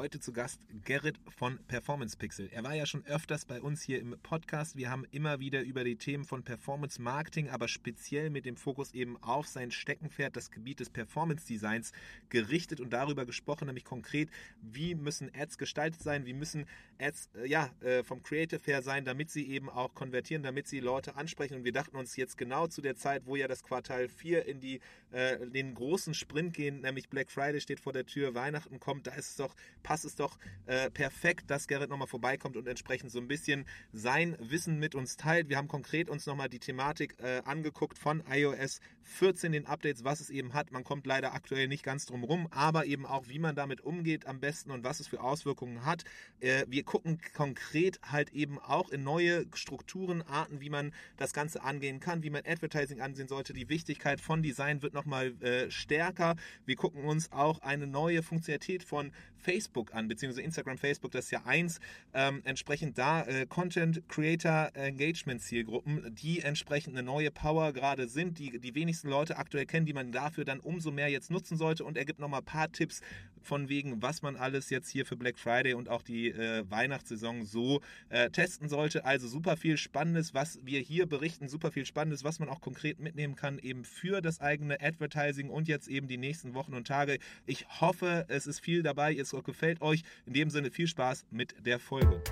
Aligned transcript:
Heute 0.00 0.18
zu 0.18 0.32
Gast 0.32 0.62
Gerrit 0.86 1.20
von 1.28 1.58
Performance 1.68 2.16
Pixel. 2.16 2.48
Er 2.52 2.64
war 2.64 2.74
ja 2.74 2.86
schon 2.86 3.04
öfters 3.04 3.44
bei 3.44 3.60
uns 3.60 3.82
hier 3.82 4.00
im 4.00 4.16
Podcast. 4.22 4.74
Wir 4.74 4.90
haben 4.90 5.04
immer 5.10 5.40
wieder 5.40 5.60
über 5.60 5.84
die 5.84 5.96
Themen 5.96 6.24
von 6.24 6.42
Performance 6.42 7.02
Marketing, 7.02 7.50
aber 7.50 7.68
speziell 7.68 8.30
mit 8.30 8.46
dem 8.46 8.56
Fokus 8.56 8.94
eben 8.94 9.22
auf 9.22 9.46
sein 9.46 9.70
Steckenpferd, 9.70 10.34
das 10.34 10.50
Gebiet 10.50 10.80
des 10.80 10.88
Performance 10.88 11.46
Designs, 11.46 11.92
gerichtet 12.30 12.80
und 12.80 12.94
darüber 12.94 13.26
gesprochen, 13.26 13.66
nämlich 13.66 13.84
konkret, 13.84 14.30
wie 14.62 14.94
müssen 14.94 15.30
Ads 15.34 15.58
gestaltet 15.58 16.00
sein, 16.00 16.24
wie 16.24 16.32
müssen 16.32 16.64
Ads 16.98 17.28
äh, 17.34 17.46
ja, 17.46 17.70
äh, 17.80 18.02
vom 18.02 18.22
Creative 18.22 18.62
her 18.64 18.80
sein, 18.80 19.04
damit 19.04 19.30
sie 19.30 19.50
eben 19.50 19.68
auch 19.68 19.94
konvertieren, 19.94 20.42
damit 20.42 20.66
sie 20.66 20.80
Leute 20.80 21.16
ansprechen. 21.16 21.56
Und 21.56 21.64
wir 21.64 21.72
dachten 21.72 21.96
uns 21.98 22.16
jetzt 22.16 22.38
genau 22.38 22.68
zu 22.68 22.80
der 22.80 22.96
Zeit, 22.96 23.26
wo 23.26 23.36
ja 23.36 23.48
das 23.48 23.62
Quartal 23.62 24.08
4 24.08 24.46
in 24.46 24.60
die, 24.60 24.80
äh, 25.10 25.46
den 25.46 25.74
großen 25.74 26.14
Sprint 26.14 26.54
gehen, 26.54 26.80
nämlich 26.80 27.10
Black 27.10 27.30
Friday 27.30 27.60
steht 27.60 27.80
vor 27.80 27.92
der 27.92 28.06
Tür, 28.06 28.34
Weihnachten 28.34 28.80
kommt, 28.80 29.06
da 29.06 29.10
ist 29.10 29.28
es 29.30 29.36
doch 29.36 29.54
passt 29.90 30.04
es 30.04 30.14
doch 30.14 30.38
äh, 30.66 30.88
perfekt, 30.88 31.50
dass 31.50 31.66
Gerrit 31.66 31.90
nochmal 31.90 32.06
vorbeikommt 32.06 32.56
und 32.56 32.68
entsprechend 32.68 33.10
so 33.10 33.18
ein 33.18 33.26
bisschen 33.26 33.66
sein 33.92 34.36
Wissen 34.38 34.78
mit 34.78 34.94
uns 34.94 35.16
teilt. 35.16 35.48
Wir 35.48 35.56
haben 35.56 35.66
konkret 35.66 36.08
uns 36.08 36.26
nochmal 36.26 36.48
die 36.48 36.60
Thematik 36.60 37.16
äh, 37.18 37.42
angeguckt 37.44 37.98
von 37.98 38.22
iOS 38.30 38.78
14, 39.02 39.50
den 39.50 39.66
Updates, 39.66 40.04
was 40.04 40.20
es 40.20 40.30
eben 40.30 40.54
hat. 40.54 40.70
Man 40.70 40.84
kommt 40.84 41.06
leider 41.06 41.34
aktuell 41.34 41.66
nicht 41.66 41.82
ganz 41.82 42.06
drum 42.06 42.22
rum, 42.22 42.46
aber 42.52 42.86
eben 42.86 43.04
auch, 43.04 43.26
wie 43.26 43.40
man 43.40 43.56
damit 43.56 43.80
umgeht 43.80 44.26
am 44.26 44.38
besten 44.38 44.70
und 44.70 44.84
was 44.84 45.00
es 45.00 45.08
für 45.08 45.20
Auswirkungen 45.20 45.84
hat. 45.84 46.04
Äh, 46.38 46.66
wir 46.68 46.84
gucken 46.84 47.18
konkret 47.34 47.98
halt 48.02 48.30
eben 48.30 48.60
auch 48.60 48.90
in 48.90 49.02
neue 49.02 49.46
Strukturen, 49.54 50.22
Arten, 50.22 50.60
wie 50.60 50.70
man 50.70 50.94
das 51.16 51.32
Ganze 51.32 51.64
angehen 51.64 51.98
kann, 51.98 52.22
wie 52.22 52.30
man 52.30 52.42
Advertising 52.46 53.00
ansehen 53.00 53.26
sollte. 53.26 53.54
Die 53.54 53.68
Wichtigkeit 53.68 54.20
von 54.20 54.40
Design 54.40 54.82
wird 54.82 54.94
nochmal 54.94 55.32
äh, 55.42 55.68
stärker. 55.68 56.36
Wir 56.64 56.76
gucken 56.76 57.02
uns 57.02 57.32
auch 57.32 57.58
eine 57.58 57.88
neue 57.88 58.22
Funktionalität 58.22 58.84
von 58.84 59.10
Facebook 59.40 59.94
an, 59.94 60.08
beziehungsweise 60.08 60.42
Instagram, 60.42 60.78
Facebook, 60.78 61.10
das 61.12 61.26
ist 61.26 61.30
ja 61.30 61.42
eins. 61.44 61.80
Ähm, 62.14 62.42
entsprechend 62.44 62.98
da 62.98 63.22
äh, 63.22 63.46
Content 63.46 64.08
Creator 64.08 64.70
Engagement 64.74 65.42
Zielgruppen, 65.42 66.14
die 66.14 66.40
entsprechend 66.40 66.96
eine 66.96 67.02
neue 67.02 67.30
Power 67.30 67.72
gerade 67.72 68.08
sind, 68.08 68.38
die 68.38 68.58
die 68.58 68.74
wenigsten 68.74 69.08
Leute 69.08 69.36
aktuell 69.36 69.66
kennen, 69.66 69.86
die 69.86 69.92
man 69.92 70.12
dafür 70.12 70.44
dann 70.44 70.60
umso 70.60 70.90
mehr 70.90 71.08
jetzt 71.08 71.30
nutzen 71.30 71.56
sollte. 71.56 71.84
Und 71.84 71.96
er 71.96 72.04
gibt 72.04 72.20
nochmal 72.20 72.40
ein 72.40 72.44
paar 72.46 72.70
Tipps 72.70 73.00
von 73.42 73.68
wegen, 73.68 74.02
was 74.02 74.22
man 74.22 74.36
alles 74.36 74.70
jetzt 74.70 74.88
hier 74.88 75.06
für 75.06 75.16
Black 75.16 75.38
Friday 75.38 75.74
und 75.74 75.88
auch 75.88 76.02
die 76.02 76.28
äh, 76.28 76.64
Weihnachtssaison 76.70 77.44
so 77.44 77.80
äh, 78.08 78.30
testen 78.30 78.68
sollte. 78.68 79.04
Also 79.04 79.28
super 79.28 79.56
viel 79.56 79.76
Spannendes, 79.76 80.34
was 80.34 80.60
wir 80.62 80.80
hier 80.80 81.06
berichten, 81.06 81.48
super 81.48 81.72
viel 81.72 81.86
Spannendes, 81.86 82.24
was 82.24 82.38
man 82.38 82.48
auch 82.48 82.60
konkret 82.60 83.00
mitnehmen 83.00 83.36
kann, 83.36 83.58
eben 83.58 83.84
für 83.84 84.20
das 84.20 84.40
eigene 84.40 84.80
Advertising 84.80 85.50
und 85.50 85.68
jetzt 85.68 85.88
eben 85.88 86.08
die 86.08 86.18
nächsten 86.18 86.54
Wochen 86.54 86.74
und 86.74 86.86
Tage. 86.86 87.18
Ich 87.46 87.66
hoffe, 87.80 88.26
es 88.28 88.46
ist 88.46 88.60
viel 88.60 88.82
dabei, 88.82 89.14
es 89.14 89.34
gefällt 89.44 89.80
euch. 89.80 90.02
In 90.26 90.32
dem 90.32 90.50
Sinne 90.50 90.70
viel 90.70 90.86
Spaß 90.86 91.26
mit 91.30 91.54
der 91.64 91.78
Folge. 91.78 92.22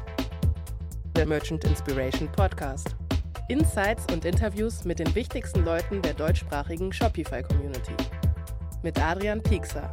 Der 1.17 1.27
Merchant 1.27 1.65
Inspiration 1.65 2.31
Podcast. 2.33 2.97
Insights 3.49 4.05
und 4.13 4.25
Interviews 4.25 4.85
mit 4.85 4.99
den 4.99 5.15
wichtigsten 5.15 5.65
Leuten 5.65 6.03
der 6.03 6.15
deutschsprachigen 6.15 6.93
Shopify 6.93 7.43
Community. 7.43 7.95
Mit 8.83 9.01
Adrian 9.01 9.43
Piekser. 9.43 9.91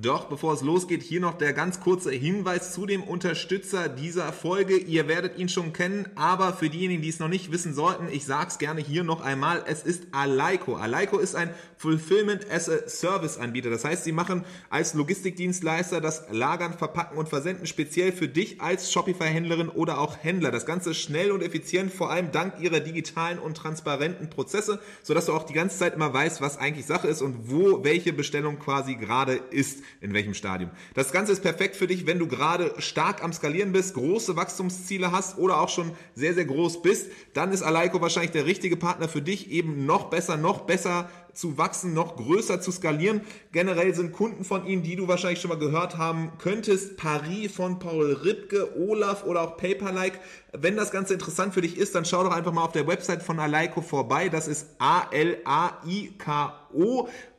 Doch 0.00 0.26
bevor 0.26 0.52
es 0.54 0.62
losgeht, 0.62 1.02
hier 1.02 1.18
noch 1.18 1.38
der 1.38 1.52
ganz 1.52 1.80
kurze 1.80 2.12
Hinweis 2.12 2.72
zu 2.72 2.86
dem 2.86 3.02
Unterstützer 3.02 3.88
dieser 3.88 4.32
Folge. 4.32 4.76
Ihr 4.76 5.08
werdet 5.08 5.38
ihn 5.38 5.48
schon 5.48 5.72
kennen, 5.72 6.08
aber 6.14 6.52
für 6.52 6.70
diejenigen, 6.70 7.02
die 7.02 7.08
es 7.08 7.18
noch 7.18 7.26
nicht 7.26 7.50
wissen 7.50 7.74
sollten, 7.74 8.06
ich 8.08 8.24
sage 8.24 8.46
es 8.48 8.58
gerne 8.58 8.80
hier 8.80 9.02
noch 9.02 9.22
einmal, 9.22 9.64
es 9.66 9.82
ist 9.82 10.04
Alaiko. 10.12 10.76
Alaiko 10.76 11.18
ist 11.18 11.34
ein 11.34 11.52
Fulfillment 11.78 12.48
as 12.48 12.68
a 12.68 12.88
Service 12.88 13.38
Anbieter. 13.38 13.70
Das 13.70 13.84
heißt, 13.84 14.04
sie 14.04 14.12
machen 14.12 14.44
als 14.70 14.94
Logistikdienstleister 14.94 16.00
das 16.00 16.26
Lagern, 16.30 16.74
Verpacken 16.74 17.18
und 17.18 17.28
Versenden 17.28 17.66
speziell 17.66 18.12
für 18.12 18.28
dich 18.28 18.60
als 18.60 18.92
Shopify-Händlerin 18.92 19.68
oder 19.68 19.98
auch 19.98 20.16
Händler. 20.22 20.52
Das 20.52 20.66
Ganze 20.66 20.94
schnell 20.94 21.32
und 21.32 21.42
effizient, 21.42 21.92
vor 21.92 22.10
allem 22.10 22.30
dank 22.30 22.60
ihrer 22.60 22.78
digitalen 22.78 23.40
und 23.40 23.56
transparenten 23.56 24.30
Prozesse, 24.30 24.80
sodass 25.02 25.26
du 25.26 25.32
auch 25.32 25.44
die 25.44 25.54
ganze 25.54 25.76
Zeit 25.76 25.94
immer 25.94 26.14
weißt, 26.14 26.40
was 26.40 26.56
eigentlich 26.56 26.86
Sache 26.86 27.08
ist 27.08 27.20
und 27.20 27.50
wo 27.50 27.82
welche 27.82 28.12
Bestellung 28.12 28.60
quasi 28.60 28.94
gerade 28.94 29.34
ist 29.50 29.82
in 30.00 30.14
welchem 30.14 30.34
Stadium. 30.34 30.70
Das 30.94 31.12
Ganze 31.12 31.32
ist 31.32 31.42
perfekt 31.42 31.76
für 31.76 31.86
dich, 31.86 32.06
wenn 32.06 32.18
du 32.18 32.26
gerade 32.26 32.74
stark 32.78 33.22
am 33.22 33.32
Skalieren 33.32 33.72
bist, 33.72 33.94
große 33.94 34.36
Wachstumsziele 34.36 35.12
hast 35.12 35.38
oder 35.38 35.60
auch 35.60 35.68
schon 35.68 35.92
sehr, 36.14 36.34
sehr 36.34 36.44
groß 36.44 36.82
bist. 36.82 37.10
Dann 37.34 37.52
ist 37.52 37.62
Alaiko 37.62 38.00
wahrscheinlich 38.00 38.32
der 38.32 38.46
richtige 38.46 38.76
Partner 38.76 39.08
für 39.08 39.22
dich, 39.22 39.50
eben 39.50 39.86
noch 39.86 40.10
besser, 40.10 40.36
noch 40.36 40.62
besser 40.62 41.08
zu 41.38 41.56
wachsen, 41.56 41.94
noch 41.94 42.16
größer 42.16 42.60
zu 42.60 42.72
skalieren. 42.72 43.20
Generell 43.52 43.94
sind 43.94 44.12
Kunden 44.12 44.44
von 44.44 44.66
ihnen, 44.66 44.82
die 44.82 44.96
du 44.96 45.06
wahrscheinlich 45.06 45.40
schon 45.40 45.50
mal 45.50 45.58
gehört 45.58 45.96
haben 45.96 46.32
könntest, 46.38 46.96
Paris 46.96 47.52
von 47.52 47.78
Paul 47.78 48.12
Ripke, 48.24 48.76
Olaf 48.76 49.24
oder 49.24 49.42
auch 49.42 49.56
Paperlike. 49.56 50.18
Wenn 50.52 50.76
das 50.76 50.90
Ganze 50.90 51.14
interessant 51.14 51.54
für 51.54 51.60
dich 51.60 51.78
ist, 51.78 51.94
dann 51.94 52.04
schau 52.04 52.24
doch 52.24 52.32
einfach 52.32 52.52
mal 52.52 52.64
auf 52.64 52.72
der 52.72 52.88
Website 52.88 53.22
von 53.22 53.38
Alaiko 53.38 53.82
vorbei. 53.82 54.28
Das 54.28 54.48
ist 54.48 54.66
A-L-A-I-K-O. 54.78 55.38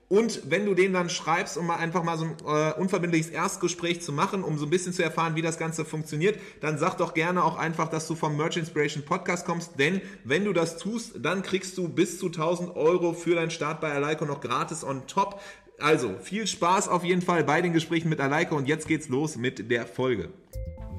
Und 0.10 0.50
wenn 0.50 0.66
du 0.66 0.74
den 0.74 0.92
dann 0.92 1.08
schreibst, 1.08 1.56
um 1.56 1.68
mal 1.68 1.76
einfach 1.76 2.04
mal 2.04 2.18
so 2.18 2.26
ein 2.26 2.36
äh, 2.44 2.74
unverbindliches 2.80 3.30
Erstgespräch 3.30 4.02
zu 4.02 4.12
machen, 4.12 4.44
um 4.44 4.58
so 4.58 4.66
ein 4.66 4.72
bisschen 4.72 4.92
zu 4.92 5.04
erfahren, 5.04 5.36
wie 5.36 5.44
das 5.44 5.60
Ganze 5.60 5.86
funktioniert, 5.86 6.40
dann 6.62 6.80
sag 6.80 6.98
doch 6.98 7.14
gerne 7.14 7.44
auch 7.44 7.58
einfach, 7.58 7.90
dass 7.90 8.08
du 8.08 8.16
vom 8.16 8.36
Merch 8.36 8.58
Inspiration 8.58 9.06
Podcast 9.06 9.46
kommst, 9.46 9.78
denn 9.78 10.02
wenn 10.24 10.46
du 10.46 10.54
das 10.54 10.78
tust, 10.78 11.14
dann 11.22 11.44
kriegst 11.44 11.78
du 11.78 11.88
bis 11.88 12.18
zu 12.18 12.26
1000 12.26 12.76
Euro 12.76 13.14
für 13.14 13.36
deinen 13.36 13.52
Start 13.52 13.82
bei 13.82 13.92
Alaiko 13.92 14.26
noch 14.26 14.42
gratis 14.42 14.84
on 14.84 15.06
top. 15.06 15.40
Also 15.78 16.16
viel 16.20 16.48
Spaß 16.48 16.88
auf 16.88 17.04
jeden 17.04 17.22
Fall 17.22 17.44
bei 17.44 17.62
den 17.62 17.72
Gesprächen 17.72 18.10
mit 18.10 18.20
Alaiko 18.20 18.56
und 18.56 18.68
jetzt 18.68 18.88
geht's 18.88 19.10
los 19.10 19.38
mit 19.38 19.70
der 19.70 19.86
Folge. 19.86 20.30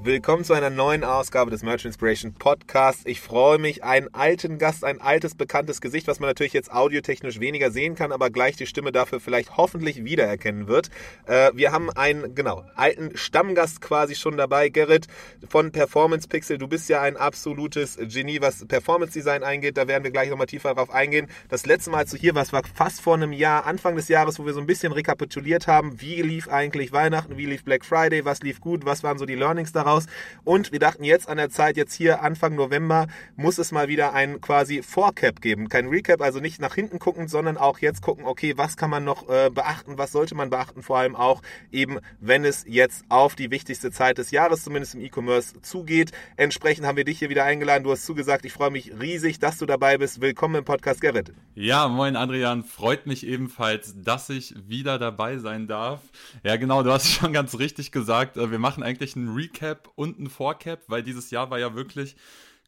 Willkommen 0.03 0.43
zu 0.43 0.53
einer 0.53 0.71
neuen 0.71 1.03
Ausgabe 1.03 1.51
des 1.51 1.61
Merch 1.61 1.85
Inspiration 1.85 2.33
Podcasts. 2.33 3.03
Ich 3.05 3.21
freue 3.21 3.59
mich, 3.59 3.83
einen 3.83 4.11
alten 4.15 4.57
Gast, 4.57 4.83
ein 4.83 4.99
altes, 4.99 5.35
bekanntes 5.35 5.79
Gesicht, 5.79 6.07
was 6.07 6.19
man 6.19 6.27
natürlich 6.27 6.53
jetzt 6.53 6.71
audiotechnisch 6.71 7.39
weniger 7.39 7.69
sehen 7.69 7.93
kann, 7.93 8.11
aber 8.11 8.31
gleich 8.31 8.55
die 8.55 8.65
Stimme 8.65 8.91
dafür 8.91 9.19
vielleicht 9.19 9.57
hoffentlich 9.57 10.03
wiedererkennen 10.03 10.67
wird. 10.67 10.89
Äh, 11.27 11.51
wir 11.53 11.71
haben 11.71 11.91
einen, 11.91 12.33
genau, 12.33 12.65
alten 12.75 13.15
Stammgast 13.15 13.79
quasi 13.79 14.15
schon 14.15 14.37
dabei, 14.37 14.69
Gerrit 14.69 15.05
von 15.47 15.71
Performance 15.71 16.27
Pixel. 16.27 16.57
Du 16.57 16.67
bist 16.67 16.89
ja 16.89 16.99
ein 17.01 17.15
absolutes 17.15 17.99
Genie, 18.01 18.41
was 18.41 18.65
Performance 18.65 19.13
Design 19.13 19.43
eingeht. 19.43 19.77
Da 19.77 19.87
werden 19.87 20.03
wir 20.03 20.09
gleich 20.09 20.31
nochmal 20.31 20.47
tiefer 20.47 20.73
drauf 20.73 20.89
eingehen. 20.89 21.27
Das 21.47 21.67
letzte 21.67 21.91
Mal, 21.91 21.99
als 21.99 22.09
du 22.09 22.17
hier 22.17 22.33
warst, 22.33 22.53
war 22.53 22.63
fast 22.73 23.01
vor 23.01 23.13
einem 23.13 23.33
Jahr, 23.33 23.67
Anfang 23.67 23.95
des 23.95 24.07
Jahres, 24.07 24.39
wo 24.39 24.47
wir 24.47 24.53
so 24.53 24.61
ein 24.61 24.65
bisschen 24.65 24.93
rekapituliert 24.93 25.67
haben, 25.67 26.01
wie 26.01 26.23
lief 26.23 26.49
eigentlich 26.49 26.91
Weihnachten, 26.91 27.37
wie 27.37 27.45
lief 27.45 27.63
Black 27.63 27.85
Friday, 27.85 28.25
was 28.25 28.41
lief 28.41 28.61
gut, 28.61 28.83
was 28.83 29.03
waren 29.03 29.19
so 29.19 29.27
die 29.27 29.35
Learnings 29.35 29.71
daraus 29.71 29.90
raus. 29.91 30.05
Und 30.43 30.71
wir 30.71 30.79
dachten 30.79 31.03
jetzt 31.03 31.29
an 31.29 31.37
der 31.37 31.49
Zeit, 31.49 31.77
jetzt 31.77 31.93
hier 31.93 32.21
Anfang 32.21 32.55
November, 32.55 33.07
muss 33.35 33.57
es 33.57 33.71
mal 33.71 33.87
wieder 33.87 34.13
ein 34.13 34.41
quasi 34.41 34.81
Vorcap 34.81 35.41
geben. 35.41 35.69
Kein 35.69 35.87
Recap, 35.87 36.21
also 36.21 36.39
nicht 36.39 36.59
nach 36.59 36.75
hinten 36.75 36.99
gucken, 36.99 37.27
sondern 37.27 37.57
auch 37.57 37.79
jetzt 37.79 38.01
gucken, 38.01 38.25
okay, 38.25 38.57
was 38.57 38.77
kann 38.77 38.89
man 38.89 39.03
noch 39.03 39.29
äh, 39.29 39.49
beachten, 39.49 39.97
was 39.97 40.11
sollte 40.11 40.35
man 40.35 40.49
beachten, 40.49 40.81
vor 40.81 40.97
allem 40.97 41.15
auch 41.15 41.41
eben, 41.71 41.99
wenn 42.19 42.45
es 42.45 42.65
jetzt 42.67 43.03
auf 43.09 43.35
die 43.35 43.51
wichtigste 43.51 43.91
Zeit 43.91 44.17
des 44.17 44.31
Jahres, 44.31 44.63
zumindest 44.63 44.95
im 44.95 45.01
E-Commerce, 45.01 45.61
zugeht. 45.61 46.11
Entsprechend 46.37 46.85
haben 46.85 46.97
wir 46.97 47.05
dich 47.05 47.19
hier 47.19 47.29
wieder 47.29 47.43
eingeladen. 47.43 47.83
Du 47.83 47.91
hast 47.91 48.05
zugesagt, 48.05 48.45
ich 48.45 48.53
freue 48.53 48.71
mich 48.71 48.91
riesig, 48.99 49.39
dass 49.39 49.57
du 49.57 49.65
dabei 49.65 49.97
bist. 49.97 50.21
Willkommen 50.21 50.55
im 50.55 50.65
Podcast, 50.65 51.01
Gerrit. 51.01 51.33
Ja, 51.53 51.87
moin 51.87 52.15
Adrian, 52.15 52.63
freut 52.63 53.05
mich 53.05 53.25
ebenfalls, 53.25 53.93
dass 53.97 54.29
ich 54.29 54.55
wieder 54.67 54.97
dabei 54.97 55.37
sein 55.37 55.67
darf. 55.67 56.01
Ja, 56.43 56.55
genau, 56.55 56.83
du 56.83 56.91
hast 56.91 57.07
schon 57.07 57.33
ganz 57.33 57.59
richtig 57.59 57.91
gesagt. 57.91 58.37
Äh, 58.37 58.51
wir 58.51 58.59
machen 58.59 58.83
eigentlich 58.83 59.15
einen 59.15 59.33
Recap 59.33 59.80
und 59.95 60.19
ein 60.19 60.29
Vorcap, 60.29 60.81
weil 60.87 61.03
dieses 61.03 61.31
Jahr 61.31 61.49
war 61.49 61.59
ja 61.59 61.75
wirklich 61.75 62.15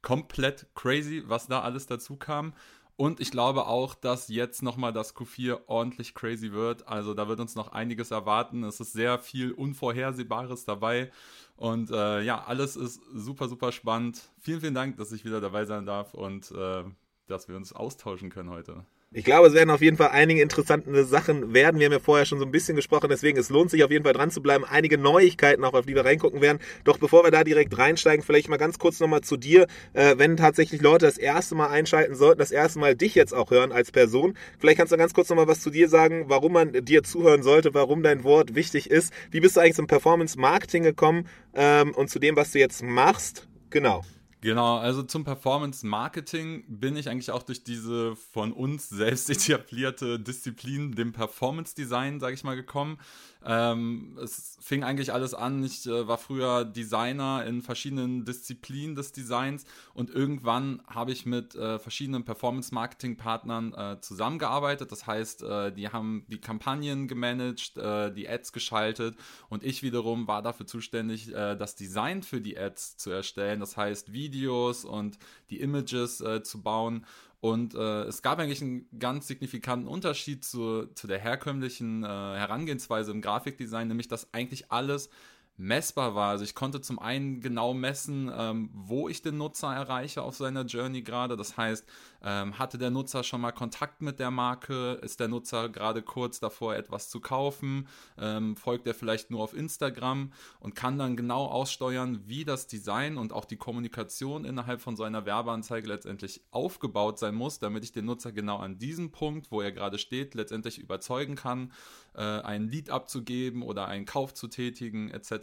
komplett 0.01 0.67
crazy, 0.75 1.23
was 1.25 1.47
da 1.47 1.61
alles 1.61 1.87
dazu 1.87 2.17
kam. 2.17 2.53
Und 2.95 3.19
ich 3.19 3.31
glaube 3.31 3.65
auch, 3.65 3.95
dass 3.95 4.27
jetzt 4.27 4.61
nochmal 4.61 4.93
das 4.93 5.15
Q4 5.15 5.61
ordentlich 5.65 6.13
crazy 6.13 6.51
wird. 6.51 6.87
Also 6.87 7.15
da 7.15 7.27
wird 7.27 7.39
uns 7.39 7.55
noch 7.55 7.71
einiges 7.71 8.11
erwarten. 8.11 8.63
Es 8.63 8.79
ist 8.79 8.93
sehr 8.93 9.17
viel 9.17 9.51
Unvorhersehbares 9.51 10.65
dabei. 10.65 11.11
Und 11.55 11.89
äh, 11.89 12.21
ja, 12.21 12.43
alles 12.43 12.75
ist 12.75 13.01
super, 13.13 13.47
super 13.47 13.71
spannend. 13.71 14.21
Vielen, 14.39 14.61
vielen 14.61 14.75
Dank, 14.75 14.97
dass 14.97 15.11
ich 15.11 15.25
wieder 15.25 15.41
dabei 15.41 15.65
sein 15.65 15.87
darf 15.87 16.13
und 16.13 16.51
äh, 16.51 16.83
dass 17.27 17.47
wir 17.47 17.55
uns 17.55 17.73
austauschen 17.73 18.29
können 18.29 18.51
heute. 18.51 18.85
Ich 19.15 19.23
glaube, 19.23 19.47
es 19.47 19.53
werden 19.53 19.69
auf 19.69 19.81
jeden 19.81 19.95
Fall 19.95 20.09
einige 20.11 20.41
interessante 20.41 21.05
Sachen 21.05 21.53
werden. 21.53 21.79
Wir 21.79 21.85
haben 21.85 21.93
ja 21.93 21.99
vorher 21.99 22.25
schon 22.25 22.39
so 22.39 22.45
ein 22.45 22.51
bisschen 22.51 22.75
gesprochen, 22.75 23.09
deswegen 23.11 23.37
es 23.37 23.49
lohnt 23.49 23.69
sich 23.69 23.83
auf 23.83 23.91
jeden 23.91 24.03
Fall 24.03 24.13
dran 24.13 24.31
zu 24.31 24.41
bleiben. 24.41 24.65
Einige 24.65 24.97
Neuigkeiten 24.97 25.63
auch, 25.63 25.73
auf 25.73 25.85
die 25.85 25.93
wir 25.93 26.03
reingucken 26.03 26.41
werden. 26.41 26.57
Doch 26.83 26.97
bevor 26.97 27.23
wir 27.23 27.29
da 27.29 27.43
direkt 27.43 27.77
reinsteigen, 27.77 28.25
vielleicht 28.25 28.49
mal 28.49 28.57
ganz 28.57 28.79
kurz 28.79 28.99
nochmal 28.99 29.21
zu 29.21 29.37
dir. 29.37 29.67
Äh, 29.93 30.15
wenn 30.17 30.35
tatsächlich 30.35 30.81
Leute 30.81 31.05
das 31.05 31.19
erste 31.19 31.53
Mal 31.53 31.67
einschalten 31.67 32.15
sollten, 32.15 32.39
das 32.39 32.49
erste 32.49 32.79
Mal 32.79 32.95
dich 32.95 33.13
jetzt 33.13 33.35
auch 33.35 33.51
hören 33.51 33.71
als 33.71 33.91
Person, 33.91 34.33
vielleicht 34.57 34.79
kannst 34.79 34.91
du 34.91 34.97
ganz 34.97 35.13
kurz 35.13 35.29
nochmal 35.29 35.47
was 35.47 35.61
zu 35.61 35.69
dir 35.69 35.89
sagen, 35.89 36.25
warum 36.27 36.53
man 36.53 36.73
dir 36.73 37.03
zuhören 37.03 37.43
sollte, 37.43 37.75
warum 37.75 38.01
dein 38.01 38.23
Wort 38.23 38.55
wichtig 38.55 38.89
ist. 38.89 39.13
Wie 39.29 39.41
bist 39.41 39.55
du 39.55 39.59
eigentlich 39.59 39.75
zum 39.75 39.85
Performance 39.85 40.39
Marketing 40.39 40.81
gekommen 40.81 41.27
ähm, 41.53 41.93
und 41.93 42.09
zu 42.09 42.17
dem, 42.17 42.35
was 42.35 42.51
du 42.51 42.57
jetzt 42.57 42.81
machst? 42.81 43.47
Genau. 43.69 44.03
Genau, 44.43 44.75
also 44.77 45.03
zum 45.03 45.23
Performance 45.23 45.85
Marketing 45.87 46.65
bin 46.67 46.97
ich 46.97 47.07
eigentlich 47.07 47.31
auch 47.31 47.43
durch 47.43 47.63
diese 47.63 48.17
von 48.17 48.51
uns 48.51 48.89
selbst 48.89 49.29
etablierte 49.29 50.19
Disziplin, 50.19 50.91
dem 50.91 51.13
Performance 51.13 51.73
Design, 51.73 52.19
sage 52.19 52.33
ich 52.33 52.43
mal, 52.43 52.57
gekommen. 52.57 52.99
Ähm, 53.45 54.17
es 54.21 54.57
fing 54.61 54.83
eigentlich 54.83 55.11
alles 55.11 55.33
an. 55.33 55.63
Ich 55.63 55.85
äh, 55.85 56.07
war 56.07 56.17
früher 56.17 56.65
Designer 56.65 57.45
in 57.45 57.61
verschiedenen 57.61 58.25
Disziplinen 58.25 58.95
des 58.95 59.11
Designs 59.11 59.65
und 59.93 60.09
irgendwann 60.09 60.81
habe 60.87 61.11
ich 61.11 61.25
mit 61.25 61.55
äh, 61.55 61.79
verschiedenen 61.79 62.23
Performance-Marketing-Partnern 62.23 63.73
äh, 63.73 64.01
zusammengearbeitet. 64.01 64.91
Das 64.91 65.05
heißt, 65.05 65.43
äh, 65.43 65.71
die 65.71 65.89
haben 65.89 66.25
die 66.27 66.39
Kampagnen 66.39 67.07
gemanagt, 67.07 67.77
äh, 67.77 68.13
die 68.13 68.29
Ads 68.29 68.53
geschaltet 68.53 69.15
und 69.49 69.63
ich 69.63 69.83
wiederum 69.83 70.27
war 70.27 70.41
dafür 70.41 70.65
zuständig, 70.65 71.33
äh, 71.33 71.55
das 71.55 71.75
Design 71.75 72.23
für 72.23 72.39
die 72.39 72.57
Ads 72.57 72.97
zu 72.97 73.11
erstellen. 73.11 73.59
Das 73.59 73.75
heißt, 73.75 74.13
Videos 74.13 74.85
und 74.85 75.17
die 75.49 75.59
Images 75.59 76.23
zu 76.43 76.61
bauen 76.61 77.05
und 77.43 77.75
äh, 77.75 78.03
es 78.03 78.21
gab 78.21 78.39
eigentlich 78.39 78.61
einen 78.61 78.87
ganz 78.97 79.27
signifikanten 79.27 79.85
Unterschied 79.85 80.45
zu, 80.45 80.85
zu 80.95 81.07
der 81.07 81.19
herkömmlichen 81.19 82.01
äh, 82.01 82.07
Herangehensweise 82.07 83.11
im 83.11 83.21
Grafikdesign, 83.21 83.89
nämlich 83.89 84.07
dass 84.07 84.33
eigentlich 84.33 84.71
alles 84.71 85.09
messbar 85.55 86.15
war. 86.15 86.29
Also 86.29 86.43
ich 86.43 86.55
konnte 86.55 86.81
zum 86.81 86.97
einen 86.97 87.39
genau 87.39 87.73
messen, 87.73 88.31
ähm, 88.35 88.69
wo 88.73 89.07
ich 89.07 89.21
den 89.21 89.37
Nutzer 89.37 89.73
erreiche 89.73 90.23
auf 90.23 90.35
seiner 90.35 90.65
Journey 90.65 91.03
gerade. 91.03 91.37
Das 91.37 91.57
heißt, 91.57 91.87
ähm, 92.23 92.57
hatte 92.57 92.77
der 92.77 92.89
Nutzer 92.89 93.23
schon 93.23 93.41
mal 93.41 93.51
Kontakt 93.51 94.01
mit 94.01 94.19
der 94.19 94.31
Marke? 94.31 94.93
Ist 95.03 95.19
der 95.19 95.27
Nutzer 95.27 95.69
gerade 95.69 96.01
kurz 96.01 96.39
davor, 96.39 96.75
etwas 96.75 97.09
zu 97.09 97.19
kaufen? 97.19 97.87
Ähm, 98.17 98.55
folgt 98.55 98.87
er 98.87 98.95
vielleicht 98.95 99.29
nur 99.29 99.43
auf 99.43 99.53
Instagram 99.53 100.31
und 100.59 100.73
kann 100.73 100.97
dann 100.97 101.15
genau 101.15 101.45
aussteuern, 101.45 102.23
wie 102.25 102.45
das 102.45 102.65
Design 102.67 103.17
und 103.17 103.31
auch 103.31 103.45
die 103.45 103.57
Kommunikation 103.57 104.45
innerhalb 104.45 104.81
von 104.81 104.95
so 104.95 105.03
einer 105.03 105.25
Werbeanzeige 105.25 105.87
letztendlich 105.87 106.41
aufgebaut 106.49 107.19
sein 107.19 107.35
muss, 107.35 107.59
damit 107.59 107.83
ich 107.83 107.91
den 107.91 108.05
Nutzer 108.05 108.31
genau 108.31 108.57
an 108.57 108.79
diesem 108.79 109.11
Punkt, 109.11 109.51
wo 109.51 109.61
er 109.61 109.71
gerade 109.71 109.99
steht, 109.99 110.33
letztendlich 110.33 110.79
überzeugen 110.79 111.35
kann, 111.35 111.71
äh, 112.15 112.21
ein 112.21 112.67
Lied 112.67 112.89
abzugeben 112.89 113.61
oder 113.61 113.87
einen 113.87 114.05
Kauf 114.05 114.33
zu 114.33 114.47
tätigen 114.47 115.09
etc. 115.11 115.42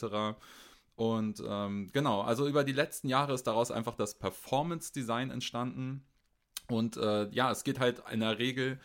Und 0.96 1.42
ähm, 1.46 1.90
genau, 1.92 2.20
also 2.20 2.46
über 2.46 2.62
die 2.62 2.72
letzten 2.72 3.08
Jahre 3.08 3.32
ist 3.32 3.46
daraus 3.46 3.70
einfach 3.70 3.94
das 3.94 4.18
Performance 4.18 4.92
Design 4.92 5.30
entstanden. 5.30 6.04
Und 6.68 6.96
äh, 6.96 7.28
ja, 7.30 7.50
es 7.50 7.64
geht 7.64 7.80
halt 7.80 8.02
in 8.12 8.20
der 8.20 8.38
Regel 8.38 8.78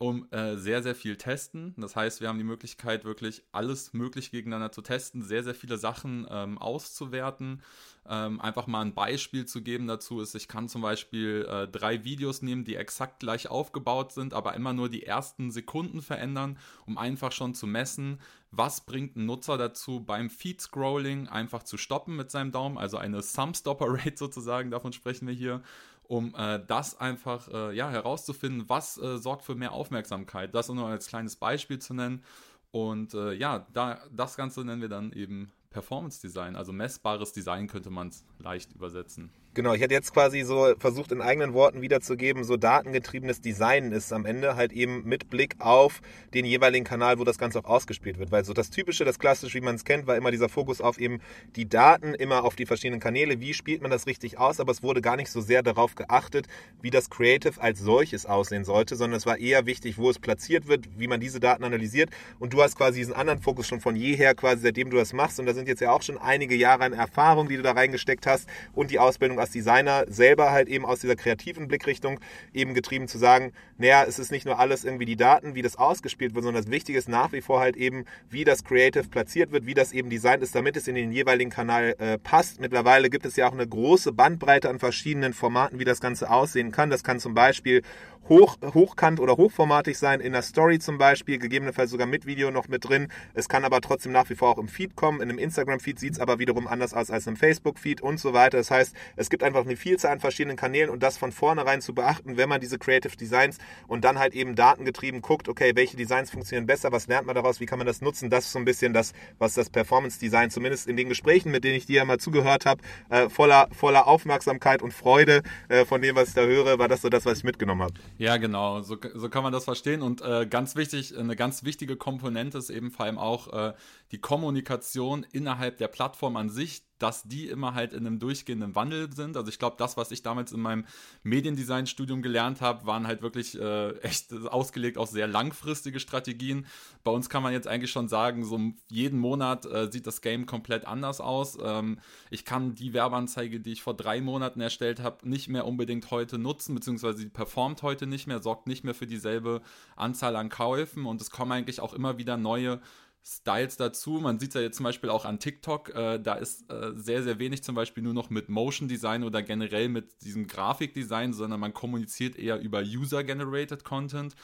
um 0.00 0.26
äh, 0.30 0.56
sehr, 0.56 0.82
sehr 0.82 0.94
viel 0.94 1.16
Testen. 1.16 1.74
Das 1.76 1.94
heißt, 1.94 2.22
wir 2.22 2.28
haben 2.28 2.38
die 2.38 2.44
Möglichkeit, 2.44 3.04
wirklich 3.04 3.42
alles 3.52 3.92
möglich 3.92 4.30
gegeneinander 4.30 4.72
zu 4.72 4.80
testen, 4.80 5.22
sehr, 5.22 5.44
sehr 5.44 5.54
viele 5.54 5.76
Sachen 5.76 6.26
ähm, 6.30 6.56
auszuwerten. 6.56 7.60
Ähm, 8.08 8.40
einfach 8.40 8.66
mal 8.66 8.80
ein 8.80 8.94
Beispiel 8.94 9.44
zu 9.44 9.60
geben 9.60 9.86
dazu 9.86 10.22
ist, 10.22 10.34
ich 10.34 10.48
kann 10.48 10.70
zum 10.70 10.80
Beispiel 10.80 11.46
äh, 11.46 11.68
drei 11.68 12.02
Videos 12.02 12.40
nehmen, 12.40 12.64
die 12.64 12.76
exakt 12.76 13.20
gleich 13.20 13.50
aufgebaut 13.50 14.12
sind, 14.12 14.32
aber 14.32 14.54
immer 14.54 14.72
nur 14.72 14.88
die 14.88 15.04
ersten 15.04 15.50
Sekunden 15.50 16.00
verändern, 16.00 16.58
um 16.86 16.96
einfach 16.96 17.30
schon 17.30 17.54
zu 17.54 17.66
messen, 17.66 18.20
was 18.50 18.86
bringt 18.86 19.16
ein 19.16 19.26
Nutzer 19.26 19.58
dazu, 19.58 20.00
beim 20.00 20.30
Feed-Scrolling 20.30 21.28
einfach 21.28 21.62
zu 21.62 21.76
stoppen 21.76 22.16
mit 22.16 22.30
seinem 22.30 22.52
Daumen, 22.52 22.78
also 22.78 22.96
eine 22.96 23.20
Sum-Stopper-Rate 23.20 24.16
sozusagen, 24.16 24.70
davon 24.70 24.94
sprechen 24.94 25.28
wir 25.28 25.34
hier 25.34 25.62
um 26.10 26.34
äh, 26.34 26.58
das 26.66 26.98
einfach 26.98 27.46
äh, 27.46 27.76
ja, 27.76 27.88
herauszufinden, 27.88 28.68
was 28.68 28.98
äh, 28.98 29.18
sorgt 29.18 29.44
für 29.44 29.54
mehr 29.54 29.70
Aufmerksamkeit. 29.70 30.52
Das 30.56 30.68
nur 30.68 30.88
als 30.88 31.06
kleines 31.06 31.36
Beispiel 31.36 31.78
zu 31.78 31.94
nennen. 31.94 32.24
Und 32.72 33.14
äh, 33.14 33.32
ja, 33.34 33.68
da, 33.72 34.00
das 34.10 34.36
Ganze 34.36 34.64
nennen 34.64 34.82
wir 34.82 34.88
dann 34.88 35.12
eben 35.12 35.52
Performance 35.70 36.20
Design, 36.20 36.56
also 36.56 36.72
messbares 36.72 37.32
Design 37.32 37.68
könnte 37.68 37.90
man 37.90 38.08
es 38.08 38.24
leicht 38.40 38.72
übersetzen. 38.72 39.30
Genau, 39.52 39.74
ich 39.74 39.80
hätte 39.80 39.94
jetzt 39.94 40.14
quasi 40.14 40.42
so 40.42 40.74
versucht, 40.78 41.10
in 41.10 41.20
eigenen 41.20 41.54
Worten 41.54 41.82
wiederzugeben, 41.82 42.44
so 42.44 42.56
datengetriebenes 42.56 43.40
Design 43.40 43.90
ist 43.90 44.12
am 44.12 44.24
Ende 44.24 44.54
halt 44.54 44.70
eben 44.72 45.02
mit 45.04 45.28
Blick 45.28 45.56
auf 45.58 46.02
den 46.32 46.44
jeweiligen 46.44 46.84
Kanal, 46.84 47.18
wo 47.18 47.24
das 47.24 47.36
Ganze 47.36 47.58
auch 47.58 47.64
ausgespielt 47.64 48.20
wird. 48.20 48.30
Weil 48.30 48.44
so 48.44 48.52
das 48.52 48.70
Typische, 48.70 49.04
das 49.04 49.18
Klassische, 49.18 49.58
wie 49.58 49.64
man 49.64 49.74
es 49.74 49.84
kennt, 49.84 50.06
war 50.06 50.14
immer 50.14 50.30
dieser 50.30 50.48
Fokus 50.48 50.80
auf 50.80 51.00
eben 51.00 51.18
die 51.56 51.68
Daten, 51.68 52.14
immer 52.14 52.44
auf 52.44 52.54
die 52.54 52.64
verschiedenen 52.64 53.00
Kanäle, 53.00 53.40
wie 53.40 53.52
spielt 53.52 53.82
man 53.82 53.90
das 53.90 54.06
richtig 54.06 54.38
aus, 54.38 54.60
aber 54.60 54.70
es 54.70 54.84
wurde 54.84 55.00
gar 55.00 55.16
nicht 55.16 55.32
so 55.32 55.40
sehr 55.40 55.64
darauf 55.64 55.96
geachtet, 55.96 56.46
wie 56.80 56.90
das 56.90 57.10
Creative 57.10 57.60
als 57.60 57.80
solches 57.80 58.26
aussehen 58.26 58.62
sollte, 58.62 58.94
sondern 58.94 59.16
es 59.16 59.26
war 59.26 59.38
eher 59.38 59.66
wichtig, 59.66 59.98
wo 59.98 60.10
es 60.10 60.20
platziert 60.20 60.68
wird, 60.68 60.86
wie 60.96 61.08
man 61.08 61.18
diese 61.18 61.40
Daten 61.40 61.64
analysiert. 61.64 62.10
Und 62.38 62.52
du 62.52 62.62
hast 62.62 62.76
quasi 62.76 63.00
diesen 63.00 63.14
anderen 63.14 63.40
Fokus 63.40 63.66
schon 63.66 63.80
von 63.80 63.96
jeher, 63.96 64.36
quasi 64.36 64.62
seitdem 64.62 64.90
du 64.90 64.96
das 64.96 65.12
machst. 65.12 65.40
Und 65.40 65.46
da 65.46 65.54
sind 65.54 65.66
jetzt 65.66 65.80
ja 65.80 65.90
auch 65.90 66.02
schon 66.02 66.18
einige 66.18 66.54
Jahre 66.54 66.84
an 66.84 66.92
Erfahrung, 66.92 67.48
die 67.48 67.56
du 67.56 67.62
da 67.62 67.72
reingesteckt 67.72 68.28
hast 68.28 68.48
und 68.74 68.92
die 68.92 69.00
Ausbildung 69.00 69.39
als 69.40 69.50
Designer 69.50 70.04
selber 70.08 70.50
halt 70.50 70.68
eben 70.68 70.84
aus 70.84 71.00
dieser 71.00 71.16
kreativen 71.16 71.68
Blickrichtung 71.68 72.20
eben 72.52 72.74
getrieben 72.74 73.08
zu 73.08 73.18
sagen, 73.18 73.52
naja, 73.78 74.04
es 74.06 74.18
ist 74.18 74.30
nicht 74.30 74.46
nur 74.46 74.58
alles 74.58 74.84
irgendwie 74.84 75.04
die 75.04 75.16
Daten, 75.16 75.54
wie 75.54 75.62
das 75.62 75.76
ausgespielt 75.76 76.34
wird, 76.34 76.44
sondern 76.44 76.62
das 76.62 76.70
Wichtige 76.70 76.98
ist 76.98 77.08
nach 77.08 77.32
wie 77.32 77.40
vor 77.40 77.60
halt 77.60 77.76
eben, 77.76 78.04
wie 78.28 78.44
das 78.44 78.64
Creative 78.64 79.08
platziert 79.08 79.52
wird, 79.52 79.66
wie 79.66 79.74
das 79.74 79.92
eben 79.92 80.10
designt 80.10 80.42
ist, 80.42 80.54
damit 80.54 80.76
es 80.76 80.88
in 80.88 80.94
den 80.94 81.12
jeweiligen 81.12 81.50
Kanal 81.50 81.94
äh, 81.98 82.18
passt. 82.18 82.60
Mittlerweile 82.60 83.10
gibt 83.10 83.26
es 83.26 83.36
ja 83.36 83.48
auch 83.48 83.52
eine 83.52 83.66
große 83.66 84.12
Bandbreite 84.12 84.68
an 84.68 84.78
verschiedenen 84.78 85.32
Formaten, 85.32 85.78
wie 85.78 85.84
das 85.84 86.00
Ganze 86.00 86.30
aussehen 86.30 86.72
kann. 86.72 86.90
Das 86.90 87.04
kann 87.04 87.20
zum 87.20 87.34
Beispiel 87.34 87.82
hoch, 88.30 88.56
hochkant 88.62 89.20
oder 89.20 89.36
hochformatig 89.36 89.98
sein, 89.98 90.20
in 90.20 90.32
der 90.32 90.42
Story 90.42 90.78
zum 90.78 90.96
Beispiel, 90.96 91.38
gegebenenfalls 91.38 91.90
sogar 91.90 92.06
mit 92.06 92.24
Video 92.24 92.50
noch 92.50 92.68
mit 92.68 92.88
drin. 92.88 93.08
Es 93.34 93.48
kann 93.48 93.64
aber 93.64 93.80
trotzdem 93.80 94.12
nach 94.12 94.30
wie 94.30 94.36
vor 94.36 94.50
auch 94.50 94.58
im 94.58 94.68
Feed 94.68 94.96
kommen. 94.96 95.20
In 95.20 95.28
einem 95.28 95.38
Instagram-Feed 95.38 95.98
sieht 95.98 96.12
es 96.14 96.20
aber 96.20 96.38
wiederum 96.38 96.68
anders 96.68 96.94
aus 96.94 97.10
als 97.10 97.26
im 97.26 97.36
Facebook-Feed 97.36 98.00
und 98.00 98.20
so 98.20 98.32
weiter. 98.32 98.56
Das 98.56 98.70
heißt, 98.70 98.94
es 99.16 99.28
gibt 99.28 99.42
einfach 99.42 99.64
eine 99.64 99.76
Vielzahl 99.76 100.12
an 100.12 100.20
verschiedenen 100.20 100.56
Kanälen 100.56 100.90
und 100.90 101.02
das 101.02 101.18
von 101.18 101.32
vornherein 101.32 101.80
zu 101.80 101.92
beachten, 101.92 102.36
wenn 102.36 102.48
man 102.48 102.60
diese 102.60 102.78
Creative 102.78 103.16
Designs 103.16 103.58
und 103.88 104.04
dann 104.04 104.18
halt 104.18 104.34
eben 104.34 104.54
datengetrieben 104.54 105.22
guckt, 105.22 105.48
okay, 105.48 105.72
welche 105.74 105.96
Designs 105.96 106.30
funktionieren 106.30 106.66
besser, 106.66 106.92
was 106.92 107.08
lernt 107.08 107.26
man 107.26 107.34
daraus, 107.34 107.58
wie 107.58 107.66
kann 107.66 107.78
man 107.78 107.86
das 107.86 108.00
nutzen, 108.00 108.30
das 108.30 108.44
ist 108.44 108.52
so 108.52 108.60
ein 108.60 108.64
bisschen 108.64 108.92
das, 108.92 109.12
was 109.38 109.54
das 109.54 109.70
Performance-Design, 109.70 110.50
zumindest 110.50 110.86
in 110.86 110.96
den 110.96 111.08
Gesprächen, 111.08 111.50
mit 111.50 111.64
denen 111.64 111.74
ich 111.74 111.86
dir 111.86 111.96
ja 111.96 112.04
mal 112.04 112.18
zugehört 112.18 112.64
habe, 112.64 112.80
äh, 113.08 113.28
voller, 113.28 113.68
voller 113.72 114.06
Aufmerksamkeit 114.06 114.82
und 114.82 114.94
Freude 114.94 115.42
äh, 115.68 115.84
von 115.84 116.00
dem, 116.00 116.14
was 116.14 116.28
ich 116.28 116.34
da 116.34 116.42
höre, 116.42 116.78
war 116.78 116.86
das 116.86 117.02
so 117.02 117.08
das, 117.08 117.26
was 117.26 117.38
ich 117.38 117.44
mitgenommen 117.44 117.82
habe. 117.82 117.94
Ja, 118.20 118.36
genau, 118.36 118.82
so, 118.82 118.98
so 119.14 119.30
kann 119.30 119.42
man 119.42 119.50
das 119.50 119.64
verstehen. 119.64 120.02
Und 120.02 120.20
äh, 120.20 120.44
ganz 120.44 120.76
wichtig, 120.76 121.16
eine 121.16 121.36
ganz 121.36 121.64
wichtige 121.64 121.96
Komponente 121.96 122.58
ist 122.58 122.68
eben 122.68 122.90
vor 122.90 123.06
allem 123.06 123.16
auch 123.16 123.50
äh, 123.50 123.72
die 124.12 124.20
Kommunikation 124.20 125.24
innerhalb 125.32 125.78
der 125.78 125.88
Plattform 125.88 126.36
an 126.36 126.50
sich, 126.50 126.82
dass 126.98 127.22
die 127.22 127.48
immer 127.48 127.74
halt 127.74 127.92
in 127.92 128.06
einem 128.06 128.18
durchgehenden 128.18 128.74
Wandel 128.74 129.10
sind. 129.12 129.36
Also 129.36 129.48
ich 129.48 129.58
glaube, 129.58 129.76
das, 129.78 129.96
was 129.96 130.10
ich 130.10 130.22
damals 130.22 130.52
in 130.52 130.60
meinem 130.60 130.84
Mediendesign-Studium 131.22 132.20
gelernt 132.20 132.60
habe, 132.60 132.86
waren 132.86 133.06
halt 133.06 133.22
wirklich 133.22 133.58
äh, 133.58 133.92
echt 134.00 134.32
ausgelegt 134.32 134.98
auf 134.98 135.08
sehr 135.08 135.26
langfristige 135.26 135.98
Strategien. 135.98 136.66
Bei 137.02 137.10
uns 137.10 137.30
kann 137.30 137.42
man 137.42 137.52
jetzt 137.52 137.66
eigentlich 137.66 137.90
schon 137.90 138.08
sagen, 138.08 138.44
so 138.44 138.60
jeden 138.90 139.18
Monat 139.18 139.64
äh, 139.64 139.90
sieht 139.90 140.06
das 140.06 140.20
Game 140.20 140.44
komplett 140.44 140.84
anders 140.84 141.20
aus. 141.20 141.56
Ähm, 141.62 142.00
ich 142.30 142.44
kann 142.44 142.74
die 142.74 142.92
Werbeanzeige, 142.92 143.60
die 143.60 143.72
ich 143.72 143.82
vor 143.82 143.94
drei 143.94 144.20
Monaten 144.20 144.60
erstellt 144.60 145.00
habe, 145.00 145.26
nicht 145.26 145.48
mehr 145.48 145.66
unbedingt 145.66 146.10
heute 146.10 146.38
nutzen, 146.38 146.74
beziehungsweise 146.74 147.18
sie 147.18 147.28
performt 147.28 147.82
heute 147.82 148.06
nicht 148.06 148.26
mehr, 148.26 148.42
sorgt 148.42 148.66
nicht 148.66 148.84
mehr 148.84 148.94
für 148.94 149.06
dieselbe 149.06 149.62
Anzahl 149.96 150.36
an 150.36 150.50
Käufen 150.50 151.06
und 151.06 151.22
es 151.22 151.30
kommen 151.30 151.52
eigentlich 151.52 151.80
auch 151.80 151.94
immer 151.94 152.18
wieder 152.18 152.36
neue 152.36 152.80
Styles 153.22 153.76
dazu. 153.76 154.12
Man 154.12 154.38
sieht 154.38 154.50
es 154.50 154.54
ja 154.54 154.60
jetzt 154.60 154.76
zum 154.76 154.84
Beispiel 154.84 155.10
auch 155.10 155.24
an 155.24 155.38
TikTok. 155.38 155.94
Äh, 155.94 156.18
da 156.20 156.34
ist 156.34 156.70
äh, 156.70 156.92
sehr, 156.94 157.22
sehr 157.22 157.38
wenig 157.38 157.62
zum 157.62 157.74
Beispiel 157.74 158.02
nur 158.02 158.14
noch 158.14 158.30
mit 158.30 158.48
Motion 158.48 158.88
Design 158.88 159.24
oder 159.24 159.42
generell 159.42 159.88
mit 159.88 160.22
diesem 160.22 160.46
Grafikdesign, 160.46 161.32
sondern 161.32 161.60
man 161.60 161.74
kommuniziert 161.74 162.36
eher 162.36 162.60
über 162.60 162.80
User-Generated 162.80 163.84
Content. 163.84 164.34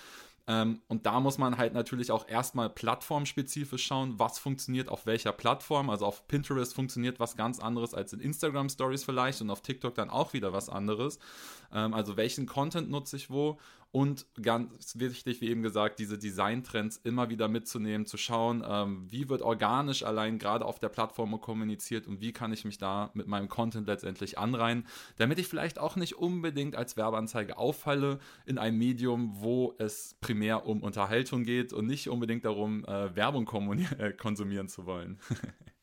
Ähm, 0.48 0.80
und 0.86 1.06
da 1.06 1.18
muss 1.18 1.38
man 1.38 1.56
halt 1.56 1.74
natürlich 1.74 2.12
auch 2.12 2.28
erstmal 2.28 2.70
plattformspezifisch 2.70 3.84
schauen, 3.84 4.18
was 4.18 4.38
funktioniert 4.38 4.88
auf 4.88 5.04
welcher 5.04 5.32
Plattform. 5.32 5.90
Also 5.90 6.06
auf 6.06 6.28
Pinterest 6.28 6.72
funktioniert 6.72 7.18
was 7.18 7.36
ganz 7.36 7.58
anderes 7.58 7.94
als 7.94 8.12
in 8.12 8.20
Instagram 8.20 8.68
Stories 8.68 9.02
vielleicht 9.02 9.40
und 9.40 9.50
auf 9.50 9.62
TikTok 9.62 9.94
dann 9.96 10.08
auch 10.08 10.34
wieder 10.34 10.52
was 10.52 10.68
anderes. 10.68 11.18
Ähm, 11.72 11.94
also 11.94 12.16
welchen 12.16 12.46
Content 12.46 12.90
nutze 12.90 13.16
ich 13.16 13.30
wo 13.30 13.58
und 13.96 14.26
ganz 14.42 14.98
wichtig, 14.98 15.40
wie 15.40 15.48
eben 15.48 15.62
gesagt, 15.62 15.98
diese 15.98 16.18
Designtrends 16.18 16.98
immer 16.98 17.30
wieder 17.30 17.48
mitzunehmen, 17.48 18.04
zu 18.04 18.18
schauen, 18.18 18.62
ähm, 18.68 19.06
wie 19.08 19.30
wird 19.30 19.40
organisch 19.40 20.02
allein 20.02 20.38
gerade 20.38 20.66
auf 20.66 20.78
der 20.78 20.90
Plattform 20.90 21.40
kommuniziert 21.40 22.06
und 22.06 22.20
wie 22.20 22.32
kann 22.32 22.52
ich 22.52 22.66
mich 22.66 22.76
da 22.76 23.10
mit 23.14 23.26
meinem 23.26 23.48
Content 23.48 23.86
letztendlich 23.86 24.38
anreihen, 24.38 24.86
damit 25.16 25.38
ich 25.38 25.48
vielleicht 25.48 25.78
auch 25.78 25.96
nicht 25.96 26.16
unbedingt 26.18 26.76
als 26.76 26.98
Werbeanzeige 26.98 27.56
auffalle 27.56 28.18
in 28.44 28.58
einem 28.58 28.76
Medium, 28.76 29.32
wo 29.36 29.74
es 29.78 30.16
primär 30.20 30.66
um 30.66 30.82
Unterhaltung 30.82 31.44
geht 31.44 31.72
und 31.72 31.86
nicht 31.86 32.10
unbedingt 32.10 32.44
darum, 32.44 32.84
äh, 32.84 33.16
Werbung 33.16 33.48
äh, 33.98 34.12
konsumieren 34.12 34.68
zu 34.68 34.84
wollen. 34.84 35.18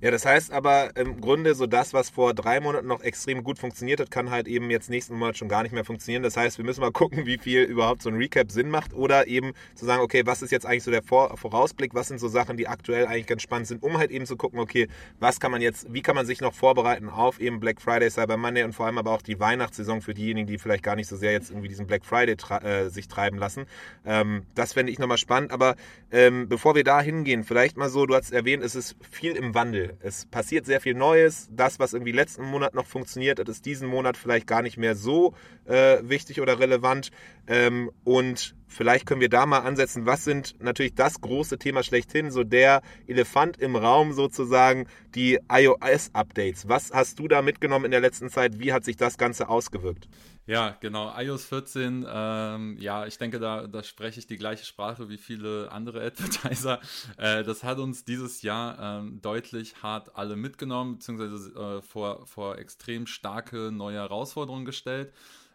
Ja, 0.00 0.12
das 0.12 0.24
heißt 0.24 0.52
aber 0.52 0.94
im 0.96 1.20
Grunde 1.20 1.56
so 1.56 1.66
das, 1.66 1.92
was 1.92 2.08
vor 2.08 2.32
drei 2.32 2.60
Monaten 2.60 2.86
noch 2.86 3.00
extrem 3.00 3.42
gut 3.42 3.58
funktioniert 3.58 3.98
hat, 3.98 4.12
kann 4.12 4.30
halt 4.30 4.46
eben 4.46 4.70
jetzt 4.70 4.88
nächsten 4.90 5.16
Monat 5.16 5.36
schon 5.36 5.48
gar 5.48 5.64
nicht 5.64 5.72
mehr 5.72 5.84
funktionieren. 5.84 6.22
Das 6.22 6.36
heißt, 6.36 6.56
wir 6.56 6.64
müssen 6.64 6.82
mal 6.82 6.92
gucken, 6.92 7.26
wie 7.26 7.36
viel 7.36 7.64
überhaupt 7.64 8.02
so 8.02 8.08
ein 8.08 8.14
Recap 8.14 8.52
Sinn 8.52 8.70
macht 8.70 8.94
oder 8.94 9.26
eben 9.26 9.54
zu 9.74 9.86
sagen, 9.86 10.00
okay, 10.00 10.22
was 10.24 10.40
ist 10.40 10.52
jetzt 10.52 10.66
eigentlich 10.66 10.84
so 10.84 10.92
der 10.92 11.02
Vor 11.02 11.36
Vorausblick, 11.36 11.94
was 11.94 12.06
sind 12.06 12.20
so 12.20 12.28
Sachen, 12.28 12.56
die 12.56 12.68
aktuell 12.68 13.08
eigentlich 13.08 13.26
ganz 13.26 13.42
spannend 13.42 13.66
sind, 13.66 13.82
um 13.82 13.98
halt 13.98 14.12
eben 14.12 14.24
zu 14.24 14.36
gucken, 14.36 14.60
okay, 14.60 14.86
was 15.18 15.40
kann 15.40 15.50
man 15.50 15.62
jetzt, 15.62 15.92
wie 15.92 16.00
kann 16.00 16.14
man 16.14 16.26
sich 16.26 16.40
noch 16.40 16.54
vorbereiten 16.54 17.08
auf 17.08 17.40
eben 17.40 17.58
Black 17.58 17.80
Friday, 17.80 18.08
Cyber 18.08 18.36
Monday 18.36 18.62
und 18.62 18.74
vor 18.74 18.86
allem 18.86 18.98
aber 18.98 19.10
auch 19.10 19.22
die 19.22 19.40
Weihnachtssaison 19.40 20.00
für 20.00 20.14
diejenigen, 20.14 20.46
die 20.46 20.58
vielleicht 20.58 20.84
gar 20.84 20.94
nicht 20.94 21.08
so 21.08 21.16
sehr 21.16 21.32
jetzt 21.32 21.50
irgendwie 21.50 21.68
diesen 21.68 21.88
Black 21.88 22.04
Friday 22.04 22.36
äh, 22.62 22.88
sich 22.88 23.08
treiben 23.08 23.36
lassen. 23.36 23.66
Ähm, 24.06 24.46
das 24.54 24.74
fände 24.74 24.92
ich 24.92 25.00
nochmal 25.00 25.18
spannend, 25.18 25.50
aber 25.50 25.74
ähm, 26.12 26.48
bevor 26.48 26.76
wir 26.76 26.84
da 26.84 27.00
hingehen, 27.00 27.42
vielleicht 27.42 27.76
mal 27.76 27.88
so, 27.88 28.06
du 28.06 28.14
hast 28.14 28.30
erwähnt, 28.30 28.62
es 28.62 28.76
ist 28.76 28.94
viel 29.10 29.32
im 29.32 29.56
Wandel. 29.56 29.87
Es 30.00 30.26
passiert 30.26 30.66
sehr 30.66 30.80
viel 30.80 30.94
Neues. 30.94 31.48
Das, 31.50 31.78
was 31.78 31.92
irgendwie 31.92 32.12
letzten 32.12 32.44
Monat 32.44 32.74
noch 32.74 32.86
funktioniert 32.86 33.38
hat, 33.38 33.48
ist 33.48 33.66
diesen 33.66 33.88
Monat 33.88 34.16
vielleicht 34.16 34.46
gar 34.46 34.62
nicht 34.62 34.76
mehr 34.76 34.94
so 34.94 35.34
äh, 35.66 35.98
wichtig 36.02 36.40
oder 36.40 36.58
relevant. 36.58 37.10
Ähm, 37.46 37.90
und 38.04 38.54
vielleicht 38.68 39.06
können 39.06 39.20
wir 39.20 39.28
da 39.28 39.46
mal 39.46 39.60
ansetzen, 39.60 40.06
was 40.06 40.24
sind 40.24 40.54
natürlich 40.60 40.94
das 40.94 41.20
große 41.20 41.58
Thema 41.58 41.82
schlechthin, 41.82 42.30
so 42.30 42.44
der 42.44 42.82
Elefant 43.06 43.56
im 43.56 43.76
Raum 43.76 44.12
sozusagen, 44.12 44.86
die 45.14 45.38
iOS-Updates. 45.50 46.68
Was 46.68 46.92
hast 46.92 47.18
du 47.18 47.28
da 47.28 47.42
mitgenommen 47.42 47.86
in 47.86 47.90
der 47.90 48.00
letzten 48.00 48.30
Zeit? 48.30 48.58
Wie 48.60 48.72
hat 48.72 48.84
sich 48.84 48.96
das 48.96 49.18
Ganze 49.18 49.48
ausgewirkt? 49.48 50.08
Ja, 50.48 50.78
genau. 50.80 51.12
iOS 51.14 51.44
14, 51.44 52.06
ähm, 52.08 52.78
ja, 52.80 53.04
ich 53.04 53.18
denke, 53.18 53.38
da, 53.38 53.66
da 53.66 53.82
spreche 53.82 54.18
ich 54.18 54.26
die 54.26 54.38
gleiche 54.38 54.64
Sprache 54.64 55.10
wie 55.10 55.18
viele 55.18 55.70
andere 55.70 56.00
Advertiser. 56.06 56.80
Äh, 57.18 57.44
das 57.44 57.64
hat 57.64 57.78
uns 57.78 58.06
dieses 58.06 58.40
Jahr 58.40 58.78
ähm, 58.80 59.20
deutlich 59.20 59.82
hart 59.82 60.16
alle 60.16 60.36
mitgenommen, 60.36 60.94
beziehungsweise 60.94 61.50
äh, 61.54 61.82
vor, 61.82 62.26
vor 62.26 62.56
extrem 62.56 63.06
starke 63.06 63.70
neue 63.70 63.98
Herausforderungen 63.98 64.64
gestellt. 64.64 65.12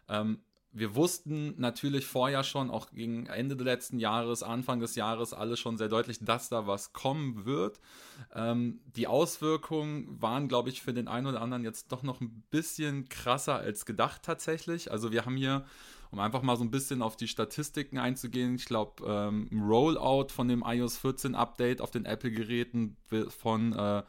Ähm, 0.08 0.38
wir 0.76 0.96
wussten 0.96 1.54
natürlich 1.56 2.04
vorher 2.04 2.42
schon, 2.42 2.68
auch 2.68 2.90
gegen 2.90 3.26
Ende 3.26 3.54
des 3.54 3.64
letzten 3.64 4.00
Jahres, 4.00 4.42
Anfang 4.42 4.80
des 4.80 4.96
Jahres, 4.96 5.32
alle 5.32 5.56
schon 5.56 5.78
sehr 5.78 5.88
deutlich, 5.88 6.18
dass 6.20 6.48
da 6.48 6.66
was 6.66 6.92
kommen 6.92 7.44
wird. 7.44 7.80
Ähm, 8.34 8.80
die 8.96 9.06
Auswirkungen 9.06 10.20
waren, 10.20 10.48
glaube 10.48 10.70
ich, 10.70 10.82
für 10.82 10.92
den 10.92 11.06
einen 11.06 11.28
oder 11.28 11.40
anderen 11.40 11.62
jetzt 11.62 11.92
doch 11.92 12.02
noch 12.02 12.20
ein 12.20 12.42
bisschen 12.50 13.08
krasser 13.08 13.54
als 13.54 13.86
gedacht 13.86 14.22
tatsächlich. 14.24 14.90
Also 14.90 15.12
wir 15.12 15.24
haben 15.24 15.36
hier, 15.36 15.64
um 16.10 16.18
einfach 16.18 16.42
mal 16.42 16.56
so 16.56 16.64
ein 16.64 16.72
bisschen 16.72 17.02
auf 17.02 17.16
die 17.16 17.28
Statistiken 17.28 17.98
einzugehen, 17.98 18.56
ich 18.56 18.64
glaube, 18.64 19.04
ähm, 19.06 19.48
Rollout 19.52 20.30
von 20.30 20.48
dem 20.48 20.64
iOS 20.66 20.98
14 20.98 21.36
Update 21.36 21.80
auf 21.80 21.92
den 21.92 22.04
Apple-Geräten 22.04 22.96
von 23.28 23.72
äh, 23.74 24.02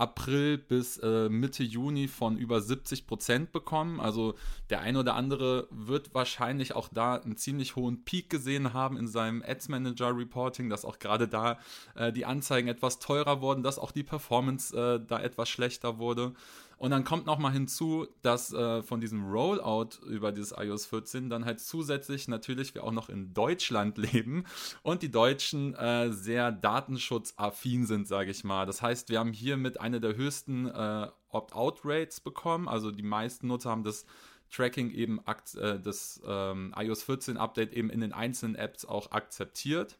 April 0.00 0.58
bis 0.58 0.96
äh, 0.98 1.28
Mitte 1.28 1.62
Juni 1.62 2.08
von 2.08 2.36
über 2.38 2.60
70 2.60 3.06
Prozent 3.06 3.52
bekommen. 3.52 4.00
Also 4.00 4.34
der 4.70 4.80
eine 4.80 5.00
oder 5.00 5.14
andere 5.14 5.68
wird 5.70 6.14
wahrscheinlich 6.14 6.74
auch 6.74 6.88
da 6.92 7.16
einen 7.16 7.36
ziemlich 7.36 7.76
hohen 7.76 8.04
Peak 8.04 8.30
gesehen 8.30 8.72
haben 8.72 8.96
in 8.96 9.08
seinem 9.08 9.42
Ads 9.46 9.68
Manager 9.68 10.16
Reporting, 10.16 10.70
dass 10.70 10.84
auch 10.84 10.98
gerade 10.98 11.28
da 11.28 11.58
äh, 11.94 12.12
die 12.12 12.24
Anzeigen 12.24 12.68
etwas 12.68 12.98
teurer 12.98 13.40
wurden, 13.42 13.62
dass 13.62 13.78
auch 13.78 13.92
die 13.92 14.02
Performance 14.02 14.76
äh, 14.76 15.00
da 15.06 15.20
etwas 15.20 15.48
schlechter 15.48 15.98
wurde. 15.98 16.32
Und 16.80 16.92
dann 16.92 17.04
kommt 17.04 17.26
nochmal 17.26 17.52
hinzu, 17.52 18.06
dass 18.22 18.54
äh, 18.54 18.82
von 18.82 19.02
diesem 19.02 19.30
Rollout 19.30 20.02
über 20.06 20.32
dieses 20.32 20.54
iOS 20.56 20.86
14 20.86 21.28
dann 21.28 21.44
halt 21.44 21.60
zusätzlich 21.60 22.26
natürlich 22.26 22.74
wir 22.74 22.84
auch 22.84 22.90
noch 22.90 23.10
in 23.10 23.34
Deutschland 23.34 23.98
leben 24.12 24.44
und 24.82 25.02
die 25.02 25.10
Deutschen 25.10 25.74
äh, 25.74 26.10
sehr 26.10 26.50
datenschutzaffin 26.50 27.84
sind, 27.84 28.08
sage 28.08 28.30
ich 28.30 28.44
mal. 28.44 28.64
Das 28.64 28.80
heißt, 28.80 29.10
wir 29.10 29.18
haben 29.18 29.34
hier 29.34 29.58
mit 29.58 29.78
einer 29.78 30.00
der 30.00 30.16
höchsten 30.16 30.68
äh, 30.68 31.08
Opt-out-Rates 31.28 32.20
bekommen. 32.20 32.66
Also 32.66 32.90
die 32.90 33.02
meisten 33.02 33.48
Nutzer 33.48 33.68
haben 33.68 33.84
das 33.84 34.06
Tracking 34.50 34.90
eben 34.90 35.20
äh, 35.58 35.78
das 35.78 36.22
ähm, 36.26 36.74
iOS 36.74 37.02
14 37.02 37.36
Update 37.36 37.74
eben 37.74 37.90
in 37.90 38.00
den 38.00 38.14
einzelnen 38.14 38.54
Apps 38.54 38.86
auch 38.86 39.10
akzeptiert. 39.10 39.98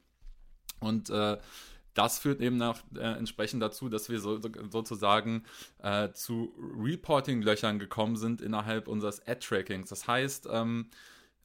Und 0.80 1.10
äh, 1.10 1.37
das 1.94 2.18
führt 2.18 2.40
eben 2.40 2.56
nach, 2.56 2.82
äh, 2.94 3.00
entsprechend 3.00 3.62
dazu, 3.62 3.88
dass 3.88 4.09
wir 4.09 4.20
so, 4.20 4.40
sozusagen 4.70 5.44
äh, 5.82 6.11
zu 6.12 6.54
Reporting-Löchern 6.78 7.78
gekommen 7.78 8.16
sind 8.16 8.40
innerhalb 8.40 8.88
unseres 8.88 9.26
Ad-Trackings. 9.26 9.88
Das 9.88 10.06
heißt, 10.06 10.49
ähm, 10.50 10.90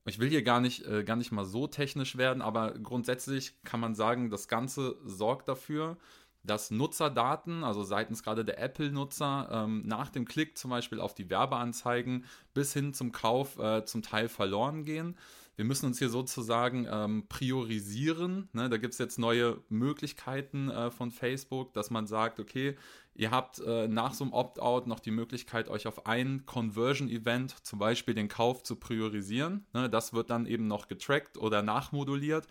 ich 0.05 0.19
will 0.19 0.29
hier 0.29 0.43
gar 0.43 0.61
nicht, 0.61 0.85
äh, 0.85 1.03
gar 1.03 1.15
nicht 1.15 1.31
mal 1.31 1.45
so 1.45 1.67
technisch 1.67 2.17
werden, 2.17 2.41
aber 2.41 2.73
grundsätzlich 2.73 3.53
kann 3.63 3.79
man 3.79 3.95
sagen, 3.95 4.29
das 4.29 4.47
Ganze 4.47 4.97
sorgt 5.03 5.47
dafür, 5.47 5.97
dass 6.43 6.69
Nutzerdaten, 6.69 7.63
also 7.63 7.83
seitens 7.83 8.21
gerade 8.21 8.45
der 8.45 8.59
Apple-Nutzer, 8.59 9.49
ähm, 9.51 9.81
nach 9.85 10.09
dem 10.09 10.25
Klick 10.25 10.59
zum 10.59 10.69
Beispiel 10.69 10.99
auf 10.99 11.15
die 11.15 11.29
Werbeanzeigen 11.29 12.25
bis 12.53 12.71
hin 12.71 12.93
zum 12.93 13.11
Kauf 13.11 13.57
äh, 13.57 13.83
zum 13.85 14.03
Teil 14.03 14.29
verloren 14.29 14.85
gehen 14.85 15.17
wir 15.55 15.65
müssen 15.65 15.85
uns 15.85 15.99
hier 15.99 16.09
sozusagen 16.09 16.87
ähm, 16.89 17.25
priorisieren. 17.29 18.49
Ne? 18.53 18.69
Da 18.69 18.77
gibt 18.77 18.93
es 18.93 18.99
jetzt 18.99 19.17
neue 19.17 19.61
Möglichkeiten 19.69 20.69
äh, 20.69 20.91
von 20.91 21.11
Facebook, 21.11 21.73
dass 21.73 21.89
man 21.89 22.07
sagt, 22.07 22.39
okay, 22.39 22.75
ihr 23.13 23.31
habt 23.31 23.59
äh, 23.59 23.87
nach 23.87 24.13
so 24.13 24.25
einem 24.25 24.33
Opt-out 24.33 24.87
noch 24.87 24.99
die 24.99 25.11
Möglichkeit, 25.11 25.69
euch 25.69 25.87
auf 25.87 26.05
ein 26.05 26.45
Conversion-Event, 26.45 27.65
zum 27.65 27.79
Beispiel 27.79 28.13
den 28.13 28.27
Kauf, 28.27 28.63
zu 28.63 28.75
priorisieren. 28.75 29.65
Ne? 29.73 29.89
Das 29.89 30.13
wird 30.13 30.29
dann 30.29 30.45
eben 30.45 30.67
noch 30.67 30.87
getrackt 30.87 31.37
oder 31.37 31.61
nachmoduliert. 31.61 32.47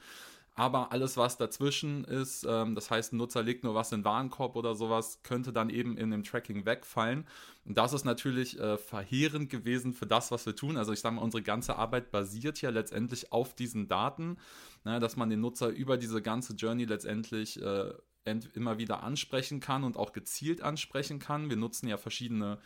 Aber 0.56 0.92
alles, 0.92 1.16
was 1.16 1.36
dazwischen 1.36 2.04
ist, 2.04 2.46
ähm, 2.48 2.76
das 2.76 2.88
heißt, 2.90 3.12
ein 3.12 3.16
Nutzer 3.16 3.42
legt 3.42 3.64
nur 3.64 3.74
was 3.74 3.90
in 3.90 4.00
den 4.00 4.04
Warenkorb 4.04 4.54
oder 4.54 4.76
sowas, 4.76 5.18
könnte 5.24 5.52
dann 5.52 5.68
eben 5.68 5.96
in 5.96 6.12
dem 6.12 6.22
Tracking 6.22 6.64
wegfallen. 6.64 7.26
Und 7.64 7.76
das 7.76 7.92
ist 7.92 8.04
natürlich 8.04 8.58
äh, 8.60 8.78
verheerend 8.78 9.50
gewesen 9.50 9.92
für 9.92 10.06
das, 10.06 10.30
was 10.30 10.46
wir 10.46 10.54
tun. 10.54 10.76
Also 10.76 10.92
ich 10.92 11.00
sage 11.00 11.16
mal, 11.16 11.22
unsere 11.22 11.42
ganze 11.42 11.76
Arbeit 11.76 12.12
basiert 12.12 12.60
ja 12.60 12.70
letztendlich 12.70 13.32
auf 13.32 13.54
diesen 13.54 13.88
Daten, 13.88 14.38
ne, 14.84 15.00
dass 15.00 15.16
man 15.16 15.28
den 15.28 15.40
Nutzer 15.40 15.70
über 15.70 15.96
diese 15.96 16.22
ganze 16.22 16.54
Journey 16.54 16.84
letztendlich 16.84 17.60
äh, 17.60 17.92
immer 18.54 18.78
wieder 18.78 19.02
ansprechen 19.02 19.60
kann 19.60 19.82
und 19.82 19.96
auch 19.96 20.12
gezielt 20.12 20.62
ansprechen 20.62 21.18
kann. 21.18 21.50
Wir 21.50 21.56
nutzen 21.56 21.88
ja 21.88 21.96
verschiedene 21.96 22.58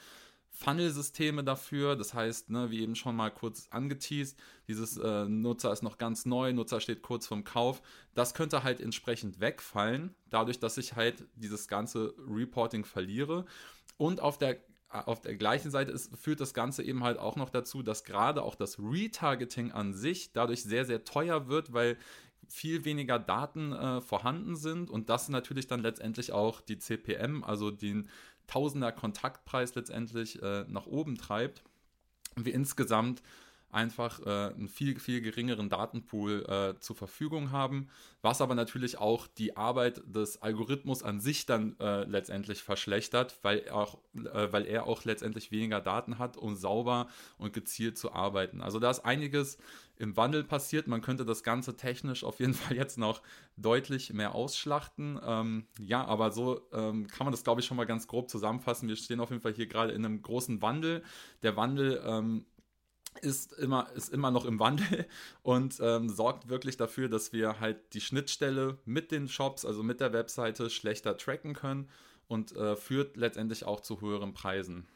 Funnel-Systeme 0.51 1.45
dafür. 1.45 1.97
Das 1.97 2.15
heißt, 2.15 2.51
ne, 2.51 2.71
wie 2.71 2.81
eben 2.81 2.97
schon 2.97 3.17
mal 3.17 3.31
kurz 3.31 3.69
angeteased, 3.71 4.39
dieses 4.67 4.97
äh, 4.97 5.25
Nutzer 5.27 5.73
ist 5.73 5.83
noch 5.83 5.99
ganz 5.99 6.27
neu, 6.27 6.53
Nutzer 6.53 6.81
steht 6.81 7.03
kurz 7.03 7.27
vorm 7.27 7.45
Kauf. 7.45 7.81
Das 8.15 8.35
könnte 8.35 8.63
halt 8.63 8.81
entsprechend 8.81 9.41
wegfallen, 9.41 10.15
dadurch, 10.31 10.59
dass 10.59 10.79
ich 10.79 10.97
halt 10.97 11.25
dieses 11.35 11.69
ganze 11.69 12.15
Reporting 12.29 12.85
verliere. 12.85 13.45
Und 13.97 14.21
auf 14.21 14.39
der 14.39 14.59
auf 14.91 15.21
der 15.21 15.37
gleichen 15.37 15.71
Seite 15.71 15.91
ist, 15.93 16.17
führt 16.17 16.41
das 16.41 16.55
Ganze 16.55 16.83
eben 16.83 17.05
halt 17.05 17.19
auch 17.19 17.37
noch 17.37 17.51
dazu, 17.51 17.83
dass 17.83 18.05
gerade 18.05 18.43
auch 18.43 18.55
das 18.55 18.79
Retargeting 18.79 19.71
an 19.71 19.93
sich 19.93 20.33
dadurch 20.33 20.63
sehr, 20.63 20.87
sehr 20.87 21.05
teuer 21.05 21.47
wird, 21.47 21.75
weil 21.75 21.99
viel 22.49 22.85
weniger 22.85 23.19
Daten 23.19 23.73
äh, 23.73 24.01
vorhanden 24.01 24.57
sind 24.57 24.91
und 24.91 25.11
das 25.11 25.29
natürlich 25.29 25.67
dann 25.67 25.81
letztendlich 25.81 26.33
auch 26.33 26.61
die 26.61 26.79
CPM, 26.79 27.45
also 27.45 27.71
den 27.71 28.09
Tausender 28.49 28.91
Kontaktpreis 28.91 29.77
letztendlich 29.77 30.43
äh, 30.43 30.65
nach 30.67 30.87
oben 30.87 31.17
treibt. 31.17 31.63
Und 32.35 32.45
wir 32.45 32.55
insgesamt 32.55 33.23
einfach 33.71 34.21
äh, 34.25 34.55
einen 34.55 34.69
viel, 34.69 34.99
viel 34.99 35.21
geringeren 35.21 35.69
Datenpool 35.69 36.45
äh, 36.49 36.81
zur 36.81 36.97
Verfügung 36.97 37.51
haben, 37.51 37.89
was 38.23 38.41
aber 38.41 38.55
natürlich 38.55 38.99
auch 38.99 39.27
die 39.27 39.57
Arbeit 39.57 40.03
des 40.07 40.41
Algorithmus 40.41 41.03
an 41.03 41.21
sich 41.21 41.47
dann 41.47 41.79
äh, 41.79 42.05
letztendlich 42.05 42.63
verschlechtert, 42.63 43.39
weil 43.43 43.59
er, 43.59 43.77
auch, 43.77 43.99
äh, 44.15 44.53
weil 44.53 44.67
er 44.67 44.87
auch 44.87 45.05
letztendlich 45.05 45.51
weniger 45.51 45.81
Daten 45.81 46.19
hat, 46.19 46.37
um 46.37 46.57
sauber 46.57 47.09
und 47.37 47.53
gezielt 47.53 47.99
zu 47.99 48.13
arbeiten. 48.13 48.63
Also 48.63 48.79
da 48.79 48.91
ist 48.91 49.05
einiges 49.05 49.59
im 49.97 50.17
Wandel 50.17 50.45
passiert. 50.45 50.87
Man 50.87 51.03
könnte 51.03 51.25
das 51.25 51.43
Ganze 51.43 51.77
technisch 51.77 52.25
auf 52.25 52.41
jeden 52.41 52.55
Fall 52.55 52.77
jetzt 52.77 52.99
noch 52.99 53.23
deutlich 53.57 54.13
mehr 54.13 54.35
ausschlachten. 54.35 55.21
Ähm, 55.23 55.67
ja, 55.79 56.05
aber 56.05 56.31
so 56.31 56.63
ähm, 56.73 57.07
kann 57.07 57.27
man 57.27 57.33
das, 57.33 57.45
glaube 57.45 57.61
ich, 57.61 57.67
schon 57.67 57.77
mal 57.77 57.87
ganz 57.87 58.07
grob 58.07 58.31
zusammenfassen. 58.31 58.89
Wir 58.89 58.97
stehen 58.97 59.21
auf 59.21 59.31
jeden 59.31 59.43
Fall 59.43 59.53
hier 59.53 59.67
gerade 59.67 59.93
in 59.93 60.05
einem 60.05 60.23
großen 60.23 60.63
Wandel. 60.63 61.03
Der 61.43 61.57
Wandel 61.57 62.03
ähm, 62.07 62.47
ist 63.23 63.53
immer, 63.53 63.89
ist 63.95 64.13
immer 64.13 64.31
noch 64.31 64.45
im 64.45 64.59
Wandel 64.59 65.07
und 65.43 65.79
ähm, 65.81 66.09
sorgt 66.09 66.49
wirklich 66.49 66.77
dafür, 66.77 67.09
dass 67.09 67.33
wir 67.33 67.61
halt 67.61 67.95
die 67.95 68.01
Schnittstelle 68.01 68.79
mit 68.85 69.11
den 69.11 69.29
Shops, 69.29 69.65
also 69.65 69.83
mit 69.83 70.01
der 70.01 70.13
Webseite, 70.13 70.71
schlechter 70.71 71.17
tracken 71.17 71.55
können 71.55 71.89
und 72.29 72.55
äh, 72.57 72.77
führt 72.77 73.17
letztendlich 73.17 73.65
auch 73.65 73.81
zu 73.81 74.01
höheren 74.01 74.35
Preisen. 74.35 74.87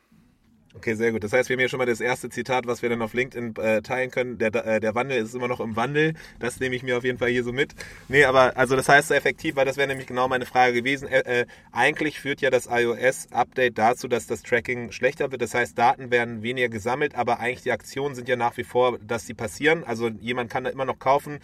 Okay, 0.74 0.94
sehr 0.94 1.12
gut. 1.12 1.22
Das 1.22 1.34
heißt, 1.34 1.50
wir 1.50 1.54
haben 1.54 1.60
hier 1.60 1.68
schon 1.68 1.78
mal 1.78 1.86
das 1.86 2.00
erste 2.00 2.30
Zitat, 2.30 2.66
was 2.66 2.80
wir 2.80 2.88
dann 2.88 3.02
auf 3.02 3.12
LinkedIn 3.12 3.56
äh, 3.56 3.82
teilen 3.82 4.10
können. 4.10 4.38
Der, 4.38 4.54
äh, 4.54 4.80
der 4.80 4.94
Wandel 4.94 5.18
ist 5.18 5.34
immer 5.34 5.46
noch 5.46 5.60
im 5.60 5.76
Wandel. 5.76 6.14
Das 6.38 6.60
nehme 6.60 6.74
ich 6.74 6.82
mir 6.82 6.96
auf 6.96 7.04
jeden 7.04 7.18
Fall 7.18 7.28
hier 7.28 7.44
so 7.44 7.52
mit. 7.52 7.74
Nee, 8.08 8.24
aber 8.24 8.56
also 8.56 8.74
das 8.74 8.88
heißt 8.88 9.10
effektiv, 9.10 9.54
weil 9.56 9.66
das 9.66 9.76
wäre 9.76 9.86
nämlich 9.86 10.06
genau 10.06 10.28
meine 10.28 10.46
Frage 10.46 10.72
gewesen. 10.72 11.08
Äh, 11.08 11.42
äh 11.42 11.46
eigentlich 11.72 12.20
führt 12.20 12.40
ja 12.40 12.48
das 12.48 12.68
iOS-Update 12.70 13.76
dazu, 13.76 14.08
dass 14.08 14.26
das 14.26 14.42
Tracking 14.42 14.92
schlechter 14.92 15.30
wird. 15.30 15.42
Das 15.42 15.52
heißt, 15.52 15.76
Daten 15.76 16.10
werden 16.10 16.42
weniger 16.42 16.70
gesammelt, 16.70 17.14
aber 17.16 17.38
eigentlich 17.38 17.62
die 17.62 17.72
Aktionen 17.72 18.14
sind 18.14 18.28
ja 18.28 18.36
nach 18.36 18.56
wie 18.56 18.64
vor, 18.64 18.98
dass 18.98 19.26
sie 19.26 19.34
passieren. 19.34 19.84
Also 19.84 20.08
jemand 20.08 20.50
kann 20.50 20.64
da 20.64 20.70
immer 20.70 20.86
noch 20.86 20.98
kaufen 20.98 21.38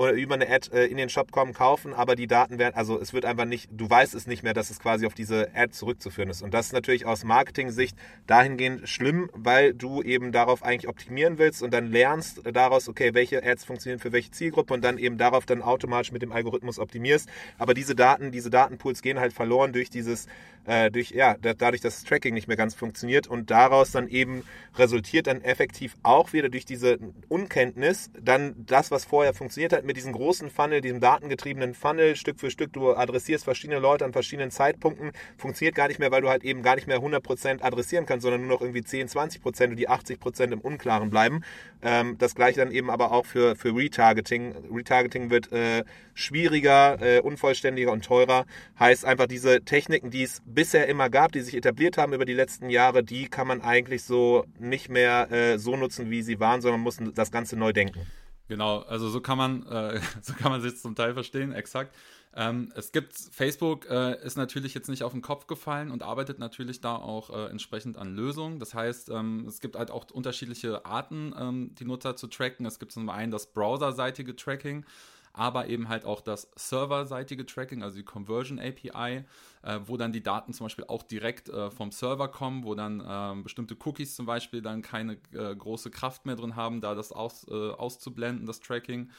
oder 0.00 0.12
über 0.12 0.34
eine 0.34 0.48
Ad 0.48 0.70
äh, 0.72 0.86
in 0.86 0.96
den 0.96 1.10
Shop 1.10 1.30
kommen, 1.30 1.52
kaufen, 1.52 1.92
aber 1.92 2.16
die 2.16 2.26
Daten 2.26 2.58
werden, 2.58 2.74
also 2.74 2.98
es 2.98 3.12
wird 3.12 3.26
einfach 3.26 3.44
nicht, 3.44 3.68
du 3.70 3.90
weißt 3.90 4.14
es 4.14 4.26
nicht 4.26 4.42
mehr, 4.42 4.54
dass 4.54 4.70
es 4.70 4.78
quasi 4.78 5.04
auf 5.04 5.12
diese 5.12 5.50
Ad 5.54 5.72
zurückzuführen 5.72 6.30
ist. 6.30 6.40
Und 6.40 6.54
das 6.54 6.68
ist 6.68 6.72
natürlich 6.72 7.04
aus 7.04 7.22
Marketing-Sicht 7.22 7.94
dahingehend 8.26 8.88
schlimm, 8.88 9.28
weil 9.34 9.74
du 9.74 10.00
eben 10.00 10.32
darauf 10.32 10.62
eigentlich 10.62 10.88
optimieren 10.88 11.36
willst 11.36 11.62
und 11.62 11.74
dann 11.74 11.92
lernst 11.92 12.40
daraus, 12.50 12.88
okay, 12.88 13.12
welche 13.12 13.44
Ads 13.44 13.66
funktionieren 13.66 13.98
für 13.98 14.10
welche 14.10 14.30
Zielgruppe 14.30 14.72
und 14.72 14.82
dann 14.82 14.96
eben 14.96 15.18
darauf 15.18 15.44
dann 15.44 15.60
automatisch 15.60 16.12
mit 16.12 16.22
dem 16.22 16.32
Algorithmus 16.32 16.78
optimierst. 16.78 17.28
Aber 17.58 17.74
diese 17.74 17.94
Daten, 17.94 18.32
diese 18.32 18.48
Datenpools 18.48 19.02
gehen 19.02 19.20
halt 19.20 19.34
verloren 19.34 19.74
durch 19.74 19.90
dieses 19.90 20.28
äh, 20.66 20.90
durch, 20.90 21.10
ja, 21.10 21.36
dadurch, 21.40 21.80
dass 21.80 21.96
das 21.96 22.04
Tracking 22.04 22.34
nicht 22.34 22.48
mehr 22.48 22.56
ganz 22.56 22.74
funktioniert 22.74 23.26
und 23.26 23.50
daraus 23.50 23.90
dann 23.90 24.08
eben 24.08 24.44
resultiert 24.76 25.26
dann 25.26 25.42
effektiv 25.42 25.96
auch 26.02 26.32
wieder 26.32 26.48
durch 26.48 26.64
diese 26.64 26.98
Unkenntnis 27.28 28.10
dann 28.20 28.54
das, 28.66 28.90
was 28.90 29.04
vorher 29.04 29.34
funktioniert 29.34 29.72
hat 29.72 29.84
mit 29.84 29.96
diesem 29.96 30.12
großen 30.12 30.50
Funnel, 30.50 30.80
diesem 30.80 31.00
datengetriebenen 31.00 31.74
Funnel, 31.74 32.16
Stück 32.16 32.40
für 32.40 32.50
Stück, 32.50 32.72
du 32.72 32.94
adressierst 32.94 33.44
verschiedene 33.44 33.78
Leute 33.78 34.04
an 34.04 34.12
verschiedenen 34.12 34.50
Zeitpunkten, 34.50 35.12
funktioniert 35.38 35.74
gar 35.74 35.88
nicht 35.88 35.98
mehr, 35.98 36.10
weil 36.10 36.22
du 36.22 36.28
halt 36.28 36.44
eben 36.44 36.62
gar 36.62 36.76
nicht 36.76 36.86
mehr 36.86 36.98
100% 36.98 37.62
adressieren 37.62 38.06
kannst, 38.06 38.22
sondern 38.22 38.42
nur 38.42 38.50
noch 38.50 38.60
irgendwie 38.60 38.82
10, 38.82 39.08
20% 39.08 39.70
und 39.70 39.76
die 39.76 39.88
80% 39.88 40.52
im 40.52 40.60
Unklaren 40.60 41.10
bleiben. 41.10 41.42
Ähm, 41.82 42.16
das 42.18 42.34
gleiche 42.34 42.60
dann 42.60 42.70
eben 42.70 42.90
aber 42.90 43.12
auch 43.12 43.26
für, 43.26 43.56
für 43.56 43.74
Retargeting. 43.74 44.54
Retargeting 44.72 45.30
wird 45.30 45.50
äh, 45.52 45.84
schwieriger, 46.14 47.00
äh, 47.00 47.20
unvollständiger 47.20 47.92
und 47.92 48.04
teurer. 48.04 48.46
Heißt 48.78 49.04
einfach 49.04 49.26
diese 49.26 49.62
Techniken, 49.62 50.10
die 50.10 50.22
es 50.22 50.42
bisher 50.54 50.88
immer 50.88 51.10
gab, 51.10 51.32
die 51.32 51.40
sich 51.40 51.56
etabliert 51.56 51.98
haben 51.98 52.12
über 52.12 52.24
die 52.24 52.34
letzten 52.34 52.70
Jahre, 52.70 53.02
die 53.02 53.28
kann 53.28 53.46
man 53.46 53.60
eigentlich 53.60 54.04
so 54.04 54.44
nicht 54.58 54.88
mehr 54.88 55.30
äh, 55.30 55.58
so 55.58 55.76
nutzen, 55.76 56.10
wie 56.10 56.22
sie 56.22 56.40
waren, 56.40 56.60
sondern 56.60 56.80
man 56.80 56.84
muss 56.84 56.98
das 57.14 57.30
Ganze 57.30 57.56
neu 57.56 57.72
denken. 57.72 58.06
Genau, 58.48 58.80
also 58.80 59.08
so 59.08 59.20
kann 59.20 59.38
man, 59.38 59.66
äh, 59.66 60.00
so 60.22 60.34
kann 60.34 60.50
man 60.50 60.60
sich 60.60 60.76
zum 60.78 60.94
Teil 60.94 61.14
verstehen, 61.14 61.52
exakt. 61.52 61.94
Ähm, 62.34 62.72
es 62.76 62.92
gibt, 62.92 63.16
Facebook 63.16 63.88
äh, 63.90 64.20
ist 64.24 64.36
natürlich 64.36 64.74
jetzt 64.74 64.88
nicht 64.88 65.02
auf 65.02 65.12
den 65.12 65.22
Kopf 65.22 65.46
gefallen 65.46 65.90
und 65.90 66.02
arbeitet 66.02 66.38
natürlich 66.38 66.80
da 66.80 66.94
auch 66.94 67.30
äh, 67.30 67.50
entsprechend 67.50 67.96
an 67.96 68.14
Lösungen. 68.14 68.60
Das 68.60 68.72
heißt, 68.72 69.08
ähm, 69.10 69.46
es 69.48 69.60
gibt 69.60 69.76
halt 69.76 69.90
auch 69.90 70.08
unterschiedliche 70.12 70.84
Arten, 70.84 71.34
ähm, 71.36 71.74
die 71.74 71.84
Nutzer 71.84 72.14
zu 72.14 72.28
tracken. 72.28 72.66
Es 72.66 72.78
gibt 72.78 72.92
zum 72.92 73.08
einen 73.08 73.32
das 73.32 73.52
browserseitige 73.52 74.36
Tracking 74.36 74.84
aber 75.32 75.68
eben 75.68 75.88
halt 75.88 76.04
auch 76.04 76.20
das 76.20 76.50
serverseitige 76.56 77.46
Tracking, 77.46 77.82
also 77.82 77.96
die 77.96 78.04
Conversion 78.04 78.58
API, 78.58 79.24
äh, 79.62 79.80
wo 79.84 79.96
dann 79.96 80.12
die 80.12 80.22
Daten 80.22 80.52
zum 80.52 80.66
Beispiel 80.66 80.84
auch 80.88 81.02
direkt 81.02 81.48
äh, 81.48 81.70
vom 81.70 81.92
Server 81.92 82.28
kommen, 82.28 82.64
wo 82.64 82.74
dann 82.74 83.00
äh, 83.00 83.42
bestimmte 83.42 83.76
Cookies 83.84 84.16
zum 84.16 84.26
Beispiel 84.26 84.62
dann 84.62 84.82
keine 84.82 85.18
äh, 85.32 85.54
große 85.54 85.90
Kraft 85.90 86.26
mehr 86.26 86.36
drin 86.36 86.56
haben, 86.56 86.80
da 86.80 86.94
das 86.94 87.12
aus, 87.12 87.46
äh, 87.48 87.70
auszublenden, 87.70 88.46
das 88.46 88.60
Tracking. 88.60 89.10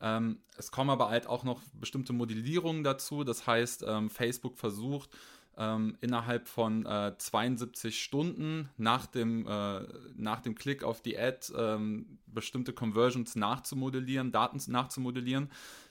Ähm, 0.00 0.38
es 0.56 0.70
kommen 0.70 0.90
aber 0.90 1.10
halt 1.10 1.26
auch 1.26 1.44
noch 1.44 1.60
bestimmte 1.74 2.12
Modellierungen 2.12 2.84
dazu, 2.84 3.22
das 3.22 3.46
heißt, 3.46 3.84
ähm, 3.86 4.10
Facebook 4.10 4.56
versucht, 4.58 5.10
ähm, 5.60 5.96
innerhalb 6.00 6.48
von 6.48 6.86
äh, 6.86 7.12
72 7.16 8.02
Stunden 8.02 8.70
nach 8.78 9.06
dem, 9.06 9.46
äh, 9.46 9.80
nach 10.16 10.40
dem 10.40 10.54
Klick 10.54 10.82
auf 10.82 11.02
die 11.02 11.18
Ad 11.18 11.52
ähm, 11.56 12.18
bestimmte 12.26 12.72
Conversions 12.72 13.36
nachzumodellieren, 13.36 14.32
Daten 14.32 14.58
nachzumodellieren. 14.72 15.50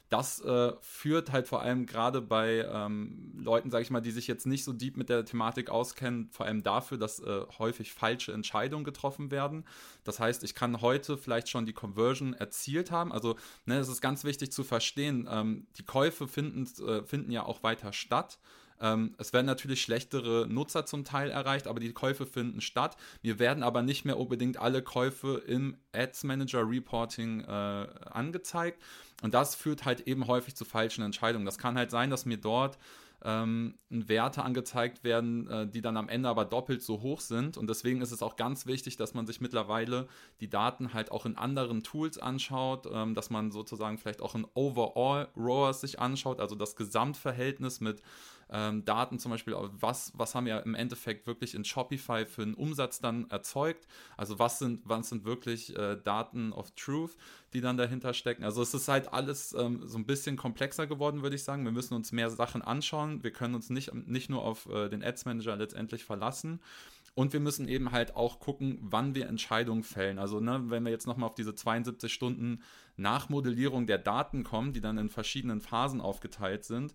Das 0.09 0.41
äh, 0.41 0.73
führt 0.81 1.31
halt 1.31 1.47
vor 1.47 1.61
allem 1.61 1.85
gerade 1.85 2.19
bei 2.19 2.67
ähm, 2.67 3.31
Leuten, 3.37 3.69
sage 3.69 3.83
ich 3.83 3.91
mal, 3.91 4.01
die 4.01 4.09
sich 4.09 4.25
jetzt 4.25 4.47
nicht 4.47 4.63
so 4.63 4.73
deep 4.73 4.97
mit 4.97 5.07
der 5.07 5.23
Thematik 5.23 5.69
auskennen, 5.69 6.29
vor 6.31 6.47
allem 6.47 6.63
dafür, 6.63 6.97
dass 6.97 7.19
äh, 7.19 7.41
häufig 7.59 7.93
falsche 7.93 8.33
Entscheidungen 8.33 8.83
getroffen 8.83 9.29
werden. 9.29 9.65
Das 10.03 10.19
heißt, 10.19 10.43
ich 10.43 10.55
kann 10.55 10.81
heute 10.81 11.15
vielleicht 11.15 11.47
schon 11.47 11.67
die 11.67 11.73
Conversion 11.73 12.33
erzielt 12.33 12.89
haben. 12.89 13.11
Also 13.11 13.35
ne, 13.65 13.77
es 13.77 13.87
ist 13.87 14.01
ganz 14.01 14.23
wichtig 14.23 14.51
zu 14.51 14.63
verstehen, 14.63 15.29
ähm, 15.31 15.67
die 15.77 15.85
Käufe 15.85 16.27
finden, 16.27 16.67
äh, 16.83 17.03
finden 17.03 17.31
ja 17.31 17.43
auch 17.43 17.61
weiter 17.61 17.93
statt. 17.93 18.39
Ähm, 18.81 19.15
es 19.17 19.33
werden 19.33 19.45
natürlich 19.45 19.81
schlechtere 19.81 20.47
Nutzer 20.47 20.85
zum 20.85 21.03
Teil 21.03 21.31
erreicht, 21.31 21.67
aber 21.67 21.79
die 21.79 21.93
Käufe 21.93 22.25
finden 22.25 22.61
statt. 22.61 22.97
Mir 23.21 23.39
werden 23.39 23.63
aber 23.63 23.81
nicht 23.81 24.05
mehr 24.05 24.17
unbedingt 24.17 24.57
alle 24.57 24.81
Käufe 24.81 25.41
im 25.45 25.77
Ads 25.93 26.23
Manager 26.23 26.69
Reporting 26.69 27.41
äh, 27.41 27.47
angezeigt. 27.47 28.81
Und 29.21 29.33
das 29.33 29.55
führt 29.55 29.85
halt 29.85 30.01
eben 30.01 30.27
häufig 30.27 30.55
zu 30.55 30.65
falschen 30.65 31.03
Entscheidungen. 31.03 31.45
Das 31.45 31.57
kann 31.57 31.77
halt 31.77 31.91
sein, 31.91 32.09
dass 32.09 32.25
mir 32.25 32.37
dort 32.37 32.77
ähm, 33.23 33.75
Werte 33.89 34.43
angezeigt 34.43 35.03
werden, 35.03 35.49
äh, 35.49 35.67
die 35.67 35.81
dann 35.81 35.97
am 35.97 36.07
Ende 36.07 36.29
aber 36.29 36.45
doppelt 36.45 36.81
so 36.81 37.01
hoch 37.01 37.19
sind. 37.19 37.57
Und 37.57 37.69
deswegen 37.69 38.01
ist 38.01 38.11
es 38.11 38.21
auch 38.21 38.35
ganz 38.35 38.65
wichtig, 38.65 38.95
dass 38.95 39.13
man 39.13 39.27
sich 39.27 39.41
mittlerweile 39.41 40.07
die 40.39 40.49
Daten 40.49 40.93
halt 40.93 41.11
auch 41.11 41.25
in 41.25 41.37
anderen 41.37 41.83
Tools 41.83 42.17
anschaut, 42.17 42.87
ähm, 42.91 43.15
dass 43.15 43.29
man 43.29 43.51
sozusagen 43.51 43.97
vielleicht 43.97 44.21
auch 44.21 44.35
in 44.35 44.47
Overall 44.53 45.27
ROAS 45.35 45.81
sich 45.81 45.99
anschaut, 45.99 46.39
also 46.39 46.55
das 46.55 46.75
Gesamtverhältnis 46.75 47.81
mit 47.81 48.01
ähm, 48.51 48.83
Daten 48.85 49.19
zum 49.19 49.31
Beispiel, 49.31 49.55
was, 49.55 50.11
was 50.15 50.35
haben 50.35 50.45
wir 50.45 50.63
im 50.63 50.75
Endeffekt 50.75 51.27
wirklich 51.27 51.53
in 51.53 51.65
Shopify 51.65 52.25
für 52.25 52.41
einen 52.41 52.53
Umsatz 52.53 52.99
dann 52.99 53.29
erzeugt? 53.29 53.87
Also 54.17 54.39
was 54.39 54.59
sind, 54.59 54.81
was 54.85 55.09
sind 55.09 55.25
wirklich 55.25 55.75
äh, 55.77 55.97
Daten 56.03 56.51
of 56.53 56.71
Truth, 56.71 57.15
die 57.53 57.61
dann 57.61 57.77
dahinter 57.77 58.13
stecken? 58.13 58.43
Also 58.43 58.61
es 58.61 58.73
ist 58.73 58.87
halt 58.87 59.13
alles 59.13 59.53
ähm, 59.53 59.81
so 59.85 59.97
ein 59.97 60.05
bisschen 60.05 60.35
komplexer 60.35 60.87
geworden, 60.87 61.21
würde 61.21 61.35
ich 61.35 61.43
sagen. 61.43 61.63
Wir 61.63 61.71
müssen 61.71 61.93
uns 61.93 62.11
mehr 62.11 62.29
Sachen 62.29 62.61
anschauen. 62.61 63.23
Wir 63.23 63.31
können 63.31 63.55
uns 63.55 63.69
nicht, 63.69 63.93
nicht 63.93 64.29
nur 64.29 64.43
auf 64.43 64.67
äh, 64.67 64.89
den 64.89 65.03
Ads 65.03 65.25
Manager 65.25 65.55
letztendlich 65.55 66.03
verlassen. 66.03 66.59
Und 67.15 67.33
wir 67.33 67.39
müssen 67.39 67.67
eben 67.67 67.91
halt 67.91 68.15
auch 68.15 68.39
gucken, 68.39 68.77
wann 68.81 69.13
wir 69.13 69.27
Entscheidungen 69.27 69.83
fällen. 69.83 70.19
Also, 70.19 70.39
ne, 70.39 70.61
wenn 70.67 70.83
wir 70.83 70.91
jetzt 70.91 71.05
nochmal 71.05 71.27
auf 71.27 71.35
diese 71.35 71.53
72 71.53 72.13
Stunden 72.13 72.61
Nachmodellierung 72.95 73.87
der 73.87 73.97
Daten 73.97 74.43
kommen, 74.43 74.73
die 74.73 74.81
dann 74.81 74.97
in 74.97 75.09
verschiedenen 75.09 75.59
Phasen 75.59 76.01
aufgeteilt 76.01 76.63
sind, 76.63 76.93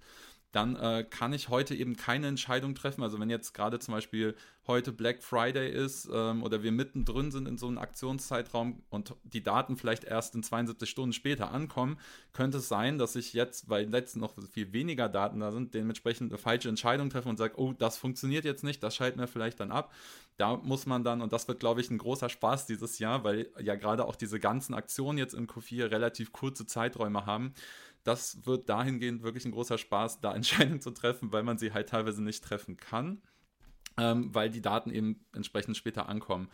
dann 0.54 0.76
äh, 0.76 1.04
kann 1.08 1.32
ich 1.32 1.48
heute 1.48 1.74
eben 1.74 1.96
keine 1.96 2.28
Entscheidung 2.28 2.76
treffen. 2.76 3.02
Also 3.02 3.18
wenn 3.18 3.28
jetzt 3.28 3.54
gerade 3.54 3.80
zum 3.80 3.92
Beispiel 3.92 4.36
heute 4.68 4.92
Black 4.92 5.22
Friday 5.22 5.68
ist 5.68 6.08
ähm, 6.12 6.44
oder 6.44 6.62
wir 6.62 6.70
mittendrin 6.70 7.32
sind 7.32 7.48
in 7.48 7.58
so 7.58 7.66
einem 7.66 7.78
Aktionszeitraum 7.78 8.82
und 8.88 9.14
die 9.24 9.42
Daten 9.42 9.76
vielleicht 9.76 10.04
erst 10.04 10.36
in 10.36 10.44
72 10.44 10.88
Stunden 10.88 11.12
später 11.12 11.50
ankommen, 11.50 11.98
könnte 12.32 12.58
es 12.58 12.68
sein, 12.68 12.98
dass 12.98 13.16
ich 13.16 13.32
jetzt, 13.32 13.68
weil 13.68 13.88
letztens 13.88 14.22
noch 14.22 14.34
viel 14.52 14.72
weniger 14.72 15.08
Daten 15.08 15.40
da 15.40 15.50
sind, 15.50 15.74
dementsprechend 15.74 16.30
eine 16.30 16.38
falsche 16.38 16.68
Entscheidung 16.68 17.10
treffe 17.10 17.28
und 17.28 17.36
sage, 17.36 17.54
oh, 17.56 17.72
das 17.72 17.98
funktioniert 17.98 18.44
jetzt 18.44 18.62
nicht, 18.62 18.80
das 18.82 18.94
schalten 18.94 19.18
wir 19.18 19.26
vielleicht 19.26 19.58
dann 19.58 19.72
ab. 19.72 19.92
Da 20.36 20.56
muss 20.56 20.86
man 20.86 21.02
dann, 21.02 21.20
und 21.20 21.32
das 21.32 21.46
wird, 21.48 21.60
glaube 21.60 21.80
ich, 21.80 21.90
ein 21.90 21.98
großer 21.98 22.28
Spaß 22.28 22.66
dieses 22.66 23.00
Jahr, 23.00 23.24
weil 23.24 23.50
ja 23.60 23.74
gerade 23.74 24.04
auch 24.04 24.16
diese 24.16 24.38
ganzen 24.38 24.74
Aktionen 24.74 25.18
jetzt 25.18 25.34
in 25.34 25.46
Q4 25.46 25.90
relativ 25.90 26.32
kurze 26.32 26.64
Zeiträume 26.64 27.26
haben, 27.26 27.54
das 28.04 28.46
wird 28.46 28.68
dahingehend 28.68 29.22
wirklich 29.22 29.44
ein 29.44 29.52
großer 29.52 29.78
Spaß, 29.78 30.20
da 30.20 30.34
Entscheidungen 30.34 30.80
zu 30.80 30.92
treffen, 30.92 31.32
weil 31.32 31.42
man 31.42 31.58
sie 31.58 31.72
halt 31.72 31.88
teilweise 31.88 32.22
nicht 32.22 32.44
treffen 32.44 32.76
kann, 32.76 33.22
ähm, 33.96 34.34
weil 34.34 34.50
die 34.50 34.62
Daten 34.62 34.90
eben 34.90 35.24
entsprechend 35.32 35.76
später 35.76 36.08
ankommen. 36.08 36.48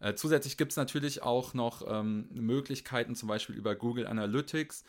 Äh, 0.00 0.14
zusätzlich 0.14 0.56
gibt 0.56 0.72
es 0.72 0.76
natürlich 0.76 1.22
auch 1.22 1.54
noch 1.54 1.82
ähm, 1.86 2.28
Möglichkeiten, 2.32 3.14
zum 3.14 3.28
Beispiel 3.28 3.54
über 3.54 3.74
Google 3.74 4.06
Analytics 4.06 4.84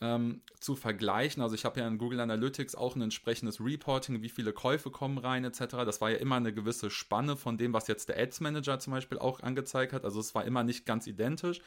ähm, 0.00 0.42
zu 0.60 0.76
vergleichen. 0.76 1.42
Also 1.42 1.54
ich 1.54 1.64
habe 1.64 1.80
ja 1.80 1.88
in 1.88 1.98
Google 1.98 2.20
Analytics 2.20 2.74
auch 2.74 2.94
ein 2.94 3.02
entsprechendes 3.02 3.60
Reporting, 3.60 4.22
wie 4.22 4.28
viele 4.28 4.52
Käufe 4.52 4.90
kommen 4.90 5.18
rein 5.18 5.44
etc. 5.44 5.58
Das 5.84 6.00
war 6.00 6.10
ja 6.10 6.18
immer 6.18 6.36
eine 6.36 6.52
gewisse 6.52 6.90
Spanne 6.90 7.36
von 7.36 7.58
dem, 7.58 7.72
was 7.72 7.88
jetzt 7.88 8.08
der 8.08 8.18
Ads 8.18 8.40
Manager 8.40 8.78
zum 8.78 8.92
Beispiel 8.92 9.18
auch 9.18 9.40
angezeigt 9.40 9.92
hat. 9.92 10.04
Also 10.04 10.20
es 10.20 10.34
war 10.34 10.44
immer 10.44 10.62
nicht 10.64 10.86
ganz 10.86 11.06
identisch. 11.06 11.60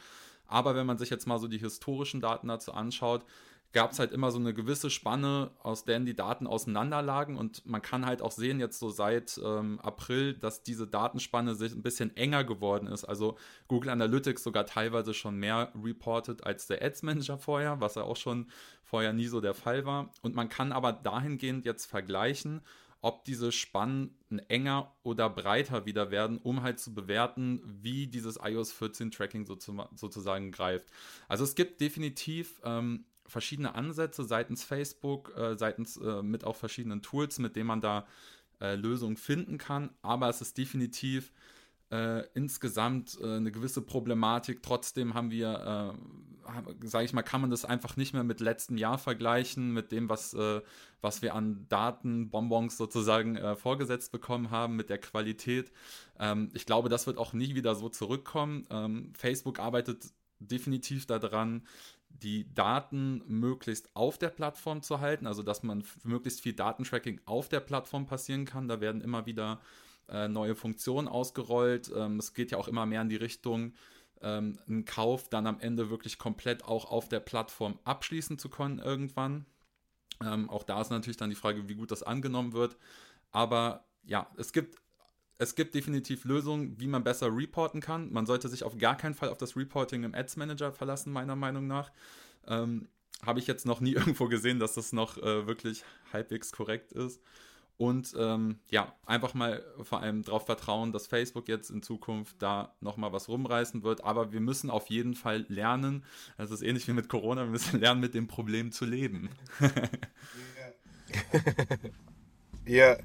Aber 0.47 0.75
wenn 0.75 0.85
man 0.85 0.97
sich 0.97 1.09
jetzt 1.09 1.27
mal 1.27 1.39
so 1.39 1.47
die 1.47 1.59
historischen 1.59 2.19
Daten 2.19 2.47
dazu 2.47 2.73
anschaut, 2.73 3.25
gab 3.73 3.91
es 3.91 3.99
halt 3.99 4.11
immer 4.11 4.31
so 4.31 4.39
eine 4.39 4.53
gewisse 4.53 4.89
Spanne, 4.89 5.51
aus 5.63 5.85
der 5.85 5.99
die 5.99 6.15
Daten 6.15 6.47
auseinanderlagen. 6.47 7.37
Und 7.37 7.65
man 7.65 7.81
kann 7.81 8.05
halt 8.05 8.21
auch 8.21 8.31
sehen, 8.31 8.59
jetzt 8.59 8.79
so 8.79 8.89
seit 8.89 9.39
ähm, 9.43 9.79
April, 9.81 10.33
dass 10.33 10.63
diese 10.63 10.87
Datenspanne 10.87 11.55
sich 11.55 11.73
ein 11.73 11.83
bisschen 11.83 12.15
enger 12.15 12.43
geworden 12.43 12.87
ist. 12.87 13.05
Also 13.05 13.37
Google 13.67 13.91
Analytics 13.91 14.43
sogar 14.43 14.65
teilweise 14.65 15.13
schon 15.13 15.37
mehr 15.37 15.71
reported 15.81 16.45
als 16.45 16.67
der 16.67 16.81
Ads 16.81 17.03
Manager 17.03 17.37
vorher, 17.37 17.79
was 17.79 17.95
ja 17.95 18.03
auch 18.03 18.17
schon 18.17 18.49
vorher 18.83 19.13
nie 19.13 19.27
so 19.27 19.41
der 19.41 19.53
Fall 19.53 19.85
war. 19.85 20.11
Und 20.21 20.35
man 20.35 20.49
kann 20.49 20.71
aber 20.71 20.91
dahingehend 20.91 21.65
jetzt 21.65 21.85
vergleichen, 21.85 22.61
ob 23.01 23.25
diese 23.25 23.51
Spannen 23.51 24.15
enger 24.47 24.93
oder 25.03 25.29
breiter 25.29 25.85
wieder 25.85 26.11
werden, 26.11 26.37
um 26.37 26.61
halt 26.61 26.79
zu 26.79 26.93
bewerten, 26.93 27.61
wie 27.65 28.07
dieses 28.07 28.37
iOS 28.41 28.71
14 28.71 29.09
Tracking 29.11 29.45
sozusagen 29.45 30.51
greift. 30.51 30.87
Also 31.27 31.43
es 31.43 31.55
gibt 31.55 31.81
definitiv 31.81 32.61
ähm, 32.63 33.05
verschiedene 33.31 33.73
Ansätze 33.73 34.23
seitens 34.23 34.63
Facebook, 34.63 35.35
äh, 35.37 35.57
seitens 35.57 35.97
äh, 35.97 36.21
mit 36.21 36.43
auch 36.43 36.55
verschiedenen 36.55 37.01
Tools, 37.01 37.39
mit 37.39 37.55
denen 37.55 37.67
man 37.67 37.81
da 37.81 38.05
äh, 38.59 38.75
Lösungen 38.75 39.17
finden 39.17 39.57
kann. 39.57 39.89
Aber 40.01 40.29
es 40.29 40.41
ist 40.41 40.57
definitiv 40.57 41.31
äh, 41.91 42.23
insgesamt 42.33 43.17
äh, 43.21 43.35
eine 43.37 43.51
gewisse 43.51 43.81
Problematik. 43.81 44.61
Trotzdem 44.63 45.13
haben 45.13 45.31
wir, 45.31 45.95
äh, 46.83 46.87
sage 46.87 47.05
ich 47.05 47.13
mal, 47.13 47.23
kann 47.23 47.41
man 47.41 47.49
das 47.49 47.65
einfach 47.65 47.97
nicht 47.97 48.13
mehr 48.13 48.23
mit 48.23 48.39
letztem 48.39 48.77
Jahr 48.77 48.97
vergleichen, 48.97 49.73
mit 49.73 49.91
dem, 49.91 50.09
was, 50.09 50.33
äh, 50.33 50.61
was 51.01 51.21
wir 51.21 51.33
an 51.33 51.65
Datenbonbons 51.69 52.77
sozusagen 52.77 53.39
vorgesetzt 53.55 54.11
bekommen 54.11 54.51
haben, 54.51 54.75
mit 54.75 54.89
der 54.89 54.99
Qualität. 54.99 55.71
Ähm, 56.19 56.49
ich 56.53 56.65
glaube, 56.65 56.89
das 56.89 57.07
wird 57.07 57.17
auch 57.17 57.33
nie 57.33 57.55
wieder 57.55 57.75
so 57.75 57.89
zurückkommen. 57.89 58.67
Ähm, 58.69 59.13
Facebook 59.17 59.59
arbeitet 59.59 60.13
definitiv 60.39 61.05
daran, 61.05 61.63
die 62.21 62.53
Daten 62.53 63.23
möglichst 63.27 63.95
auf 63.95 64.17
der 64.17 64.29
Plattform 64.29 64.81
zu 64.81 64.99
halten, 64.99 65.27
also 65.27 65.43
dass 65.43 65.63
man 65.63 65.83
möglichst 66.03 66.41
viel 66.41 66.53
Datentracking 66.53 67.21
auf 67.25 67.49
der 67.49 67.59
Plattform 67.59 68.05
passieren 68.05 68.45
kann. 68.45 68.67
Da 68.67 68.81
werden 68.81 69.01
immer 69.01 69.25
wieder 69.25 69.59
äh, 70.09 70.27
neue 70.27 70.55
Funktionen 70.55 71.07
ausgerollt. 71.07 71.91
Ähm, 71.95 72.19
es 72.19 72.33
geht 72.33 72.51
ja 72.51 72.57
auch 72.57 72.67
immer 72.67 72.85
mehr 72.85 73.01
in 73.01 73.09
die 73.09 73.15
Richtung, 73.15 73.73
ähm, 74.21 74.59
einen 74.67 74.85
Kauf 74.85 75.29
dann 75.29 75.47
am 75.47 75.59
Ende 75.59 75.89
wirklich 75.89 76.17
komplett 76.17 76.63
auch 76.63 76.91
auf 76.91 77.09
der 77.09 77.19
Plattform 77.19 77.79
abschließen 77.83 78.37
zu 78.37 78.49
können 78.49 78.79
irgendwann. 78.79 79.45
Ähm, 80.23 80.49
auch 80.49 80.63
da 80.63 80.81
ist 80.81 80.89
natürlich 80.89 81.17
dann 81.17 81.29
die 81.29 81.35
Frage, 81.35 81.67
wie 81.69 81.75
gut 81.75 81.91
das 81.91 82.03
angenommen 82.03 82.53
wird. 82.53 82.77
Aber 83.31 83.85
ja, 84.03 84.29
es 84.37 84.51
gibt, 84.53 84.80
es 85.37 85.55
gibt 85.55 85.73
definitiv 85.73 86.25
Lösungen, 86.25 86.79
wie 86.79 86.87
man 86.87 87.03
besser 87.03 87.35
reporten 87.35 87.81
kann. 87.81 88.11
Man 88.11 88.25
sollte 88.25 88.47
sich 88.47 88.63
auf 88.63 88.77
gar 88.77 88.95
keinen 88.95 89.15
Fall 89.15 89.29
auf 89.29 89.37
das 89.37 89.55
Reporting 89.55 90.03
im 90.03 90.13
Ads 90.13 90.37
Manager 90.37 90.71
verlassen, 90.71 91.11
meiner 91.11 91.35
Meinung 91.35 91.67
nach. 91.67 91.91
Ähm, 92.47 92.87
Habe 93.25 93.39
ich 93.39 93.47
jetzt 93.47 93.65
noch 93.65 93.81
nie 93.81 93.93
irgendwo 93.93 94.27
gesehen, 94.27 94.59
dass 94.59 94.75
das 94.75 94.93
noch 94.93 95.17
äh, 95.17 95.47
wirklich 95.47 95.83
halbwegs 96.13 96.51
korrekt 96.51 96.93
ist. 96.93 97.21
Und 97.77 98.13
ähm, 98.15 98.59
ja, 98.69 98.93
einfach 99.07 99.33
mal 99.33 99.65
vor 99.81 100.01
allem 100.01 100.21
darauf 100.21 100.45
vertrauen, 100.45 100.91
dass 100.91 101.07
Facebook 101.07 101.47
jetzt 101.47 101.71
in 101.71 101.81
Zukunft 101.81 102.39
da 102.39 102.75
nochmal 102.79 103.11
was 103.11 103.27
rumreißen 103.27 103.81
wird. 103.81 104.03
Aber 104.03 104.31
wir 104.31 104.39
müssen 104.39 104.69
auf 104.69 104.91
jeden 104.91 105.15
Fall 105.15 105.47
lernen, 105.47 106.05
das 106.37 106.51
ist 106.51 106.61
ähnlich 106.61 106.87
wie 106.87 106.93
mit 106.93 107.09
Corona, 107.09 107.45
wir 107.45 107.49
müssen 107.49 107.79
lernen, 107.79 107.99
mit 107.99 108.13
dem 108.13 108.27
Problem 108.27 108.71
zu 108.71 108.85
leben. 108.85 109.29
Ja, 112.67 112.95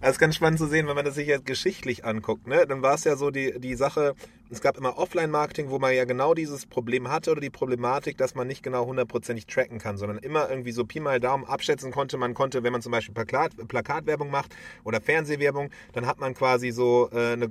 das 0.00 0.12
ist 0.12 0.18
ganz 0.18 0.36
spannend 0.36 0.60
zu 0.60 0.66
sehen, 0.66 0.86
wenn 0.86 0.94
man 0.94 1.04
das 1.04 1.16
sich 1.16 1.26
jetzt 1.26 1.44
geschichtlich 1.44 2.04
anguckt. 2.04 2.46
Ne? 2.46 2.64
Dann 2.66 2.80
war 2.80 2.94
es 2.94 3.02
ja 3.02 3.16
so 3.16 3.30
die, 3.32 3.58
die 3.58 3.74
Sache, 3.74 4.14
es 4.50 4.60
gab 4.60 4.78
immer 4.78 4.98
Offline-Marketing, 4.98 5.68
wo 5.68 5.80
man 5.80 5.92
ja 5.94 6.04
genau 6.04 6.32
dieses 6.32 6.66
Problem 6.66 7.08
hatte 7.08 7.32
oder 7.32 7.40
die 7.40 7.50
Problematik, 7.50 8.16
dass 8.18 8.36
man 8.36 8.46
nicht 8.46 8.62
genau 8.62 8.86
hundertprozentig 8.86 9.46
tracken 9.46 9.78
kann, 9.78 9.96
sondern 9.96 10.18
immer 10.18 10.48
irgendwie 10.48 10.70
so 10.70 10.84
Pi 10.84 11.00
mal 11.00 11.18
Daumen 11.18 11.44
abschätzen 11.44 11.90
konnte. 11.90 12.18
Man 12.18 12.34
konnte, 12.34 12.62
wenn 12.62 12.72
man 12.72 12.82
zum 12.82 12.92
Beispiel 12.92 13.12
Plakat, 13.12 13.52
Plakatwerbung 13.66 14.30
macht 14.30 14.54
oder 14.84 15.00
Fernsehwerbung, 15.00 15.70
dann 15.92 16.06
hat 16.06 16.20
man 16.20 16.32
quasi 16.34 16.70
so 16.70 17.10
äh, 17.12 17.32
eine 17.32 17.50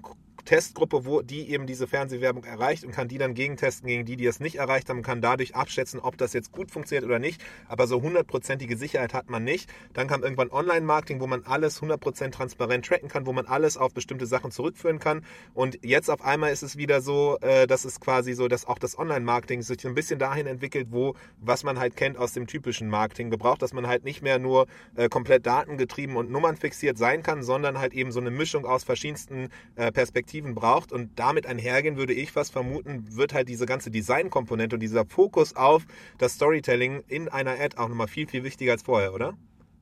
Testgruppe, 0.49 1.05
wo 1.05 1.21
die 1.21 1.51
eben 1.51 1.67
diese 1.67 1.85
Fernsehwerbung 1.85 2.43
erreicht 2.43 2.83
und 2.83 2.91
kann 2.91 3.07
die 3.07 3.19
dann 3.19 3.35
gegentesten 3.35 3.85
gegen 3.85 4.05
die, 4.05 4.15
die 4.15 4.25
es 4.25 4.39
nicht 4.39 4.55
erreicht 4.55 4.89
haben 4.89 4.97
und 4.97 5.03
kann 5.03 5.21
dadurch 5.21 5.55
abschätzen, 5.55 5.99
ob 5.99 6.17
das 6.17 6.33
jetzt 6.33 6.51
gut 6.51 6.71
funktioniert 6.71 7.05
oder 7.05 7.19
nicht. 7.19 7.39
Aber 7.67 7.85
so 7.85 8.01
hundertprozentige 8.01 8.75
Sicherheit 8.75 9.13
hat 9.13 9.29
man 9.29 9.43
nicht. 9.43 9.71
Dann 9.93 10.07
kam 10.07 10.23
irgendwann 10.23 10.49
Online-Marketing, 10.49 11.19
wo 11.19 11.27
man 11.27 11.43
alles 11.45 11.83
100% 11.83 12.31
transparent 12.31 12.83
tracken 12.83 13.09
kann, 13.09 13.27
wo 13.27 13.31
man 13.31 13.45
alles 13.45 13.77
auf 13.77 13.93
bestimmte 13.93 14.25
Sachen 14.25 14.49
zurückführen 14.49 14.97
kann. 14.97 15.23
Und 15.53 15.77
jetzt 15.83 16.09
auf 16.09 16.23
einmal 16.23 16.51
ist 16.51 16.63
es 16.63 16.77
wieder 16.77 17.01
so, 17.01 17.37
äh, 17.41 17.67
dass 17.67 17.85
es 17.85 17.99
quasi 17.99 18.33
so, 18.33 18.47
dass 18.47 18.65
auch 18.65 18.79
das 18.79 18.97
Online-Marketing 18.97 19.61
sich 19.61 19.85
ein 19.85 19.93
bisschen 19.93 20.17
dahin 20.17 20.47
entwickelt, 20.47 20.87
wo, 20.89 21.13
was 21.39 21.63
man 21.63 21.77
halt 21.77 21.95
kennt 21.95 22.17
aus 22.17 22.33
dem 22.33 22.47
typischen 22.47 22.89
Marketing 22.89 23.29
gebraucht, 23.29 23.61
dass 23.61 23.71
man 23.71 23.85
halt 23.85 24.03
nicht 24.03 24.23
mehr 24.23 24.39
nur 24.39 24.65
äh, 24.95 25.09
komplett 25.09 25.45
datengetrieben 25.45 26.15
und 26.15 26.31
nummernfixiert 26.31 26.97
sein 26.97 27.21
kann, 27.21 27.43
sondern 27.43 27.77
halt 27.77 27.93
eben 27.93 28.11
so 28.11 28.19
eine 28.19 28.31
Mischung 28.31 28.65
aus 28.65 28.83
verschiedensten 28.83 29.49
äh, 29.75 29.91
Perspektiven 29.91 30.38
Perspektiven 30.39 30.55
braucht 30.55 30.91
und 30.91 31.17
damit 31.17 31.45
einhergehen 31.45 31.97
würde 31.97 32.13
ich 32.13 32.31
fast 32.31 32.51
vermuten, 32.51 33.15
wird 33.15 33.33
halt 33.33 33.49
diese 33.49 33.65
ganze 33.65 33.91
Designkomponente 33.91 34.75
und 34.75 34.79
dieser 34.79 35.05
Fokus 35.05 35.55
auf 35.55 35.85
das 36.17 36.33
Storytelling 36.33 37.03
in 37.07 37.29
einer 37.29 37.59
Ad 37.59 37.77
auch 37.77 37.89
nochmal 37.89 38.07
viel, 38.07 38.27
viel 38.27 38.43
wichtiger 38.43 38.73
als 38.73 38.83
vorher, 38.83 39.13
oder? 39.13 39.37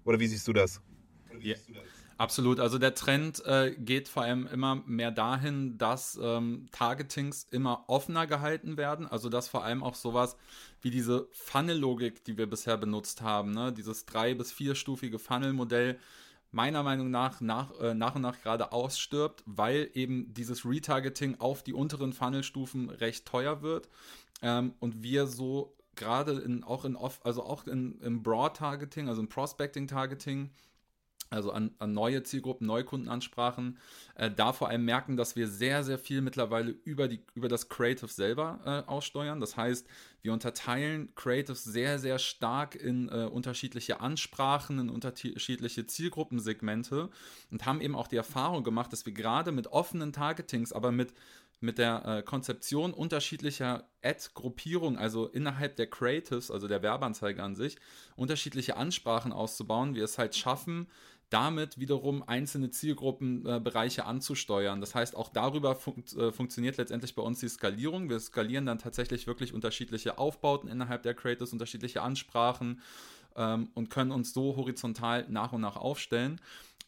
Oder 0.05 0.19
wie 0.19 0.27
siehst 0.27 0.47
du 0.47 0.53
das? 0.53 0.81
Ja. 1.39 1.55
Absolut, 2.19 2.59
also 2.59 2.79
der 2.79 2.95
Trend 2.95 3.45
äh, 3.45 3.75
geht 3.77 4.07
vor 4.07 4.23
allem 4.23 4.47
immer 4.47 4.81
mehr 4.87 5.11
dahin, 5.11 5.77
dass 5.77 6.17
ähm, 6.19 6.67
Targetings 6.71 7.45
immer 7.51 7.83
offener 7.85 8.25
gehalten 8.25 8.75
werden. 8.75 9.05
Also 9.05 9.29
dass 9.29 9.47
vor 9.47 9.63
allem 9.63 9.83
auch 9.83 9.93
sowas 9.93 10.35
wie 10.81 10.89
diese 10.89 11.27
Funnel-Logik, 11.33 12.23
die 12.23 12.35
wir 12.35 12.47
bisher 12.49 12.75
benutzt 12.75 13.21
haben, 13.21 13.51
ne? 13.51 13.71
dieses 13.71 14.07
drei- 14.07 14.33
bis 14.33 14.51
vierstufige 14.51 15.19
Funnel-Modell, 15.19 15.99
meiner 16.51 16.83
Meinung 16.83 17.10
nach 17.12 17.41
nach, 17.41 17.77
äh, 17.79 17.93
nach 17.93 18.15
und 18.15 18.21
nach 18.21 18.41
gerade 18.41 18.71
ausstirbt, 18.71 19.43
weil 19.45 19.89
eben 19.93 20.33
dieses 20.33 20.65
Retargeting 20.65 21.39
auf 21.39 21.63
die 21.63 21.73
unteren 21.73 22.13
Funnelstufen 22.13 22.89
recht 22.89 23.25
teuer 23.25 23.62
wird. 23.62 23.89
Ähm, 24.41 24.73
und 24.79 25.03
wir 25.03 25.27
so 25.27 25.75
gerade 25.95 26.33
in, 26.33 26.63
auch 26.63 26.86
in 26.86 26.95
off, 26.95 27.19
also 27.23 27.43
auch 27.43 27.67
in, 27.67 27.99
im 28.01 28.23
Broad 28.23 28.55
Targeting, 28.55 29.10
also 29.10 29.21
im 29.21 29.29
Prospecting 29.29 29.88
Targeting, 29.88 30.51
also 31.29 31.51
an, 31.51 31.71
an, 31.79 31.93
neue 31.93 32.23
Zielgruppen, 32.23 32.67
Neukundenansprachen, 32.67 33.77
äh, 34.15 34.31
da 34.31 34.53
vor 34.53 34.69
allem 34.69 34.85
merken, 34.85 35.17
dass 35.17 35.35
wir 35.35 35.47
sehr, 35.47 35.83
sehr 35.83 35.97
viel 35.97 36.21
mittlerweile 36.21 36.71
über, 36.83 37.07
die, 37.07 37.21
über 37.35 37.47
das 37.47 37.69
Creative 37.69 38.07
selber 38.07 38.59
äh, 38.65 38.89
aussteuern. 38.89 39.39
Das 39.39 39.57
heißt, 39.57 39.87
wir 40.21 40.33
unterteilen 40.33 41.13
Creatives 41.15 41.63
sehr, 41.63 41.99
sehr 41.99 42.19
stark 42.19 42.75
in 42.75 43.09
äh, 43.09 43.25
unterschiedliche 43.25 44.01
Ansprachen, 44.01 44.79
in 44.79 44.89
unterschiedliche 44.89 45.85
Zielgruppensegmente 45.85 47.09
und 47.51 47.65
haben 47.65 47.81
eben 47.81 47.95
auch 47.95 48.07
die 48.07 48.17
Erfahrung 48.17 48.63
gemacht, 48.63 48.91
dass 48.93 49.05
wir 49.05 49.13
gerade 49.13 49.51
mit 49.51 49.67
offenen 49.67 50.13
Targetings, 50.13 50.73
aber 50.73 50.91
mit 50.91 51.13
mit 51.59 51.77
der 51.77 52.05
äh, 52.05 52.21
Konzeption 52.23 52.93
unterschiedlicher 52.93 53.89
Ad-Gruppierungen, 54.03 54.97
also 54.97 55.27
innerhalb 55.27 55.75
der 55.75 55.87
Creatives, 55.87 56.51
also 56.51 56.67
der 56.67 56.83
Werbeanzeige 56.83 57.41
an 57.41 57.55
sich, 57.55 57.77
unterschiedliche 58.15 58.77
Ansprachen 58.77 59.31
auszubauen, 59.31 59.95
wir 59.95 60.03
es 60.03 60.17
halt 60.17 60.35
schaffen, 60.35 60.87
damit 61.29 61.77
wiederum 61.77 62.23
einzelne 62.23 62.69
Zielgruppenbereiche 62.69 64.01
äh, 64.01 64.05
anzusteuern. 64.05 64.79
Das 64.79 64.95
heißt, 64.95 65.15
auch 65.15 65.29
darüber 65.29 65.75
fun 65.75 66.03
äh, 66.17 66.31
funktioniert 66.31 66.77
letztendlich 66.77 67.15
bei 67.15 67.21
uns 67.21 67.39
die 67.39 67.49
Skalierung. 67.49 68.09
Wir 68.09 68.19
skalieren 68.19 68.65
dann 68.65 68.79
tatsächlich 68.79 69.27
wirklich 69.27 69.53
unterschiedliche 69.53 70.17
Aufbauten 70.19 70.69
innerhalb 70.69 71.03
der 71.03 71.15
Creators, 71.15 71.51
unterschiedliche 71.51 72.01
Ansprachen 72.01 72.81
ähm, 73.35 73.69
und 73.73 73.89
können 73.89 74.11
uns 74.11 74.33
so 74.33 74.55
horizontal 74.55 75.25
nach 75.27 75.51
und 75.51 75.61
nach 75.61 75.75
aufstellen. 75.75 76.39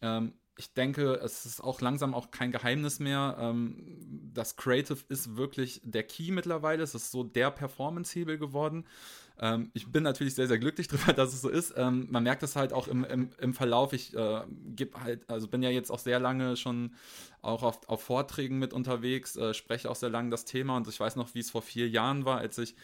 Ähm, 0.02 0.34
ich 0.60 0.74
denke, 0.74 1.14
es 1.24 1.46
ist 1.46 1.64
auch 1.64 1.80
langsam 1.80 2.14
auch 2.14 2.32
kein 2.32 2.52
Geheimnis 2.52 3.00
mehr. 3.00 3.38
Ähm, 3.40 3.98
das 4.34 4.58
Creative 4.58 5.00
ist 5.08 5.38
wirklich 5.38 5.80
der 5.86 6.04
Key 6.04 6.32
mittlerweile. 6.32 6.84
Es 6.84 6.94
ist 6.94 7.12
so 7.12 7.24
der 7.24 7.50
Performance-Hebel 7.50 8.38
geworden. 8.38 8.86
Ähm, 9.40 9.72
ich 9.74 9.90
bin 9.90 10.04
natürlich 10.04 10.36
sehr, 10.36 10.50
sehr 10.50 10.60
glücklich 10.60 10.88
darüber, 10.90 11.14
dass 11.14 11.34
es 11.34 11.42
so 11.42 11.48
ist. 11.48 11.76
Ähm, 11.78 12.08
man 12.12 12.24
merkt 12.24 12.44
es 12.44 12.58
halt 12.58 12.74
auch 12.74 12.90
im, 12.90 13.06
im, 13.06 13.30
im 13.40 13.54
Verlauf. 13.54 13.94
Ich 13.94 14.14
äh, 14.14 14.42
halt, 15.02 15.30
also 15.30 15.48
bin 15.48 15.64
ja 15.64 15.70
jetzt 15.70 15.92
auch 15.92 16.00
sehr 16.00 16.20
lange 16.20 16.58
schon 16.58 16.94
auch 17.42 17.64
auf, 17.64 17.88
auf 17.88 18.04
Vorträgen 18.04 18.60
mit 18.60 18.74
unterwegs, 18.74 19.38
äh, 19.38 19.54
spreche 19.54 19.90
auch 19.90 19.96
sehr 19.96 20.10
lange 20.10 20.30
das 20.30 20.44
Thema 20.44 20.76
und 20.76 20.90
ich 20.90 21.00
weiß 21.00 21.16
noch, 21.16 21.34
wie 21.36 21.40
es 21.40 21.50
vor 21.50 21.62
vier 21.62 21.88
Jahren 21.88 22.26
war, 22.26 22.40
als 22.40 22.58
ich 22.58 22.76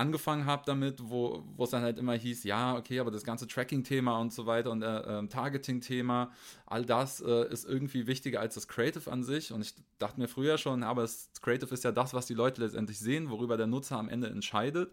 angefangen 0.00 0.46
habe 0.46 0.62
damit, 0.64 0.98
wo 1.10 1.44
es 1.58 1.70
dann 1.70 1.82
halt 1.82 1.98
immer 1.98 2.14
hieß, 2.14 2.44
ja, 2.44 2.74
okay, 2.74 3.00
aber 3.00 3.10
das 3.10 3.22
ganze 3.22 3.46
Tracking-Thema 3.46 4.18
und 4.18 4.32
so 4.32 4.46
weiter 4.46 4.70
und 4.70 4.82
äh, 4.82 5.18
äh, 5.20 5.26
Targeting-Thema, 5.26 6.32
all 6.64 6.86
das 6.86 7.20
äh, 7.20 7.52
ist 7.52 7.66
irgendwie 7.66 8.06
wichtiger 8.06 8.40
als 8.40 8.54
das 8.54 8.66
Creative 8.66 9.12
an 9.12 9.22
sich. 9.22 9.52
Und 9.52 9.60
ich 9.60 9.74
dachte 9.98 10.18
mir 10.18 10.26
früher 10.26 10.56
schon, 10.56 10.82
aber 10.84 11.02
das 11.02 11.30
Creative 11.42 11.72
ist 11.74 11.84
ja 11.84 11.92
das, 11.92 12.14
was 12.14 12.24
die 12.24 12.32
Leute 12.32 12.62
letztendlich 12.62 12.98
sehen, 12.98 13.28
worüber 13.28 13.58
der 13.58 13.66
Nutzer 13.66 13.98
am 13.98 14.08
Ende 14.08 14.28
entscheidet. 14.28 14.90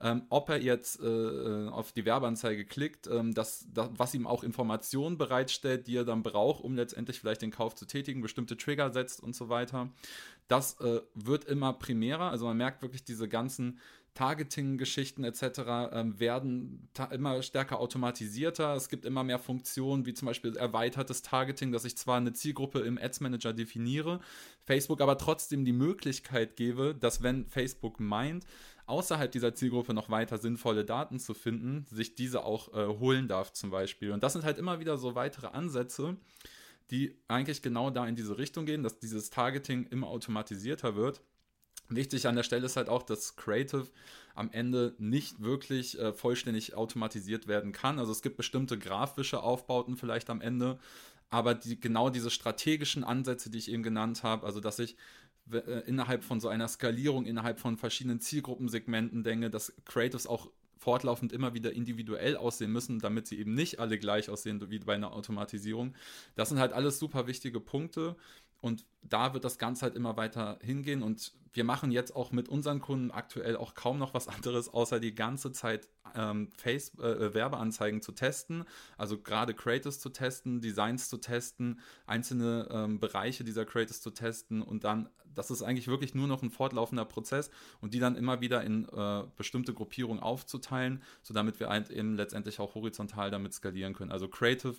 Ähm, 0.00 0.22
ob 0.28 0.48
er 0.48 0.60
jetzt 0.60 1.00
äh, 1.00 1.06
äh 1.06 1.68
auf 1.68 1.92
die 1.92 2.04
Werbeanzeige 2.04 2.64
klickt, 2.64 3.06
ähm, 3.06 3.34
das, 3.34 3.66
das, 3.72 3.90
was 3.96 4.14
ihm 4.14 4.26
auch 4.26 4.42
Informationen 4.42 5.18
bereitstellt, 5.18 5.86
die 5.86 5.96
er 5.96 6.04
dann 6.04 6.24
braucht, 6.24 6.64
um 6.64 6.74
letztendlich 6.74 7.20
vielleicht 7.20 7.42
den 7.42 7.52
Kauf 7.52 7.76
zu 7.76 7.86
tätigen, 7.86 8.22
bestimmte 8.22 8.56
Trigger 8.56 8.92
setzt 8.92 9.22
und 9.22 9.36
so 9.36 9.48
weiter. 9.48 9.90
Das 10.48 10.80
äh, 10.80 11.02
wird 11.14 11.44
immer 11.44 11.74
primärer. 11.74 12.30
Also 12.30 12.46
man 12.46 12.56
merkt 12.56 12.82
wirklich 12.82 13.04
diese 13.04 13.28
ganzen 13.28 13.78
Targeting-Geschichten 14.14 15.24
etc. 15.24 15.42
Ähm, 15.92 16.18
werden 16.18 16.88
immer 17.10 17.40
stärker 17.42 17.78
automatisierter. 17.78 18.74
Es 18.74 18.88
gibt 18.88 19.04
immer 19.04 19.22
mehr 19.22 19.38
Funktionen, 19.38 20.06
wie 20.06 20.14
zum 20.14 20.26
Beispiel 20.26 20.56
erweitertes 20.56 21.22
Targeting, 21.22 21.72
dass 21.72 21.84
ich 21.84 21.96
zwar 21.96 22.16
eine 22.16 22.32
Zielgruppe 22.32 22.80
im 22.80 22.98
Ads 22.98 23.20
Manager 23.20 23.52
definiere, 23.52 24.20
Facebook 24.64 25.00
aber 25.00 25.18
trotzdem 25.18 25.64
die 25.64 25.72
Möglichkeit 25.72 26.56
gebe, 26.56 26.94
dass 26.94 27.22
wenn 27.22 27.46
Facebook 27.46 28.00
meint, 28.00 28.44
außerhalb 28.86 29.30
dieser 29.30 29.54
Zielgruppe 29.54 29.94
noch 29.94 30.10
weiter 30.10 30.38
sinnvolle 30.38 30.84
Daten 30.84 31.18
zu 31.20 31.34
finden, 31.34 31.86
sich 31.90 32.14
diese 32.14 32.44
auch 32.44 32.74
äh, 32.74 32.86
holen 32.98 33.28
darf 33.28 33.52
zum 33.52 33.70
Beispiel. 33.70 34.12
Und 34.12 34.22
das 34.22 34.32
sind 34.32 34.44
halt 34.44 34.58
immer 34.58 34.80
wieder 34.80 34.96
so 34.96 35.14
weitere 35.14 35.48
Ansätze, 35.48 36.16
die 36.90 37.14
eigentlich 37.28 37.62
genau 37.62 37.90
da 37.90 38.06
in 38.06 38.16
diese 38.16 38.38
Richtung 38.38 38.64
gehen, 38.64 38.82
dass 38.82 38.98
dieses 38.98 39.30
Targeting 39.30 39.84
immer 39.90 40.08
automatisierter 40.08 40.96
wird 40.96 41.20
Wichtig 41.88 42.26
an 42.26 42.36
der 42.36 42.42
Stelle 42.42 42.66
ist 42.66 42.76
halt 42.76 42.88
auch, 42.88 43.02
dass 43.02 43.36
Creative 43.36 43.86
am 44.34 44.50
Ende 44.52 44.94
nicht 44.98 45.42
wirklich 45.42 45.98
äh, 45.98 46.12
vollständig 46.12 46.74
automatisiert 46.74 47.48
werden 47.48 47.72
kann. 47.72 47.98
Also 47.98 48.12
es 48.12 48.22
gibt 48.22 48.36
bestimmte 48.36 48.78
grafische 48.78 49.42
Aufbauten 49.42 49.96
vielleicht 49.96 50.28
am 50.28 50.40
Ende, 50.40 50.78
aber 51.30 51.54
die, 51.54 51.80
genau 51.80 52.10
diese 52.10 52.30
strategischen 52.30 53.04
Ansätze, 53.04 53.50
die 53.50 53.58
ich 53.58 53.70
eben 53.70 53.82
genannt 53.82 54.22
habe, 54.22 54.46
also 54.46 54.60
dass 54.60 54.78
ich 54.78 54.96
äh, 55.50 55.80
innerhalb 55.86 56.24
von 56.24 56.40
so 56.40 56.48
einer 56.48 56.68
Skalierung, 56.68 57.24
innerhalb 57.24 57.58
von 57.58 57.78
verschiedenen 57.78 58.20
Zielgruppensegmenten 58.20 59.22
denke, 59.22 59.48
dass 59.48 59.72
Creatives 59.86 60.26
auch 60.26 60.50
fortlaufend 60.76 61.32
immer 61.32 61.54
wieder 61.54 61.72
individuell 61.72 62.36
aussehen 62.36 62.70
müssen, 62.70 62.98
damit 62.98 63.26
sie 63.26 63.38
eben 63.38 63.54
nicht 63.54 63.80
alle 63.80 63.98
gleich 63.98 64.30
aussehen 64.30 64.70
wie 64.70 64.78
bei 64.78 64.94
einer 64.94 65.12
Automatisierung. 65.12 65.94
Das 66.34 66.50
sind 66.50 66.58
halt 66.58 66.72
alles 66.72 66.98
super 66.98 67.26
wichtige 67.26 67.60
Punkte 67.60 68.14
Und 68.60 68.86
da 69.02 69.34
wird 69.34 69.44
das 69.44 69.58
Ganze 69.58 69.82
halt 69.82 69.94
immer 69.94 70.16
weiter 70.16 70.58
hingehen. 70.62 71.02
Und 71.02 71.32
wir 71.52 71.64
machen 71.64 71.90
jetzt 71.90 72.14
auch 72.14 72.32
mit 72.32 72.48
unseren 72.48 72.80
Kunden 72.80 73.10
aktuell 73.10 73.56
auch 73.56 73.74
kaum 73.74 73.98
noch 73.98 74.14
was 74.14 74.28
anderes, 74.28 74.68
außer 74.68 75.00
die 75.00 75.14
ganze 75.14 75.52
Zeit 75.52 75.88
ähm, 76.14 76.50
Face, 76.56 76.94
äh, 76.98 77.34
Werbeanzeigen 77.34 78.02
zu 78.02 78.12
testen. 78.12 78.64
Also 78.96 79.18
gerade 79.18 79.54
Creators 79.54 80.00
zu 80.00 80.10
testen, 80.10 80.60
Designs 80.60 81.08
zu 81.08 81.18
testen, 81.18 81.80
einzelne 82.06 82.68
ähm, 82.70 83.00
Bereiche 83.00 83.44
dieser 83.44 83.64
Creators 83.64 84.00
zu 84.00 84.10
testen 84.10 84.62
und 84.62 84.84
dann, 84.84 85.08
das 85.34 85.50
ist 85.50 85.62
eigentlich 85.62 85.88
wirklich 85.88 86.14
nur 86.14 86.26
noch 86.26 86.42
ein 86.42 86.50
fortlaufender 86.50 87.04
Prozess 87.04 87.50
und 87.80 87.94
die 87.94 88.00
dann 88.00 88.16
immer 88.16 88.40
wieder 88.40 88.62
in 88.64 88.88
äh, 88.88 89.24
bestimmte 89.36 89.74
Gruppierungen 89.74 90.22
aufzuteilen, 90.22 91.02
so 91.22 91.34
damit 91.34 91.60
wir 91.60 91.68
halt 91.68 91.90
eben 91.90 92.16
letztendlich 92.16 92.60
auch 92.60 92.74
horizontal 92.74 93.30
damit 93.30 93.52
skalieren 93.52 93.94
können. 93.94 94.12
Also 94.12 94.28
Creative 94.28 94.76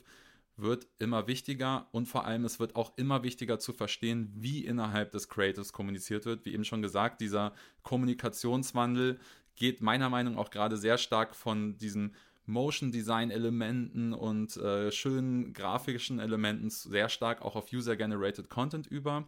wird 0.61 0.87
immer 0.99 1.27
wichtiger 1.27 1.87
und 1.91 2.07
vor 2.07 2.25
allem 2.25 2.45
es 2.45 2.59
wird 2.59 2.75
auch 2.75 2.93
immer 2.97 3.23
wichtiger 3.23 3.59
zu 3.59 3.73
verstehen, 3.73 4.31
wie 4.35 4.65
innerhalb 4.65 5.11
des 5.11 5.29
Creatives 5.29 5.73
kommuniziert 5.73 6.25
wird. 6.25 6.45
Wie 6.45 6.53
eben 6.53 6.65
schon 6.65 6.81
gesagt, 6.81 7.21
dieser 7.21 7.53
Kommunikationswandel 7.83 9.19
geht 9.55 9.81
meiner 9.81 10.09
Meinung 10.09 10.35
nach 10.35 10.41
auch 10.41 10.49
gerade 10.49 10.77
sehr 10.77 10.97
stark 10.97 11.35
von 11.35 11.77
diesen 11.77 12.15
Motion 12.45 12.91
Design 12.91 13.31
Elementen 13.31 14.13
und 14.13 14.57
äh, 14.57 14.91
schönen 14.91 15.53
grafischen 15.53 16.19
Elementen 16.19 16.69
sehr 16.69 17.09
stark 17.09 17.41
auch 17.41 17.55
auf 17.55 17.71
User 17.71 17.95
Generated 17.95 18.49
Content 18.49 18.87
über. 18.87 19.27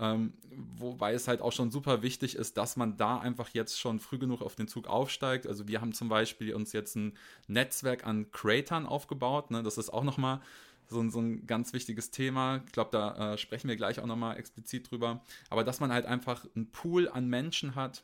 Ähm, 0.00 0.34
wobei 0.76 1.12
es 1.12 1.26
halt 1.26 1.40
auch 1.40 1.50
schon 1.50 1.72
super 1.72 2.02
wichtig 2.02 2.36
ist, 2.36 2.56
dass 2.56 2.76
man 2.76 2.96
da 2.96 3.18
einfach 3.18 3.48
jetzt 3.48 3.80
schon 3.80 3.98
früh 3.98 4.18
genug 4.18 4.42
auf 4.42 4.54
den 4.54 4.68
Zug 4.68 4.86
aufsteigt. 4.86 5.46
Also 5.46 5.66
wir 5.66 5.80
haben 5.80 5.92
zum 5.92 6.08
Beispiel 6.08 6.54
uns 6.54 6.72
jetzt 6.72 6.94
ein 6.94 7.14
Netzwerk 7.48 8.06
an 8.06 8.30
Creatoren 8.30 8.86
aufgebaut. 8.86 9.50
Ne? 9.50 9.62
Das 9.64 9.76
ist 9.76 9.90
auch 9.90 10.04
nochmal 10.04 10.40
so, 10.88 11.08
so 11.10 11.20
ein 11.20 11.46
ganz 11.46 11.72
wichtiges 11.72 12.10
Thema. 12.10 12.62
Ich 12.66 12.72
glaube, 12.72 12.90
da 12.92 13.34
äh, 13.34 13.38
sprechen 13.38 13.68
wir 13.68 13.76
gleich 13.76 14.00
auch 14.00 14.06
nochmal 14.06 14.38
explizit 14.38 14.90
drüber. 14.90 15.22
Aber 15.50 15.64
dass 15.64 15.80
man 15.80 15.92
halt 15.92 16.06
einfach 16.06 16.46
einen 16.54 16.70
Pool 16.70 17.08
an 17.08 17.28
Menschen 17.28 17.74
hat, 17.74 18.02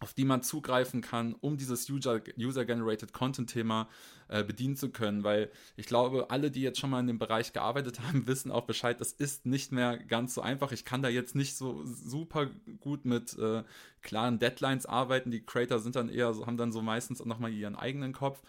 auf 0.00 0.14
die 0.14 0.24
man 0.24 0.42
zugreifen 0.42 1.00
kann, 1.00 1.34
um 1.40 1.56
dieses 1.56 1.90
User-Generated 1.90 3.12
Content-Thema 3.12 3.88
äh, 4.28 4.44
bedienen 4.44 4.76
zu 4.76 4.90
können. 4.90 5.24
Weil 5.24 5.50
ich 5.76 5.86
glaube, 5.86 6.30
alle, 6.30 6.50
die 6.50 6.62
jetzt 6.62 6.78
schon 6.78 6.90
mal 6.90 7.00
in 7.00 7.08
dem 7.08 7.18
Bereich 7.18 7.52
gearbeitet 7.52 8.00
haben, 8.06 8.26
wissen 8.26 8.52
auch 8.52 8.66
Bescheid, 8.66 9.00
das 9.00 9.12
ist 9.12 9.44
nicht 9.44 9.72
mehr 9.72 9.98
ganz 9.98 10.34
so 10.34 10.40
einfach. 10.40 10.72
Ich 10.72 10.84
kann 10.84 11.02
da 11.02 11.08
jetzt 11.08 11.34
nicht 11.34 11.56
so 11.56 11.84
super 11.84 12.46
gut 12.80 13.04
mit 13.04 13.36
äh, 13.38 13.64
klaren 14.02 14.38
Deadlines 14.38 14.86
arbeiten. 14.86 15.30
Die 15.30 15.44
Creator 15.44 15.80
sind 15.80 15.96
dann 15.96 16.08
eher, 16.08 16.32
so, 16.32 16.46
haben 16.46 16.56
dann 16.56 16.72
so 16.72 16.80
meistens 16.80 17.24
nochmal 17.24 17.52
ihren 17.52 17.76
eigenen 17.76 18.12
Kopf. 18.12 18.42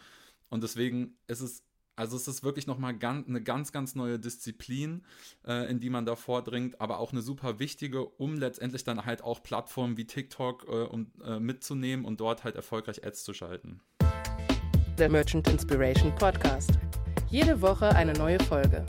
Und 0.49 0.63
deswegen 0.63 1.17
ist 1.27 1.41
es 1.41 1.63
also 1.99 2.15
es 2.15 2.29
ist 2.29 2.43
wirklich 2.43 2.65
nochmal 2.65 2.97
ganz, 2.97 3.27
eine 3.27 3.43
ganz, 3.43 3.73
ganz 3.73 3.93
neue 3.93 4.17
Disziplin, 4.17 5.03
äh, 5.45 5.69
in 5.69 5.81
die 5.81 5.89
man 5.89 6.05
da 6.05 6.15
vordringt, 6.15 6.79
aber 6.79 6.99
auch 6.99 7.11
eine 7.11 7.21
super 7.21 7.59
wichtige, 7.59 8.05
um 8.05 8.37
letztendlich 8.37 8.85
dann 8.85 9.05
halt 9.05 9.21
auch 9.21 9.43
Plattformen 9.43 9.97
wie 9.97 10.05
TikTok 10.05 10.65
äh, 10.69 10.71
um, 10.71 11.11
äh, 11.25 11.39
mitzunehmen 11.39 12.05
und 12.05 12.21
dort 12.21 12.45
halt 12.45 12.55
erfolgreich 12.55 13.05
Ads 13.05 13.25
zu 13.25 13.33
schalten. 13.33 13.81
Der 14.97 15.09
Merchant 15.09 15.49
Inspiration 15.49 16.15
Podcast. 16.15 16.71
Jede 17.29 17.61
Woche 17.61 17.89
eine 17.89 18.13
neue 18.13 18.39
Folge. 18.45 18.85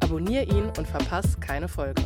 Abonnier 0.00 0.48
ihn 0.48 0.64
und 0.78 0.86
verpasse 0.86 1.38
keine 1.40 1.68
Folge. 1.68 2.02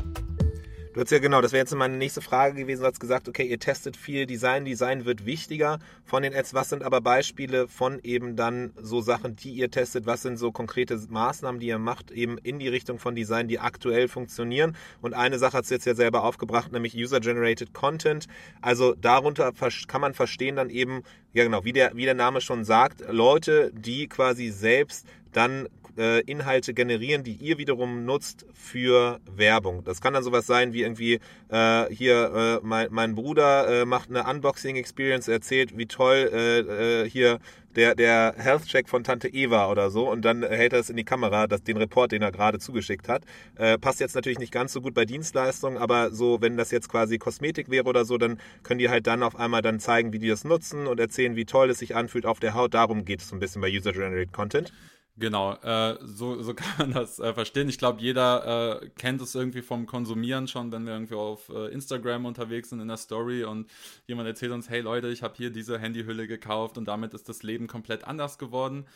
Du 0.95 1.03
hast 1.03 1.11
ja 1.11 1.19
genau, 1.19 1.43
das 1.43 1.53
wäre 1.53 1.61
jetzt 1.61 1.75
meine 1.75 1.99
nächste 1.99 2.23
Frage 2.23 2.55
gewesen. 2.55 2.81
Du 2.81 2.87
hast 2.87 2.99
gesagt, 2.99 3.29
okay, 3.29 3.45
ihr 3.45 3.59
testet 3.59 3.97
viel 3.97 4.25
Design. 4.25 4.65
Design 4.65 5.05
wird 5.05 5.27
wichtiger 5.27 5.81
von 6.05 6.23
den 6.23 6.35
Ads. 6.35 6.55
Was 6.55 6.71
sind 6.71 6.83
aber 6.83 7.03
Beispiele 7.03 7.69
von 7.69 8.01
eben 8.03 8.37
dann 8.37 8.73
so 8.81 9.03
Sachen, 9.03 9.37
die 9.37 9.51
ihr 9.51 9.71
testet? 9.71 10.07
Was 10.07 10.23
sind 10.23 10.39
so 10.39 10.51
konkrete 10.51 10.99
Maßnahmen, 11.11 11.61
die 11.61 11.67
ihr 11.67 11.79
macht, 11.79 12.11
eben 12.11 12.39
in 12.39 12.59
die 12.59 12.69
Richtung 12.69 12.99
von 12.99 13.15
Design, 13.15 13.49
die 13.49 13.59
aktuell 13.59 14.09
funktionieren? 14.09 14.77
Und 15.03 15.13
eine 15.13 15.39
Sache 15.39 15.59
hat 15.59 15.69
du 15.69 15.75
jetzt 15.75 15.85
ja 15.85 15.95
selber 15.95 16.25
aufgebracht, 16.25 16.73
nämlich 16.73 16.97
User-Generated 16.97 17.75
Content. 17.75 18.27
Also 18.63 18.95
darunter 18.95 19.53
kann 19.89 20.01
man 20.01 20.15
verstehen 20.15 20.57
dann 20.57 20.71
eben, 20.71 21.03
ja 21.35 21.45
genau, 21.45 21.65
wie 21.65 21.75
der, 21.75 21.95
wie 21.97 22.07
der 22.07 22.15
Name 22.15 22.41
schon 22.41 22.65
sagt, 22.65 23.05
Leute, 23.11 23.71
die 23.75 24.09
quasi 24.09 24.49
selbst 24.49 25.07
dann 25.33 25.69
äh, 25.99 26.21
Inhalte 26.21 26.75
generieren, 26.75 27.25
die 27.25 27.35
ihr 27.35 27.59
wiederum 27.59 28.05
nutzt 28.05 28.47
für 28.55 29.21
Werbung. 29.31 29.85
Das 29.85 30.01
kann 30.01 30.15
dann 30.15 30.23
sowas 30.23 30.47
sein 30.47 30.73
wie 30.73 30.83
irgendwie 30.83 31.21
äh, 31.49 31.87
hier 31.93 32.61
äh, 32.63 32.67
mein, 32.67 32.89
mein 32.91 33.15
Bruder 33.15 33.83
äh, 33.83 33.85
macht 33.85 34.09
eine 34.09 34.25
Unboxing 34.25 34.77
Experience, 34.77 35.29
erzählt, 35.29 35.77
wie 35.77 35.87
toll 35.87 36.31
äh, 36.33 37.03
äh, 37.03 37.11
hier 37.11 37.39
der, 37.77 37.95
der 37.95 38.35
Health 38.37 38.67
Check 38.67 38.89
von 38.89 39.05
Tante 39.05 39.29
Eva 39.29 39.71
oder 39.71 39.91
so 39.91 40.11
und 40.11 40.25
dann 40.25 40.43
hält 40.43 40.73
er 40.73 40.81
es 40.81 40.91
in 40.91 40.97
die 40.97 41.05
Kamera, 41.05 41.47
das, 41.47 41.63
den 41.63 41.77
Report, 41.77 42.11
den 42.11 42.23
er 42.23 42.33
gerade 42.33 42.59
zugeschickt 42.59 43.09
hat. 43.09 43.23
Äh, 43.57 43.79
passt 43.79 44.01
jetzt 44.01 44.15
natürlich 44.15 44.39
nicht 44.39 44.53
ganz 44.53 44.73
so 44.73 44.81
gut 44.81 44.95
bei 44.95 45.05
Dienstleistungen, 45.05 45.79
aber 45.79 46.11
so, 46.11 46.41
wenn 46.41 46.57
das 46.57 46.71
jetzt 46.71 46.89
quasi 46.89 47.19
Kosmetik 47.19 47.71
wäre 47.71 47.85
oder 47.85 48.05
so, 48.05 48.19
dann 48.19 48.41
können 48.63 48.79
die 48.79 48.89
halt 48.89 49.07
dann 49.07 49.23
auf 49.23 49.37
einmal 49.37 49.63
dann 49.63 49.81
zeigen, 49.81 50.13
wie 50.13 50.19
die 50.19 50.29
das 50.29 50.45
nutzen 50.45 50.87
und 50.87 50.99
erzählen, 50.99 51.37
wie 51.37 51.45
toll 51.45 51.71
es 51.71 51.79
sich 51.79 51.95
anfühlt 51.95 52.27
auf 52.27 52.41
der 52.41 52.55
Haut. 52.55 52.75
Darum 52.75 53.05
geht 53.05 53.21
es 53.21 53.29
so 53.29 53.37
ein 53.37 53.41
bisschen 53.41 53.63
bei 53.63 53.71
User-Generated 53.71 54.33
Content. 54.33 54.73
Genau, 55.19 55.55
äh, 55.63 55.99
so, 56.03 56.41
so 56.43 56.55
kann 56.55 56.79
man 56.79 56.93
das 56.93 57.19
äh, 57.19 57.35
verstehen. 57.35 57.69
Ich 57.69 57.79
glaube, 57.79 58.01
jeder 58.01 58.83
äh, 58.83 58.89
kennt 58.91 59.21
es 59.21 59.35
irgendwie 59.35 59.63
vom 59.63 59.87
Konsumieren 59.87 60.47
schon, 60.47 60.71
wenn 60.71 60.87
wir 60.87 60.93
irgendwie 60.93 61.15
auf 61.15 61.49
äh, 61.49 61.73
Instagram 61.73 62.25
unterwegs 62.25 62.71
sind 62.71 62.81
in 62.81 62.89
der 62.89 62.97
Story 62.99 63.43
und 63.43 63.69
jemand 64.07 64.29
erzählt 64.29 64.53
uns, 64.53 64.69
hey 64.71 64.81
Leute, 64.81 65.09
ich 65.09 65.23
habe 65.25 65.35
hier 65.37 65.51
diese 65.51 65.79
Handyhülle 65.79 66.29
gekauft 66.29 66.79
und 66.79 66.87
damit 66.87 67.15
ist 67.15 67.29
das 67.29 67.43
Leben 67.43 67.67
komplett 67.67 68.05
anders 68.05 68.39
geworden. 68.39 68.87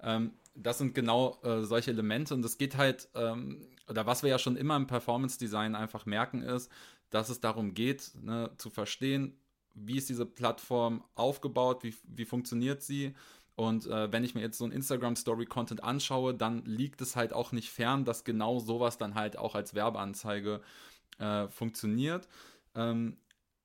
Ähm, 0.00 0.32
das 0.54 0.78
sind 0.78 0.94
genau 0.94 1.40
äh, 1.42 1.62
solche 1.62 1.90
Elemente 1.90 2.34
und 2.34 2.44
es 2.44 2.58
geht 2.58 2.76
halt, 2.76 3.08
ähm, 3.14 3.66
oder 3.88 4.06
was 4.06 4.22
wir 4.22 4.30
ja 4.30 4.38
schon 4.38 4.56
immer 4.56 4.76
im 4.76 4.86
Performance 4.86 5.38
Design 5.38 5.74
einfach 5.74 6.06
merken, 6.06 6.42
ist, 6.42 6.70
dass 7.10 7.28
es 7.28 7.40
darum 7.40 7.74
geht, 7.74 8.12
ne, 8.22 8.50
zu 8.56 8.70
verstehen, 8.70 9.36
wie 9.74 9.96
ist 9.96 10.08
diese 10.08 10.26
Plattform 10.26 11.02
aufgebaut, 11.14 11.82
wie, 11.82 11.94
wie 12.04 12.24
funktioniert 12.24 12.82
sie 12.82 13.14
und 13.54 13.86
äh, 13.86 14.10
wenn 14.12 14.24
ich 14.24 14.34
mir 14.34 14.40
jetzt 14.40 14.58
so 14.58 14.64
ein 14.64 14.72
Instagram-Story-Content 14.72 15.84
anschaue, 15.84 16.34
dann 16.34 16.64
liegt 16.64 17.00
es 17.00 17.16
halt 17.16 17.32
auch 17.32 17.52
nicht 17.52 17.70
fern, 17.70 18.04
dass 18.04 18.24
genau 18.24 18.58
sowas 18.58 18.98
dann 18.98 19.14
halt 19.14 19.36
auch 19.36 19.54
als 19.54 19.74
Werbeanzeige 19.74 20.60
äh, 21.18 21.48
funktioniert. 21.48 22.28
Ähm, 22.74 23.18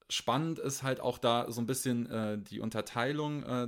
spannend 0.09 0.59
ist 0.59 0.83
halt 0.83 0.99
auch 0.99 1.17
da 1.17 1.51
so 1.51 1.61
ein 1.61 1.67
bisschen 1.67 2.09
äh, 2.09 2.37
die 2.37 2.59
Unterteilung 2.59 3.43
äh, 3.43 3.67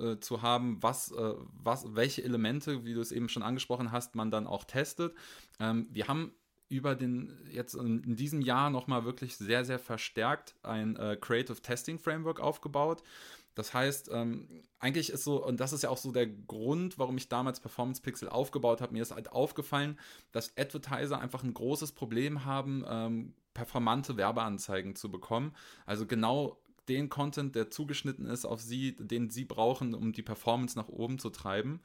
äh, 0.00 0.20
zu 0.20 0.42
haben, 0.42 0.82
was, 0.82 1.10
äh, 1.12 1.34
was, 1.62 1.94
welche 1.94 2.22
Elemente, 2.22 2.84
wie 2.84 2.94
du 2.94 3.00
es 3.00 3.12
eben 3.12 3.28
schon 3.28 3.42
angesprochen 3.42 3.92
hast, 3.92 4.14
man 4.14 4.30
dann 4.30 4.46
auch 4.46 4.64
testet. 4.64 5.14
Ähm, 5.58 5.88
wir 5.90 6.06
haben 6.06 6.32
über 6.68 6.94
den 6.94 7.32
jetzt 7.50 7.74
in 7.74 8.16
diesem 8.16 8.42
Jahr 8.42 8.68
nochmal 8.68 9.04
wirklich 9.06 9.38
sehr, 9.38 9.64
sehr 9.64 9.78
verstärkt 9.78 10.54
ein 10.62 10.98
Creative 11.18 11.62
Testing 11.62 11.98
Framework 11.98 12.40
aufgebaut. 12.40 13.02
Das 13.58 13.74
heißt, 13.74 14.10
ähm, 14.12 14.62
eigentlich 14.78 15.10
ist 15.10 15.24
so, 15.24 15.44
und 15.44 15.58
das 15.58 15.72
ist 15.72 15.82
ja 15.82 15.90
auch 15.90 15.96
so 15.96 16.12
der 16.12 16.28
Grund, 16.28 16.96
warum 16.96 17.16
ich 17.16 17.28
damals 17.28 17.58
Performance 17.58 18.00
Pixel 18.00 18.28
aufgebaut 18.28 18.80
habe, 18.80 18.92
mir 18.92 19.02
ist 19.02 19.10
halt 19.10 19.32
aufgefallen, 19.32 19.98
dass 20.30 20.56
Advertiser 20.56 21.18
einfach 21.20 21.42
ein 21.42 21.54
großes 21.54 21.90
Problem 21.90 22.44
haben, 22.44 22.84
ähm, 22.88 23.34
performante 23.54 24.16
Werbeanzeigen 24.16 24.94
zu 24.94 25.10
bekommen. 25.10 25.56
Also 25.86 26.06
genau 26.06 26.60
den 26.88 27.08
Content, 27.08 27.56
der 27.56 27.68
zugeschnitten 27.68 28.26
ist 28.26 28.44
auf 28.44 28.60
sie, 28.60 28.94
den 28.96 29.28
sie 29.28 29.44
brauchen, 29.44 29.92
um 29.92 30.12
die 30.12 30.22
Performance 30.22 30.78
nach 30.78 30.88
oben 30.88 31.18
zu 31.18 31.30
treiben. 31.30 31.80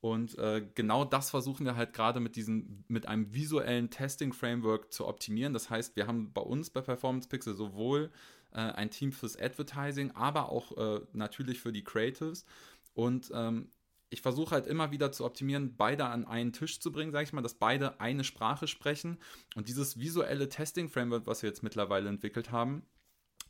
Und 0.00 0.38
äh, 0.38 0.66
genau 0.74 1.04
das 1.04 1.28
versuchen 1.28 1.66
wir 1.66 1.76
halt 1.76 1.92
gerade 1.92 2.20
mit 2.20 2.34
diesem, 2.34 2.84
mit 2.88 3.06
einem 3.06 3.34
visuellen 3.34 3.90
Testing-Framework 3.90 4.90
zu 4.90 5.06
optimieren. 5.06 5.52
Das 5.52 5.68
heißt, 5.68 5.96
wir 5.96 6.06
haben 6.06 6.32
bei 6.32 6.40
uns 6.40 6.70
bei 6.70 6.80
Performance 6.80 7.28
Pixel 7.28 7.54
sowohl 7.54 8.10
äh, 8.52 8.58
ein 8.58 8.90
Team 8.90 9.12
fürs 9.12 9.38
Advertising, 9.38 10.12
aber 10.12 10.50
auch 10.50 10.76
äh, 10.76 11.00
natürlich 11.12 11.60
für 11.60 11.72
die 11.72 11.84
Creatives. 11.84 12.44
Und 12.94 13.30
ähm, 13.34 13.70
ich 14.10 14.22
versuche 14.22 14.50
halt 14.50 14.66
immer 14.66 14.90
wieder 14.90 15.12
zu 15.12 15.24
optimieren, 15.24 15.76
beide 15.76 16.04
an 16.06 16.26
einen 16.26 16.52
Tisch 16.52 16.80
zu 16.80 16.90
bringen, 16.90 17.12
sage 17.12 17.24
ich 17.24 17.32
mal, 17.32 17.42
dass 17.42 17.54
beide 17.54 18.00
eine 18.00 18.24
Sprache 18.24 18.66
sprechen. 18.66 19.18
Und 19.54 19.68
dieses 19.68 19.98
visuelle 19.98 20.48
Testing-Framework, 20.48 21.26
was 21.26 21.42
wir 21.42 21.48
jetzt 21.48 21.62
mittlerweile 21.62 22.08
entwickelt 22.08 22.50
haben, 22.50 22.82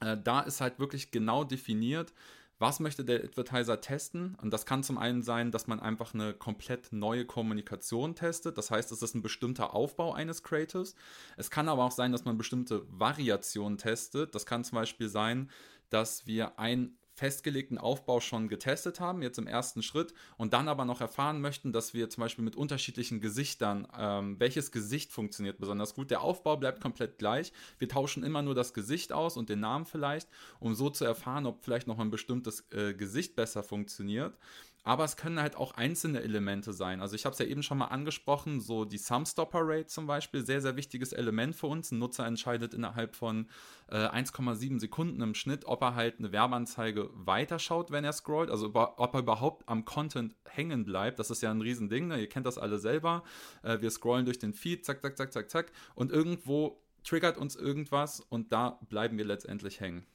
äh, 0.00 0.16
da 0.22 0.40
ist 0.40 0.60
halt 0.60 0.78
wirklich 0.78 1.10
genau 1.10 1.44
definiert, 1.44 2.12
was 2.60 2.78
möchte 2.78 3.04
der 3.06 3.24
Advertiser 3.24 3.80
testen? 3.80 4.36
Und 4.42 4.52
das 4.52 4.66
kann 4.66 4.82
zum 4.82 4.98
einen 4.98 5.22
sein, 5.22 5.50
dass 5.50 5.66
man 5.66 5.80
einfach 5.80 6.12
eine 6.12 6.34
komplett 6.34 6.92
neue 6.92 7.24
Kommunikation 7.24 8.14
testet. 8.14 8.58
Das 8.58 8.70
heißt, 8.70 8.92
es 8.92 9.00
ist 9.00 9.14
ein 9.14 9.22
bestimmter 9.22 9.74
Aufbau 9.74 10.12
eines 10.12 10.42
Creatives. 10.42 10.94
Es 11.38 11.50
kann 11.50 11.70
aber 11.70 11.84
auch 11.84 11.90
sein, 11.90 12.12
dass 12.12 12.26
man 12.26 12.36
bestimmte 12.36 12.82
Variationen 12.90 13.78
testet. 13.78 14.34
Das 14.34 14.44
kann 14.44 14.62
zum 14.62 14.76
Beispiel 14.76 15.08
sein, 15.08 15.50
dass 15.88 16.26
wir 16.26 16.58
ein 16.58 16.98
festgelegten 17.20 17.76
Aufbau 17.76 18.18
schon 18.18 18.48
getestet 18.48 18.98
haben, 18.98 19.20
jetzt 19.20 19.38
im 19.38 19.46
ersten 19.46 19.82
Schritt, 19.82 20.14
und 20.38 20.54
dann 20.54 20.68
aber 20.68 20.86
noch 20.86 21.02
erfahren 21.02 21.42
möchten, 21.42 21.70
dass 21.70 21.92
wir 21.92 22.08
zum 22.08 22.22
Beispiel 22.22 22.42
mit 22.42 22.56
unterschiedlichen 22.56 23.20
Gesichtern, 23.20 23.86
ähm, 23.98 24.40
welches 24.40 24.72
Gesicht 24.72 25.12
funktioniert 25.12 25.58
besonders 25.58 25.94
gut. 25.94 26.10
Der 26.10 26.22
Aufbau 26.22 26.56
bleibt 26.56 26.80
komplett 26.80 27.18
gleich. 27.18 27.52
Wir 27.78 27.90
tauschen 27.90 28.24
immer 28.24 28.40
nur 28.40 28.54
das 28.54 28.72
Gesicht 28.72 29.12
aus 29.12 29.36
und 29.36 29.50
den 29.50 29.60
Namen 29.60 29.84
vielleicht, 29.84 30.30
um 30.60 30.74
so 30.74 30.88
zu 30.88 31.04
erfahren, 31.04 31.44
ob 31.44 31.62
vielleicht 31.62 31.86
noch 31.86 31.98
ein 31.98 32.10
bestimmtes 32.10 32.64
äh, 32.70 32.94
Gesicht 32.94 33.36
besser 33.36 33.62
funktioniert. 33.62 34.38
Aber 34.82 35.04
es 35.04 35.16
können 35.16 35.40
halt 35.40 35.56
auch 35.56 35.72
einzelne 35.72 36.22
Elemente 36.22 36.72
sein. 36.72 37.00
Also 37.00 37.14
ich 37.14 37.24
habe 37.24 37.34
es 37.34 37.38
ja 37.38 37.46
eben 37.46 37.62
schon 37.62 37.78
mal 37.78 37.86
angesprochen, 37.86 38.60
so 38.60 38.84
die 38.84 38.98
Sum-Stopper-Rate 38.98 39.86
zum 39.86 40.06
Beispiel, 40.06 40.44
sehr, 40.44 40.60
sehr 40.60 40.76
wichtiges 40.76 41.12
Element 41.12 41.54
für 41.54 41.66
uns. 41.66 41.90
Ein 41.90 41.98
Nutzer 41.98 42.26
entscheidet 42.26 42.72
innerhalb 42.72 43.14
von 43.14 43.48
äh, 43.88 43.96
1,7 43.96 44.80
Sekunden 44.80 45.20
im 45.20 45.34
Schnitt, 45.34 45.66
ob 45.66 45.82
er 45.82 45.94
halt 45.94 46.18
eine 46.18 46.32
Werbeanzeige 46.32 47.10
weiterschaut, 47.12 47.90
wenn 47.90 48.04
er 48.04 48.12
scrollt, 48.12 48.50
also 48.50 48.70
ob 48.74 49.14
er 49.14 49.20
überhaupt 49.20 49.68
am 49.68 49.84
Content 49.84 50.34
hängen 50.48 50.84
bleibt. 50.84 51.18
Das 51.18 51.30
ist 51.30 51.42
ja 51.42 51.50
ein 51.50 51.60
Riesending, 51.60 52.08
ne? 52.08 52.20
ihr 52.20 52.28
kennt 52.28 52.46
das 52.46 52.58
alle 52.58 52.78
selber. 52.78 53.22
Äh, 53.62 53.80
wir 53.80 53.90
scrollen 53.90 54.24
durch 54.24 54.38
den 54.38 54.54
Feed, 54.54 54.84
zack, 54.84 55.02
zack, 55.02 55.16
zack, 55.16 55.32
zack, 55.32 55.50
zack 55.50 55.72
und 55.94 56.10
irgendwo 56.10 56.82
triggert 57.04 57.38
uns 57.38 57.56
irgendwas 57.56 58.20
und 58.20 58.52
da 58.52 58.78
bleiben 58.88 59.18
wir 59.18 59.24
letztendlich 59.24 59.80
hängen. 59.80 60.06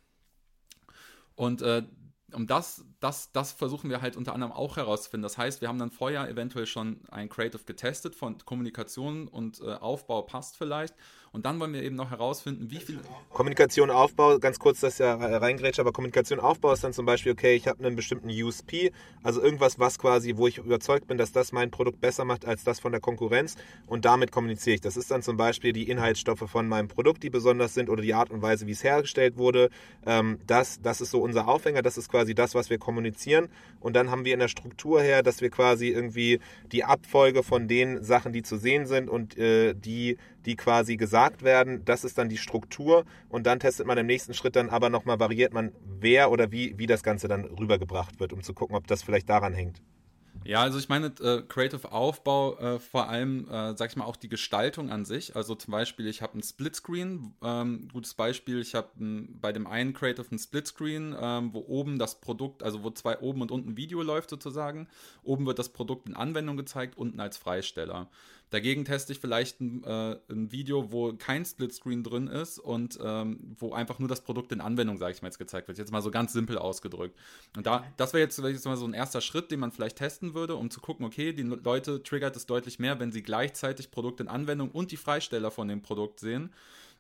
Und 1.36 1.62
äh, 1.62 1.84
um 2.32 2.48
das, 2.48 2.84
das, 3.00 3.32
das 3.32 3.52
versuchen 3.52 3.90
wir 3.90 4.02
halt 4.02 4.18
unter 4.18 4.34
anderem 4.34 4.52
auch 4.52 4.78
herauszufinden. 4.78 5.24
Das 5.24 5.38
heißt, 5.38 5.62
wir 5.62 5.68
haben 5.68 5.80
dann 5.80 5.92
vorher 5.92 6.28
eventuell 6.28 6.66
schon 6.66 7.02
ein 7.12 7.30
Creative 7.30 7.64
getestet 7.64 8.16
von 8.16 8.38
Kommunikation 8.40 9.28
und 9.28 9.62
äh, 9.62 9.74
Aufbau 9.74 10.24
passt 10.24 10.58
vielleicht 10.58 10.96
und 11.36 11.46
dann 11.46 11.60
wollen 11.60 11.74
wir 11.74 11.84
eben 11.84 11.98
noch 11.98 12.12
herausfinden, 12.12 12.72
wie 12.72 12.78
viel. 12.78 12.98
Kommunikation 13.34 13.92
Aufbau, 13.92 14.40
ganz 14.40 14.58
kurz 14.58 14.80
das 14.80 15.00
ja 15.00 15.16
reingrätscht, 15.16 15.82
aber 15.82 15.92
Kommunikation 15.92 16.40
Aufbau 16.40 16.72
ist 16.72 16.86
dann 16.86 16.94
zum 16.94 17.06
Beispiel, 17.06 17.34
okay, 17.34 17.56
ich 17.56 17.68
habe 17.68 17.86
einen 17.86 17.98
bestimmten 17.98 18.30
USP, 18.30 18.94
also 19.22 19.42
irgendwas, 19.42 19.78
was 19.78 20.00
quasi, 20.00 20.38
wo 20.38 20.48
ich 20.48 20.60
überzeugt 20.60 21.08
bin, 21.08 21.18
dass 21.18 21.34
das 21.34 21.52
mein 21.52 21.72
Produkt 21.72 22.00
besser 22.00 22.24
macht 22.24 22.46
als 22.46 22.64
das 22.64 22.80
von 22.80 22.94
der 22.94 23.02
Konkurrenz 23.02 23.58
und 23.86 24.06
damit 24.06 24.32
kommuniziere 24.32 24.76
ich. 24.76 24.82
Das 24.82 24.96
ist 24.96 25.12
dann 25.12 25.24
zum 25.24 25.36
Beispiel 25.36 25.74
die 25.74 25.90
Inhaltsstoffe 25.90 26.50
von 26.50 26.70
meinem 26.70 26.88
Produkt, 26.88 27.22
die 27.22 27.30
besonders 27.30 27.74
sind 27.74 27.90
oder 27.90 28.02
die 28.02 28.14
Art 28.14 28.32
und 28.32 28.42
Weise, 28.42 28.66
wie 28.66 28.72
es 28.72 28.86
hergestellt 28.86 29.38
wurde. 29.38 29.70
Ähm, 30.06 30.40
das, 30.48 30.80
das 30.82 31.02
ist 31.02 31.12
so 31.12 31.20
unser 31.20 31.50
Aufhänger, 31.50 31.82
das 31.82 31.98
ist 31.98 32.10
quasi 32.10 32.34
das, 32.34 32.56
was 32.56 32.70
wir 32.70 32.78
kommunizieren. 32.78 33.50
Und 33.82 33.98
dann 33.98 34.10
haben 34.10 34.24
wir 34.24 34.34
in 34.34 34.40
der 34.40 34.48
Struktur 34.48 35.02
her, 35.02 35.22
dass 35.22 35.42
wir 35.42 35.50
quasi 35.50 35.90
irgendwie 35.90 36.40
die 36.72 36.86
Abfolge 36.86 37.44
von 37.44 37.68
den 37.68 38.06
Sachen, 38.06 38.32
die 38.32 38.42
zu 38.42 38.56
sehen 38.56 38.86
sind 38.86 39.10
und 39.10 39.38
äh, 39.38 39.74
die 39.74 40.18
die 40.46 40.56
quasi 40.56 40.98
gesagt 40.98 41.44
werden. 41.44 41.84
Das 41.86 42.04
ist 42.04 42.18
dann 42.18 42.30
die 42.30 42.38
Struktur 42.38 43.06
und 43.30 43.46
dann 43.46 43.60
testet 43.60 43.88
man 43.88 43.98
im 43.98 44.06
nächsten 44.06 44.34
Schritt 44.34 44.56
dann 44.56 44.70
aber 44.70 44.90
nochmal, 44.90 45.20
variiert 45.20 45.54
man, 45.54 45.72
wer 46.00 46.32
oder 46.32 46.52
wie, 46.52 46.78
wie 46.78 46.88
das 46.88 47.04
Ganze 47.04 47.28
dann 47.28 47.46
rübergebracht 47.46 48.20
wird, 48.20 48.34
um 48.34 48.44
zu 48.44 48.54
gucken, 48.54 48.76
ob 48.76 48.88
das 48.88 49.04
vielleicht 49.04 49.30
daran 49.30 49.54
hängt. 49.54 49.82
Ja, 50.46 50.62
also 50.62 50.78
ich 50.78 50.90
meine, 50.90 51.08
äh, 51.22 51.42
Creative 51.42 51.92
Aufbau, 51.92 52.56
äh, 52.58 52.80
vor 52.80 53.10
allem, 53.10 53.50
äh, 53.50 53.76
sag 53.76 53.90
ich 53.90 53.96
mal, 53.96 54.06
auch 54.06 54.16
die 54.16 54.30
Gestaltung 54.30 54.92
an 54.92 55.04
sich. 55.04 55.36
Also 55.36 55.56
zum 55.56 55.72
Beispiel, 55.72 56.06
ich 56.06 56.22
habe 56.22 56.38
ein 56.38 56.44
Splitscreen, 56.44 57.34
ähm, 57.42 57.88
gutes 57.92 58.14
Beispiel, 58.14 58.62
ich 58.62 58.76
habe 58.76 58.90
bei 58.96 59.52
dem 59.52 59.66
einen 59.66 59.94
Creative 59.94 60.28
ein 60.32 60.38
Splitscreen, 60.38 61.16
ähm, 61.20 61.52
wo 61.52 61.66
oben 61.68 61.98
das 61.98 62.22
Produkt, 62.22 62.62
also 62.62 62.84
wo 62.84 62.92
zwei 62.92 63.18
oben 63.22 63.42
und 63.42 63.50
unten 63.50 63.76
Video 63.76 64.04
läuft 64.04 64.30
sozusagen. 64.30 64.88
Oben 65.24 65.48
wird 65.48 65.58
das 65.58 65.70
Produkt 65.70 66.08
in 66.08 66.16
Anwendung 66.16 66.58
gezeigt, 66.58 66.96
unten 66.96 67.20
als 67.20 67.38
Freisteller. 67.38 68.08
Dagegen 68.52 68.86
teste 68.86 69.12
ich 69.12 69.20
vielleicht 69.20 69.60
ein, 69.60 69.84
äh, 69.84 70.18
ein 70.30 70.52
Video, 70.52 70.92
wo 70.92 71.14
kein 71.14 71.46
Splitscreen 71.46 72.04
drin 72.04 72.28
ist 72.28 72.60
und 72.60 72.98
ähm, 73.04 73.56
wo 73.58 73.74
einfach 73.74 74.00
nur 74.00 74.08
das 74.08 74.22
Produkt 74.22 74.52
in 74.52 74.62
Anwendung, 74.62 74.98
sage 74.98 75.14
ich 75.14 75.22
mal, 75.22 75.30
jetzt 75.30 75.40
gezeigt 75.40 75.68
wird. 75.68 75.78
Jetzt 75.78 75.92
mal 75.92 76.02
so 76.02 76.12
ganz 76.12 76.34
simpel 76.34 76.58
ausgedrückt. 76.58 77.18
Und 77.56 77.66
da, 77.66 77.86
das 77.98 78.14
wäre 78.14 78.24
jetzt, 78.24 78.42
wär 78.42 78.52
jetzt 78.52 78.66
mal 78.66 78.78
so 78.78 78.86
ein 78.86 78.94
erster 78.94 79.22
Schritt, 79.22 79.52
den 79.52 79.60
man 79.60 79.72
vielleicht 79.72 79.98
testen 79.98 80.34
würde, 80.34 80.56
um 80.56 80.70
zu 80.70 80.80
gucken, 80.80 81.06
okay, 81.06 81.34
die 81.34 81.44
Leute 81.44 82.04
triggert 82.04 82.36
es 82.36 82.46
deutlich 82.46 82.80
mehr, 82.80 83.00
wenn 83.00 83.12
sie 83.12 83.24
gleichzeitig 83.24 83.92
Produkt 83.92 84.20
in 84.20 84.28
Anwendung 84.28 84.72
und 84.72 84.92
die 84.92 84.98
Freisteller 84.98 85.52
von 85.52 85.68
dem 85.68 85.82
Produkt 85.82 86.20
sehen. 86.20 86.52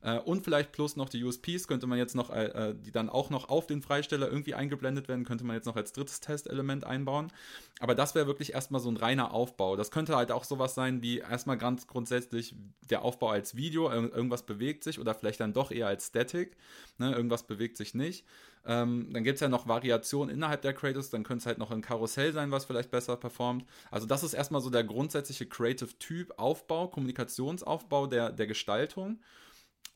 Äh, 0.05 0.19
und 0.19 0.43
vielleicht 0.43 0.71
plus 0.71 0.95
noch 0.95 1.09
die 1.09 1.23
USPs 1.23 1.67
könnte 1.67 1.87
man 1.87 1.97
jetzt 1.97 2.15
noch, 2.15 2.29
äh, 2.29 2.45
äh, 2.45 2.75
die 2.75 2.91
dann 2.91 3.09
auch 3.09 3.31
noch 3.31 3.49
auf 3.49 3.65
den 3.65 3.81
Freisteller 3.81 4.27
irgendwie 4.29 4.53
eingeblendet 4.53 5.07
werden, 5.07 5.25
könnte 5.25 5.43
man 5.43 5.55
jetzt 5.55 5.65
noch 5.65 5.75
als 5.75 5.93
drittes 5.93 6.19
Testelement 6.19 6.85
einbauen. 6.85 7.31
Aber 7.79 7.95
das 7.95 8.13
wäre 8.13 8.27
wirklich 8.27 8.53
erstmal 8.53 8.79
so 8.79 8.89
ein 8.89 8.97
reiner 8.97 9.33
Aufbau. 9.33 9.75
Das 9.75 9.89
könnte 9.89 10.15
halt 10.15 10.31
auch 10.31 10.43
sowas 10.43 10.75
sein 10.75 11.01
wie 11.01 11.17
erstmal 11.19 11.57
ganz 11.57 11.87
grundsätzlich 11.87 12.55
der 12.89 13.01
Aufbau 13.01 13.29
als 13.29 13.55
Video, 13.55 13.91
irgendwas 13.91 14.45
bewegt 14.45 14.83
sich 14.83 14.99
oder 14.99 15.15
vielleicht 15.15 15.39
dann 15.39 15.53
doch 15.53 15.71
eher 15.71 15.87
als 15.87 16.07
Static, 16.07 16.55
ne, 16.99 17.11
irgendwas 17.11 17.47
bewegt 17.47 17.75
sich 17.75 17.95
nicht. 17.95 18.25
Ähm, 18.67 19.09
dann 19.11 19.23
gibt 19.23 19.35
es 19.35 19.41
ja 19.41 19.49
noch 19.49 19.67
Variationen 19.67 20.33
innerhalb 20.33 20.61
der 20.61 20.73
Creatives, 20.73 21.09
dann 21.09 21.23
könnte 21.23 21.41
es 21.41 21.45
halt 21.47 21.57
noch 21.57 21.71
ein 21.71 21.81
Karussell 21.81 22.31
sein, 22.31 22.51
was 22.51 22.65
vielleicht 22.65 22.91
besser 22.91 23.17
performt. 23.17 23.65
Also 23.89 24.05
das 24.05 24.23
ist 24.23 24.33
erstmal 24.33 24.61
so 24.61 24.69
der 24.69 24.83
grundsätzliche 24.83 25.47
Creative-Typ 25.47 26.33
Aufbau, 26.37 26.87
Kommunikationsaufbau 26.87 28.07
der, 28.07 28.31
der 28.31 28.47
Gestaltung. 28.47 29.19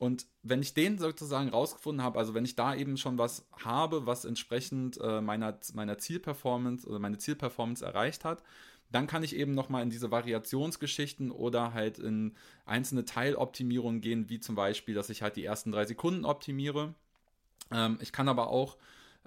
Und 0.00 0.26
wenn 0.42 0.62
ich 0.62 0.72
den 0.72 0.96
sozusagen 0.96 1.50
rausgefunden 1.50 2.02
habe, 2.02 2.18
also 2.18 2.32
wenn 2.32 2.46
ich 2.46 2.56
da 2.56 2.74
eben 2.74 2.96
schon 2.96 3.18
was 3.18 3.46
habe, 3.62 4.06
was 4.06 4.24
entsprechend 4.24 4.98
äh, 4.98 5.20
meiner, 5.20 5.58
meiner 5.74 5.98
Zielperformance 5.98 6.88
oder 6.88 6.98
meine 6.98 7.18
Zielperformance 7.18 7.84
erreicht 7.84 8.24
hat, 8.24 8.42
dann 8.90 9.06
kann 9.06 9.22
ich 9.22 9.36
eben 9.36 9.52
nochmal 9.52 9.82
in 9.82 9.90
diese 9.90 10.10
Variationsgeschichten 10.10 11.30
oder 11.30 11.74
halt 11.74 11.98
in 11.98 12.34
einzelne 12.64 13.04
Teiloptimierungen 13.04 14.00
gehen, 14.00 14.30
wie 14.30 14.40
zum 14.40 14.54
Beispiel, 14.54 14.94
dass 14.94 15.10
ich 15.10 15.20
halt 15.20 15.36
die 15.36 15.44
ersten 15.44 15.70
drei 15.70 15.84
Sekunden 15.84 16.24
optimiere. 16.24 16.94
Ähm, 17.70 17.98
ich 18.00 18.10
kann 18.10 18.30
aber 18.30 18.48
auch 18.48 18.78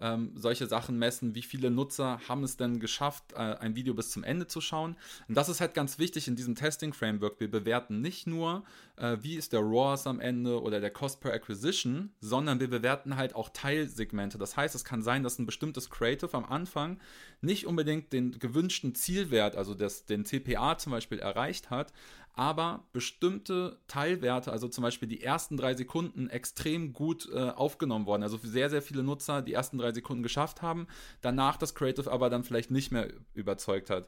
ähm, 0.04 0.32
solche 0.36 0.68
Sachen 0.68 1.00
messen, 1.00 1.34
wie 1.34 1.42
viele 1.42 1.72
Nutzer 1.72 2.20
haben 2.28 2.44
es 2.44 2.58
denn 2.58 2.82
geschafft, 2.82 3.32
äh, 3.34 3.38
ein 3.38 3.76
Video 3.76 3.94
bis 3.94 4.12
zum 4.12 4.26
Ende 4.26 4.48
zu 4.48 4.60
schauen. 4.60 4.98
Und 5.30 5.36
das 5.36 5.48
ist 5.48 5.62
halt 5.62 5.74
ganz 5.74 5.98
wichtig 5.98 6.28
in 6.28 6.36
diesem 6.36 6.56
Testing-Framework. 6.56 7.39
Wir 7.39 7.50
bewerten 7.50 8.02
nicht 8.02 8.28
nur, 8.28 8.66
äh, 8.98 9.18
wie 9.22 9.36
ist 9.36 9.54
der 9.54 9.62
ROAS 9.62 10.06
am 10.06 10.20
Ende 10.20 10.62
oder 10.62 10.82
der 10.82 10.92
Cost 10.92 11.22
per 11.22 11.32
Acquisition, 11.34 12.12
sondern 12.20 12.60
wir 12.60 12.70
bewerten 12.70 13.16
halt 13.16 13.34
auch 13.34 13.50
Teilsegmente. 13.54 14.38
Das 14.38 14.58
heißt, 14.58 14.76
es 14.76 14.84
kann 14.84 15.02
sein, 15.02 15.24
dass 15.24 15.39
ein 15.39 15.46
bestimmtes 15.46 15.89
Creative 15.89 16.36
am 16.36 16.44
Anfang 16.44 17.00
nicht 17.39 17.66
unbedingt 17.66 18.12
den 18.12 18.38
gewünschten 18.38 18.96
Zielwert, 18.96 19.56
also 19.56 19.74
das, 19.74 20.06
den 20.06 20.26
CPA 20.26 20.78
zum 20.78 20.92
Beispiel, 20.92 21.20
erreicht 21.20 21.70
hat, 21.70 21.94
aber 22.34 22.88
bestimmte 22.93 23.80
Teilwerte, 23.88 24.52
also 24.52 24.67
zum 24.67 24.82
Beispiel 24.82 25.08
die 25.08 25.22
ersten 25.22 25.56
drei 25.56 25.76
Sekunden, 25.76 26.30
extrem 26.30 26.93
gut 26.93 27.30
äh, 27.32 27.50
aufgenommen 27.50 28.06
worden. 28.06 28.24
Also 28.24 28.38
sehr, 28.41 28.69
sehr 28.69 28.82
viele 28.82 29.04
Nutzer 29.04 29.41
die 29.41 29.54
ersten 29.54 29.78
drei 29.78 29.93
Sekunden 29.93 30.24
geschafft 30.24 30.62
haben, 30.62 30.88
danach 31.22 31.58
das 31.58 31.76
Creative 31.76 32.12
aber 32.12 32.30
dann 32.30 32.43
vielleicht 32.43 32.72
nicht 32.72 32.91
mehr 32.91 33.12
überzeugt 33.34 33.89
hat. 33.89 34.08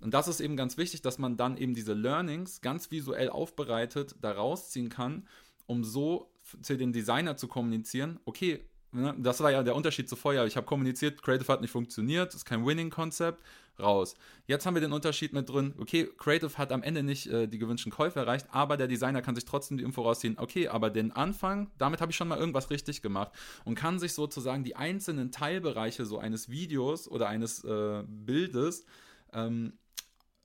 Und 0.00 0.14
das 0.14 0.28
ist 0.28 0.40
eben 0.40 0.56
ganz 0.56 0.76
wichtig, 0.76 1.02
dass 1.02 1.18
man 1.18 1.36
dann 1.36 1.56
eben 1.56 1.74
diese 1.74 1.94
Learnings 1.94 2.60
ganz 2.60 2.90
visuell 2.90 3.28
aufbereitet 3.28 4.14
da 4.20 4.32
rausziehen 4.32 4.88
kann, 4.88 5.26
um 5.66 5.84
so 5.84 6.30
zu 6.62 6.76
den 6.76 6.92
Designer 6.92 7.36
zu 7.36 7.48
kommunizieren, 7.48 8.20
okay, 8.24 8.64
das 8.92 9.40
war 9.40 9.50
ja 9.50 9.62
der 9.62 9.74
Unterschied 9.74 10.08
zu 10.08 10.16
vorher. 10.16 10.46
Ich 10.46 10.56
habe 10.56 10.66
kommuniziert, 10.66 11.22
Creative 11.22 11.52
hat 11.52 11.60
nicht 11.60 11.70
funktioniert, 11.70 12.34
ist 12.34 12.44
kein 12.44 12.64
Winning-Konzept 12.64 13.42
raus. 13.78 14.14
Jetzt 14.46 14.64
haben 14.64 14.74
wir 14.74 14.80
den 14.80 14.92
Unterschied 14.92 15.32
mit 15.32 15.48
drin, 15.48 15.74
okay, 15.78 16.08
Creative 16.16 16.56
hat 16.56 16.72
am 16.72 16.82
Ende 16.82 17.02
nicht 17.02 17.26
äh, 17.26 17.46
die 17.46 17.58
gewünschten 17.58 17.92
Käufe 17.92 18.18
erreicht, 18.18 18.46
aber 18.50 18.76
der 18.76 18.88
Designer 18.88 19.22
kann 19.22 19.34
sich 19.34 19.44
trotzdem 19.44 19.76
die 19.76 19.84
Info 19.84 20.02
rausziehen, 20.02 20.38
okay, 20.38 20.68
aber 20.68 20.90
den 20.90 21.12
Anfang, 21.12 21.70
damit 21.78 22.00
habe 22.00 22.10
ich 22.10 22.16
schon 22.16 22.28
mal 22.28 22.38
irgendwas 22.38 22.70
richtig 22.70 23.02
gemacht 23.02 23.32
und 23.64 23.74
kann 23.74 23.98
sich 23.98 24.14
sozusagen 24.14 24.64
die 24.64 24.76
einzelnen 24.76 25.30
Teilbereiche 25.30 26.06
so 26.06 26.18
eines 26.18 26.48
Videos 26.48 27.08
oder 27.08 27.28
eines 27.28 27.64
äh, 27.64 28.02
Bildes 28.06 28.86
ähm, 29.32 29.74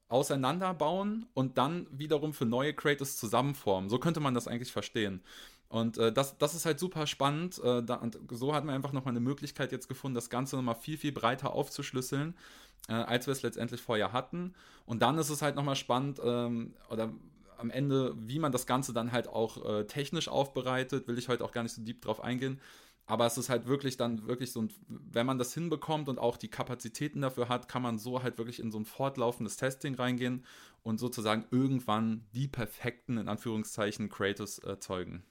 auseinanderbauen 0.09 1.25
und 1.33 1.57
dann 1.57 1.87
wiederum 1.89 2.33
für 2.33 2.45
neue 2.45 2.73
Creators 2.73 3.15
zusammenformen. 3.15 3.89
So 3.89 3.97
könnte 3.97 4.19
man 4.19 4.33
das 4.33 4.47
eigentlich 4.47 4.71
verstehen. 4.71 5.23
Und 5.71 5.97
äh, 5.97 6.11
das, 6.11 6.37
das 6.37 6.53
ist 6.53 6.65
halt 6.65 6.79
super 6.79 7.07
spannend. 7.07 7.59
Äh, 7.63 7.81
da, 7.81 7.95
und 7.95 8.19
so 8.29 8.53
hat 8.53 8.65
man 8.65 8.75
einfach 8.75 8.91
nochmal 8.91 9.13
eine 9.13 9.21
Möglichkeit 9.21 9.71
jetzt 9.71 9.87
gefunden, 9.87 10.15
das 10.15 10.29
Ganze 10.29 10.55
nochmal 10.57 10.75
viel, 10.75 10.97
viel 10.97 11.11
breiter 11.11 11.53
aufzuschlüsseln 11.53 12.35
äh, 12.87 12.93
als 12.93 13.27
wir 13.27 13.31
es 13.31 13.41
letztendlich 13.41 13.81
vorher 13.81 14.13
hatten. 14.13 14.53
Und 14.85 15.01
dann 15.01 15.17
ist 15.17 15.29
es 15.29 15.41
halt 15.41 15.55
nochmal 15.55 15.75
spannend, 15.75 16.19
ähm, 16.23 16.73
oder 16.89 17.11
am 17.57 17.69
Ende, 17.69 18.15
wie 18.17 18.39
man 18.39 18.51
das 18.51 18.65
Ganze 18.65 18.93
dann 18.93 19.11
halt 19.11 19.27
auch 19.27 19.63
äh, 19.65 19.85
technisch 19.85 20.27
aufbereitet, 20.27 21.07
will 21.07 21.17
ich 21.17 21.29
heute 21.29 21.43
auch 21.43 21.51
gar 21.51 21.63
nicht 21.63 21.73
so 21.73 21.81
deep 21.83 22.01
drauf 22.01 22.23
eingehen. 22.23 22.59
Aber 23.05 23.25
es 23.25 23.37
ist 23.37 23.49
halt 23.49 23.67
wirklich 23.67 23.97
dann 23.97 24.25
wirklich 24.27 24.51
so 24.51 24.61
ein, 24.61 24.69
wenn 24.87 25.25
man 25.25 25.37
das 25.37 25.53
hinbekommt 25.53 26.07
und 26.07 26.17
auch 26.17 26.37
die 26.37 26.47
Kapazitäten 26.47 27.21
dafür 27.21 27.49
hat, 27.49 27.67
kann 27.67 27.81
man 27.81 27.97
so 27.99 28.23
halt 28.23 28.37
wirklich 28.37 28.59
in 28.59 28.71
so 28.71 28.79
ein 28.79 28.85
fortlaufendes 28.85 29.57
Testing 29.57 29.95
reingehen 29.95 30.45
und 30.83 30.99
sozusagen 30.99 31.45
irgendwann 31.51 32.25
die 32.33 32.47
perfekten, 32.47 33.17
in 33.17 33.27
Anführungszeichen, 33.27 34.09
Creators 34.09 34.59
erzeugen. 34.59 35.23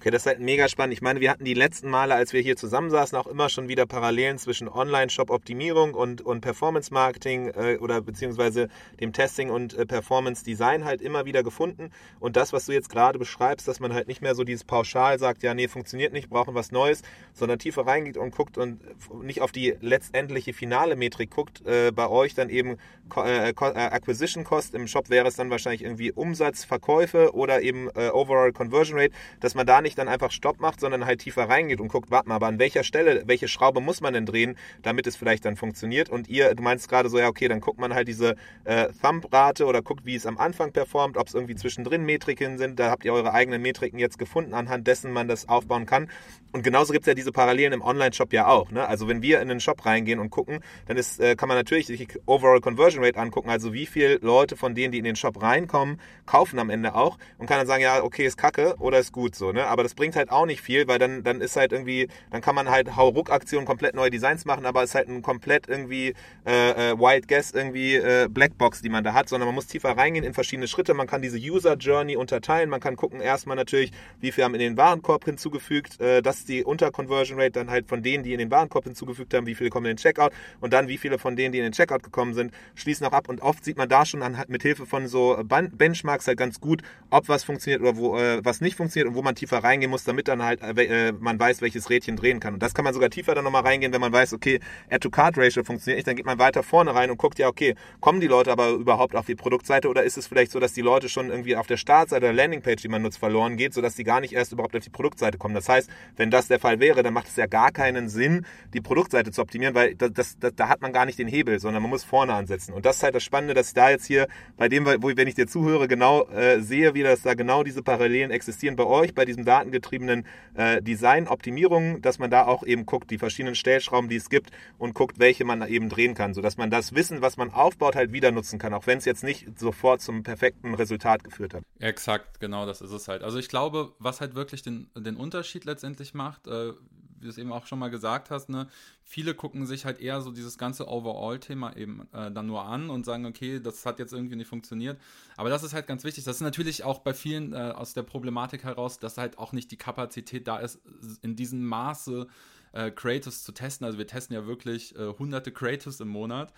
Okay, 0.00 0.12
das 0.12 0.22
ist 0.22 0.26
halt 0.26 0.38
mega 0.38 0.68
spannend. 0.68 0.94
Ich 0.94 1.02
meine, 1.02 1.18
wir 1.18 1.28
hatten 1.28 1.44
die 1.44 1.54
letzten 1.54 1.90
Male, 1.90 2.14
als 2.14 2.32
wir 2.32 2.40
hier 2.40 2.54
zusammensaßen, 2.54 3.18
auch 3.18 3.26
immer 3.26 3.48
schon 3.48 3.66
wieder 3.66 3.84
Parallelen 3.84 4.38
zwischen 4.38 4.68
Online-Shop-Optimierung 4.68 5.92
und, 5.92 6.20
und 6.20 6.40
Performance-Marketing 6.40 7.48
äh, 7.48 7.78
oder 7.80 8.00
beziehungsweise 8.00 8.68
dem 9.00 9.12
Testing 9.12 9.50
und 9.50 9.74
äh, 9.74 9.86
Performance-Design 9.86 10.84
halt 10.84 11.02
immer 11.02 11.24
wieder 11.24 11.42
gefunden. 11.42 11.90
Und 12.20 12.36
das, 12.36 12.52
was 12.52 12.66
du 12.66 12.72
jetzt 12.72 12.90
gerade 12.90 13.18
beschreibst, 13.18 13.66
dass 13.66 13.80
man 13.80 13.92
halt 13.92 14.06
nicht 14.06 14.22
mehr 14.22 14.36
so 14.36 14.44
dieses 14.44 14.62
Pauschal 14.62 15.18
sagt, 15.18 15.42
ja, 15.42 15.52
nee, 15.52 15.66
funktioniert 15.66 16.12
nicht, 16.12 16.30
brauchen 16.30 16.54
was 16.54 16.70
Neues, 16.70 17.02
sondern 17.32 17.58
tiefer 17.58 17.84
reingeht 17.84 18.16
und 18.16 18.30
guckt 18.30 18.56
und 18.56 18.80
nicht 19.24 19.40
auf 19.40 19.50
die 19.50 19.74
letztendliche 19.80 20.52
finale 20.52 20.94
Metrik 20.94 21.32
guckt. 21.32 21.66
Äh, 21.66 21.90
bei 21.90 22.08
euch 22.08 22.34
dann 22.34 22.50
eben 22.50 22.76
äh, 23.16 23.50
äh, 23.50 23.54
Acquisition 23.56 24.44
Cost, 24.44 24.74
im 24.74 24.86
Shop 24.86 25.10
wäre 25.10 25.26
es 25.26 25.36
dann 25.36 25.50
wahrscheinlich 25.50 25.82
irgendwie 25.82 26.12
Umsatz, 26.12 26.64
Verkäufe 26.64 27.34
oder 27.34 27.62
eben 27.62 27.88
äh, 27.96 28.10
Overall 28.10 28.52
Conversion 28.52 28.98
Rate, 28.98 29.12
dass 29.40 29.54
man 29.54 29.66
da 29.66 29.80
nicht 29.80 29.87
nicht 29.88 29.96
dann 29.96 30.08
einfach 30.08 30.30
Stopp 30.30 30.60
macht, 30.60 30.80
sondern 30.80 31.06
halt 31.06 31.20
tiefer 31.20 31.48
reingeht 31.48 31.80
und 31.80 31.88
guckt, 31.88 32.10
warte 32.10 32.28
mal, 32.28 32.34
aber 32.34 32.46
an 32.46 32.58
welcher 32.58 32.84
Stelle, 32.84 33.22
welche 33.24 33.48
Schraube 33.48 33.80
muss 33.80 34.02
man 34.02 34.12
denn 34.12 34.26
drehen, 34.26 34.58
damit 34.82 35.06
es 35.06 35.16
vielleicht 35.16 35.46
dann 35.46 35.56
funktioniert. 35.56 36.10
Und 36.10 36.28
ihr, 36.28 36.54
du 36.54 36.62
meinst 36.62 36.90
gerade 36.90 37.08
so, 37.08 37.18
ja, 37.18 37.26
okay, 37.28 37.48
dann 37.48 37.60
guckt 37.60 37.80
man 37.80 37.94
halt 37.94 38.06
diese 38.06 38.36
äh, 38.64 38.88
Thumb-Rate 39.02 39.64
oder 39.64 39.80
guckt, 39.80 40.04
wie 40.04 40.14
es 40.14 40.26
am 40.26 40.36
Anfang 40.36 40.72
performt, 40.72 41.16
ob 41.16 41.26
es 41.26 41.34
irgendwie 41.34 41.54
zwischendrin 41.54 42.04
Metriken 42.04 42.58
sind. 42.58 42.78
Da 42.78 42.90
habt 42.90 43.06
ihr 43.06 43.14
eure 43.14 43.32
eigenen 43.32 43.62
Metriken 43.62 43.98
jetzt 43.98 44.18
gefunden, 44.18 44.52
anhand 44.52 44.86
dessen 44.86 45.10
man 45.10 45.26
das 45.26 45.48
aufbauen 45.48 45.86
kann. 45.86 46.10
Und 46.52 46.62
genauso 46.62 46.92
gibt 46.92 47.02
es 47.02 47.06
ja 47.06 47.14
diese 47.14 47.30
Parallelen 47.30 47.72
im 47.74 47.82
Online-Shop 47.82 48.32
ja 48.32 48.46
auch. 48.46 48.70
Ne? 48.70 48.86
Also 48.86 49.06
wenn 49.06 49.20
wir 49.20 49.40
in 49.40 49.48
den 49.48 49.60
Shop 49.60 49.84
reingehen 49.84 50.18
und 50.18 50.30
gucken, 50.30 50.60
dann 50.86 50.96
ist, 50.96 51.20
äh, 51.20 51.36
kann 51.36 51.48
man 51.48 51.58
natürlich 51.58 51.86
die 51.86 52.08
Overall 52.26 52.60
Conversion 52.60 53.04
Rate 53.04 53.18
angucken, 53.18 53.50
also 53.50 53.72
wie 53.72 53.86
viele 53.86 54.16
Leute 54.16 54.56
von 54.56 54.74
denen, 54.74 54.92
die 54.92 54.98
in 54.98 55.04
den 55.04 55.16
Shop 55.16 55.42
reinkommen, 55.42 56.00
kaufen 56.24 56.58
am 56.58 56.70
Ende 56.70 56.94
auch 56.94 57.18
und 57.36 57.46
kann 57.46 57.58
dann 57.58 57.66
sagen, 57.66 57.82
ja, 57.82 58.02
okay, 58.02 58.24
ist 58.24 58.38
kacke 58.38 58.76
oder 58.78 58.98
ist 58.98 59.12
gut 59.12 59.34
so. 59.34 59.52
Ne? 59.52 59.66
Aber 59.66 59.82
das 59.82 59.94
bringt 59.94 60.16
halt 60.16 60.30
auch 60.30 60.46
nicht 60.46 60.62
viel, 60.62 60.88
weil 60.88 60.98
dann, 60.98 61.22
dann 61.22 61.40
ist 61.42 61.56
halt 61.56 61.72
irgendwie, 61.72 62.08
dann 62.30 62.40
kann 62.40 62.54
man 62.54 62.70
halt 62.70 62.96
Hauruck-Aktionen 62.96 63.66
komplett 63.66 63.94
neue 63.94 64.10
Designs 64.10 64.46
machen, 64.46 64.64
aber 64.64 64.82
es 64.82 64.90
ist 64.90 64.94
halt 64.94 65.08
ein 65.08 65.20
komplett 65.20 65.68
irgendwie 65.68 66.14
äh, 66.46 66.92
äh, 66.92 66.98
Wild 66.98 67.28
Guess, 67.28 67.50
irgendwie 67.50 67.96
äh, 67.96 68.28
Blackbox, 68.30 68.80
die 68.80 68.88
man 68.88 69.04
da 69.04 69.12
hat, 69.12 69.28
sondern 69.28 69.48
man 69.48 69.54
muss 69.54 69.66
tiefer 69.66 69.90
reingehen 69.90 70.24
in 70.24 70.32
verschiedene 70.32 70.66
Schritte. 70.66 70.94
Man 70.94 71.06
kann 71.06 71.20
diese 71.20 71.38
User 71.38 71.74
Journey 71.76 72.16
unterteilen. 72.16 72.70
Man 72.70 72.80
kann 72.80 72.96
gucken 72.96 73.20
erstmal 73.20 73.56
natürlich, 73.56 73.92
wie 74.20 74.32
viel 74.32 74.44
haben 74.44 74.54
in 74.54 74.60
den 74.60 74.76
Warenkorb 74.76 75.24
hinzugefügt. 75.24 76.00
Äh, 76.00 76.22
das 76.22 76.37
ist 76.38 76.48
die 76.48 76.64
Unterconversion 76.64 77.38
Rate 77.38 77.52
dann 77.52 77.70
halt 77.70 77.88
von 77.88 78.02
denen, 78.02 78.24
die 78.24 78.32
in 78.32 78.38
den 78.38 78.50
Warenkorb 78.50 78.84
hinzugefügt 78.84 79.34
haben, 79.34 79.46
wie 79.46 79.54
viele 79.54 79.70
kommen 79.70 79.86
in 79.86 79.96
den 79.96 79.98
Checkout 79.98 80.32
und 80.60 80.72
dann 80.72 80.88
wie 80.88 80.98
viele 80.98 81.18
von 81.18 81.36
denen, 81.36 81.52
die 81.52 81.58
in 81.58 81.64
den 81.64 81.72
Checkout 81.72 82.02
gekommen 82.02 82.34
sind, 82.34 82.52
schließen 82.74 83.06
auch 83.06 83.12
ab. 83.12 83.28
Und 83.28 83.40
oft 83.40 83.64
sieht 83.64 83.76
man 83.76 83.88
da 83.88 84.04
schon 84.06 84.22
an, 84.22 84.42
mit 84.48 84.62
Hilfe 84.62 84.86
von 84.86 85.06
so 85.06 85.38
Benchmarks 85.44 86.26
halt 86.26 86.38
ganz 86.38 86.60
gut, 86.60 86.82
ob 87.10 87.28
was 87.28 87.44
funktioniert 87.44 87.80
oder 87.80 87.96
wo 87.96 88.16
äh, 88.18 88.44
was 88.44 88.60
nicht 88.60 88.76
funktioniert 88.76 89.08
und 89.08 89.14
wo 89.14 89.22
man 89.22 89.34
tiefer 89.34 89.58
reingehen 89.58 89.90
muss, 89.90 90.04
damit 90.04 90.28
dann 90.28 90.42
halt 90.42 90.60
äh, 90.62 91.12
man 91.12 91.38
weiß, 91.38 91.60
welches 91.62 91.90
Rädchen 91.90 92.16
drehen 92.16 92.40
kann. 92.40 92.54
Und 92.54 92.62
das 92.62 92.74
kann 92.74 92.84
man 92.84 92.94
sogar 92.94 93.10
tiefer 93.10 93.34
dann 93.34 93.44
nochmal 93.44 93.62
reingehen, 93.62 93.92
wenn 93.92 94.00
man 94.00 94.12
weiß, 94.12 94.32
okay, 94.32 94.60
Add-to-Card-Ratio 94.90 95.64
funktioniert 95.64 95.98
nicht, 95.98 96.06
dann 96.06 96.16
geht 96.16 96.26
man 96.26 96.38
weiter 96.38 96.62
vorne 96.62 96.94
rein 96.94 97.10
und 97.10 97.16
guckt, 97.16 97.38
ja, 97.38 97.48
okay, 97.48 97.74
kommen 98.00 98.20
die 98.20 98.26
Leute 98.26 98.52
aber 98.52 98.70
überhaupt 98.70 99.14
auf 99.16 99.26
die 99.26 99.34
Produktseite 99.34 99.88
oder 99.88 100.02
ist 100.02 100.16
es 100.16 100.26
vielleicht 100.26 100.52
so, 100.52 100.60
dass 100.60 100.72
die 100.72 100.80
Leute 100.80 101.08
schon 101.08 101.30
irgendwie 101.30 101.56
auf 101.56 101.66
der 101.66 101.76
Startseite 101.76 102.20
der 102.20 102.32
Landingpage, 102.32 102.82
die 102.82 102.88
man 102.88 103.02
nutzt, 103.02 103.18
verloren 103.18 103.56
geht, 103.56 103.74
sodass 103.74 103.94
die 103.94 104.04
gar 104.04 104.20
nicht 104.20 104.32
erst 104.32 104.52
überhaupt 104.52 104.76
auf 104.76 104.82
die 104.82 104.90
Produktseite 104.90 105.38
kommen. 105.38 105.54
Das 105.54 105.68
heißt, 105.68 105.90
wenn 106.16 106.27
das 106.30 106.48
der 106.48 106.58
Fall 106.58 106.80
wäre, 106.80 107.02
dann 107.02 107.14
macht 107.14 107.28
es 107.28 107.36
ja 107.36 107.46
gar 107.46 107.70
keinen 107.72 108.08
Sinn, 108.08 108.46
die 108.74 108.80
Produktseite 108.80 109.30
zu 109.30 109.42
optimieren, 109.42 109.74
weil 109.74 109.94
das, 109.94 110.12
das, 110.12 110.38
das, 110.38 110.54
da 110.54 110.68
hat 110.68 110.80
man 110.80 110.92
gar 110.92 111.06
nicht 111.06 111.18
den 111.18 111.28
Hebel, 111.28 111.58
sondern 111.60 111.82
man 111.82 111.90
muss 111.90 112.04
vorne 112.04 112.34
ansetzen. 112.34 112.72
Und 112.72 112.86
das 112.86 112.96
ist 112.96 113.02
halt 113.02 113.14
das 113.14 113.22
Spannende, 113.22 113.54
dass 113.54 113.68
ich 113.68 113.74
da 113.74 113.90
jetzt 113.90 114.06
hier, 114.06 114.28
bei 114.56 114.68
dem, 114.68 114.86
wo, 114.86 115.16
wenn 115.16 115.28
ich 115.28 115.34
dir 115.34 115.46
zuhöre, 115.46 115.88
genau 115.88 116.28
äh, 116.28 116.60
sehe, 116.60 116.94
wie 116.94 117.02
das 117.02 117.22
da 117.22 117.34
genau 117.34 117.62
diese 117.62 117.82
Parallelen 117.82 118.30
existieren 118.30 118.76
bei 118.76 118.84
euch, 118.84 119.14
bei 119.14 119.24
diesem 119.24 119.44
datengetriebenen 119.44 120.26
äh, 120.54 120.82
Design, 120.82 121.28
Optimierung, 121.28 122.02
dass 122.02 122.18
man 122.18 122.30
da 122.30 122.46
auch 122.46 122.64
eben 122.64 122.86
guckt, 122.86 123.10
die 123.10 123.18
verschiedenen 123.18 123.54
Stellschrauben, 123.54 124.08
die 124.08 124.16
es 124.16 124.28
gibt 124.28 124.50
und 124.78 124.94
guckt, 124.94 125.18
welche 125.18 125.44
man 125.44 125.66
eben 125.68 125.88
drehen 125.88 126.14
kann, 126.14 126.34
sodass 126.34 126.56
man 126.56 126.70
das 126.70 126.94
Wissen, 126.94 127.22
was 127.22 127.36
man 127.36 127.52
aufbaut, 127.52 127.96
halt 127.96 128.12
wieder 128.12 128.30
nutzen 128.30 128.58
kann, 128.58 128.74
auch 128.74 128.86
wenn 128.86 128.98
es 128.98 129.04
jetzt 129.04 129.24
nicht 129.24 129.58
sofort 129.58 130.00
zum 130.00 130.22
perfekten 130.22 130.74
Resultat 130.74 131.24
geführt 131.24 131.54
hat. 131.54 131.62
Exakt, 131.78 132.40
genau, 132.40 132.66
das 132.66 132.80
ist 132.80 132.92
es 132.92 133.08
halt. 133.08 133.22
Also 133.22 133.38
ich 133.38 133.48
glaube, 133.48 133.92
was 133.98 134.20
halt 134.20 134.34
wirklich 134.34 134.62
den, 134.62 134.90
den 134.96 135.16
Unterschied 135.16 135.64
letztendlich 135.64 136.14
macht, 136.14 136.17
äh, 136.46 136.72
wie 137.20 137.24
du 137.24 137.30
es 137.30 137.38
eben 137.38 137.52
auch 137.52 137.66
schon 137.66 137.78
mal 137.78 137.90
gesagt 137.90 138.30
hast, 138.30 138.48
ne, 138.48 138.68
viele 139.02 139.34
gucken 139.34 139.66
sich 139.66 139.84
halt 139.84 140.00
eher 140.00 140.20
so 140.20 140.30
dieses 140.30 140.58
ganze 140.58 140.88
Overall-Thema 140.88 141.76
eben 141.76 142.06
äh, 142.12 142.30
dann 142.30 142.46
nur 142.46 142.64
an 142.64 142.90
und 142.90 143.04
sagen, 143.04 143.26
okay, 143.26 143.60
das 143.60 143.84
hat 143.86 143.98
jetzt 143.98 144.12
irgendwie 144.12 144.36
nicht 144.36 144.48
funktioniert. 144.48 145.00
Aber 145.36 145.48
das 145.48 145.62
ist 145.62 145.72
halt 145.72 145.86
ganz 145.86 146.04
wichtig. 146.04 146.24
Das 146.24 146.36
ist 146.36 146.42
natürlich 146.42 146.84
auch 146.84 147.00
bei 147.00 147.14
vielen 147.14 147.52
äh, 147.52 147.72
aus 147.74 147.94
der 147.94 148.02
Problematik 148.02 148.64
heraus, 148.64 148.98
dass 148.98 149.18
halt 149.18 149.38
auch 149.38 149.52
nicht 149.52 149.70
die 149.70 149.76
Kapazität 149.76 150.46
da 150.46 150.58
ist, 150.58 150.80
in 151.22 151.36
diesem 151.36 151.64
Maße 151.64 152.26
äh, 152.72 152.90
Creatives 152.90 153.44
zu 153.44 153.52
testen. 153.52 153.84
Also 153.84 153.98
wir 153.98 154.06
testen 154.06 154.34
ja 154.34 154.46
wirklich 154.46 154.94
äh, 154.96 155.12
hunderte 155.18 155.52
Creatives 155.52 156.00
im 156.00 156.08
Monat. 156.08 156.52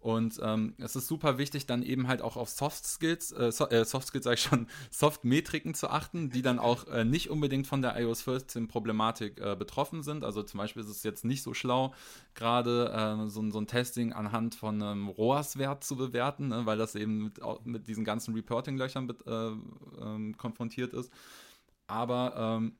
Und 0.00 0.38
ähm, 0.42 0.74
es 0.78 0.94
ist 0.94 1.08
super 1.08 1.36
wichtig, 1.36 1.66
dann 1.66 1.82
eben 1.82 2.06
halt 2.06 2.22
auch 2.22 2.36
auf 2.36 2.48
Soft 2.48 2.84
Skills, 2.84 3.32
äh, 3.32 3.46
äh, 3.46 3.84
Soft 3.84 4.08
Skills 4.08 4.24
sage 4.24 4.34
ich 4.34 4.42
schon, 4.42 4.68
Soft 4.90 5.24
Metriken 5.24 5.74
zu 5.74 5.90
achten, 5.90 6.30
die 6.30 6.42
dann 6.42 6.58
auch 6.58 6.86
äh, 6.86 7.04
nicht 7.04 7.28
unbedingt 7.28 7.66
von 7.66 7.82
der 7.82 7.98
iOS 8.00 8.22
14 8.22 8.68
Problematik 8.68 9.40
äh, 9.40 9.56
betroffen 9.56 10.02
sind. 10.02 10.22
Also 10.22 10.42
zum 10.42 10.58
Beispiel 10.58 10.82
ist 10.82 10.88
es 10.88 11.02
jetzt 11.02 11.24
nicht 11.24 11.42
so 11.42 11.54
schlau, 11.54 11.92
gerade 12.34 12.92
äh, 13.26 13.28
so, 13.28 13.50
so, 13.50 13.58
ein 13.58 13.66
Testing 13.66 14.12
anhand 14.12 14.54
von 14.54 14.80
einem 14.80 15.08
ROAS-Wert 15.08 15.82
zu 15.82 15.96
bewerten, 15.96 16.48
ne, 16.48 16.66
weil 16.66 16.78
das 16.78 16.94
eben 16.94 17.24
mit, 17.24 17.40
mit 17.64 17.88
diesen 17.88 18.04
ganzen 18.04 18.34
Reporting-Löchern 18.34 19.12
äh, 19.26 19.30
ähm, 20.02 20.36
konfrontiert 20.36 20.92
ist. 20.92 21.10
Aber 21.88 22.34
ähm, 22.36 22.76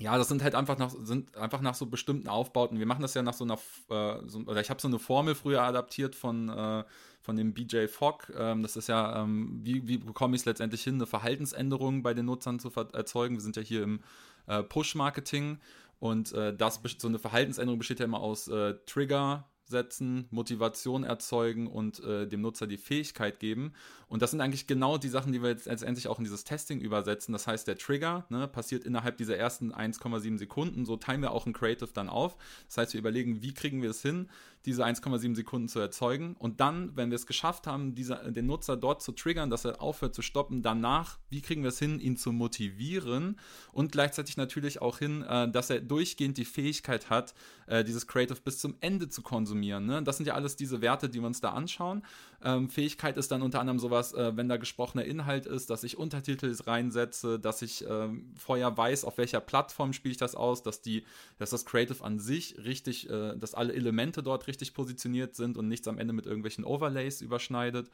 ja, 0.00 0.16
das 0.16 0.28
sind 0.28 0.44
halt 0.44 0.54
einfach 0.54 0.78
nach, 0.78 0.90
sind 0.90 1.36
einfach 1.36 1.60
nach 1.60 1.74
so 1.74 1.86
bestimmten 1.86 2.28
Aufbauten. 2.28 2.78
Wir 2.78 2.86
machen 2.86 3.02
das 3.02 3.14
ja 3.14 3.22
nach 3.22 3.34
so 3.34 3.44
einer, 3.44 3.58
äh, 3.90 4.28
so, 4.28 4.38
oder 4.40 4.60
ich 4.60 4.70
habe 4.70 4.80
so 4.80 4.86
eine 4.86 5.00
Formel 5.00 5.34
früher 5.34 5.62
adaptiert 5.62 6.14
von, 6.14 6.48
äh, 6.48 6.84
von 7.20 7.36
dem 7.36 7.52
BJ 7.52 7.88
Fogg. 7.88 8.32
Ähm, 8.36 8.62
das 8.62 8.76
ist 8.76 8.88
ja, 8.88 9.22
ähm, 9.22 9.58
wie, 9.62 9.88
wie 9.88 9.98
bekomme 9.98 10.36
ich 10.36 10.42
es 10.42 10.46
letztendlich 10.46 10.84
hin, 10.84 10.94
eine 10.94 11.06
Verhaltensänderung 11.06 12.04
bei 12.04 12.14
den 12.14 12.26
Nutzern 12.26 12.60
zu 12.60 12.70
erzeugen? 12.92 13.34
Wir 13.34 13.42
sind 13.42 13.56
ja 13.56 13.62
hier 13.62 13.82
im 13.82 14.00
äh, 14.46 14.62
Push-Marketing 14.62 15.58
und 15.98 16.32
äh, 16.32 16.54
das, 16.54 16.80
so 16.98 17.08
eine 17.08 17.18
Verhaltensänderung 17.18 17.78
besteht 17.78 17.98
ja 17.98 18.04
immer 18.04 18.20
aus 18.20 18.46
äh, 18.46 18.74
Trigger, 18.86 19.48
setzen, 19.68 20.26
Motivation 20.30 21.04
erzeugen 21.04 21.66
und 21.66 22.02
äh, 22.02 22.26
dem 22.26 22.40
Nutzer 22.40 22.66
die 22.66 22.76
Fähigkeit 22.76 23.40
geben. 23.40 23.72
Und 24.08 24.22
das 24.22 24.30
sind 24.30 24.40
eigentlich 24.40 24.66
genau 24.66 24.98
die 24.98 25.08
Sachen, 25.08 25.32
die 25.32 25.42
wir 25.42 25.50
jetzt 25.50 25.66
letztendlich 25.66 26.08
auch 26.08 26.18
in 26.18 26.24
dieses 26.24 26.44
Testing 26.44 26.80
übersetzen. 26.80 27.32
Das 27.32 27.46
heißt, 27.46 27.68
der 27.68 27.76
Trigger 27.76 28.24
ne, 28.30 28.48
passiert 28.48 28.84
innerhalb 28.84 29.16
dieser 29.18 29.36
ersten 29.36 29.72
1,7 29.72 30.38
Sekunden. 30.38 30.84
So 30.86 30.96
teilen 30.96 31.22
wir 31.22 31.32
auch 31.32 31.46
ein 31.46 31.52
Creative 31.52 31.90
dann 31.92 32.08
auf. 32.08 32.36
Das 32.66 32.78
heißt, 32.78 32.92
wir 32.94 33.00
überlegen, 33.00 33.42
wie 33.42 33.54
kriegen 33.54 33.82
wir 33.82 33.90
es 33.90 34.02
hin, 34.02 34.28
diese 34.68 34.84
1,7 34.84 35.34
Sekunden 35.34 35.66
zu 35.66 35.80
erzeugen. 35.80 36.36
Und 36.38 36.60
dann, 36.60 36.94
wenn 36.94 37.10
wir 37.10 37.16
es 37.16 37.26
geschafft 37.26 37.66
haben, 37.66 37.94
dieser, 37.94 38.30
den 38.30 38.46
Nutzer 38.46 38.76
dort 38.76 39.02
zu 39.02 39.12
triggern, 39.12 39.48
dass 39.48 39.64
er 39.64 39.80
aufhört 39.80 40.14
zu 40.14 40.20
stoppen, 40.20 40.62
danach, 40.62 41.18
wie 41.30 41.40
kriegen 41.40 41.62
wir 41.62 41.70
es 41.70 41.78
hin, 41.78 41.98
ihn 41.98 42.18
zu 42.18 42.32
motivieren 42.32 43.38
und 43.72 43.92
gleichzeitig 43.92 44.36
natürlich 44.36 44.82
auch 44.82 44.98
hin, 44.98 45.22
äh, 45.22 45.50
dass 45.50 45.70
er 45.70 45.80
durchgehend 45.80 46.36
die 46.36 46.44
Fähigkeit 46.44 47.08
hat, 47.08 47.34
äh, 47.66 47.82
dieses 47.82 48.06
Creative 48.06 48.38
bis 48.44 48.58
zum 48.58 48.76
Ende 48.80 49.08
zu 49.08 49.22
konsumieren. 49.22 49.86
Ne? 49.86 50.02
Das 50.02 50.18
sind 50.18 50.26
ja 50.26 50.34
alles 50.34 50.54
diese 50.54 50.82
Werte, 50.82 51.08
die 51.08 51.20
wir 51.20 51.26
uns 51.26 51.40
da 51.40 51.52
anschauen. 51.52 52.02
Ähm, 52.44 52.70
Fähigkeit 52.70 53.16
ist 53.16 53.32
dann 53.32 53.42
unter 53.42 53.58
anderem 53.58 53.80
sowas, 53.80 54.14
äh, 54.14 54.36
wenn 54.36 54.48
da 54.48 54.58
gesprochener 54.58 55.04
Inhalt 55.04 55.46
ist, 55.46 55.70
dass 55.70 55.82
ich 55.82 55.98
Untertitel 55.98 56.54
reinsetze, 56.66 57.40
dass 57.40 57.62
ich 57.62 57.84
ähm, 57.88 58.32
vorher 58.36 58.76
weiß, 58.76 59.04
auf 59.04 59.18
welcher 59.18 59.40
Plattform 59.40 59.92
spiele 59.92 60.12
ich 60.12 60.18
das 60.18 60.36
aus, 60.36 60.62
dass 60.62 60.80
die, 60.80 61.04
dass 61.38 61.50
das 61.50 61.64
Creative 61.64 62.04
an 62.04 62.20
sich 62.20 62.56
richtig, 62.58 63.10
äh, 63.10 63.36
dass 63.36 63.54
alle 63.54 63.72
Elemente 63.72 64.22
dort 64.22 64.46
richtig 64.46 64.72
positioniert 64.72 65.34
sind 65.34 65.56
und 65.56 65.66
nichts 65.66 65.88
am 65.88 65.98
Ende 65.98 66.12
mit 66.12 66.26
irgendwelchen 66.26 66.64
Overlays 66.64 67.22
überschneidet. 67.22 67.90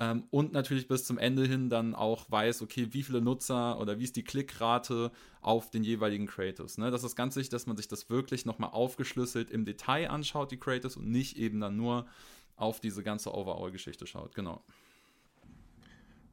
Ähm, 0.00 0.24
und 0.30 0.52
natürlich 0.52 0.88
bis 0.88 1.04
zum 1.04 1.18
Ende 1.18 1.44
hin 1.44 1.70
dann 1.70 1.94
auch 1.94 2.28
weiß, 2.28 2.62
okay, 2.62 2.88
wie 2.90 3.04
viele 3.04 3.20
Nutzer 3.20 3.78
oder 3.78 4.00
wie 4.00 4.04
ist 4.04 4.16
die 4.16 4.24
Klickrate 4.24 5.12
auf 5.40 5.70
den 5.70 5.84
jeweiligen 5.84 6.26
Creatives. 6.26 6.78
Ne? 6.78 6.90
Das 6.90 7.04
ist 7.04 7.14
ganz 7.14 7.36
wichtig, 7.36 7.50
dass 7.50 7.66
man 7.66 7.76
sich 7.76 7.86
das 7.86 8.10
wirklich 8.10 8.44
nochmal 8.44 8.70
aufgeschlüsselt 8.70 9.52
im 9.52 9.64
Detail 9.64 10.10
anschaut, 10.10 10.50
die 10.50 10.58
Creatives, 10.58 10.96
und 10.96 11.08
nicht 11.10 11.36
eben 11.36 11.60
dann 11.60 11.76
nur 11.76 12.06
auf 12.56 12.80
diese 12.80 13.02
ganze 13.02 13.32
Overall-Geschichte 13.34 14.06
schaut. 14.06 14.34
Genau. 14.34 14.62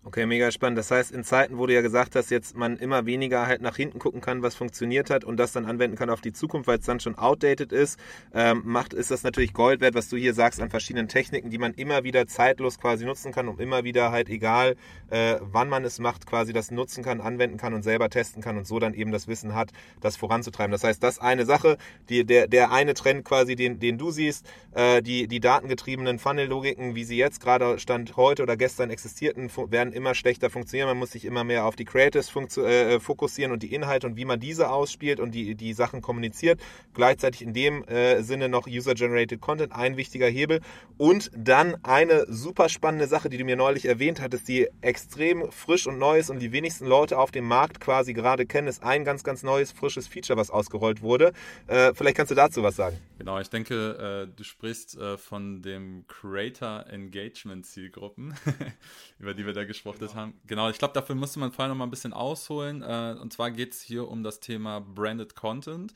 Okay, 0.04 0.26
mega 0.26 0.50
spannend. 0.50 0.80
Das 0.80 0.90
heißt, 0.90 1.12
in 1.12 1.24
Zeiten, 1.24 1.60
wo 1.60 1.68
du 1.68 1.76
ja 1.76 1.82
gesagt 1.82 2.16
hast, 2.16 2.32
jetzt 2.32 2.58
man 2.58 2.78
immer 2.78 3.06
weniger 3.06 3.46
halt 3.46 3.62
nach 3.62 3.76
hinten 3.76 4.00
gucken 4.00 4.20
kann, 4.20 4.42
was 4.42 4.56
funktioniert 4.56 5.12
hat 5.12 5.24
und 5.24 5.38
das 5.38 5.52
dann 5.52 5.66
anwenden 5.66 5.96
kann 5.96 6.10
auf 6.10 6.22
die 6.22 6.34
Zukunft, 6.34 6.68
weil 6.68 6.80
es 6.80 6.86
dann 6.86 7.00
schon 7.00 7.20
outdated 7.20 7.72
ist, 7.72 8.00
ähm, 8.34 8.64
macht, 8.66 8.96
ist 8.96 9.12
das 9.12 9.22
natürlich 9.22 9.54
Gold 9.54 9.80
wert, 9.80 9.94
was 9.94 10.10
du 10.10 10.18
hier 10.18 10.34
sagst 10.34 10.60
an 10.60 10.72
verschiedenen 10.72 11.08
Techniken, 11.08 11.52
die 11.52 11.60
man 11.60 11.76
immer 11.76 12.04
wieder 12.04 12.26
zeitlos 12.26 12.80
quasi 12.80 13.06
nutzen 13.06 13.32
kann, 13.32 13.48
um 13.48 13.60
immer 13.60 13.84
wieder 13.84 14.12
halt 14.12 14.28
egal, 14.30 14.76
äh, 15.12 15.36
wann 15.40 15.70
man 15.70 15.86
es 15.86 16.00
macht, 16.00 16.26
quasi 16.26 16.52
das 16.52 16.72
nutzen 16.72 17.04
kann, 17.04 17.22
anwenden 17.22 17.58
kann 17.58 17.76
und 17.76 17.84
selber 17.84 18.10
testen 18.10 18.42
kann 18.42 18.58
und 18.58 18.66
so 18.66 18.80
dann 18.80 18.96
eben 18.96 19.12
das 19.12 19.28
Wissen 19.28 19.54
hat, 19.54 19.70
das 20.00 20.18
voranzutreiben. 20.18 20.72
Das 20.72 20.84
heißt, 20.84 21.04
das 21.04 21.20
eine 21.20 21.46
Sache, 21.46 21.78
die, 22.10 22.26
der, 22.26 22.48
der 22.48 22.72
eine 22.72 22.96
Trend 22.96 23.24
quasi, 23.24 23.56
den, 23.56 23.78
den 23.78 24.00
du 24.00 24.10
siehst, 24.10 24.48
äh, 24.74 25.04
die, 25.04 25.28
die 25.28 25.40
datengetriebenen 25.40 26.18
Funnel-Logiken, 26.18 26.96
wie 26.96 27.04
sie 27.04 27.18
jetzt 27.18 27.40
gerade 27.40 27.78
Stand 27.78 28.18
heute 28.18 28.42
oder 28.42 28.58
gestern 28.58 28.90
existierten, 28.90 29.52
werden 29.70 29.91
immer 29.92 30.16
schlechter 30.16 30.50
funktionieren. 30.50 30.88
Man 30.88 30.98
muss 30.98 31.12
sich 31.12 31.26
immer 31.26 31.44
mehr 31.44 31.66
auf 31.66 31.76
die 31.76 31.86
Creatives 31.86 32.36
äh, 32.58 33.00
fokussieren 33.00 33.52
und 33.52 33.64
die 33.64 33.74
Inhalte 33.74 34.08
und 34.08 34.16
wie 34.16 34.26
man 34.26 34.40
diese 34.40 34.70
ausspielt 34.70 35.20
und 35.20 35.32
die, 35.32 35.56
die 35.56 35.74
Sachen 35.74 36.02
kommuniziert. 36.02 36.60
Gleichzeitig 36.94 37.42
in 37.42 37.54
dem 37.54 37.84
äh, 37.86 38.22
Sinne 38.24 38.50
noch 38.50 38.68
User-Generated 38.68 39.42
Content, 39.42 39.74
ein 39.74 39.98
wichtiger 39.98 40.28
Hebel. 40.28 40.62
Und 40.98 41.32
dann 41.36 41.76
eine 41.84 42.26
super 42.28 42.70
spannende 42.70 43.08
Sache, 43.08 43.30
die 43.30 43.38
du 43.38 43.46
mir 43.46 43.56
neulich 43.56 43.86
erwähnt 43.86 44.22
hattest, 44.22 44.48
die 44.48 44.68
extrem 44.82 45.52
frisch 45.52 45.88
und 45.88 45.98
neu 46.00 46.20
ist 46.20 46.30
und 46.30 46.40
die 46.40 46.52
wenigsten 46.52 46.86
Leute 46.86 47.18
auf 47.18 47.32
dem 47.32 47.46
Markt 47.46 47.80
quasi 47.80 48.14
gerade 48.14 48.46
kennen, 48.46 48.68
ist 48.68 48.84
ein 48.84 49.04
ganz, 49.04 49.24
ganz 49.24 49.44
neues, 49.44 49.72
frisches 49.72 50.08
Feature, 50.08 50.38
was 50.38 50.50
ausgerollt 50.50 51.02
wurde. 51.02 51.34
Äh, 51.68 51.94
vielleicht 51.94 52.18
kannst 52.18 52.32
du 52.32 52.36
dazu 52.36 52.64
was 52.64 52.76
sagen. 52.76 52.98
Genau, 53.18 53.40
ich 53.40 53.50
denke, 53.50 54.28
äh, 54.30 54.36
du 54.36 54.44
sprichst 54.44 54.98
äh, 54.98 55.18
von 55.18 55.62
dem 55.62 56.06
Creator 56.08 56.86
Engagement 56.88 57.66
Zielgruppen, 57.66 58.34
über 59.20 59.34
die 59.34 59.46
wir 59.46 59.54
da 59.54 59.64
gesprochen 59.64 59.81
ausgesprochen 59.82 60.00
genau. 60.00 60.16
haben. 60.16 60.34
Genau, 60.48 60.70
ich 60.70 60.78
glaube, 60.78 60.94
dafür 60.94 61.16
müsste 61.16 61.40
man 61.40 61.52
vorher 61.52 61.70
noch 61.70 61.78
mal 61.78 61.86
ein 61.86 61.92
bisschen 61.92 62.14
ausholen. 62.14 62.82
Äh, 62.82 63.18
und 63.20 63.34
zwar 63.34 63.52
geht 63.52 63.74
es 63.74 63.82
hier 63.82 64.08
um 64.08 64.24
das 64.24 64.40
Thema 64.40 64.80
Branded 64.80 65.36
Content. 65.36 65.94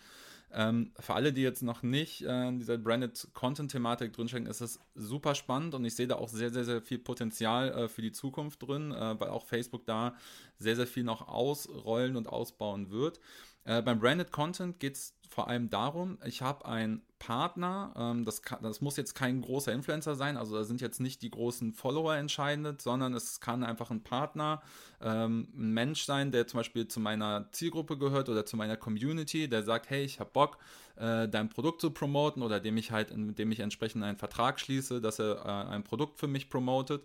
Ähm, 0.52 0.92
für 1.00 1.16
alle, 1.16 1.34
die 1.34 1.42
jetzt 1.42 1.64
noch 1.64 1.84
nicht 1.84 2.22
äh, 2.22 2.48
in 2.48 2.60
dieser 2.60 2.78
Branded 2.78 3.28
Content-Thematik 3.34 4.14
drinstecken, 4.14 4.48
ist 4.48 4.62
es 4.62 4.80
super 4.94 5.36
spannend 5.36 5.74
und 5.76 5.84
ich 5.84 5.96
sehe 5.96 6.08
da 6.08 6.16
auch 6.16 6.30
sehr, 6.30 6.50
sehr, 6.50 6.64
sehr 6.64 6.82
viel 6.82 7.00
Potenzial 7.00 7.72
äh, 7.72 7.88
für 7.90 8.02
die 8.02 8.12
Zukunft 8.12 8.66
drin, 8.66 8.92
äh, 8.92 9.20
weil 9.20 9.30
auch 9.30 9.46
Facebook 9.46 9.86
da 9.86 10.16
sehr, 10.58 10.76
sehr 10.76 10.88
viel 10.88 11.04
noch 11.04 11.28
ausrollen 11.28 12.16
und 12.16 12.30
ausbauen 12.30 12.90
wird. 12.90 13.20
Äh, 13.66 13.82
beim 13.82 14.00
Branded 14.00 14.32
Content 14.32 14.80
geht 14.80 14.96
es 14.96 15.15
vor 15.30 15.48
allem 15.48 15.70
darum, 15.70 16.18
ich 16.26 16.42
habe 16.42 16.66
einen 16.66 17.02
Partner, 17.20 17.94
ähm, 17.98 18.26
das, 18.26 18.42
kann, 18.42 18.60
das 18.62 18.82
muss 18.82 18.98
jetzt 18.98 19.16
kein 19.16 19.42
großer 19.42 19.72
Influencer 19.72 20.16
sein, 20.16 20.38
also 20.38 20.56
da 20.56 20.64
sind 20.64 20.82
jetzt 20.82 21.00
nicht 21.00 21.22
die 21.22 21.32
großen 21.32 21.74
Follower 21.74 22.16
entscheidend, 22.16 22.82
sondern 22.82 23.14
es 23.14 23.40
kann 23.40 23.64
einfach 23.64 23.92
ein 23.92 24.04
Partner, 24.04 24.62
ähm, 25.02 25.48
ein 25.56 25.74
Mensch 25.74 26.04
sein, 26.04 26.32
der 26.32 26.48
zum 26.48 26.60
Beispiel 26.60 26.88
zu 26.88 27.00
meiner 27.00 27.52
Zielgruppe 27.52 27.98
gehört 27.98 28.30
oder 28.30 28.46
zu 28.46 28.58
meiner 28.58 28.78
Community, 28.78 29.48
der 29.48 29.64
sagt, 29.64 29.90
hey, 29.90 30.04
ich 30.04 30.20
habe 30.20 30.30
Bock, 30.32 30.58
äh, 30.98 31.28
dein 31.28 31.50
Produkt 31.50 31.82
zu 31.82 31.92
promoten 31.92 32.44
oder 32.44 32.60
dem 32.60 32.78
ich 32.78 32.92
halt, 32.92 33.16
mit 33.16 33.40
dem 33.40 33.52
ich 33.52 33.60
entsprechend 33.60 34.04
einen 34.04 34.18
Vertrag 34.18 34.60
schließe, 34.60 35.02
dass 35.02 35.20
er 35.20 35.46
äh, 35.46 35.74
ein 35.74 35.84
Produkt 35.84 36.20
für 36.20 36.28
mich 36.28 36.50
promotet 36.50 37.04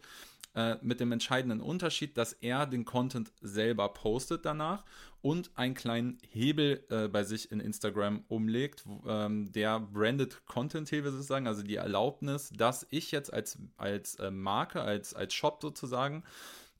äh, 0.54 0.76
mit 0.82 0.98
dem 1.00 1.12
entscheidenden 1.12 1.60
Unterschied, 1.60 2.16
dass 2.16 2.32
er 2.32 2.66
den 2.66 2.84
Content 2.84 3.32
selber 3.40 3.88
postet 3.88 4.44
danach 4.44 4.84
und 5.22 5.50
einen 5.56 5.74
kleinen 5.74 6.18
Hebel 6.28 6.84
äh, 6.88 7.08
bei 7.08 7.24
sich 7.24 7.50
in 7.50 7.60
Instagram 7.60 8.24
umlegt, 8.28 8.84
ähm, 9.06 9.52
der 9.52 9.80
Branded 9.80 10.44
Content 10.46 10.90
Hebel 10.90 11.12
sozusagen, 11.12 11.46
also 11.46 11.62
die 11.62 11.76
Erlaubnis, 11.76 12.50
dass 12.50 12.86
ich 12.90 13.10
jetzt 13.12 13.32
als, 13.32 13.58
als 13.76 14.16
äh, 14.16 14.30
Marke, 14.30 14.82
als, 14.82 15.14
als 15.14 15.34
Shop 15.34 15.60
sozusagen, 15.60 16.24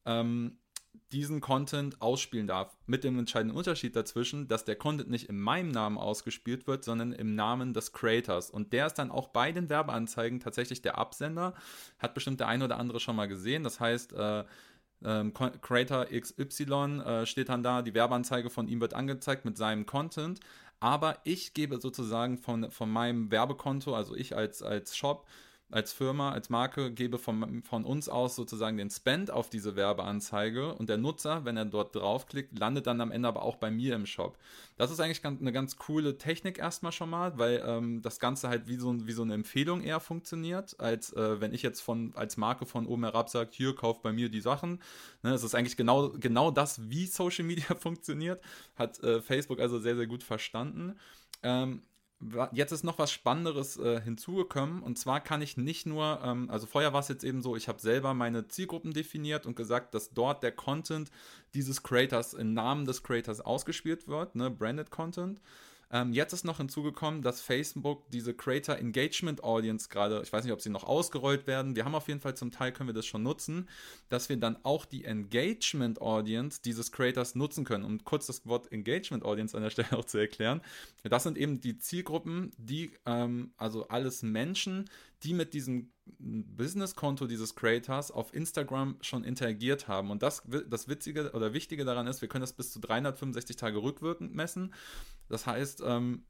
ähm, 0.07 0.59
diesen 1.13 1.41
Content 1.41 2.01
ausspielen 2.01 2.47
darf. 2.47 2.77
Mit 2.87 3.05
dem 3.05 3.19
entscheidenden 3.19 3.57
Unterschied 3.57 3.97
dazwischen, 3.97 4.47
dass 4.49 4.65
der 4.65 4.77
Content 4.77 5.11
nicht 5.11 5.29
in 5.29 5.41
meinem 5.41 5.71
Namen 5.71 5.99
ausgespielt 5.99 6.67
wird, 6.67 6.85
sondern 6.85 7.13
im 7.13 7.35
Namen 7.35 7.75
des 7.75 7.93
Creators. 7.93 8.51
Und 8.51 8.73
der 8.73 8.87
ist 8.87 8.95
dann 8.95 9.11
auch 9.11 9.29
bei 9.29 9.51
den 9.53 9.69
Werbeanzeigen 9.69 10.41
tatsächlich 10.41 10.83
der 10.83 10.99
Absender. 10.99 11.55
Hat 11.99 12.15
bestimmt 12.15 12.41
der 12.41 12.49
ein 12.49 12.63
oder 12.63 12.79
andere 12.79 13.01
schon 13.01 13.17
mal 13.17 13.27
gesehen. 13.27 13.65
Das 13.65 13.81
heißt, 13.81 14.13
äh, 14.13 14.45
ähm, 15.05 15.33
Creator 15.33 16.07
XY 16.07 17.01
äh, 17.05 17.27
steht 17.27 17.49
dann 17.49 17.63
da, 17.63 17.83
die 17.83 17.95
Werbeanzeige 17.95 18.51
von 18.51 18.69
ihm 18.69 18.81
wird 18.81 18.95
angezeigt 18.95 19.45
mit 19.45 19.57
seinem 19.57 19.87
Content. 19.87 20.41
Aber 20.81 21.19
ich 21.25 21.53
gebe 21.53 21.79
sozusagen 21.79 22.39
von, 22.39 22.71
von 22.71 22.91
meinem 22.91 23.31
Werbekonto, 23.31 23.95
also 23.95 24.15
ich 24.15 24.35
als, 24.35 24.63
als 24.63 24.97
Shop, 24.97 25.27
als 25.71 25.93
Firma, 25.93 26.33
als 26.33 26.51
Marke 26.51 26.91
gebe 26.91 27.19
von, 27.19 27.63
von 27.63 27.85
uns 27.85 28.09
aus 28.09 28.37
sozusagen 28.37 28.77
den 28.77 28.91
Spend 28.91 29.31
auf 29.31 29.51
diese 29.51 29.77
Werbeanzeige 29.77 30.75
und 30.75 30.89
der 30.89 30.99
Nutzer, 30.99 31.45
wenn 31.45 31.57
er 31.57 31.65
dort 31.65 31.95
draufklickt, 31.95 32.59
landet 32.59 32.87
dann 32.87 33.01
am 33.01 33.13
Ende 33.13 33.29
aber 33.29 33.43
auch 33.43 33.57
bei 33.57 33.71
mir 33.71 33.95
im 33.95 34.07
Shop. 34.07 34.37
Das 34.77 34.91
ist 34.91 35.01
eigentlich 35.01 35.23
ganz, 35.23 35.41
eine 35.41 35.53
ganz 35.53 35.77
coole 35.77 36.19
Technik 36.19 36.59
erstmal 36.59 36.93
schon 36.93 37.11
mal, 37.11 37.39
weil 37.39 37.63
ähm, 37.65 38.03
das 38.03 38.19
Ganze 38.19 38.49
halt 38.49 38.67
wie 38.67 38.77
so, 38.77 39.07
wie 39.07 39.13
so 39.13 39.23
eine 39.23 39.35
Empfehlung 39.35 39.83
eher 39.83 40.01
funktioniert, 40.01 40.79
als 40.81 41.13
äh, 41.13 41.41
wenn 41.41 41.55
ich 41.55 41.63
jetzt 41.63 41.81
von, 41.81 42.13
als 42.17 42.37
Marke 42.37 42.67
von 42.67 42.87
oben 42.87 43.05
herab 43.05 43.29
sage, 43.29 43.51
hier, 43.53 43.75
kauf 43.75 44.03
bei 44.03 44.13
mir 44.13 44.29
die 44.29 44.41
Sachen. 44.41 44.81
Ne, 45.23 45.31
das 45.31 45.45
ist 45.45 45.55
eigentlich 45.55 45.77
genau, 45.77 46.11
genau 46.11 46.51
das, 46.51 46.91
wie 46.91 47.07
Social 47.07 47.45
Media 47.45 47.75
funktioniert, 47.79 48.43
hat 48.77 49.01
äh, 49.03 49.21
Facebook 49.21 49.61
also 49.61 49.79
sehr, 49.79 49.97
sehr 49.97 50.07
gut 50.07 50.23
verstanden. 50.23 50.99
Ähm, 51.43 51.83
jetzt 52.53 52.73
ist 52.73 52.85
noch 52.85 52.99
was 52.99 53.11
Spannenderes 53.11 53.79
äh, 53.79 54.01
hinzugekommen 54.01 54.83
und 54.83 54.99
zwar 54.99 55.21
kann 55.21 55.41
ich 55.41 55.57
nicht 55.57 55.87
nur, 55.87 56.21
ähm, 56.23 56.51
also 56.51 56.67
vorher 56.67 56.93
war 56.93 57.01
es 57.01 57.09
jetzt 57.09 57.25
eben 57.25 57.41
so, 57.41 57.57
ich 57.57 57.69
habe 57.69 57.81
selber 57.81 58.13
meine 58.13 58.47
Zielgruppen 58.49 58.93
definiert 58.93 59.47
und 59.47 59.57
gesagt, 59.57 59.95
dass 59.95 60.13
dort 60.13 60.43
der 60.43 60.53
Content 60.53 61.11
dieses 61.55 61.83
Creators 61.83 62.35
im 62.35 62.53
Namen 62.53 62.85
des 62.85 63.03
Creators 63.03 63.41
ausgespielt 63.41 64.07
wird, 64.07 64.35
ne, 64.35 64.51
Branded 64.51 64.91
Content. 64.91 65.41
Ähm, 65.93 66.13
jetzt 66.13 66.33
ist 66.33 66.45
noch 66.45 66.59
hinzugekommen, 66.59 67.23
dass 67.23 67.41
Facebook 67.41 68.09
diese 68.11 68.33
Creator 68.33 68.77
Engagement 68.77 69.43
Audience 69.43 69.89
gerade, 69.89 70.23
ich 70.23 70.33
weiß 70.33 70.45
nicht, 70.45 70.53
ob 70.53 70.61
sie 70.61 70.71
noch 70.71 70.85
ausgerollt 70.85 71.47
werden, 71.47 71.75
wir 71.75 71.85
haben 71.85 71.95
auf 71.95 72.07
jeden 72.07 72.21
Fall 72.21 72.37
zum 72.37 72.53
Teil, 72.53 72.73
können 72.73 72.89
wir 72.89 72.95
das 72.95 73.07
schon 73.07 73.25
nutzen, 73.25 73.69
dass 74.09 74.29
wir 74.29 74.37
dann 74.37 74.57
auch 74.63 74.85
die 74.85 75.05
Engagement 75.05 76.01
Audience 76.01 76.61
dieses 76.63 76.93
Creators 76.93 77.35
nutzen 77.35 77.65
können. 77.65 77.85
Um 77.85 78.05
kurz 78.05 78.27
das 78.27 78.47
Wort 78.47 78.71
Engagement 78.71 79.25
Audience 79.25 79.57
an 79.57 79.65
der 79.65 79.71
Stelle 79.71 79.93
auch 79.99 80.05
zu 80.05 80.19
erklären. 80.19 80.61
Das 81.03 81.25
sind 81.25 81.37
eben 81.37 81.61
die 81.61 81.79
Zielgruppen, 81.79 82.53
die, 82.57 82.93
ähm, 83.07 83.53
also 83.57 83.89
alles 83.89 84.23
Menschen, 84.23 84.89
die 85.23 85.35
mit 85.35 85.55
diesem 85.55 85.93
Business-Konto 86.19 87.27
dieses 87.27 87.55
Creators 87.55 88.11
auf 88.11 88.35
Instagram 88.35 88.97
schon 89.01 89.25
interagiert 89.25 89.87
haben. 89.87 90.11
Und 90.11 90.23
das, 90.23 90.43
das 90.69 90.89
Witzige 90.89 91.33
oder 91.33 91.53
Wichtige 91.53 91.85
daran 91.85 92.07
ist, 92.07 92.21
wir 92.21 92.29
können 92.29 92.43
das 92.43 92.53
bis 92.53 92.73
zu 92.73 92.81
365 92.81 93.57
Tage 93.57 93.83
rückwirkend 93.83 94.35
messen. 94.35 94.75
Das 95.29 95.47
heißt, 95.47 95.83
ähm, 95.85 96.25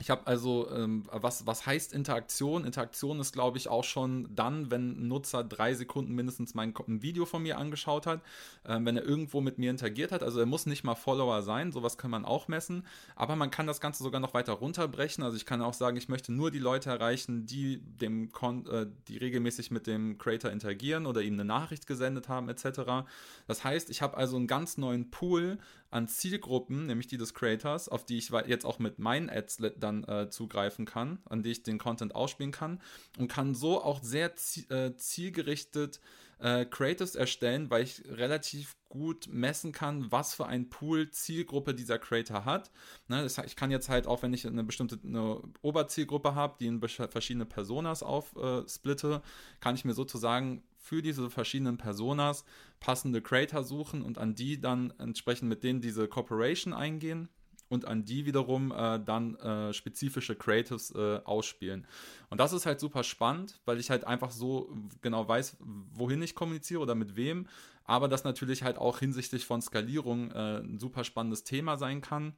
ich 0.00 0.08
habe 0.08 0.26
also, 0.26 0.70
ähm, 0.70 1.04
was, 1.12 1.46
was 1.46 1.66
heißt 1.66 1.92
Interaktion? 1.92 2.64
Interaktion 2.64 3.20
ist, 3.20 3.32
glaube 3.32 3.58
ich, 3.58 3.68
auch 3.68 3.84
schon 3.84 4.34
dann, 4.34 4.70
wenn 4.70 4.92
ein 4.92 5.08
Nutzer 5.08 5.44
drei 5.44 5.74
Sekunden 5.74 6.14
mindestens 6.14 6.54
mein 6.54 6.74
ein 6.88 7.02
Video 7.02 7.26
von 7.26 7.42
mir 7.42 7.58
angeschaut 7.58 8.06
hat, 8.06 8.22
ähm, 8.66 8.86
wenn 8.86 8.96
er 8.96 9.04
irgendwo 9.04 9.42
mit 9.42 9.58
mir 9.58 9.70
interagiert 9.70 10.10
hat. 10.10 10.22
Also 10.22 10.40
er 10.40 10.46
muss 10.46 10.64
nicht 10.64 10.84
mal 10.84 10.94
Follower 10.94 11.42
sein, 11.42 11.70
sowas 11.70 11.98
kann 11.98 12.10
man 12.10 12.24
auch 12.24 12.48
messen. 12.48 12.86
Aber 13.14 13.36
man 13.36 13.50
kann 13.50 13.66
das 13.66 13.80
Ganze 13.80 14.02
sogar 14.02 14.20
noch 14.20 14.32
weiter 14.32 14.54
runterbrechen. 14.54 15.22
Also 15.22 15.36
ich 15.36 15.44
kann 15.44 15.60
auch 15.60 15.74
sagen, 15.74 15.98
ich 15.98 16.08
möchte 16.08 16.32
nur 16.32 16.50
die 16.50 16.58
Leute 16.58 16.88
erreichen, 16.88 17.44
die 17.44 17.82
dem 17.82 18.32
Kon 18.32 18.66
äh, 18.66 18.86
die 19.08 19.18
regelmäßig 19.18 19.70
mit 19.70 19.86
dem 19.86 20.16
Creator 20.16 20.50
interagieren 20.50 21.04
oder 21.04 21.20
ihm 21.20 21.34
eine 21.34 21.44
Nachricht 21.44 21.86
gesendet 21.86 22.30
haben, 22.30 22.48
etc. 22.48 23.06
Das 23.46 23.64
heißt, 23.64 23.90
ich 23.90 24.00
habe 24.00 24.16
also 24.16 24.36
einen 24.36 24.46
ganz 24.46 24.78
neuen 24.78 25.10
Pool 25.10 25.58
an 25.90 26.08
Zielgruppen, 26.08 26.86
nämlich 26.86 27.08
die 27.08 27.16
des 27.16 27.34
Creators, 27.34 27.88
auf 27.88 28.04
die 28.04 28.18
ich 28.18 28.30
jetzt 28.46 28.64
auch 28.64 28.78
mit 28.78 28.98
meinen 28.98 29.28
Ads 29.28 29.58
dann 29.76 30.04
äh, 30.04 30.30
zugreifen 30.30 30.86
kann, 30.86 31.18
an 31.24 31.42
die 31.42 31.50
ich 31.50 31.62
den 31.62 31.78
Content 31.78 32.14
ausspielen 32.14 32.52
kann 32.52 32.80
und 33.18 33.28
kann 33.28 33.54
so 33.54 33.82
auch 33.82 34.02
sehr 34.02 34.32
äh, 34.68 34.94
zielgerichtet 34.96 36.00
äh, 36.40 36.64
Creatives 36.64 37.14
erstellen, 37.14 37.70
weil 37.70 37.82
ich 37.82 38.02
relativ 38.08 38.76
gut 38.88 39.28
messen 39.30 39.72
kann, 39.72 40.10
was 40.10 40.34
für 40.34 40.46
ein 40.46 40.68
Pool 40.68 41.10
Zielgruppe 41.10 41.74
dieser 41.74 41.98
Creator 41.98 42.44
hat. 42.44 42.70
Ne, 43.08 43.22
das, 43.22 43.38
ich 43.38 43.56
kann 43.56 43.70
jetzt 43.70 43.88
halt 43.88 44.06
auch, 44.06 44.22
wenn 44.22 44.32
ich 44.32 44.46
eine 44.46 44.64
bestimmte 44.64 44.98
eine 45.04 45.42
Oberzielgruppe 45.62 46.34
habe, 46.34 46.56
die 46.58 46.66
in 46.66 46.80
verschiedene 46.80 47.46
Personas 47.46 48.02
aufsplitte, 48.02 49.22
äh, 49.22 49.60
kann 49.60 49.74
ich 49.74 49.84
mir 49.84 49.94
sozusagen 49.94 50.62
für 50.80 51.02
diese 51.02 51.30
verschiedenen 51.30 51.76
Personas 51.76 52.44
passende 52.80 53.20
Creator 53.20 53.62
suchen 53.62 54.02
und 54.02 54.18
an 54.18 54.34
die 54.34 54.60
dann 54.60 54.92
entsprechend 54.98 55.48
mit 55.48 55.62
denen 55.62 55.80
diese 55.80 56.08
Corporation 56.08 56.72
eingehen 56.72 57.28
und 57.68 57.84
an 57.84 58.04
die 58.04 58.26
wiederum 58.26 58.72
äh, 58.72 58.98
dann 58.98 59.36
äh, 59.36 59.72
spezifische 59.72 60.34
Creatives 60.34 60.92
äh, 60.92 61.20
ausspielen. 61.24 61.86
Und 62.28 62.40
das 62.40 62.52
ist 62.52 62.66
halt 62.66 62.80
super 62.80 63.04
spannend, 63.04 63.60
weil 63.64 63.78
ich 63.78 63.90
halt 63.90 64.04
einfach 64.04 64.32
so 64.32 64.74
genau 65.02 65.28
weiß, 65.28 65.58
wohin 65.60 66.22
ich 66.22 66.34
kommuniziere 66.34 66.80
oder 66.80 66.96
mit 66.96 67.14
wem, 67.14 67.46
aber 67.84 68.08
das 68.08 68.24
natürlich 68.24 68.62
halt 68.62 68.78
auch 68.78 68.98
hinsichtlich 68.98 69.46
von 69.46 69.62
Skalierung 69.62 70.32
äh, 70.32 70.58
ein 70.58 70.78
super 70.78 71.04
spannendes 71.04 71.44
Thema 71.44 71.76
sein 71.76 72.00
kann. 72.00 72.34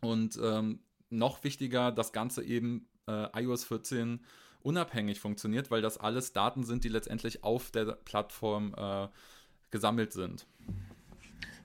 Und 0.00 0.38
ähm, 0.42 0.80
noch 1.10 1.44
wichtiger, 1.44 1.92
das 1.92 2.12
Ganze 2.12 2.42
eben 2.42 2.88
äh, 3.06 3.42
iOS 3.42 3.64
14 3.64 4.24
unabhängig 4.62 5.20
funktioniert, 5.20 5.70
weil 5.70 5.82
das 5.82 5.98
alles 5.98 6.32
Daten 6.32 6.64
sind, 6.64 6.84
die 6.84 6.88
letztendlich 6.88 7.44
auf 7.44 7.70
der 7.70 7.92
Plattform 8.04 8.74
äh, 8.76 9.08
gesammelt 9.70 10.12
sind. 10.12 10.46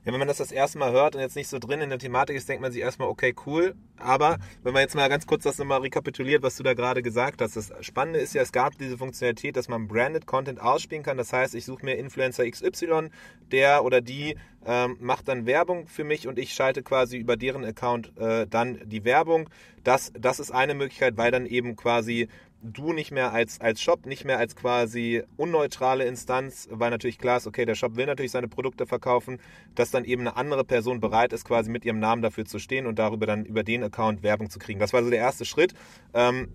Ja, 0.06 0.12
wenn 0.12 0.20
man 0.20 0.28
das 0.28 0.36
das 0.36 0.52
erste 0.52 0.78
Mal 0.78 0.92
hört 0.92 1.16
und 1.16 1.20
jetzt 1.20 1.34
nicht 1.34 1.48
so 1.48 1.58
drin 1.58 1.80
in 1.80 1.90
der 1.90 1.98
Thematik 1.98 2.36
ist, 2.36 2.48
denkt 2.48 2.62
man 2.62 2.70
sich 2.70 2.80
erstmal, 2.80 3.08
okay, 3.08 3.34
cool. 3.44 3.74
Aber 3.96 4.38
wenn 4.62 4.72
man 4.72 4.82
jetzt 4.82 4.94
mal 4.94 5.08
ganz 5.08 5.26
kurz 5.26 5.42
das 5.42 5.58
nochmal 5.58 5.80
rekapituliert, 5.80 6.44
was 6.44 6.56
du 6.56 6.62
da 6.62 6.74
gerade 6.74 7.02
gesagt 7.02 7.42
hast. 7.42 7.56
Das 7.56 7.72
Spannende 7.80 8.20
ist 8.20 8.32
ja, 8.32 8.40
es 8.40 8.52
gab 8.52 8.78
diese 8.78 8.96
Funktionalität, 8.96 9.56
dass 9.56 9.68
man 9.68 9.88
Branded 9.88 10.24
Content 10.24 10.60
ausspielen 10.60 11.02
kann. 11.02 11.16
Das 11.16 11.32
heißt, 11.32 11.56
ich 11.56 11.64
suche 11.64 11.84
mir 11.84 11.96
Influencer 11.96 12.48
XY, 12.48 13.08
der 13.50 13.84
oder 13.84 14.00
die 14.00 14.36
ähm, 14.64 14.96
macht 15.00 15.26
dann 15.26 15.44
Werbung 15.44 15.88
für 15.88 16.04
mich 16.04 16.28
und 16.28 16.38
ich 16.38 16.54
schalte 16.54 16.84
quasi 16.84 17.16
über 17.16 17.36
deren 17.36 17.64
Account 17.64 18.16
äh, 18.16 18.46
dann 18.46 18.78
die 18.88 19.04
Werbung. 19.04 19.50
Das, 19.82 20.12
das 20.16 20.38
ist 20.38 20.52
eine 20.52 20.74
Möglichkeit, 20.74 21.16
weil 21.16 21.32
dann 21.32 21.46
eben 21.46 21.74
quasi 21.74 22.28
du 22.62 22.92
nicht 22.92 23.10
mehr 23.12 23.32
als, 23.32 23.60
als 23.60 23.80
Shop, 23.80 24.06
nicht 24.06 24.24
mehr 24.24 24.38
als 24.38 24.56
quasi 24.56 25.22
unneutrale 25.36 26.04
Instanz, 26.04 26.68
weil 26.70 26.90
natürlich 26.90 27.18
klar 27.18 27.36
ist, 27.36 27.46
okay, 27.46 27.64
der 27.64 27.74
Shop 27.74 27.96
will 27.96 28.06
natürlich 28.06 28.32
seine 28.32 28.48
Produkte 28.48 28.86
verkaufen, 28.86 29.38
dass 29.74 29.90
dann 29.90 30.04
eben 30.04 30.22
eine 30.22 30.36
andere 30.36 30.64
Person 30.64 31.00
bereit 31.00 31.32
ist, 31.32 31.44
quasi 31.44 31.70
mit 31.70 31.84
ihrem 31.84 31.98
Namen 31.98 32.22
dafür 32.22 32.44
zu 32.44 32.58
stehen 32.58 32.86
und 32.86 32.98
darüber 32.98 33.26
dann 33.26 33.44
über 33.44 33.62
den 33.62 33.82
Account 33.84 34.22
Werbung 34.22 34.50
zu 34.50 34.58
kriegen. 34.58 34.80
Das 34.80 34.92
war 34.92 35.02
so 35.02 35.10
der 35.10 35.20
erste 35.20 35.44
Schritt. 35.44 35.74
Ähm, 36.14 36.48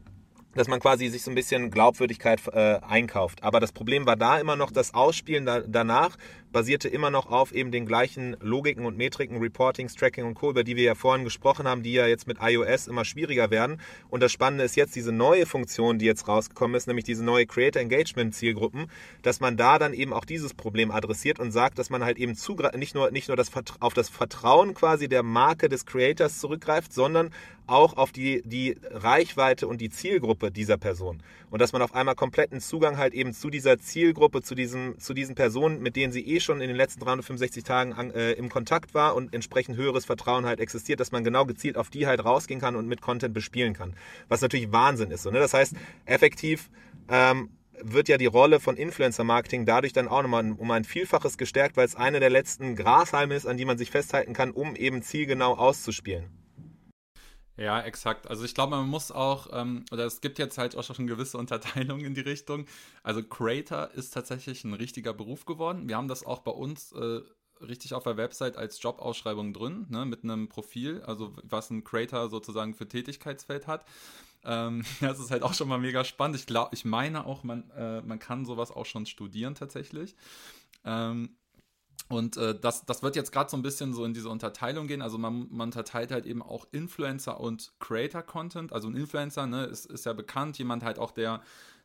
dass 0.53 0.67
man 0.67 0.79
quasi 0.79 1.07
sich 1.07 1.23
so 1.23 1.31
ein 1.31 1.35
bisschen 1.35 1.71
Glaubwürdigkeit 1.71 2.41
äh, 2.47 2.79
einkauft. 2.81 3.43
Aber 3.43 3.59
das 3.59 3.71
Problem 3.71 4.05
war 4.05 4.15
da 4.15 4.37
immer 4.39 4.55
noch 4.55 4.71
das 4.71 4.93
Ausspielen 4.93 5.45
da, 5.45 5.61
danach 5.61 6.17
basierte 6.51 6.89
immer 6.89 7.09
noch 7.09 7.31
auf 7.31 7.53
eben 7.53 7.71
den 7.71 7.85
gleichen 7.85 8.35
Logiken 8.39 8.85
und 8.85 8.97
Metriken, 8.97 9.37
Reportings, 9.37 9.95
Tracking 9.95 10.25
und 10.25 10.33
Co., 10.33 10.49
über 10.49 10.63
die 10.63 10.75
wir 10.75 10.83
ja 10.83 10.95
vorhin 10.95 11.23
gesprochen 11.23 11.67
haben, 11.67 11.83
die 11.83 11.93
ja 11.93 12.07
jetzt 12.07 12.27
mit 12.27 12.37
iOS 12.41 12.87
immer 12.87 13.05
schwieriger 13.05 13.51
werden. 13.51 13.79
Und 14.09 14.21
das 14.21 14.31
Spannende 14.31 14.63
ist 14.63 14.75
jetzt 14.75 14.95
diese 14.95 15.11
neue 15.11 15.45
Funktion, 15.45 15.99
die 15.99 16.05
jetzt 16.05 16.27
rausgekommen 16.27 16.75
ist, 16.75 16.87
nämlich 16.87 17.05
diese 17.05 17.23
neue 17.23 17.45
Creator 17.45 17.81
Engagement 17.81 18.35
Zielgruppen, 18.35 18.87
dass 19.21 19.39
man 19.39 19.57
da 19.57 19.79
dann 19.79 19.93
eben 19.93 20.13
auch 20.13 20.25
dieses 20.25 20.53
Problem 20.53 20.91
adressiert 20.91 21.39
und 21.39 21.51
sagt, 21.51 21.79
dass 21.79 21.89
man 21.89 22.03
halt 22.03 22.17
eben 22.17 22.35
nicht 22.75 22.95
nur, 22.95 23.11
nicht 23.11 23.27
nur 23.27 23.37
das, 23.37 23.51
auf 23.79 23.93
das 23.93 24.09
Vertrauen 24.09 24.73
quasi 24.73 25.07
der 25.07 25.23
Marke 25.23 25.69
des 25.69 25.85
Creators 25.85 26.39
zurückgreift, 26.39 26.93
sondern 26.93 27.31
auch 27.71 27.95
auf 27.95 28.11
die, 28.11 28.41
die 28.43 28.75
Reichweite 28.89 29.67
und 29.67 29.79
die 29.79 29.89
Zielgruppe 29.89 30.51
dieser 30.51 30.77
Person. 30.77 31.23
Und 31.49 31.61
dass 31.61 31.71
man 31.71 31.81
auf 31.81 31.95
einmal 31.95 32.15
kompletten 32.15 32.59
Zugang 32.59 32.97
halt 32.97 33.13
eben 33.13 33.33
zu 33.33 33.49
dieser 33.49 33.79
Zielgruppe, 33.79 34.41
zu, 34.41 34.55
diesem, 34.55 34.99
zu 34.99 35.13
diesen 35.13 35.35
Personen, 35.35 35.81
mit 35.81 35.95
denen 35.95 36.11
sie 36.11 36.25
eh 36.27 36.40
schon 36.43 36.61
in 36.61 36.67
den 36.67 36.77
letzten 36.77 36.99
365 37.01 37.63
Tagen 37.63 37.93
an, 37.93 38.11
äh, 38.11 38.33
im 38.33 38.49
Kontakt 38.49 38.93
war 38.93 39.15
und 39.15 39.33
entsprechend 39.33 39.77
höheres 39.77 40.05
Vertrauen 40.05 40.45
halt 40.45 40.59
existiert, 40.59 40.99
dass 40.99 41.11
man 41.11 41.23
genau 41.23 41.45
gezielt 41.45 41.77
auf 41.77 41.89
die 41.89 42.07
halt 42.07 42.23
rausgehen 42.23 42.59
kann 42.59 42.75
und 42.75 42.87
mit 42.87 43.01
Content 43.01 43.33
bespielen 43.33 43.73
kann. 43.73 43.95
Was 44.27 44.41
natürlich 44.41 44.71
Wahnsinn 44.71 45.11
ist. 45.11 45.23
So, 45.23 45.31
ne? 45.31 45.39
Das 45.39 45.53
heißt, 45.53 45.75
effektiv 46.05 46.69
ähm, 47.09 47.49
wird 47.83 48.09
ja 48.09 48.17
die 48.17 48.25
Rolle 48.25 48.59
von 48.59 48.77
Influencer-Marketing 48.77 49.65
dadurch 49.65 49.93
dann 49.93 50.07
auch 50.07 50.21
nochmal 50.21 50.51
um 50.57 50.71
ein 50.71 50.83
Vielfaches 50.83 51.37
gestärkt, 51.37 51.77
weil 51.77 51.85
es 51.85 51.95
eine 51.95 52.19
der 52.19 52.29
letzten 52.29 52.75
Grashalme 52.75 53.35
ist, 53.35 53.45
an 53.45 53.57
die 53.57 53.65
man 53.65 53.77
sich 53.77 53.91
festhalten 53.91 54.33
kann, 54.33 54.51
um 54.51 54.75
eben 54.75 55.01
zielgenau 55.01 55.53
auszuspielen. 55.53 56.40
Ja, 57.57 57.81
exakt. 57.81 58.27
Also 58.27 58.43
ich 58.45 58.55
glaube, 58.55 58.75
man 58.75 58.87
muss 58.87 59.11
auch, 59.11 59.49
ähm, 59.51 59.85
oder 59.91 60.05
es 60.05 60.21
gibt 60.21 60.39
jetzt 60.39 60.57
halt 60.57 60.75
auch 60.75 60.83
schon 60.83 61.05
gewisse 61.07 61.37
Unterteilungen 61.37 62.05
in 62.05 62.13
die 62.13 62.21
Richtung. 62.21 62.65
Also 63.03 63.21
Creator 63.23 63.91
ist 63.91 64.11
tatsächlich 64.13 64.63
ein 64.63 64.73
richtiger 64.73 65.13
Beruf 65.13 65.45
geworden. 65.45 65.87
Wir 65.87 65.97
haben 65.97 66.07
das 66.07 66.25
auch 66.25 66.39
bei 66.39 66.51
uns 66.51 66.91
äh, 66.93 67.19
richtig 67.61 67.93
auf 67.93 68.03
der 68.03 68.17
Website 68.17 68.57
als 68.57 68.81
Jobausschreibung 68.81 69.53
drin, 69.53 69.85
ne, 69.89 70.05
mit 70.05 70.23
einem 70.23 70.49
Profil, 70.49 71.03
also 71.05 71.35
was 71.43 71.69
ein 71.69 71.83
Creator 71.83 72.29
sozusagen 72.29 72.73
für 72.73 72.87
Tätigkeitsfeld 72.87 73.67
hat. 73.67 73.85
Ähm, 74.43 74.83
das 75.01 75.19
ist 75.19 75.29
halt 75.29 75.43
auch 75.43 75.53
schon 75.53 75.67
mal 75.67 75.77
mega 75.77 76.03
spannend. 76.03 76.37
Ich 76.37 76.47
glaube, 76.47 76.73
ich 76.73 76.85
meine 76.85 77.25
auch, 77.25 77.43
man, 77.43 77.69
äh, 77.71 78.01
man 78.01 78.17
kann 78.17 78.45
sowas 78.45 78.71
auch 78.71 78.85
schon 78.85 79.05
studieren 79.05 79.53
tatsächlich. 79.55 80.15
Ähm, 80.85 81.37
und 82.09 82.37
äh, 82.37 82.57
das, 82.59 82.85
das 82.85 83.03
wird 83.03 83.15
jetzt 83.15 83.31
gerade 83.31 83.49
so 83.49 83.57
ein 83.57 83.61
bisschen 83.61 83.93
so 83.93 84.03
in 84.03 84.13
diese 84.13 84.29
Unterteilung 84.29 84.87
gehen. 84.87 85.01
Also 85.01 85.17
man, 85.17 85.47
man 85.51 85.69
unterteilt 85.69 86.11
halt 86.11 86.25
eben 86.25 86.41
auch 86.41 86.67
Influencer 86.71 87.39
und 87.39 87.71
Creator-Content. 87.79 88.73
Also 88.73 88.89
ein 88.89 88.95
Influencer 88.95 89.47
ne, 89.47 89.65
ist, 89.65 89.85
ist 89.85 90.05
ja 90.05 90.13
bekannt, 90.13 90.57
jemand 90.57 90.83
halt 90.83 90.99
auch, 90.99 91.11
der 91.11 91.41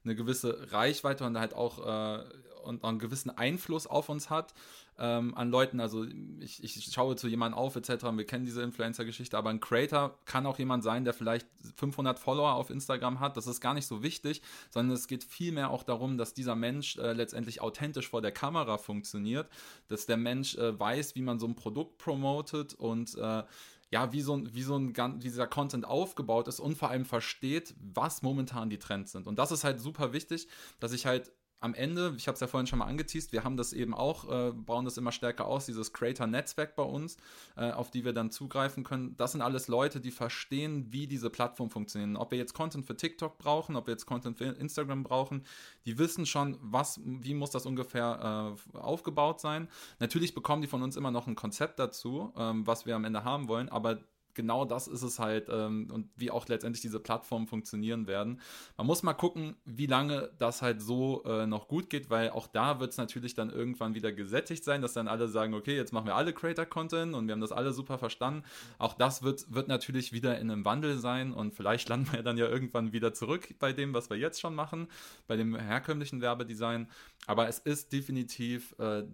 eine 0.07 0.17
gewisse 0.17 0.73
Reichweite 0.73 1.25
und 1.25 1.39
halt 1.39 1.55
auch 1.55 1.85
äh, 1.87 2.25
und 2.67 2.85
einen 2.85 2.99
gewissen 2.99 3.31
Einfluss 3.31 3.87
auf 3.87 4.09
uns 4.09 4.29
hat 4.29 4.53
ähm, 4.99 5.35
an 5.35 5.51
Leuten. 5.51 5.81
Also 5.81 6.05
ich, 6.41 6.63
ich 6.63 6.93
schaue 6.93 7.17
zu 7.17 7.29
jemandem 7.29 7.59
auf 7.59 7.77
etc. 7.77 8.05
Wir 8.13 8.27
kennen 8.27 8.45
diese 8.45 8.63
Influencer-Geschichte, 8.63 9.37
aber 9.37 9.51
ein 9.51 9.61
Creator 9.61 10.19
kann 10.25 10.47
auch 10.47 10.59
jemand 10.59 10.83
sein, 10.83 11.05
der 11.05 11.15
vielleicht 11.15 11.47
500 11.77 12.19
Follower 12.19 12.55
auf 12.55 12.71
Instagram 12.71 13.21
hat. 13.21 13.37
Das 13.37 13.47
ist 13.47 13.61
gar 13.61 13.75
nicht 13.75 13.87
so 13.87 14.03
wichtig, 14.03 14.43
sondern 14.71 14.95
es 14.95 15.07
geht 15.07 15.25
vielmehr 15.25 15.71
auch 15.71 15.83
darum, 15.83 16.19
dass 16.19 16.35
dieser 16.35 16.57
Mensch 16.57 16.97
äh, 16.97 17.13
letztendlich 17.13 17.61
authentisch 17.61 18.09
vor 18.09 18.23
der 18.23 18.33
Kamera 18.33 18.79
funktioniert, 18.79 19.49
dass 19.89 20.07
der 20.07 20.17
Mensch 20.17 20.57
äh, 20.57 20.79
weiß, 20.79 21.15
wie 21.15 21.23
man 21.23 21.39
so 21.39 21.47
ein 21.47 21.57
Produkt 21.57 21.99
promotet 21.99 22.75
und 22.75 23.17
äh, 23.17 23.43
ja, 23.91 24.13
wie 24.13 24.21
so, 24.21 24.37
ein, 24.37 24.53
wie 24.55 24.63
so 24.63 24.77
ein 24.77 24.97
wie 24.97 25.29
dieser 25.29 25.47
Content 25.47 25.85
aufgebaut 25.85 26.49
ist 26.49 26.61
und 26.61 26.77
vor 26.77 26.91
allem 26.91 27.05
versteht, 27.05 27.75
was 27.79 28.23
momentan 28.23 28.69
die 28.69 28.79
Trends 28.79 29.13
sind. 29.13 29.27
Und 29.27 29.39
das 29.39 29.53
ist 29.53 29.65
halt 29.65 29.81
super 29.81 30.13
wichtig, 30.13 30.49
dass 30.81 30.93
ich 30.93 31.07
halt 31.07 31.33
am 31.61 31.75
Ende, 31.75 32.15
ich 32.17 32.29
habe 32.29 32.35
es 32.35 32.41
ja 32.41 32.47
vorhin 32.47 32.67
schon 32.67 32.79
mal 32.79 32.87
angeteased, 32.87 33.33
wir 33.33 33.43
haben 33.43 33.57
das 33.57 33.73
eben 33.73 33.95
auch, 33.95 34.31
äh, 34.31 34.53
bauen 34.53 34.85
das 34.85 34.99
immer 34.99 35.13
stärker 35.13 35.47
aus, 35.47 35.67
dieses 35.67 35.93
Creator-Netzwerk 35.93 36.77
bei 36.77 36.83
uns, 36.83 37.17
äh, 37.57 37.71
auf 37.71 37.91
die 37.91 38.05
wir 38.05 38.13
dann 38.13 38.31
zugreifen 38.31 38.85
können. 38.85 39.17
Das 39.17 39.33
sind 39.33 39.41
alles 39.41 39.69
Leute, 39.69 40.01
die 40.01 40.11
verstehen, 40.11 40.93
wie 40.93 41.07
diese 41.07 41.31
Plattform 41.31 41.71
funktionieren. 41.71 42.17
Ob 42.17 42.31
wir 42.31 42.39
jetzt 42.39 42.53
Content 42.53 42.87
für 42.87 42.97
TikTok 42.97 43.39
brauchen, 43.39 43.77
ob 43.77 43.87
wir 43.87 43.93
jetzt 43.93 44.07
Content 44.07 44.37
für 44.37 44.45
Instagram 44.45 45.03
brauchen, 45.03 45.45
die 45.87 45.99
wissen 45.99 46.27
schon, 46.27 46.59
was, 46.61 47.01
wie 47.05 47.35
muss 47.35 47.51
das 47.51 47.65
ungefähr 47.65 48.57
äh, 48.75 48.79
aufgebaut 48.79 49.41
sein. 49.41 49.69
Natürlich 49.99 50.35
bekommen 50.35 50.63
die 50.63 50.69
von 50.69 50.83
uns 50.83 50.97
immer 50.97 51.11
noch 51.11 51.27
ein 51.27 51.37
Konzept 51.37 51.79
dazu, 51.79 52.33
ähm, 52.37 52.67
was 52.67 52.87
wir 52.87 52.97
am 52.97 53.05
Ende 53.05 53.25
haben 53.25 53.49
wollen, 53.49 53.69
aber 53.69 54.01
genau 54.37 54.65
das 54.65 54.87
ist 54.87 55.03
es 55.03 55.19
halt 55.19 55.49
ähm, 55.51 55.89
und 55.91 56.09
wie 56.15 56.31
auch 56.31 56.47
letztendlich 56.47 56.83
diese 56.83 57.01
Plattformen 57.01 57.49
funktionieren 57.49 58.07
werden. 58.07 58.41
Man 58.77 58.87
muss 58.87 59.03
mal 59.03 59.15
gucken, 59.15 59.57
wie 59.65 59.87
lange 59.87 60.31
das 60.39 60.63
halt 60.63 60.81
so 60.81 61.25
äh, 61.25 61.47
noch 61.47 61.67
gut 61.67 61.91
geht, 61.91 62.11
weil 62.11 62.31
auch 62.31 62.47
da 62.47 62.79
wird 62.79 62.93
es 62.93 62.99
natürlich 62.99 63.35
dann 63.35 63.51
irgendwann 63.51 63.95
wieder 63.95 64.13
gesättigt 64.13 64.63
sein, 64.63 64.83
dass 64.83 64.93
dann 64.93 65.09
alle 65.09 65.27
sagen, 65.27 65.55
okay, 65.55 65.75
jetzt 65.75 65.93
machen 65.93 66.07
wir 66.07 66.15
alle 66.15 66.33
Creator-Content 66.33 67.15
und 67.15 67.27
wir 67.27 67.33
haben 67.33 67.41
das 67.41 67.53
alle 67.53 67.73
super 67.73 67.99
verstanden. 67.99 68.45
Auch 68.79 68.95
das 68.95 69.25
wird, 69.25 69.53
wird 69.53 69.67
natürlich 69.67 70.13
wieder 70.13 70.39
in 70.39 70.51
einem 70.51 70.65
Wandel 70.65 70.99
sein 70.99 71.33
und 71.33 71.55
vielleicht 71.55 71.89
landen 71.89 72.13
wir 72.13 72.23
dann 72.23 72.39
ja 72.39 72.47
irgendwann 72.47 72.93
wieder 72.93 73.13
zurück 73.13 73.55
bei 73.59 73.73
dem, 73.73 73.95
was 73.95 74.11
wir 74.11 74.17
jetzt 74.17 74.41
schon 74.41 74.55
machen, 74.55 74.87
bei 75.27 75.37
dem 75.37 75.57
herkömmlichen 75.57 76.21
Werbedesign. 76.21 76.89
Aber 77.27 77.49
es 77.49 77.59
ist 77.59 77.93
definitiv 77.93 78.75
äh, 78.79 79.05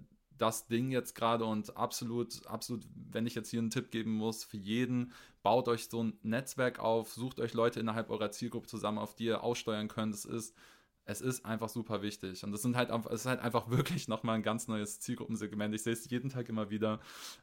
das 0.42 0.66
Ding 0.66 0.90
jetzt 0.90 1.14
gerade 1.14 1.44
und 1.44 1.76
absolut, 1.76 2.44
absolut, 2.46 2.82
wenn 3.12 3.26
ich 3.26 3.36
jetzt 3.36 3.50
hier 3.50 3.60
einen 3.60 3.70
Tipp 3.70 3.92
geben 3.92 4.12
muss, 4.12 4.42
für 4.42 4.56
jeden, 4.56 5.12
baut 5.44 5.68
euch 5.68 5.88
so 5.88 6.02
ein 6.02 6.18
Netzwerk 6.22 6.80
auf, 6.80 7.12
sucht 7.12 7.38
euch 7.38 7.54
Leute 7.54 7.78
innerhalb 7.78 8.10
eurer 8.10 8.32
Zielgruppe 8.32 8.66
zusammen, 8.66 8.98
auf 8.98 9.14
die 9.14 9.26
ihr 9.26 9.44
aussteuern 9.44 9.86
könnt. 9.86 10.14
Es 10.14 10.24
ist, 10.24 10.56
es 11.04 11.20
ist 11.20 11.46
einfach 11.46 11.68
super 11.68 12.02
wichtig. 12.02 12.42
Und 12.42 12.52
es 12.52 12.62
sind 12.62 12.76
halt, 12.76 12.90
es 12.90 13.20
ist 13.20 13.26
halt 13.26 13.40
einfach 13.40 13.70
wirklich 13.70 14.08
nochmal 14.08 14.34
ein 14.34 14.42
ganz 14.42 14.66
neues 14.66 14.98
Zielgruppensegment. 14.98 15.74
Ich 15.76 15.84
sehe 15.84 15.92
es 15.92 16.10
jeden 16.10 16.28
Tag 16.28 16.48
immer 16.48 16.70
wieder, 16.70 16.98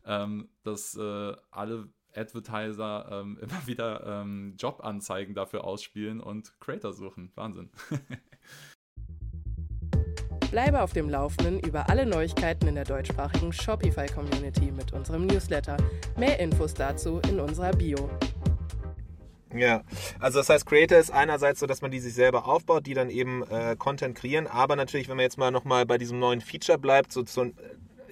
ähm, 0.06 0.50
dass 0.64 0.96
äh, 0.96 1.36
alle 1.52 1.88
Advertiser 2.14 3.08
ähm, 3.12 3.38
immer 3.42 3.66
wieder 3.66 4.22
ähm, 4.22 4.56
Jobanzeigen 4.58 5.36
dafür 5.36 5.64
ausspielen 5.64 6.20
und 6.20 6.60
Creator 6.60 6.92
suchen. 6.92 7.32
Wahnsinn. 7.36 7.70
Bleibe 10.52 10.82
auf 10.82 10.94
dem 10.94 11.10
Laufenden 11.10 11.60
über 11.60 11.90
alle 11.90 12.08
Neuigkeiten 12.08 12.68
in 12.68 12.76
der 12.76 12.84
deutschsprachigen 12.84 13.54
Shopify-Community 13.54 14.72
mit 14.72 14.94
unserem 14.94 15.28
Newsletter. 15.28 15.78
Mehr 16.18 16.40
Infos 16.40 16.74
dazu 16.74 17.22
in 17.30 17.40
unserer 17.40 17.72
Bio. 17.72 18.10
Ja, 19.54 19.84
also 20.20 20.40
das 20.40 20.50
heißt, 20.50 20.66
Creator 20.66 20.98
ist 20.98 21.12
einerseits 21.12 21.60
so, 21.60 21.68
dass 21.68 21.82
man 21.82 21.92
die 21.92 22.00
sich 22.00 22.14
selber 22.14 22.48
aufbaut, 22.48 22.86
die 22.86 22.94
dann 22.94 23.10
eben 23.10 23.44
äh, 23.50 23.76
Content 23.78 24.16
kreieren, 24.16 24.48
aber 24.48 24.76
natürlich, 24.76 25.08
wenn 25.10 25.18
man 25.18 25.24
jetzt 25.24 25.38
mal 25.38 25.52
nochmal 25.52 25.86
bei 25.86 25.98
diesem 25.98 26.20
neuen 26.20 26.42
Feature 26.42 26.78
bleibt, 26.78 27.12
so, 27.12 27.26
so 27.26 27.46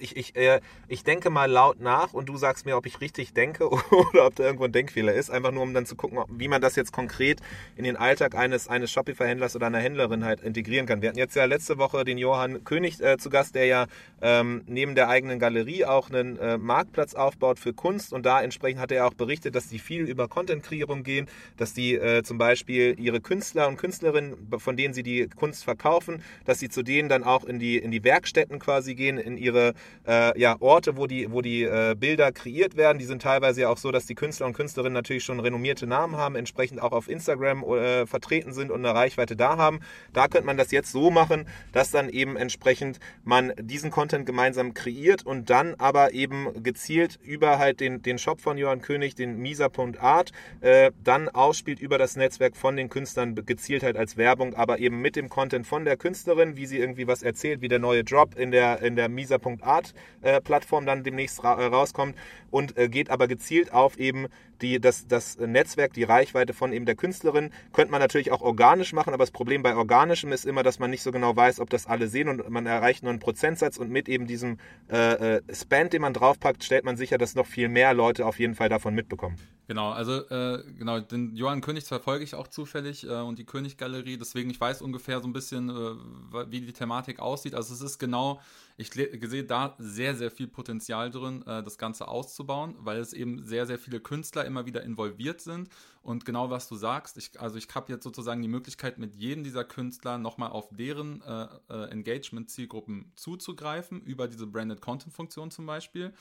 ich, 0.00 0.16
ich, 0.16 0.36
äh, 0.36 0.60
ich 0.88 1.04
denke 1.04 1.30
mal 1.30 1.50
laut 1.50 1.80
nach 1.80 2.12
und 2.12 2.28
du 2.28 2.36
sagst 2.36 2.66
mir, 2.66 2.76
ob 2.76 2.86
ich 2.86 3.00
richtig 3.00 3.32
denke 3.32 3.68
oder 3.90 4.26
ob 4.26 4.36
da 4.36 4.44
irgendwo 4.44 4.64
ein 4.64 4.72
Denkfehler 4.72 5.12
ist. 5.12 5.30
Einfach 5.30 5.52
nur, 5.52 5.62
um 5.62 5.74
dann 5.74 5.86
zu 5.86 5.96
gucken, 5.96 6.18
wie 6.30 6.48
man 6.48 6.60
das 6.60 6.76
jetzt 6.76 6.92
konkret 6.92 7.40
in 7.76 7.84
den 7.84 7.96
Alltag 7.96 8.34
eines, 8.34 8.68
eines 8.68 8.90
Shopify-Händlers 8.90 9.56
oder 9.56 9.66
einer 9.66 9.78
Händlerin 9.78 10.24
halt 10.24 10.40
integrieren 10.40 10.86
kann. 10.86 11.02
Wir 11.02 11.10
hatten 11.10 11.18
jetzt 11.18 11.36
ja 11.36 11.44
letzte 11.44 11.78
Woche 11.78 12.04
den 12.04 12.18
Johann 12.18 12.64
König 12.64 13.00
äh, 13.00 13.18
zu 13.18 13.30
Gast, 13.30 13.54
der 13.54 13.66
ja 13.66 13.86
ähm, 14.20 14.62
neben 14.66 14.94
der 14.94 15.08
eigenen 15.08 15.38
Galerie 15.38 15.84
auch 15.84 16.10
einen 16.10 16.38
äh, 16.38 16.58
Marktplatz 16.58 17.14
aufbaut 17.14 17.58
für 17.58 17.72
Kunst 17.72 18.12
und 18.12 18.26
da 18.26 18.42
entsprechend 18.42 18.80
hat 18.80 18.92
er 18.92 19.06
auch 19.06 19.14
berichtet, 19.14 19.54
dass 19.54 19.68
die 19.68 19.78
viel 19.78 20.02
über 20.04 20.28
Content-Kreierung 20.28 21.02
gehen, 21.02 21.28
dass 21.56 21.74
die 21.74 21.94
äh, 21.94 22.22
zum 22.22 22.38
Beispiel 22.38 22.96
ihre 22.98 23.20
Künstler 23.20 23.68
und 23.68 23.76
Künstlerinnen, 23.76 24.48
von 24.58 24.76
denen 24.76 24.94
sie 24.94 25.02
die 25.02 25.28
Kunst 25.28 25.64
verkaufen, 25.64 26.22
dass 26.44 26.58
sie 26.58 26.68
zu 26.68 26.82
denen 26.82 27.08
dann 27.08 27.24
auch 27.24 27.44
in 27.44 27.58
die, 27.58 27.78
in 27.78 27.90
die 27.90 28.04
Werkstätten 28.04 28.58
quasi 28.58 28.94
gehen, 28.94 29.18
in 29.18 29.36
ihre 29.36 29.74
äh, 30.08 30.38
ja, 30.40 30.56
Orte, 30.60 30.96
wo 30.96 31.06
die, 31.06 31.30
wo 31.30 31.42
die 31.42 31.62
äh, 31.62 31.94
Bilder 31.98 32.32
kreiert 32.32 32.76
werden. 32.76 32.98
Die 32.98 33.04
sind 33.04 33.22
teilweise 33.22 33.62
ja 33.62 33.68
auch 33.68 33.76
so, 33.76 33.92
dass 33.92 34.06
die 34.06 34.14
Künstler 34.14 34.46
und 34.46 34.54
Künstlerinnen 34.54 34.94
natürlich 34.94 35.24
schon 35.24 35.38
renommierte 35.38 35.86
Namen 35.86 36.16
haben, 36.16 36.34
entsprechend 36.34 36.82
auch 36.82 36.92
auf 36.92 37.08
Instagram 37.08 37.62
äh, 37.62 38.06
vertreten 38.06 38.52
sind 38.52 38.70
und 38.70 38.84
eine 38.84 38.94
Reichweite 38.94 39.36
da 39.36 39.56
haben. 39.56 39.80
Da 40.12 40.28
könnte 40.28 40.46
man 40.46 40.56
das 40.56 40.70
jetzt 40.70 40.90
so 40.90 41.10
machen, 41.10 41.46
dass 41.72 41.90
dann 41.90 42.08
eben 42.08 42.36
entsprechend 42.36 42.98
man 43.24 43.52
diesen 43.60 43.90
Content 43.90 44.24
gemeinsam 44.24 44.74
kreiert 44.74 45.26
und 45.26 45.50
dann 45.50 45.74
aber 45.76 46.12
eben 46.12 46.62
gezielt 46.62 47.18
über 47.22 47.58
halt 47.58 47.80
den, 47.80 48.02
den 48.02 48.18
Shop 48.18 48.40
von 48.40 48.56
Johann 48.56 48.80
König, 48.80 49.14
den 49.14 49.38
misa.art, 49.38 50.32
äh, 50.60 50.90
dann 51.04 51.28
ausspielt 51.28 51.80
über 51.80 51.98
das 51.98 52.16
Netzwerk 52.16 52.56
von 52.56 52.76
den 52.76 52.88
Künstlern 52.88 53.34
gezielt 53.34 53.82
halt 53.82 53.96
als 53.96 54.16
Werbung, 54.16 54.54
aber 54.54 54.78
eben 54.78 55.00
mit 55.00 55.16
dem 55.16 55.28
Content 55.28 55.66
von 55.66 55.84
der 55.84 55.96
Künstlerin, 55.96 56.56
wie 56.56 56.66
sie 56.66 56.78
irgendwie 56.78 57.06
was 57.06 57.22
erzählt, 57.22 57.60
wie 57.60 57.68
der 57.68 57.78
neue 57.78 58.04
Drop 58.04 58.38
in 58.38 58.50
der, 58.50 58.80
in 58.82 58.96
der 58.96 59.08
misa.art 59.08 59.77
äh, 60.22 60.40
Plattform 60.40 60.86
dann 60.86 61.04
demnächst 61.04 61.42
ra 61.44 61.60
äh, 61.60 61.66
rauskommt 61.66 62.16
und 62.50 62.76
äh, 62.76 62.88
geht 62.88 63.10
aber 63.10 63.28
gezielt 63.28 63.72
auf 63.72 63.98
eben 63.98 64.28
die, 64.62 64.80
das, 64.80 65.06
das 65.06 65.38
Netzwerk, 65.38 65.92
die 65.92 66.04
Reichweite 66.04 66.52
von 66.52 66.72
eben 66.72 66.86
der 66.86 66.94
Künstlerin 66.94 67.50
könnte 67.72 67.90
man 67.90 68.00
natürlich 68.00 68.32
auch 68.32 68.40
organisch 68.40 68.92
machen, 68.92 69.14
aber 69.14 69.22
das 69.22 69.30
Problem 69.30 69.62
bei 69.62 69.74
organischem 69.74 70.32
ist 70.32 70.46
immer, 70.46 70.62
dass 70.62 70.78
man 70.78 70.90
nicht 70.90 71.02
so 71.02 71.12
genau 71.12 71.34
weiß, 71.34 71.60
ob 71.60 71.70
das 71.70 71.86
alle 71.86 72.08
sehen 72.08 72.28
und 72.28 72.48
man 72.48 72.66
erreicht 72.66 73.02
nur 73.02 73.10
einen 73.10 73.20
Prozentsatz 73.20 73.76
und 73.78 73.90
mit 73.90 74.08
eben 74.08 74.26
diesem 74.26 74.58
äh, 74.90 75.36
äh, 75.36 75.42
Spend, 75.52 75.92
den 75.92 76.02
man 76.02 76.12
draufpackt, 76.12 76.64
stellt 76.64 76.84
man 76.84 76.96
sicher, 76.96 77.18
dass 77.18 77.34
noch 77.34 77.46
viel 77.46 77.68
mehr 77.68 77.94
Leute 77.94 78.26
auf 78.26 78.38
jeden 78.38 78.54
Fall 78.54 78.68
davon 78.68 78.94
mitbekommen. 78.94 79.36
Genau, 79.68 79.90
also 79.90 80.26
äh, 80.30 80.62
genau, 80.78 80.98
den 80.98 81.36
Johann 81.36 81.60
König 81.60 81.84
verfolge 81.84 82.24
ich 82.24 82.34
auch 82.34 82.48
zufällig 82.48 83.04
äh, 83.04 83.20
und 83.20 83.38
die 83.38 83.44
König-Galerie, 83.44 84.16
deswegen 84.16 84.48
ich 84.48 84.58
weiß 84.58 84.80
ungefähr 84.80 85.20
so 85.20 85.28
ein 85.28 85.34
bisschen, 85.34 85.68
äh, 85.68 86.50
wie 86.50 86.62
die 86.62 86.72
Thematik 86.72 87.20
aussieht. 87.20 87.54
Also 87.54 87.74
es 87.74 87.82
ist 87.82 87.98
genau, 87.98 88.40
ich 88.78 88.92
sehe 88.92 89.44
da 89.44 89.76
sehr, 89.78 90.14
sehr 90.14 90.30
viel 90.30 90.46
Potenzial 90.46 91.10
drin, 91.10 91.42
äh, 91.46 91.62
das 91.62 91.76
Ganze 91.76 92.08
auszubauen, 92.08 92.76
weil 92.78 92.96
es 92.96 93.12
eben 93.12 93.44
sehr, 93.44 93.66
sehr 93.66 93.78
viele 93.78 94.00
Künstler 94.00 94.46
immer 94.48 94.66
wieder 94.66 94.82
involviert 94.82 95.40
sind. 95.40 95.68
Und 96.02 96.24
genau 96.24 96.50
was 96.50 96.68
du 96.68 96.74
sagst, 96.74 97.16
ich, 97.16 97.40
also 97.40 97.56
ich 97.56 97.68
habe 97.74 97.92
jetzt 97.92 98.02
sozusagen 98.02 98.42
die 98.42 98.48
Möglichkeit, 98.48 98.98
mit 98.98 99.14
jedem 99.14 99.44
dieser 99.44 99.64
Künstler 99.64 100.18
nochmal 100.18 100.50
auf 100.50 100.68
deren 100.70 101.22
äh, 101.22 101.46
äh, 101.68 101.90
Engagement-Zielgruppen 101.90 103.12
zuzugreifen, 103.14 104.00
über 104.02 104.26
diese 104.26 104.46
Branded 104.46 104.80
Content-Funktion 104.80 105.50
zum 105.50 105.66
Beispiel 105.66 106.12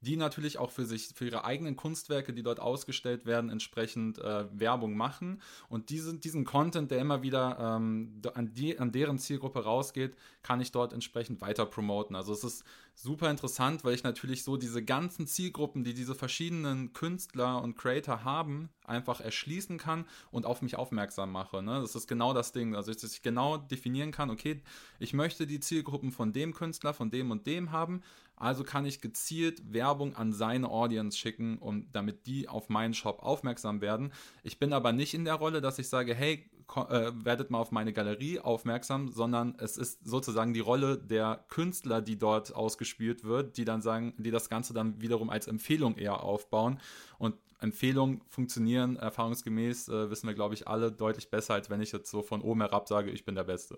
die 0.00 0.16
natürlich 0.16 0.58
auch 0.58 0.70
für 0.70 0.86
sich, 0.86 1.10
für 1.14 1.26
ihre 1.26 1.44
eigenen 1.44 1.76
Kunstwerke, 1.76 2.32
die 2.32 2.42
dort 2.42 2.60
ausgestellt 2.60 3.26
werden, 3.26 3.50
entsprechend 3.50 4.18
äh, 4.18 4.46
Werbung 4.52 4.96
machen. 4.96 5.42
Und 5.68 5.90
diese, 5.90 6.14
diesen 6.14 6.44
Content, 6.44 6.90
der 6.90 7.00
immer 7.00 7.22
wieder 7.22 7.58
ähm, 7.60 8.22
an, 8.34 8.54
die, 8.54 8.78
an 8.78 8.92
deren 8.92 9.18
Zielgruppe 9.18 9.62
rausgeht, 9.64 10.16
kann 10.42 10.60
ich 10.60 10.72
dort 10.72 10.92
entsprechend 10.92 11.40
weiter 11.42 11.66
promoten. 11.66 12.16
Also 12.16 12.32
es 12.32 12.44
ist 12.44 12.64
super 12.94 13.30
interessant, 13.30 13.84
weil 13.84 13.94
ich 13.94 14.02
natürlich 14.02 14.42
so 14.42 14.56
diese 14.56 14.82
ganzen 14.82 15.26
Zielgruppen, 15.26 15.84
die 15.84 15.94
diese 15.94 16.14
verschiedenen 16.14 16.92
Künstler 16.92 17.62
und 17.62 17.76
Creator 17.76 18.24
haben, 18.24 18.70
einfach 18.84 19.20
erschließen 19.20 19.78
kann 19.78 20.06
und 20.30 20.46
auf 20.46 20.62
mich 20.62 20.76
aufmerksam 20.76 21.30
mache. 21.30 21.62
Ne? 21.62 21.80
Das 21.80 21.94
ist 21.94 22.08
genau 22.08 22.34
das 22.34 22.52
Ding. 22.52 22.74
Also, 22.74 22.92
dass 22.92 23.04
ich 23.04 23.22
genau 23.22 23.58
definieren 23.58 24.10
kann, 24.12 24.30
okay, 24.30 24.62
ich 24.98 25.12
möchte 25.12 25.46
die 25.46 25.60
Zielgruppen 25.60 26.10
von 26.10 26.32
dem 26.32 26.54
Künstler, 26.54 26.92
von 26.92 27.10
dem 27.10 27.30
und 27.30 27.46
dem 27.46 27.70
haben, 27.70 28.02
also 28.40 28.64
kann 28.64 28.86
ich 28.86 29.00
gezielt 29.00 29.72
Werbung 29.72 30.16
an 30.16 30.32
seine 30.32 30.70
Audience 30.70 31.16
schicken, 31.16 31.58
um, 31.58 31.92
damit 31.92 32.26
die 32.26 32.48
auf 32.48 32.68
meinen 32.68 32.94
Shop 32.94 33.22
aufmerksam 33.22 33.80
werden. 33.80 34.12
Ich 34.42 34.58
bin 34.58 34.72
aber 34.72 34.92
nicht 34.92 35.14
in 35.14 35.24
der 35.24 35.34
Rolle, 35.34 35.60
dass 35.60 35.78
ich 35.78 35.88
sage, 35.88 36.14
hey, 36.14 36.50
äh, 36.76 37.12
werdet 37.24 37.50
mal 37.50 37.58
auf 37.58 37.72
meine 37.72 37.92
Galerie 37.92 38.38
aufmerksam, 38.38 39.08
sondern 39.08 39.56
es 39.58 39.76
ist 39.76 40.06
sozusagen 40.06 40.54
die 40.54 40.60
Rolle 40.60 40.98
der 40.98 41.44
Künstler, 41.48 42.00
die 42.00 42.16
dort 42.16 42.54
ausgespielt 42.54 43.24
wird, 43.24 43.56
die 43.56 43.64
dann 43.64 43.82
sagen, 43.82 44.14
die 44.18 44.30
das 44.30 44.48
Ganze 44.48 44.72
dann 44.72 45.00
wiederum 45.00 45.30
als 45.30 45.46
Empfehlung 45.46 45.96
eher 45.96 46.22
aufbauen. 46.22 46.80
Und 47.18 47.34
Empfehlungen 47.60 48.20
funktionieren 48.28 48.96
erfahrungsgemäß, 48.96 49.88
äh, 49.88 50.10
wissen 50.10 50.26
wir, 50.26 50.34
glaube 50.34 50.54
ich, 50.54 50.66
alle 50.66 50.90
deutlich 50.90 51.30
besser, 51.30 51.54
als 51.54 51.70
wenn 51.70 51.80
ich 51.80 51.92
jetzt 51.92 52.10
so 52.10 52.22
von 52.22 52.40
oben 52.40 52.60
herab 52.60 52.88
sage, 52.88 53.10
ich 53.10 53.24
bin 53.24 53.34
der 53.34 53.44
Beste. 53.44 53.76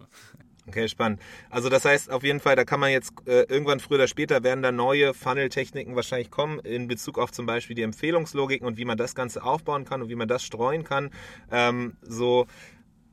Okay, 0.67 0.89
spannend. 0.89 1.21
Also 1.51 1.69
das 1.69 1.85
heißt 1.85 2.11
auf 2.11 2.23
jeden 2.23 2.41
Fall, 2.41 2.55
da 2.55 2.65
kann 2.65 2.79
man 2.79 2.91
jetzt 2.91 3.13
äh, 3.27 3.43
irgendwann 3.43 3.81
früher 3.81 3.97
oder 3.97 4.07
später 4.07 4.45
werden 4.45 4.63
da 4.63 4.71
neue 4.71 5.13
Funnel-Techniken 5.15 5.97
wahrscheinlich 5.97 6.31
kommen 6.31 6.61
in 6.61 6.87
Bezug 6.87 7.19
auf 7.19 7.33
zum 7.33 7.47
Beispiel 7.47 7.75
die 7.75 7.83
Empfehlungslogiken 7.83 8.67
und 8.67 8.77
wie 8.77 8.85
man 8.85 8.97
das 8.97 9.15
Ganze 9.15 9.43
aufbauen 9.43 9.85
kann 9.85 10.03
und 10.03 10.09
wie 10.09 10.15
man 10.15 10.29
das 10.29 10.45
streuen 10.45 10.85
kann. 10.85 11.11
Ähm, 11.51 11.97
so 12.03 12.47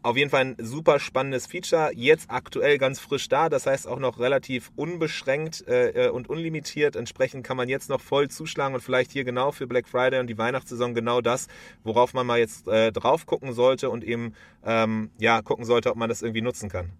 auf 0.01 0.15
jeden 0.15 0.29
Fall 0.29 0.41
ein 0.41 0.55
super 0.59 0.99
spannendes 0.99 1.47
Feature, 1.47 1.91
jetzt 1.93 2.29
aktuell 2.29 2.77
ganz 2.77 2.99
frisch 2.99 3.27
da, 3.27 3.49
das 3.49 3.65
heißt 3.65 3.87
auch 3.87 3.99
noch 3.99 4.19
relativ 4.19 4.71
unbeschränkt 4.75 5.67
äh, 5.67 6.07
äh, 6.07 6.09
und 6.09 6.29
unlimitiert. 6.29 6.95
Entsprechend 6.95 7.45
kann 7.45 7.57
man 7.57 7.67
jetzt 7.67 7.89
noch 7.89 7.99
voll 7.99 8.29
zuschlagen 8.29 8.75
und 8.75 8.81
vielleicht 8.81 9.11
hier 9.11 9.23
genau 9.23 9.51
für 9.51 9.67
Black 9.67 9.87
Friday 9.87 10.19
und 10.19 10.27
die 10.27 10.37
Weihnachtssaison 10.37 10.93
genau 10.93 11.21
das, 11.21 11.47
worauf 11.83 12.13
man 12.13 12.25
mal 12.25 12.39
jetzt 12.39 12.67
äh, 12.67 12.91
drauf 12.91 13.25
gucken 13.25 13.53
sollte 13.53 13.89
und 13.89 14.03
eben 14.03 14.33
ähm, 14.63 15.11
ja 15.19 15.41
gucken 15.41 15.65
sollte, 15.65 15.91
ob 15.91 15.97
man 15.97 16.09
das 16.09 16.21
irgendwie 16.21 16.41
nutzen 16.41 16.69
kann. 16.69 16.91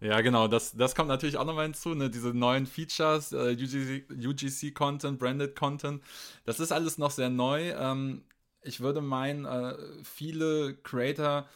Ja, 0.00 0.20
genau, 0.20 0.48
das, 0.48 0.72
das 0.72 0.96
kommt 0.96 1.08
natürlich 1.08 1.36
auch 1.36 1.44
nochmal 1.44 1.66
hinzu, 1.66 1.94
ne? 1.94 2.10
diese 2.10 2.34
neuen 2.34 2.66
Features, 2.66 3.30
äh, 3.32 3.56
UGC-Content, 3.56 5.16
Branded 5.16 5.54
Content, 5.54 6.02
das 6.44 6.58
ist 6.58 6.72
alles 6.72 6.98
noch 6.98 7.12
sehr 7.12 7.30
neu. 7.30 7.70
Ähm, 7.70 8.24
ich 8.62 8.80
würde 8.80 9.00
meinen, 9.00 9.44
äh, 9.44 9.76
viele 10.02 10.74
Creator 10.82 11.46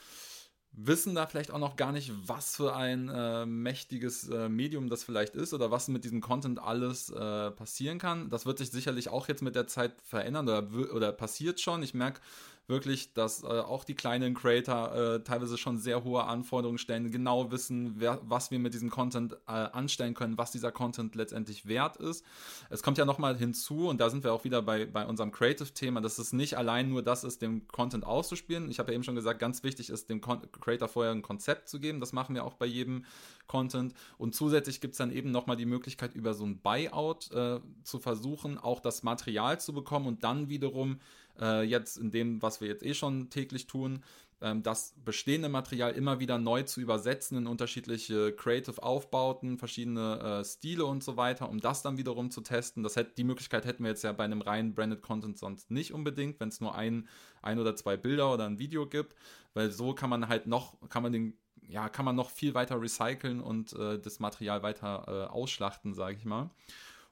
wissen 0.76 1.14
da 1.14 1.26
vielleicht 1.26 1.50
auch 1.50 1.58
noch 1.58 1.76
gar 1.76 1.90
nicht, 1.90 2.12
was 2.26 2.56
für 2.56 2.76
ein 2.76 3.08
äh, 3.08 3.46
mächtiges 3.46 4.28
äh, 4.28 4.48
Medium 4.48 4.88
das 4.88 5.02
vielleicht 5.04 5.34
ist 5.34 5.54
oder 5.54 5.70
was 5.70 5.88
mit 5.88 6.04
diesem 6.04 6.20
Content 6.20 6.58
alles 6.62 7.10
äh, 7.10 7.50
passieren 7.50 7.98
kann. 7.98 8.28
Das 8.28 8.44
wird 8.44 8.58
sich 8.58 8.70
sicherlich 8.70 9.08
auch 9.08 9.26
jetzt 9.28 9.42
mit 9.42 9.54
der 9.54 9.66
Zeit 9.66 9.92
verändern 10.02 10.48
oder, 10.48 10.94
oder 10.94 11.12
passiert 11.12 11.60
schon. 11.60 11.82
Ich 11.82 11.94
merke 11.94 12.20
wirklich, 12.68 13.12
dass 13.12 13.42
äh, 13.42 13.46
auch 13.46 13.84
die 13.84 13.94
kleinen 13.94 14.34
Creator 14.34 14.94
äh, 14.94 15.22
teilweise 15.22 15.56
schon 15.56 15.78
sehr 15.78 16.02
hohe 16.02 16.24
Anforderungen 16.24 16.78
stellen, 16.78 17.10
genau 17.10 17.50
wissen, 17.50 17.94
wer, 17.98 18.20
was 18.24 18.50
wir 18.50 18.58
mit 18.58 18.74
diesem 18.74 18.90
Content 18.90 19.34
äh, 19.46 19.52
anstellen 19.52 20.14
können, 20.14 20.36
was 20.36 20.50
dieser 20.50 20.72
Content 20.72 21.14
letztendlich 21.14 21.66
wert 21.66 21.96
ist. 21.96 22.24
Es 22.68 22.82
kommt 22.82 22.98
ja 22.98 23.04
nochmal 23.04 23.36
hinzu, 23.36 23.88
und 23.88 24.00
da 24.00 24.10
sind 24.10 24.24
wir 24.24 24.32
auch 24.32 24.44
wieder 24.44 24.62
bei, 24.62 24.86
bei 24.86 25.06
unserem 25.06 25.30
Creative-Thema, 25.30 26.00
dass 26.00 26.18
es 26.18 26.32
nicht 26.32 26.56
allein 26.58 26.88
nur 26.88 27.02
das 27.02 27.22
ist, 27.22 27.42
dem 27.42 27.68
Content 27.68 28.04
auszuspielen. 28.04 28.70
Ich 28.70 28.78
habe 28.78 28.90
ja 28.90 28.96
eben 28.96 29.04
schon 29.04 29.14
gesagt, 29.14 29.38
ganz 29.38 29.62
wichtig 29.62 29.90
ist, 29.90 30.10
dem 30.10 30.20
Con 30.20 30.42
Creator 30.60 30.88
vorher 30.88 31.12
ein 31.12 31.22
Konzept 31.22 31.68
zu 31.68 31.78
geben. 31.78 32.00
Das 32.00 32.12
machen 32.12 32.34
wir 32.34 32.44
auch 32.44 32.54
bei 32.54 32.66
jedem 32.66 33.04
Content. 33.46 33.94
Und 34.18 34.34
zusätzlich 34.34 34.80
gibt 34.80 34.92
es 34.92 34.98
dann 34.98 35.12
eben 35.12 35.30
nochmal 35.30 35.56
die 35.56 35.66
Möglichkeit, 35.66 36.14
über 36.14 36.34
so 36.34 36.44
ein 36.44 36.58
Buyout 36.58 37.30
äh, 37.32 37.60
zu 37.84 38.00
versuchen, 38.00 38.58
auch 38.58 38.80
das 38.80 39.04
Material 39.04 39.60
zu 39.60 39.72
bekommen 39.72 40.06
und 40.06 40.24
dann 40.24 40.48
wiederum 40.48 40.98
äh, 41.40 41.62
jetzt 41.62 41.96
in 41.96 42.10
dem, 42.10 42.42
was 42.42 42.60
wir 42.60 42.68
jetzt 42.68 42.84
eh 42.84 42.94
schon 42.94 43.30
täglich 43.30 43.66
tun, 43.66 44.02
ähm, 44.40 44.62
das 44.62 44.94
bestehende 45.04 45.48
Material 45.48 45.92
immer 45.92 46.20
wieder 46.20 46.38
neu 46.38 46.62
zu 46.62 46.80
übersetzen 46.80 47.38
in 47.38 47.46
unterschiedliche 47.46 48.32
Creative 48.32 48.82
Aufbauten, 48.82 49.58
verschiedene 49.58 50.40
äh, 50.40 50.44
Stile 50.44 50.84
und 50.84 51.02
so 51.02 51.16
weiter, 51.16 51.48
um 51.48 51.60
das 51.60 51.82
dann 51.82 51.96
wiederum 51.96 52.30
zu 52.30 52.42
testen. 52.42 52.82
Das 52.82 52.96
hätte, 52.96 53.14
die 53.16 53.24
Möglichkeit 53.24 53.64
hätten 53.64 53.82
wir 53.82 53.90
jetzt 53.90 54.04
ja 54.04 54.12
bei 54.12 54.24
einem 54.24 54.42
reinen 54.42 54.74
Branded 54.74 55.00
Content 55.02 55.38
sonst 55.38 55.70
nicht 55.70 55.94
unbedingt, 55.94 56.38
wenn 56.38 56.48
es 56.48 56.60
nur 56.60 56.74
ein, 56.74 57.08
ein 57.40 57.58
oder 57.58 57.76
zwei 57.76 57.96
Bilder 57.96 58.32
oder 58.32 58.44
ein 58.44 58.58
Video 58.58 58.86
gibt, 58.86 59.14
weil 59.54 59.70
so 59.70 59.94
kann 59.94 60.10
man 60.10 60.28
halt 60.28 60.46
noch, 60.46 60.76
kann 60.90 61.02
man 61.02 61.12
den 61.12 61.38
ja, 61.68 61.88
kann 61.88 62.04
man 62.04 62.14
noch 62.14 62.30
viel 62.30 62.54
weiter 62.54 62.80
recyceln 62.80 63.40
und 63.40 63.72
äh, 63.72 63.98
das 63.98 64.20
Material 64.20 64.62
weiter 64.62 65.04
äh, 65.08 65.32
ausschlachten, 65.32 65.94
sage 65.94 66.16
ich 66.16 66.24
mal. 66.24 66.50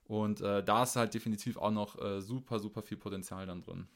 Und 0.04 0.42
äh, 0.42 0.62
da 0.62 0.82
ist 0.82 0.94
halt 0.96 1.14
definitiv 1.14 1.56
auch 1.56 1.70
noch 1.70 2.00
äh, 2.00 2.20
super, 2.20 2.58
super 2.58 2.82
viel 2.82 2.98
Potenzial 2.98 3.46
dann 3.46 3.62
drin. 3.62 3.88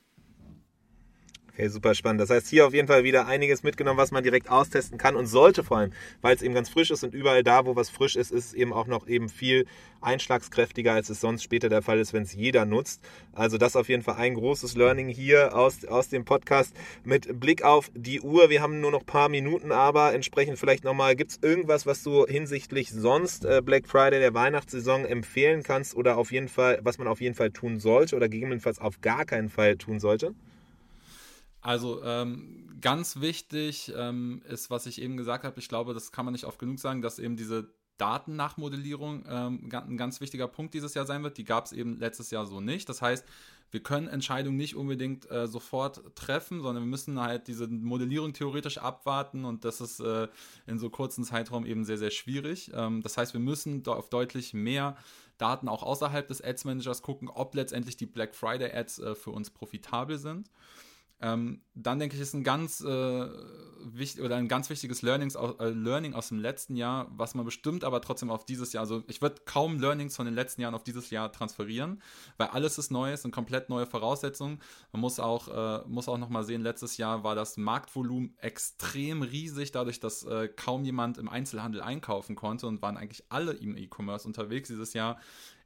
Okay, 1.59 1.71
super 1.71 1.97
spannend. 1.97 2.21
Das 2.21 2.31
heißt, 2.31 2.47
hier 2.47 2.69
auf 2.69 2.73
jeden 2.73 2.87
Fall 2.87 3.03
wieder 3.03 3.27
einiges 3.27 3.65
mitgenommen, 3.65 3.99
was 3.99 4.13
man 4.13 4.23
direkt 4.23 4.49
austesten 4.49 4.97
kann 4.97 5.17
und 5.17 5.27
sollte 5.27 5.65
vor 5.65 5.79
allem, 5.79 5.93
weil 6.21 6.37
es 6.37 6.41
eben 6.41 6.55
ganz 6.55 6.69
frisch 6.69 6.93
ist 6.93 7.03
und 7.03 7.15
überall 7.15 7.43
da, 7.43 7.67
wo 7.67 7.75
was 7.75 7.91
frisch 7.91 8.15
ist, 8.15 8.31
ist 8.31 8.55
eben 8.55 8.73
auch 8.73 8.87
noch 8.87 9.09
eben 9.09 9.29
viel 9.29 9.67
einschlagskräftiger, 10.01 10.93
als 10.93 11.11
es 11.11 11.21
sonst 11.21 11.43
später 11.43 11.69
der 11.69 11.83
Fall 11.83 11.99
ist, 11.99 12.13
wenn 12.13 12.23
es 12.23 12.33
jeder 12.33 12.65
nutzt. 12.65 13.03
Also 13.33 13.59
das 13.59 13.75
auf 13.75 13.89
jeden 13.89 14.05
Fall 14.05 14.15
ein 14.19 14.35
großes 14.35 14.77
Learning 14.77 15.09
hier 15.09 15.57
aus, 15.57 15.85
aus 15.85 16.09
dem 16.09 16.25
Podcast 16.25 16.77
mit 17.03 17.41
Blick 17.41 17.65
auf 17.65 17.91
die 17.93 18.21
Uhr. 18.21 18.51
Wir 18.51 18.63
haben 18.63 18.81
nur 18.81 18.93
noch 18.93 19.01
ein 19.01 19.07
paar 19.07 19.29
Minuten, 19.29 19.73
aber 19.73 20.15
entsprechend 20.15 20.61
vielleicht 20.61 20.85
nochmal, 20.85 21.17
gibt 21.17 21.33
es 21.33 21.39
irgendwas, 21.43 21.87
was 21.87 22.05
du 22.05 22.25
hinsichtlich 22.25 22.93
sonst 22.93 23.45
äh, 23.45 23.63
Black 23.65 23.89
Friday 23.89 24.21
der 24.21 24.33
Weihnachtssaison 24.33 25.05
empfehlen 25.05 25.65
kannst 25.65 25.97
oder 25.97 26.19
auf 26.19 26.31
jeden 26.31 26.47
Fall, 26.47 26.79
was 26.85 26.99
man 26.99 27.09
auf 27.09 27.21
jeden 27.21 27.35
Fall 27.35 27.51
tun 27.51 27.81
sollte 27.81 28.15
oder 28.15 28.29
gegebenenfalls 28.29 28.79
auf 28.79 29.01
gar 29.01 29.25
keinen 29.25 29.49
Fall 29.49 29.77
tun 29.77 29.99
sollte? 29.99 30.37
Also 31.61 32.03
ähm, 32.05 32.79
ganz 32.81 33.21
wichtig 33.21 33.93
ähm, 33.97 34.43
ist, 34.49 34.71
was 34.71 34.87
ich 34.87 35.01
eben 35.01 35.17
gesagt 35.17 35.45
habe, 35.45 35.59
ich 35.59 35.69
glaube, 35.69 35.95
das 35.95 36.13
kann 36.13 36.25
man 36.25 36.33
nicht 36.33 36.45
oft 36.45 36.59
genug 36.59 36.79
sagen, 36.79 37.03
dass 37.03 37.19
eben 37.19 37.37
diese 37.37 37.69
Datennachmodellierung 37.99 39.25
ähm, 39.29 39.69
ein 39.73 39.97
ganz 39.97 40.21
wichtiger 40.21 40.47
Punkt 40.47 40.73
dieses 40.75 40.95
Jahr 40.95 41.05
sein 41.05 41.23
wird. 41.25 41.37
Die 41.37 41.45
gab 41.45 41.67
es 41.67 41.73
eben 41.73 41.99
letztes 41.99 42.31
Jahr 42.31 42.47
so 42.47 42.61
nicht. 42.61 42.89
Das 42.89 43.03
heißt, 43.03 43.27
wir 43.71 43.83
können 43.83 44.09
Entscheidungen 44.09 44.57
nicht 44.57 44.77
unbedingt 44.77 45.31
äh, 45.31 45.47
sofort 45.47 46.01
treffen, 46.15 46.63
sondern 46.63 46.85
wir 46.85 46.89
müssen 46.89 47.21
halt 47.21 47.49
diese 47.49 47.67
Modellierung 47.67 48.33
theoretisch 48.33 48.79
abwarten 48.79 49.45
und 49.45 49.65
das 49.65 49.81
ist 49.81 50.01
äh, 50.01 50.29
in 50.67 50.79
so 50.79 50.89
kurzen 50.89 51.25
Zeitraum 51.25 51.67
eben 51.67 51.85
sehr, 51.85 51.99
sehr 51.99 52.11
schwierig. 52.11 52.71
Ähm, 52.73 53.03
das 53.03 53.19
heißt, 53.19 53.35
wir 53.35 53.41
müssen 53.41 53.87
auf 53.87 54.09
deutlich 54.09 54.55
mehr 54.55 54.97
Daten 55.37 55.69
auch 55.69 55.83
außerhalb 55.83 56.27
des 56.27 56.41
Ads 56.41 56.65
Managers 56.65 57.03
gucken, 57.03 57.29
ob 57.29 57.55
letztendlich 57.55 57.97
die 57.97 58.07
Black 58.07 58.35
Friday 58.35 58.73
Ads 58.73 59.01
äh, 59.01 59.15
für 59.15 59.31
uns 59.31 59.51
profitabel 59.51 60.19
sind. 60.19 60.49
Ähm, 61.21 61.63
dann 61.75 61.99
denke 61.99 62.15
ich, 62.15 62.23
ist 62.23 62.35
ein 62.35 62.45
ganz 62.45 62.81
äh, 62.81 63.29
wichtig 63.85 64.23
oder 64.23 64.37
ein 64.37 64.49
ganz 64.49 64.71
wichtiges 64.71 65.03
Learnings, 65.03 65.35
äh, 65.35 65.71
Learning 65.71 66.15
aus 66.15 66.29
dem 66.29 66.39
letzten 66.39 66.77
Jahr, 66.77 67.09
was 67.11 67.35
man 67.35 67.45
bestimmt 67.45 67.83
aber 67.85 68.01
trotzdem 68.01 68.31
auf 68.31 68.45
dieses 68.45 68.73
Jahr, 68.73 68.83
also 68.83 69.03
ich 69.09 69.21
würde 69.21 69.43
kaum 69.45 69.81
Learnings 69.81 70.15
von 70.15 70.27
den 70.27 70.35
letzten 70.35 70.61
Jahren 70.61 70.75
auf 70.75 70.85
dieses 70.85 71.11
Jahr 71.11 71.33
transferieren, 71.33 72.03
weil 72.37 72.49
alles 72.49 72.79
ist 72.79 72.91
neu, 72.91 73.13
es 73.13 73.23
sind 73.23 73.33
komplett 73.33 73.69
neue 73.69 73.87
Voraussetzungen. 73.87 74.61
Man 74.93 75.01
muss 75.01 75.19
auch, 75.19 75.49
äh, 75.49 75.89
muss 75.89 76.09
auch 76.09 76.19
nochmal 76.19 76.45
sehen, 76.45 76.63
letztes 76.63 76.97
Jahr 76.97 77.25
war 77.25 77.35
das 77.35 77.57
Marktvolumen 77.57 78.37
extrem 78.39 79.23
riesig, 79.23 79.73
dadurch, 79.73 79.99
dass 79.99 80.23
äh, 80.25 80.49
kaum 80.49 80.85
jemand 80.85 81.19
im 81.19 81.29
Einzelhandel 81.29 81.81
einkaufen 81.81 82.37
konnte 82.37 82.67
und 82.67 82.81
waren 82.81 82.97
eigentlich 82.97 83.25
alle 83.29 83.53
im 83.53 83.77
E-Commerce 83.77 84.27
unterwegs. 84.27 84.69
Dieses 84.69 84.93
Jahr 84.93 85.19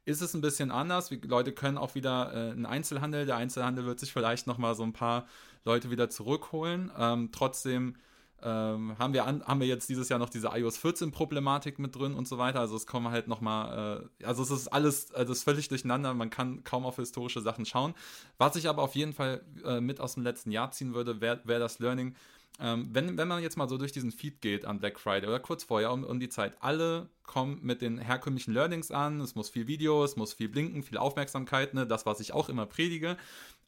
ist 0.05 0.21
es 0.21 0.33
ein 0.33 0.41
bisschen 0.41 0.71
anders. 0.71 1.09
Die 1.09 1.15
Leute 1.17 1.51
können 1.51 1.77
auch 1.77 1.95
wieder 1.95 2.33
äh, 2.33 2.51
in 2.51 2.65
Einzelhandel. 2.65 3.25
Der 3.25 3.37
Einzelhandel 3.37 3.85
wird 3.85 3.99
sich 3.99 4.11
vielleicht 4.11 4.47
nochmal 4.47 4.75
so 4.75 4.83
ein 4.83 4.93
paar 4.93 5.27
Leute 5.63 5.91
wieder 5.91 6.09
zurückholen. 6.09 6.91
Ähm, 6.97 7.29
trotzdem 7.31 7.95
ähm, 8.41 8.97
haben, 8.99 9.13
wir 9.13 9.25
an, 9.25 9.43
haben 9.45 9.61
wir 9.61 9.67
jetzt 9.67 9.87
dieses 9.87 10.09
Jahr 10.09 10.19
noch 10.19 10.29
diese 10.29 10.49
iOS 10.53 10.77
14 10.77 11.11
Problematik 11.11 11.79
mit 11.79 11.95
drin 11.95 12.13
und 12.13 12.27
so 12.27 12.37
weiter. 12.37 12.59
Also 12.59 12.75
es 12.75 12.85
kommen 12.85 13.09
halt 13.09 13.27
nochmal, 13.29 14.09
äh, 14.19 14.25
also 14.25 14.43
es 14.43 14.51
ist 14.51 14.67
alles, 14.67 15.13
also 15.13 15.31
es 15.31 15.39
ist 15.39 15.43
völlig 15.45 15.69
durcheinander. 15.69 16.13
Man 16.13 16.29
kann 16.29 16.63
kaum 16.65 16.85
auf 16.85 16.97
historische 16.97 17.39
Sachen 17.39 17.65
schauen. 17.65 17.93
Was 18.37 18.57
ich 18.57 18.67
aber 18.67 18.81
auf 18.81 18.95
jeden 18.95 19.13
Fall 19.13 19.41
äh, 19.63 19.79
mit 19.79 20.01
aus 20.01 20.15
dem 20.15 20.23
letzten 20.23 20.51
Jahr 20.51 20.71
ziehen 20.71 20.93
würde, 20.93 21.21
wäre 21.21 21.39
wär 21.45 21.59
das 21.59 21.79
Learning, 21.79 22.15
ähm, 22.59 22.89
wenn, 22.91 23.17
wenn 23.17 23.27
man 23.27 23.41
jetzt 23.41 23.57
mal 23.57 23.67
so 23.67 23.77
durch 23.77 23.91
diesen 23.91 24.11
Feed 24.11 24.41
geht 24.41 24.65
an 24.65 24.79
Black 24.79 24.99
Friday 24.99 25.27
oder 25.27 25.39
kurz 25.39 25.63
vorher 25.63 25.91
um, 25.91 26.03
um 26.03 26.19
die 26.19 26.29
Zeit, 26.29 26.55
alle 26.59 27.09
kommen 27.23 27.59
mit 27.63 27.81
den 27.81 27.97
herkömmlichen 27.97 28.53
Learnings 28.53 28.91
an. 28.91 29.19
Es 29.21 29.35
muss 29.35 29.49
viel 29.49 29.67
Video, 29.67 30.03
es 30.03 30.15
muss 30.15 30.33
viel 30.33 30.49
blinken, 30.49 30.83
viel 30.83 30.97
Aufmerksamkeit, 30.97 31.73
ne? 31.73 31.87
das, 31.87 32.05
was 32.05 32.19
ich 32.19 32.33
auch 32.33 32.49
immer 32.49 32.65
predige. 32.65 33.17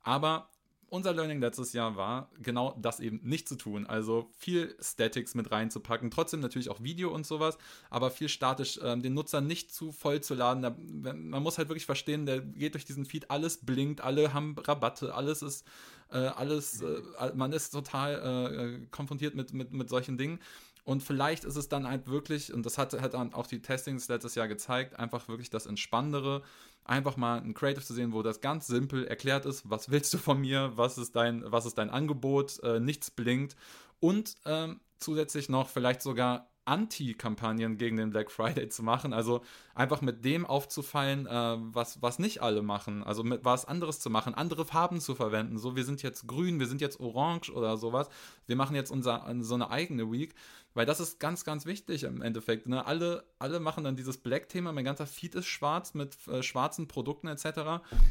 Aber 0.04 0.50
unser 0.90 1.14
Learning 1.14 1.40
letztes 1.40 1.74
Jahr 1.74 1.96
war, 1.96 2.30
genau 2.42 2.78
das 2.80 3.00
eben 3.00 3.20
nicht 3.24 3.50
zu 3.50 3.56
tun. 3.56 3.88
Also 3.88 4.30
viel 4.38 4.76
Statics 4.80 5.36
mit 5.36 5.52
reinzupacken, 5.52 6.12
trotzdem 6.12 6.40
natürlich 6.40 6.70
auch 6.70 6.82
Video 6.82 7.14
und 7.14 7.26
sowas, 7.26 7.58
aber 7.90 8.12
viel 8.12 8.30
statisch 8.30 8.80
ähm, 8.84 9.02
den 9.02 9.14
Nutzer 9.14 9.42
nicht 9.42 9.74
zu 9.74 9.92
voll 9.92 10.22
zu 10.22 10.36
laden. 10.36 10.62
Da, 10.62 10.76
man 11.14 11.44
muss 11.44 11.58
halt 11.58 11.70
wirklich 11.70 11.86
verstehen, 11.86 12.26
der 12.26 12.42
geht 12.42 12.76
durch 12.76 12.86
diesen 12.86 13.06
Feed, 13.06 13.32
alles 13.32 13.66
blinkt, 13.66 14.02
alle 14.02 14.34
haben 14.34 14.56
Rabatte, 14.58 15.16
alles 15.16 15.42
ist 15.42 15.66
äh, 16.12 16.18
alles, 16.18 16.82
äh, 16.82 17.01
man 17.36 17.51
ist 17.53 17.72
total 17.72 18.80
äh, 18.82 18.86
konfrontiert 18.91 19.36
mit, 19.36 19.53
mit, 19.53 19.74
mit 19.74 19.89
solchen 19.89 20.18
Dingen. 20.18 20.39
Und 20.84 21.01
vielleicht 21.01 21.45
ist 21.45 21.56
es 21.56 21.68
dann 21.68 21.88
halt 21.88 22.08
wirklich, 22.08 22.53
und 22.53 22.64
das 22.64 22.78
hat, 22.78 22.93
hat 23.01 23.16
dann 23.16 23.34
auch 23.34 23.47
die 23.47 23.60
Testings 23.62 24.08
letztes 24.08 24.36
Jahr 24.36 24.47
gezeigt, 24.47 24.99
einfach 24.99 25.28
wirklich 25.28 25.49
das 25.49 25.66
Entspannendere, 25.66 26.43
einfach 26.84 27.18
mal 27.18 27.41
ein 27.41 27.56
Creative 27.56 27.84
zu 27.84 27.95
sehen, 27.95 28.14
wo 28.14 28.22
das 28.22 28.39
ganz 28.39 28.68
simpel 28.68 29.06
erklärt 29.08 29.47
ist, 29.47 29.68
was 29.68 29.89
willst 29.89 30.14
du 30.14 30.20
von 30.20 30.39
mir, 30.39 30.74
was 30.76 30.99
ist 30.99 31.16
dein, 31.16 31.43
was 31.51 31.66
ist 31.66 31.80
dein 31.80 31.89
Angebot, 31.89 32.62
äh, 32.62 32.80
nichts 32.80 33.10
blinkt 33.10 33.56
und 33.99 34.36
ähm, 34.45 34.80
zusätzlich 34.99 35.49
noch 35.49 35.70
vielleicht 35.70 36.03
sogar 36.03 36.51
Anti-Kampagnen 36.66 37.78
gegen 37.78 37.97
den 37.97 38.09
Black 38.09 38.32
Friday 38.32 38.70
zu 38.70 38.84
machen. 38.84 39.13
Also 39.13 39.41
einfach 39.74 40.01
mit 40.01 40.26
dem 40.26 40.45
aufzufallen, 40.45 41.28
äh, 41.28 41.57
was, 41.59 42.01
was 42.01 42.20
nicht 42.20 42.41
alle 42.41 42.61
machen. 42.61 43.03
Also 43.03 43.24
mit 43.24 43.45
was 43.45 43.66
anderes 43.66 43.99
zu 43.99 44.09
machen, 44.09 44.34
andere 44.34 44.66
Farben 44.66 44.99
zu 44.99 45.16
verwenden. 45.16 45.57
So, 45.57 45.76
wir 45.76 45.86
sind 45.86 46.03
jetzt 46.03 46.28
grün, 46.28 46.59
wir 46.59 46.68
sind 46.68 46.82
jetzt 46.82 46.99
orange 46.99 47.51
oder 47.51 47.78
sowas. 47.78 48.09
Wir 48.47 48.55
machen 48.55 48.76
jetzt 48.76 48.91
unser, 48.91 49.26
so 49.41 49.55
eine 49.55 49.70
eigene 49.70 50.11
Week. 50.11 50.36
Weil 50.76 50.86
das 50.86 50.99
ist 50.99 51.22
ganz, 51.22 51.45
ganz 51.45 51.66
wichtig 51.66 52.03
im 52.03 52.22
Endeffekt. 52.22 52.68
Ne? 52.68 52.86
Alle, 52.86 53.24
alle 53.39 53.61
machen 53.61 53.86
dann 53.86 53.95
dieses 53.95 54.18
Black-Thema, 54.18 54.74
mein 54.74 54.84
ganzer 54.84 55.07
Feed 55.07 55.34
ist 55.34 55.45
schwarz 55.45 55.93
mit 55.93 56.18
äh, 56.28 56.43
schwarzen 56.43 56.89
Produkten 56.89 57.30
etc. 57.30 57.45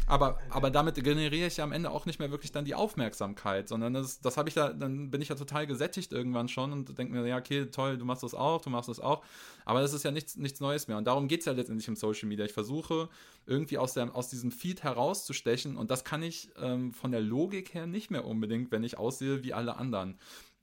Aber, 0.06 0.38
aber 0.48 0.70
damit 0.70 0.94
generiere 1.04 1.46
ich 1.46 1.58
ja 1.58 1.64
am 1.64 1.72
Ende 1.72 1.90
auch 1.90 2.06
nicht 2.06 2.18
mehr 2.18 2.30
wirklich 2.30 2.52
dann 2.52 2.64
die 2.64 2.74
Aufmerksamkeit, 2.74 3.68
sondern 3.68 3.92
das, 3.92 4.20
das 4.20 4.38
habe 4.38 4.48
ich 4.48 4.54
da, 4.54 4.72
dann 4.72 5.10
bin 5.10 5.20
ich 5.20 5.28
ja 5.28 5.34
total 5.34 5.66
gesättigt 5.66 6.10
irgendwann 6.12 6.48
schon 6.48 6.72
und 6.72 6.96
denke 6.96 7.12
mir, 7.12 7.26
ja, 7.26 7.36
okay, 7.36 7.66
toll, 7.66 7.98
du 7.98 8.06
machst 8.06 8.22
das 8.22 8.32
auch, 8.32 8.43
du 8.64 8.70
machst 8.70 8.88
das 8.88 9.00
auch. 9.00 9.24
Aber 9.64 9.80
das 9.80 9.92
ist 9.92 10.04
ja 10.04 10.10
nichts, 10.10 10.36
nichts 10.36 10.60
Neues 10.60 10.88
mehr. 10.88 10.98
Und 10.98 11.06
darum 11.06 11.28
geht 11.28 11.40
es 11.40 11.46
ja 11.46 11.52
letztendlich 11.52 11.88
im 11.88 11.96
Social 11.96 12.28
Media. 12.28 12.44
Ich 12.44 12.52
versuche 12.52 13.08
irgendwie 13.46 13.78
aus, 13.78 13.94
der, 13.94 14.14
aus 14.14 14.28
diesem 14.28 14.50
Feed 14.50 14.82
herauszustechen 14.82 15.76
und 15.76 15.90
das 15.90 16.04
kann 16.04 16.22
ich 16.22 16.50
ähm, 16.56 16.92
von 16.92 17.10
der 17.10 17.20
Logik 17.20 17.74
her 17.74 17.86
nicht 17.86 18.10
mehr 18.10 18.24
unbedingt, 18.24 18.70
wenn 18.70 18.84
ich 18.84 18.98
aussehe 18.98 19.42
wie 19.42 19.52
alle 19.54 19.76
anderen. 19.76 20.18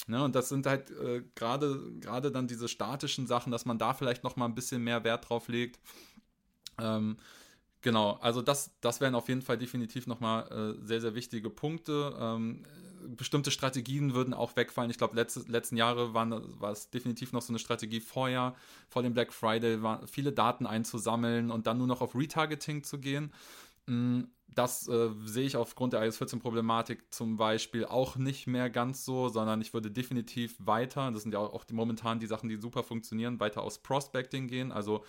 Ne, 0.07 0.23
und 0.23 0.33
das 0.35 0.49
sind 0.49 0.65
halt 0.65 0.89
äh, 0.91 1.23
gerade 1.35 2.31
dann 2.31 2.47
diese 2.47 2.67
statischen 2.67 3.27
Sachen, 3.27 3.51
dass 3.51 3.65
man 3.65 3.77
da 3.77 3.93
vielleicht 3.93 4.23
noch 4.23 4.35
mal 4.35 4.45
ein 4.45 4.55
bisschen 4.55 4.83
mehr 4.83 5.03
Wert 5.03 5.29
drauf 5.29 5.47
legt. 5.47 5.79
Ähm, 6.79 7.17
genau, 7.81 8.13
also 8.13 8.41
das, 8.41 8.71
das 8.81 8.99
wären 8.99 9.13
auf 9.13 9.29
jeden 9.29 9.43
Fall 9.43 9.59
definitiv 9.59 10.07
noch 10.07 10.19
mal 10.19 10.75
äh, 10.81 10.85
sehr, 10.85 11.01
sehr 11.01 11.13
wichtige 11.13 11.49
Punkte. 11.51 12.17
Ähm, 12.19 12.63
bestimmte 13.07 13.51
Strategien 13.51 14.13
würden 14.13 14.33
auch 14.33 14.55
wegfallen. 14.55 14.91
Ich 14.91 14.97
glaube, 14.97 15.15
letzte, 15.15 15.41
letzten 15.47 15.77
Jahre 15.77 16.13
waren, 16.13 16.59
war 16.59 16.71
es 16.71 16.89
definitiv 16.89 17.33
noch 17.33 17.41
so 17.41 17.51
eine 17.51 17.59
Strategie 17.59 17.99
vorher, 17.99 18.55
vor 18.89 19.03
dem 19.03 19.13
Black 19.13 19.33
Friday, 19.33 19.81
war, 19.81 20.05
viele 20.07 20.31
Daten 20.31 20.65
einzusammeln 20.65 21.51
und 21.51 21.67
dann 21.67 21.77
nur 21.77 21.87
noch 21.87 22.01
auf 22.01 22.15
Retargeting 22.15 22.83
zu 22.83 22.99
gehen. 22.99 23.31
Mm, 23.87 24.23
das 24.53 24.87
äh, 24.87 25.09
sehe 25.23 25.45
ich 25.45 25.55
aufgrund 25.55 25.93
der 25.93 26.03
iOS 26.03 26.17
14 26.17 26.39
Problematik 26.39 27.13
zum 27.13 27.37
Beispiel 27.37 27.85
auch 27.85 28.17
nicht 28.17 28.47
mehr 28.47 28.69
ganz 28.69 29.05
so, 29.05 29.29
sondern 29.29 29.61
ich 29.61 29.73
würde 29.73 29.91
definitiv 29.91 30.55
weiter, 30.59 31.09
das 31.11 31.23
sind 31.23 31.33
ja 31.33 31.39
auch 31.39 31.63
die, 31.63 31.73
momentan 31.73 32.19
die 32.19 32.27
Sachen, 32.27 32.49
die 32.49 32.57
super 32.57 32.83
funktionieren, 32.83 33.39
weiter 33.39 33.61
aus 33.61 33.79
Prospecting 33.79 34.47
gehen, 34.47 34.71
also 34.71 35.05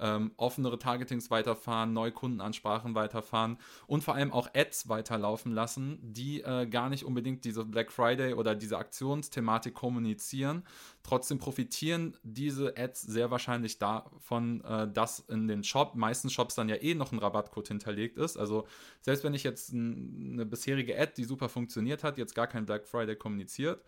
ähm, 0.00 0.32
offenere 0.36 0.78
Targetings 0.78 1.30
weiterfahren, 1.30 1.92
Neukundenansprachen 1.92 2.94
weiterfahren 2.94 3.58
und 3.86 4.02
vor 4.02 4.14
allem 4.14 4.32
auch 4.32 4.48
Ads 4.54 4.88
weiterlaufen 4.88 5.52
lassen, 5.52 5.98
die 6.02 6.42
äh, 6.42 6.66
gar 6.66 6.88
nicht 6.88 7.04
unbedingt 7.04 7.44
diese 7.44 7.64
Black 7.64 7.92
Friday 7.92 8.34
oder 8.34 8.54
diese 8.54 8.78
Aktionsthematik 8.78 9.74
kommunizieren. 9.74 10.64
Trotzdem 11.02 11.38
profitieren 11.38 12.16
diese 12.22 12.76
Ads 12.76 13.02
sehr 13.02 13.30
wahrscheinlich 13.30 13.78
davon, 13.78 14.62
äh, 14.64 14.88
dass 14.90 15.20
in 15.20 15.48
den 15.48 15.64
Shop, 15.64 15.94
meisten 15.94 16.30
Shops 16.30 16.54
dann 16.54 16.68
ja 16.68 16.76
eh 16.76 16.94
noch 16.94 17.12
ein 17.12 17.18
Rabattcode 17.18 17.68
hinterlegt 17.68 18.18
ist. 18.18 18.36
Also 18.36 18.66
selbst 19.00 19.24
wenn 19.24 19.34
ich 19.34 19.44
jetzt 19.44 19.72
eine 19.72 20.46
bisherige 20.46 20.98
Ad, 20.98 21.12
die 21.16 21.24
super 21.24 21.48
funktioniert 21.48 22.04
hat, 22.04 22.18
jetzt 22.18 22.34
gar 22.34 22.46
kein 22.46 22.66
Black 22.66 22.86
Friday 22.86 23.16
kommuniziert, 23.16 23.82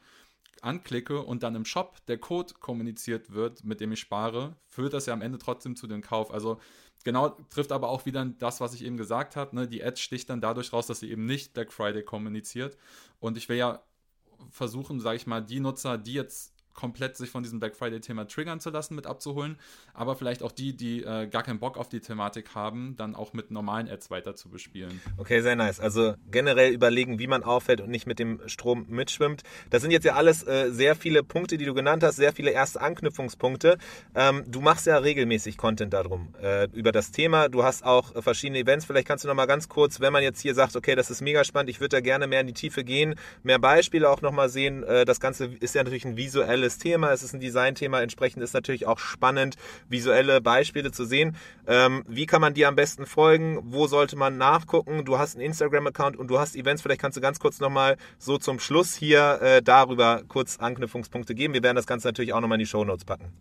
anklicke 0.63 1.23
und 1.23 1.43
dann 1.43 1.55
im 1.55 1.65
Shop 1.65 2.05
der 2.07 2.19
Code 2.19 2.55
kommuniziert 2.55 3.33
wird, 3.33 3.65
mit 3.65 3.81
dem 3.81 3.93
ich 3.93 4.01
spare, 4.01 4.57
führt 4.67 4.93
das 4.93 5.07
ja 5.07 5.13
am 5.13 5.23
Ende 5.23 5.39
trotzdem 5.39 5.77
zu 5.77 5.87
dem 5.87 6.03
Kauf. 6.03 6.31
Also 6.31 6.61
genau 7.05 7.31
trifft 7.51 7.73
aber 7.73 7.89
auch 7.89 8.07
wieder 8.07 8.25
das, 8.25 8.61
was 8.61 8.75
ich 8.75 8.85
eben 8.85 8.97
gesagt 8.97 9.37
habe. 9.37 9.55
Ne? 9.55 9.69
Die 9.69 9.85
Ad 9.85 9.97
sticht 9.97 10.31
dann 10.31 10.41
dadurch 10.41 10.73
raus, 10.73 10.87
dass 10.87 11.01
sie 11.01 11.11
eben 11.11 11.27
nicht 11.27 11.55
Black 11.55 11.73
Friday 11.73 12.03
kommuniziert. 12.03 12.77
Und 13.21 13.37
ich 13.37 13.49
will 13.49 13.57
ja 13.57 13.83
versuchen, 14.51 15.01
sage 15.01 15.17
ich 15.17 15.27
mal, 15.27 15.41
die 15.41 15.61
Nutzer, 15.61 15.99
die 15.99 16.15
jetzt 16.15 16.56
komplett 16.77 17.17
sich 17.17 17.31
von 17.31 17.43
diesem 17.43 17.59
Black 17.59 17.75
Friday-Thema 17.75 18.29
triggern 18.29 18.61
zu 18.61 18.71
lassen, 18.71 18.95
mit 18.95 19.07
abzuholen. 19.07 19.59
Aber 19.95 20.15
vielleicht 20.15 20.43
auch 20.43 20.53
die, 20.53 20.77
die 20.77 21.03
äh, 21.03 21.27
gar 21.27 21.43
keinen 21.43 21.59
Bock 21.59 21.79
auf 21.79 21.89
die 21.89 22.01
Thematik 22.01 22.55
haben, 22.55 22.95
dann 22.97 23.17
auch 23.17 23.33
mit 23.33 23.51
normalen 23.51 23.89
Ads 23.89 24.11
weiter 24.11 24.37
zu 24.37 24.51
bespielen. 24.51 25.01
Okay, 25.17 25.41
sehr 25.41 25.57
nice. 25.57 25.81
Also 25.81 26.15
generell 26.31 26.73
überlegen, 26.73 27.19
wie 27.19 27.27
man 27.27 27.43
auffällt 27.43 27.81
und 27.81 27.91
nicht 27.91 28.07
mit 28.07 28.19
dem 28.19 28.41
Strom 28.47 28.87
mitschwimmt. 28.89 29.43
Das 29.71 29.83
sind 29.83 29.91
jetzt 29.91 30.05
ja 30.05 30.15
alles 30.15 30.47
äh, 30.47 30.71
sehr 30.71 30.95
viele 30.95 31.25
Punkte, 31.25 31.57
die 31.57 31.65
du 31.65 31.75
genannt 31.75 32.03
hast, 32.03 32.17
sehr 32.17 32.33
viele 32.33 32.51
erste 32.51 32.81
Anknüpfungspunkte. 32.81 33.79
Ähm, 34.15 34.45
du 34.47 34.61
machst 34.61 34.87
ja 34.87 34.99
regelmäßig 34.99 35.57
Content 35.57 35.95
darum, 35.95 36.35
äh, 36.43 36.69
über 36.73 36.93
das 36.93 37.11
Thema. 37.11 37.49
Du 37.49 37.65
hast 37.65 37.85
auch 37.85 38.15
äh, 38.15 38.21
verschiedene 38.21 38.59
Events. 38.59 38.85
Vielleicht 38.85 39.09
kannst 39.09 39.25
du 39.25 39.29
noch 39.29 39.35
mal 39.35 39.47
ganz 39.47 39.69
kurz, 39.71 40.01
wenn 40.01 40.13
man 40.13 40.23
jetzt 40.23 40.41
hier 40.41 40.55
sagt, 40.55 40.77
okay, 40.77 40.95
das 40.95 41.11
ist 41.11 41.23
mega 41.23 41.43
spannend, 41.43 41.71
ich 41.71 41.81
würde 41.81 41.97
da 41.97 42.01
gerne 42.01 42.27
mehr 42.27 42.43
in 42.43 42.47
die 42.47 42.53
Tiefe 42.53 42.85
gehen, 42.85 43.15
mehr 43.43 43.59
Beispiele 43.59 44.11
auch 44.11 44.21
noch 44.21 44.33
mal 44.33 44.51
sehen. 44.51 44.83
Äh, 44.83 45.07
das 45.07 45.21
Ganze 45.21 45.47
ist 45.61 45.75
ja 45.75 45.83
natürlich 45.83 46.05
ein 46.05 46.19
visuelles 46.19 46.66
visuelles 46.67 46.79
Thema, 46.79 47.13
es 47.13 47.23
ist 47.23 47.33
ein 47.35 47.41
Designthema, 47.41 48.01
entsprechend 48.01 48.43
ist 48.43 48.55
natürlich 48.55 48.87
auch 48.87 48.99
spannend, 48.99 49.57
visuelle 49.89 50.41
Beispiele 50.41 50.91
zu 50.91 51.05
sehen. 51.05 51.37
Ähm, 51.67 52.03
wie 52.09 52.27
kann 52.27 52.41
man 52.41 52.55
dir 52.55 52.69
am 52.69 52.75
besten 52.75 53.07
folgen? 53.07 53.61
Wo 53.65 53.87
sollte 53.87 54.17
man 54.17 54.37
nachgucken? 54.37 55.05
Du 55.05 55.19
hast 55.19 55.37
einen 55.37 55.45
Instagram-Account 55.45 56.17
und 56.17 56.29
du 56.29 56.39
hast 56.39 56.57
Events. 56.57 56.83
Vielleicht 56.83 57.01
kannst 57.01 57.17
du 57.17 57.21
ganz 57.21 57.39
kurz 57.39 57.61
nochmal 57.61 57.97
so 58.19 58.39
zum 58.39 58.59
Schluss 58.59 58.95
hier 58.95 59.41
äh, 59.41 59.63
darüber 59.63 60.23
kurz 60.27 60.59
Anknüpfungspunkte 60.59 61.35
geben. 61.35 61.55
Wir 61.55 61.63
werden 61.63 61.77
das 61.77 61.87
Ganze 61.87 62.09
natürlich 62.09 62.33
auch 62.33 62.41
nochmal 62.41 62.57
in 62.57 62.65
die 62.65 62.67
Show 62.67 62.85
Notes 62.85 63.05
packen. 63.05 63.33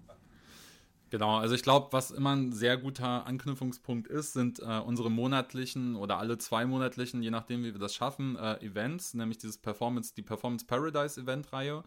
Genau, 1.12 1.38
also 1.38 1.54
ich 1.56 1.64
glaube, 1.64 1.88
was 1.92 2.12
immer 2.12 2.36
ein 2.36 2.52
sehr 2.52 2.78
guter 2.78 3.26
Anknüpfungspunkt 3.26 4.08
ist, 4.08 4.34
sind 4.34 4.60
äh, 4.60 4.80
unsere 4.80 5.12
monatlichen 5.12 5.96
oder 5.96 6.18
alle 6.18 6.38
zwei 6.40 6.66
monatlichen, 6.66 7.22
je 7.22 7.30
nachdem, 7.30 7.64
wie 7.64 7.74
wir 7.74 7.80
das 7.80 7.94
schaffen, 7.96 8.36
äh, 8.36 8.56
Events, 8.66 9.14
nämlich 9.14 9.38
dieses 9.38 9.58
Performance, 9.58 10.14
die 10.14 10.24
Performance 10.24 10.66
Paradise 10.66 11.22
Event-Reihe, 11.22 11.84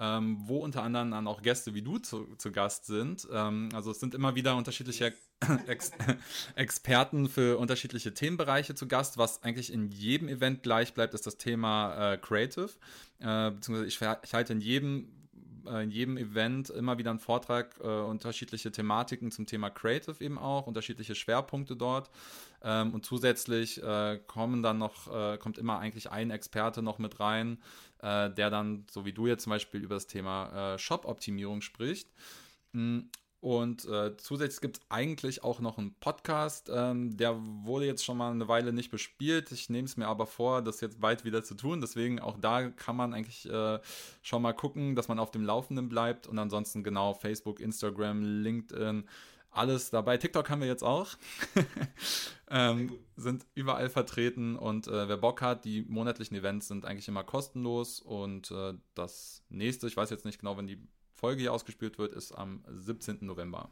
ähm, 0.00 0.38
wo 0.44 0.58
unter 0.58 0.82
anderem 0.82 1.10
dann 1.10 1.26
auch 1.26 1.42
Gäste 1.42 1.74
wie 1.74 1.82
du 1.82 1.98
zu, 1.98 2.26
zu 2.38 2.50
Gast 2.50 2.86
sind. 2.86 3.28
Ähm, 3.30 3.68
also 3.74 3.90
es 3.90 4.00
sind 4.00 4.14
immer 4.14 4.34
wieder 4.34 4.56
unterschiedliche 4.56 5.12
Ex 5.66 5.92
Experten 6.54 7.28
für 7.28 7.58
unterschiedliche 7.58 8.14
Themenbereiche 8.14 8.74
zu 8.74 8.88
Gast. 8.88 9.18
Was 9.18 9.42
eigentlich 9.42 9.72
in 9.72 9.90
jedem 9.90 10.28
Event 10.28 10.62
gleich 10.62 10.94
bleibt, 10.94 11.12
ist 11.12 11.26
das 11.26 11.36
Thema 11.36 12.14
äh, 12.14 12.16
Creative. 12.16 12.70
Äh, 13.18 13.50
beziehungsweise 13.50 13.86
ich, 13.86 14.00
ich 14.24 14.34
halte 14.34 14.54
in 14.54 14.60
jedem 14.60 15.08
äh, 15.66 15.82
in 15.84 15.90
jedem 15.90 16.16
Event 16.16 16.70
immer 16.70 16.98
wieder 16.98 17.10
einen 17.10 17.18
Vortrag, 17.18 17.78
äh, 17.82 17.86
unterschiedliche 17.86 18.72
Thematiken 18.72 19.30
zum 19.30 19.46
Thema 19.46 19.70
Creative 19.70 20.22
eben 20.22 20.38
auch, 20.38 20.66
unterschiedliche 20.66 21.14
Schwerpunkte 21.14 21.76
dort. 21.76 22.10
Ähm, 22.62 22.92
und 22.92 23.04
zusätzlich 23.04 23.82
äh, 23.82 24.18
kommen 24.26 24.62
dann 24.62 24.78
noch, 24.78 25.12
äh, 25.12 25.38
kommt 25.38 25.58
immer 25.58 25.78
eigentlich 25.78 26.10
ein 26.10 26.30
Experte 26.30 26.82
noch 26.82 26.98
mit 26.98 27.20
rein, 27.20 27.58
äh, 28.02 28.30
der 28.30 28.50
dann, 28.50 28.86
so 28.90 29.04
wie 29.04 29.12
du 29.12 29.26
jetzt 29.26 29.44
zum 29.44 29.50
Beispiel, 29.50 29.82
über 29.82 29.94
das 29.94 30.06
Thema 30.06 30.74
äh, 30.74 30.78
Shop-Optimierung 30.78 31.60
spricht. 31.60 32.08
Mm, 32.72 33.00
und 33.40 33.86
äh, 33.86 34.18
zusätzlich 34.18 34.60
gibt 34.60 34.76
es 34.76 34.82
eigentlich 34.90 35.42
auch 35.42 35.60
noch 35.60 35.78
einen 35.78 35.94
Podcast. 35.94 36.70
Ähm, 36.72 37.16
der 37.16 37.38
wurde 37.40 37.86
jetzt 37.86 38.04
schon 38.04 38.18
mal 38.18 38.30
eine 38.30 38.48
Weile 38.48 38.74
nicht 38.74 38.90
bespielt. 38.90 39.50
Ich 39.50 39.70
nehme 39.70 39.86
es 39.86 39.96
mir 39.96 40.08
aber 40.08 40.26
vor, 40.26 40.60
das 40.60 40.82
jetzt 40.82 41.00
bald 41.00 41.24
wieder 41.24 41.42
zu 41.42 41.54
tun. 41.54 41.80
Deswegen 41.80 42.20
auch 42.20 42.36
da 42.38 42.68
kann 42.68 42.96
man 42.96 43.14
eigentlich 43.14 43.48
äh, 43.48 43.78
schon 44.20 44.42
mal 44.42 44.52
gucken, 44.52 44.94
dass 44.94 45.08
man 45.08 45.18
auf 45.18 45.30
dem 45.30 45.42
Laufenden 45.42 45.88
bleibt. 45.88 46.26
Und 46.26 46.38
ansonsten 46.38 46.84
genau 46.84 47.14
Facebook, 47.14 47.60
Instagram, 47.60 48.42
LinkedIn. 48.42 49.04
Alles 49.50 49.90
dabei. 49.90 50.16
TikTok 50.16 50.48
haben 50.48 50.60
wir 50.60 50.68
jetzt 50.68 50.84
auch. 50.84 51.08
ähm, 52.50 52.98
sind 53.16 53.46
überall 53.54 53.88
vertreten 53.88 54.56
und 54.56 54.86
äh, 54.86 55.08
wer 55.08 55.16
Bock 55.16 55.42
hat, 55.42 55.64
die 55.64 55.82
monatlichen 55.82 56.36
Events 56.36 56.68
sind 56.68 56.84
eigentlich 56.84 57.08
immer 57.08 57.24
kostenlos 57.24 58.00
und 58.00 58.50
äh, 58.50 58.74
das 58.94 59.44
nächste, 59.48 59.86
ich 59.86 59.96
weiß 59.96 60.10
jetzt 60.10 60.24
nicht 60.24 60.38
genau, 60.38 60.56
wenn 60.56 60.66
die 60.66 60.82
Folge 61.14 61.42
hier 61.42 61.52
ausgespielt 61.52 61.98
wird, 61.98 62.14
ist 62.14 62.32
am 62.32 62.64
17. 62.68 63.18
November. 63.20 63.68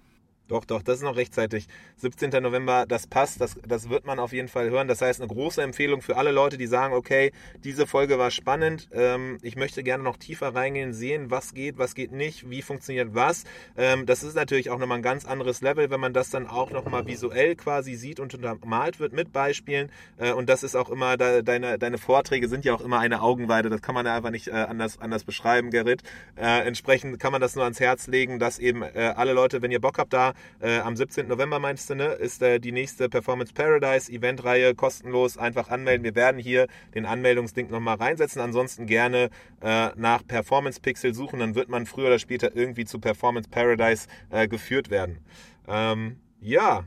Doch, 0.48 0.64
doch, 0.64 0.82
das 0.82 0.96
ist 0.96 1.02
noch 1.02 1.16
rechtzeitig. 1.16 1.68
17. 1.96 2.42
November, 2.42 2.86
das 2.86 3.06
passt, 3.06 3.40
das, 3.40 3.56
das 3.66 3.90
wird 3.90 4.06
man 4.06 4.18
auf 4.18 4.32
jeden 4.32 4.48
Fall 4.48 4.70
hören. 4.70 4.88
Das 4.88 5.02
heißt, 5.02 5.20
eine 5.20 5.28
große 5.28 5.60
Empfehlung 5.62 6.00
für 6.00 6.16
alle 6.16 6.32
Leute, 6.32 6.56
die 6.56 6.66
sagen, 6.66 6.94
okay, 6.94 7.32
diese 7.64 7.86
Folge 7.86 8.18
war 8.18 8.30
spannend, 8.30 8.88
ähm, 8.92 9.36
ich 9.42 9.56
möchte 9.56 9.82
gerne 9.82 10.02
noch 10.02 10.16
tiefer 10.16 10.54
reingehen, 10.54 10.94
sehen, 10.94 11.30
was 11.30 11.52
geht, 11.52 11.76
was 11.76 11.94
geht 11.94 12.12
nicht, 12.12 12.48
wie 12.48 12.62
funktioniert 12.62 13.10
was. 13.12 13.44
Ähm, 13.76 14.06
das 14.06 14.22
ist 14.22 14.36
natürlich 14.36 14.70
auch 14.70 14.78
nochmal 14.78 14.98
ein 14.98 15.02
ganz 15.02 15.26
anderes 15.26 15.60
Level, 15.60 15.90
wenn 15.90 16.00
man 16.00 16.14
das 16.14 16.30
dann 16.30 16.46
auch 16.46 16.70
nochmal 16.70 17.06
visuell 17.06 17.54
quasi 17.54 17.94
sieht 17.94 18.18
und 18.18 18.34
untermalt 18.34 19.00
wird 19.00 19.12
mit 19.12 19.32
Beispielen. 19.32 19.90
Äh, 20.16 20.32
und 20.32 20.48
das 20.48 20.62
ist 20.62 20.76
auch 20.76 20.88
immer, 20.88 21.18
da, 21.18 21.42
deine, 21.42 21.78
deine 21.78 21.98
Vorträge 21.98 22.48
sind 22.48 22.64
ja 22.64 22.72
auch 22.72 22.80
immer 22.80 23.00
eine 23.00 23.20
Augenweide, 23.20 23.68
das 23.68 23.82
kann 23.82 23.94
man 23.94 24.06
einfach 24.06 24.30
nicht 24.30 24.48
äh, 24.48 24.52
anders, 24.52 24.98
anders 24.98 25.24
beschreiben, 25.24 25.70
Gerrit. 25.70 26.02
Äh, 26.36 26.66
entsprechend 26.66 27.20
kann 27.20 27.32
man 27.32 27.42
das 27.42 27.54
nur 27.54 27.64
ans 27.64 27.80
Herz 27.80 28.06
legen, 28.06 28.38
dass 28.38 28.58
eben 28.58 28.82
äh, 28.82 29.12
alle 29.14 29.34
Leute, 29.34 29.60
wenn 29.60 29.70
ihr 29.70 29.80
Bock 29.80 29.98
habt, 29.98 30.14
da 30.14 30.32
äh, 30.60 30.78
am 30.78 30.96
17. 30.96 31.28
November 31.28 31.58
meinst 31.58 31.90
du, 31.90 31.94
ne, 31.94 32.06
ist 32.06 32.42
äh, 32.42 32.58
die 32.58 32.72
nächste 32.72 33.08
Performance 33.08 33.52
Paradise 33.52 34.10
Eventreihe 34.10 34.74
kostenlos. 34.74 35.38
Einfach 35.38 35.68
anmelden. 35.70 36.04
Wir 36.04 36.14
werden 36.14 36.40
hier 36.40 36.66
den 36.94 37.06
Anmeldungslink 37.06 37.70
nochmal 37.70 37.96
reinsetzen. 37.96 38.40
Ansonsten 38.40 38.86
gerne 38.86 39.30
äh, 39.62 39.90
nach 39.96 40.26
Performance 40.26 40.80
Pixel 40.80 41.14
suchen. 41.14 41.40
Dann 41.40 41.54
wird 41.54 41.68
man 41.68 41.86
früher 41.86 42.06
oder 42.08 42.18
später 42.18 42.54
irgendwie 42.54 42.84
zu 42.84 42.98
Performance 42.98 43.48
Paradise 43.48 44.08
äh, 44.30 44.48
geführt 44.48 44.90
werden. 44.90 45.18
Ähm, 45.66 46.16
ja, 46.40 46.84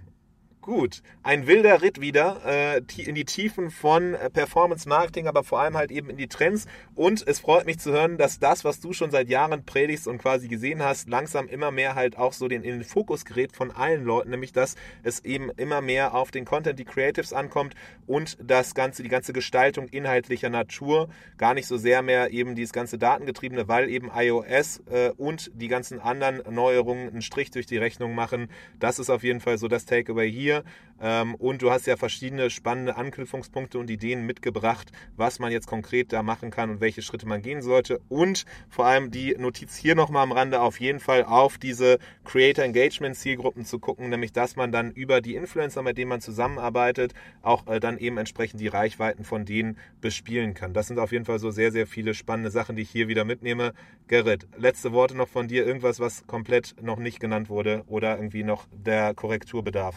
Gut, 0.61 1.01
ein 1.23 1.47
wilder 1.47 1.81
Ritt 1.81 2.01
wieder 2.01 2.39
äh, 2.45 2.81
in 3.01 3.15
die 3.15 3.25
Tiefen 3.25 3.71
von 3.71 4.13
äh, 4.13 4.29
Performance 4.29 4.87
Marketing, 4.87 5.25
aber 5.27 5.43
vor 5.43 5.59
allem 5.59 5.75
halt 5.75 5.89
eben 5.89 6.11
in 6.11 6.17
die 6.17 6.27
Trends. 6.27 6.67
Und 6.93 7.27
es 7.27 7.39
freut 7.39 7.65
mich 7.65 7.79
zu 7.79 7.91
hören, 7.91 8.19
dass 8.19 8.37
das, 8.37 8.63
was 8.63 8.79
du 8.79 8.93
schon 8.93 9.09
seit 9.09 9.27
Jahren 9.27 9.65
predigst 9.65 10.07
und 10.07 10.19
quasi 10.19 10.47
gesehen 10.47 10.83
hast, 10.83 11.09
langsam 11.09 11.47
immer 11.47 11.71
mehr 11.71 11.95
halt 11.95 12.15
auch 12.15 12.31
so 12.31 12.47
den, 12.47 12.61
in 12.61 12.73
den 12.73 12.83
Fokus 12.83 13.25
gerät 13.25 13.55
von 13.55 13.71
allen 13.71 14.05
Leuten, 14.05 14.29
nämlich 14.29 14.53
dass 14.53 14.75
es 15.01 15.25
eben 15.25 15.49
immer 15.49 15.81
mehr 15.81 16.13
auf 16.13 16.29
den 16.29 16.45
Content, 16.45 16.77
die 16.77 16.85
Creatives 16.85 17.33
ankommt 17.33 17.73
und 18.05 18.37
das 18.39 18.75
ganze, 18.75 19.01
die 19.01 19.09
ganze 19.09 19.33
Gestaltung 19.33 19.87
inhaltlicher 19.87 20.51
Natur, 20.51 21.09
gar 21.39 21.55
nicht 21.55 21.65
so 21.65 21.77
sehr 21.77 22.03
mehr 22.03 22.29
eben 22.29 22.53
dieses 22.53 22.71
ganze 22.71 22.99
Datengetriebene, 22.99 23.67
weil 23.67 23.89
eben 23.89 24.11
iOS 24.13 24.83
äh, 24.91 25.09
und 25.17 25.49
die 25.55 25.69
ganzen 25.69 25.99
anderen 25.99 26.43
Neuerungen 26.53 27.09
einen 27.09 27.23
Strich 27.23 27.49
durch 27.49 27.65
die 27.65 27.77
Rechnung 27.77 28.13
machen. 28.13 28.47
Das 28.79 28.99
ist 28.99 29.09
auf 29.09 29.23
jeden 29.23 29.39
Fall 29.39 29.57
so 29.57 29.67
das 29.67 29.85
Takeaway 29.85 30.31
hier 30.31 30.50
hier. 30.51 30.63
Ähm, 31.03 31.33
und 31.35 31.63
du 31.63 31.71
hast 31.71 31.87
ja 31.87 31.97
verschiedene 31.97 32.51
spannende 32.51 32.95
Anknüpfungspunkte 32.95 33.79
und 33.79 33.89
Ideen 33.89 34.25
mitgebracht, 34.25 34.91
was 35.15 35.39
man 35.39 35.51
jetzt 35.51 35.65
konkret 35.65 36.13
da 36.13 36.21
machen 36.21 36.51
kann 36.51 36.69
und 36.69 36.79
welche 36.79 37.01
Schritte 37.01 37.27
man 37.27 37.41
gehen 37.41 37.63
sollte. 37.63 37.99
Und 38.07 38.45
vor 38.69 38.85
allem 38.85 39.09
die 39.09 39.35
Notiz 39.37 39.75
hier 39.75 39.95
nochmal 39.95 40.23
am 40.23 40.31
Rande 40.31 40.61
auf 40.61 40.79
jeden 40.79 40.99
Fall 40.99 41.23
auf 41.23 41.57
diese 41.57 41.97
Creator 42.23 42.63
Engagement 42.63 43.15
Zielgruppen 43.15 43.65
zu 43.65 43.79
gucken, 43.79 44.09
nämlich 44.09 44.31
dass 44.31 44.55
man 44.55 44.71
dann 44.71 44.91
über 44.91 45.21
die 45.21 45.35
Influencer, 45.35 45.81
mit 45.81 45.97
denen 45.97 46.09
man 46.09 46.21
zusammenarbeitet, 46.21 47.13
auch 47.41 47.65
äh, 47.65 47.79
dann 47.79 47.97
eben 47.97 48.17
entsprechend 48.19 48.61
die 48.61 48.67
Reichweiten 48.67 49.23
von 49.23 49.43
denen 49.43 49.77
bespielen 50.01 50.53
kann. 50.53 50.73
Das 50.73 50.87
sind 50.87 50.99
auf 50.99 51.11
jeden 51.11 51.25
Fall 51.25 51.39
so 51.39 51.49
sehr, 51.49 51.71
sehr 51.71 51.87
viele 51.87 52.13
spannende 52.13 52.51
Sachen, 52.51 52.75
die 52.75 52.83
ich 52.83 52.91
hier 52.91 53.07
wieder 53.07 53.25
mitnehme. 53.25 53.73
Gerrit, 54.07 54.47
letzte 54.55 54.91
Worte 54.91 55.17
noch 55.17 55.27
von 55.27 55.47
dir, 55.47 55.65
irgendwas, 55.65 55.99
was 55.99 56.27
komplett 56.27 56.75
noch 56.81 56.99
nicht 56.99 57.19
genannt 57.19 57.49
wurde 57.49 57.83
oder 57.87 58.17
irgendwie 58.17 58.43
noch 58.43 58.67
der 58.71 59.15
Korrektur 59.15 59.63
bedarf. 59.63 59.95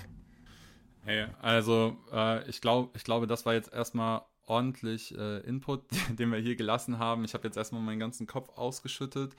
Hey, 1.05 1.27
also 1.43 1.97
äh, 2.13 2.49
ich, 2.49 2.61
glaub, 2.61 2.97
ich 2.97 3.05
glaube, 3.05 3.27
das 3.27 3.45
war 3.45 3.53
jetzt 3.53 3.73
erstmal 3.73 4.23
ordentlich 4.47 5.17
äh, 5.17 5.41
Input, 5.41 5.83
den 6.19 6.33
wir 6.33 6.39
hier 6.39 6.57
gelassen 6.57 6.99
haben. 6.99 7.25
Ich 7.25 7.35
habe 7.35 7.47
jetzt 7.47 7.57
erstmal 7.57 7.83
meinen 7.83 7.99
ganzen 7.99 8.27
Kopf 8.27 8.49
ausgeschüttet. 8.57 9.37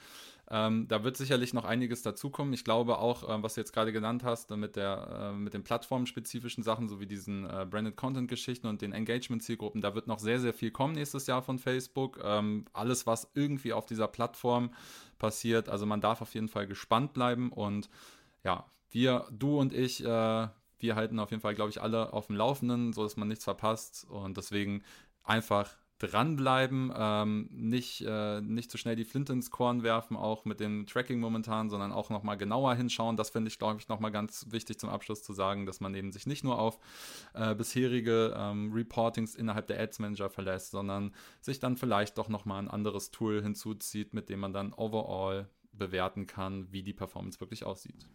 Ähm, 0.49 0.87
da 0.87 1.03
wird 1.03 1.17
sicherlich 1.17 1.53
noch 1.53 1.65
einiges 1.65 2.03
dazukommen. 2.03 2.53
Ich 2.53 2.63
glaube 2.63 2.99
auch, 2.99 3.23
äh, 3.23 3.41
was 3.41 3.55
du 3.55 3.61
jetzt 3.61 3.73
gerade 3.73 3.91
genannt 3.91 4.23
hast, 4.23 4.51
äh, 4.51 4.57
mit, 4.57 4.75
der, 4.75 5.31
äh, 5.33 5.35
mit 5.35 5.55
den 5.55 5.63
plattformspezifischen 5.63 6.63
Sachen, 6.63 6.87
sowie 6.87 7.07
diesen 7.07 7.49
äh, 7.49 7.65
Branded 7.67 7.97
Content-Geschichten 7.97 8.67
und 8.67 8.83
den 8.83 8.91
Engagement-Zielgruppen, 8.91 9.81
da 9.81 9.95
wird 9.95 10.05
noch 10.05 10.19
sehr, 10.19 10.39
sehr 10.39 10.53
viel 10.53 10.69
kommen 10.69 10.93
nächstes 10.93 11.25
Jahr 11.25 11.41
von 11.41 11.57
Facebook. 11.57 12.19
Ähm, 12.23 12.65
alles, 12.73 13.07
was 13.07 13.31
irgendwie 13.33 13.73
auf 13.73 13.87
dieser 13.87 14.07
Plattform 14.07 14.71
passiert. 15.17 15.67
Also 15.67 15.87
man 15.87 16.01
darf 16.01 16.21
auf 16.21 16.35
jeden 16.35 16.49
Fall 16.49 16.67
gespannt 16.67 17.13
bleiben 17.13 17.51
und 17.51 17.89
ja, 18.43 18.65
wir, 18.91 19.25
du 19.31 19.59
und 19.59 19.73
ich, 19.73 20.05
äh, 20.05 20.47
wir 20.79 20.95
halten 20.95 21.19
auf 21.19 21.31
jeden 21.31 21.41
Fall, 21.41 21.55
glaube 21.55 21.69
ich, 21.69 21.81
alle 21.81 22.13
auf 22.13 22.27
dem 22.27 22.35
Laufenden, 22.35 22.93
sodass 22.93 23.17
man 23.17 23.27
nichts 23.27 23.43
verpasst. 23.43 24.05
Und 24.09 24.37
deswegen 24.37 24.83
einfach 25.23 25.75
dranbleiben, 25.99 26.91
ähm, 26.95 27.49
nicht, 27.51 28.01
äh, 28.05 28.41
nicht 28.41 28.69
zu 28.69 28.77
schnell 28.77 28.97
die 28.97 29.05
Flinte 29.05 29.31
ins 29.31 29.49
Korn 29.49 29.81
werfen, 29.81 30.17
auch 30.17 30.43
mit 30.43 30.59
dem 30.59 30.85
Tracking 30.87 31.19
momentan, 31.19 31.69
sondern 31.69 31.93
auch 31.93 32.09
nochmal 32.09 32.37
genauer 32.37 32.75
hinschauen. 32.75 33.15
Das 33.15 33.29
finde 33.29 33.47
ich, 33.49 33.57
glaube 33.59 33.79
ich, 33.79 33.87
nochmal 33.87 34.11
ganz 34.11 34.47
wichtig 34.49 34.77
zum 34.77 34.89
Abschluss 34.89 35.23
zu 35.23 35.31
sagen, 35.31 35.65
dass 35.65 35.79
man 35.79 35.95
eben 35.95 36.11
sich 36.11 36.27
nicht 36.27 36.43
nur 36.43 36.59
auf 36.59 36.79
äh, 37.33 37.55
bisherige 37.55 38.35
ähm, 38.37 38.73
Reportings 38.73 39.35
innerhalb 39.35 39.67
der 39.67 39.79
Ads 39.79 39.99
Manager 39.99 40.29
verlässt, 40.29 40.71
sondern 40.71 41.13
sich 41.39 41.59
dann 41.59 41.77
vielleicht 41.77 42.17
doch 42.17 42.27
nochmal 42.27 42.59
ein 42.59 42.69
anderes 42.69 43.11
Tool 43.11 43.41
hinzuzieht, 43.41 44.13
mit 44.13 44.27
dem 44.29 44.41
man 44.41 44.51
dann 44.51 44.73
overall 44.73 45.47
bewerten 45.71 46.27
kann, 46.27 46.71
wie 46.71 46.83
die 46.83 46.93
Performance 46.93 47.39
wirklich 47.39 47.63
aussieht. 47.65 48.05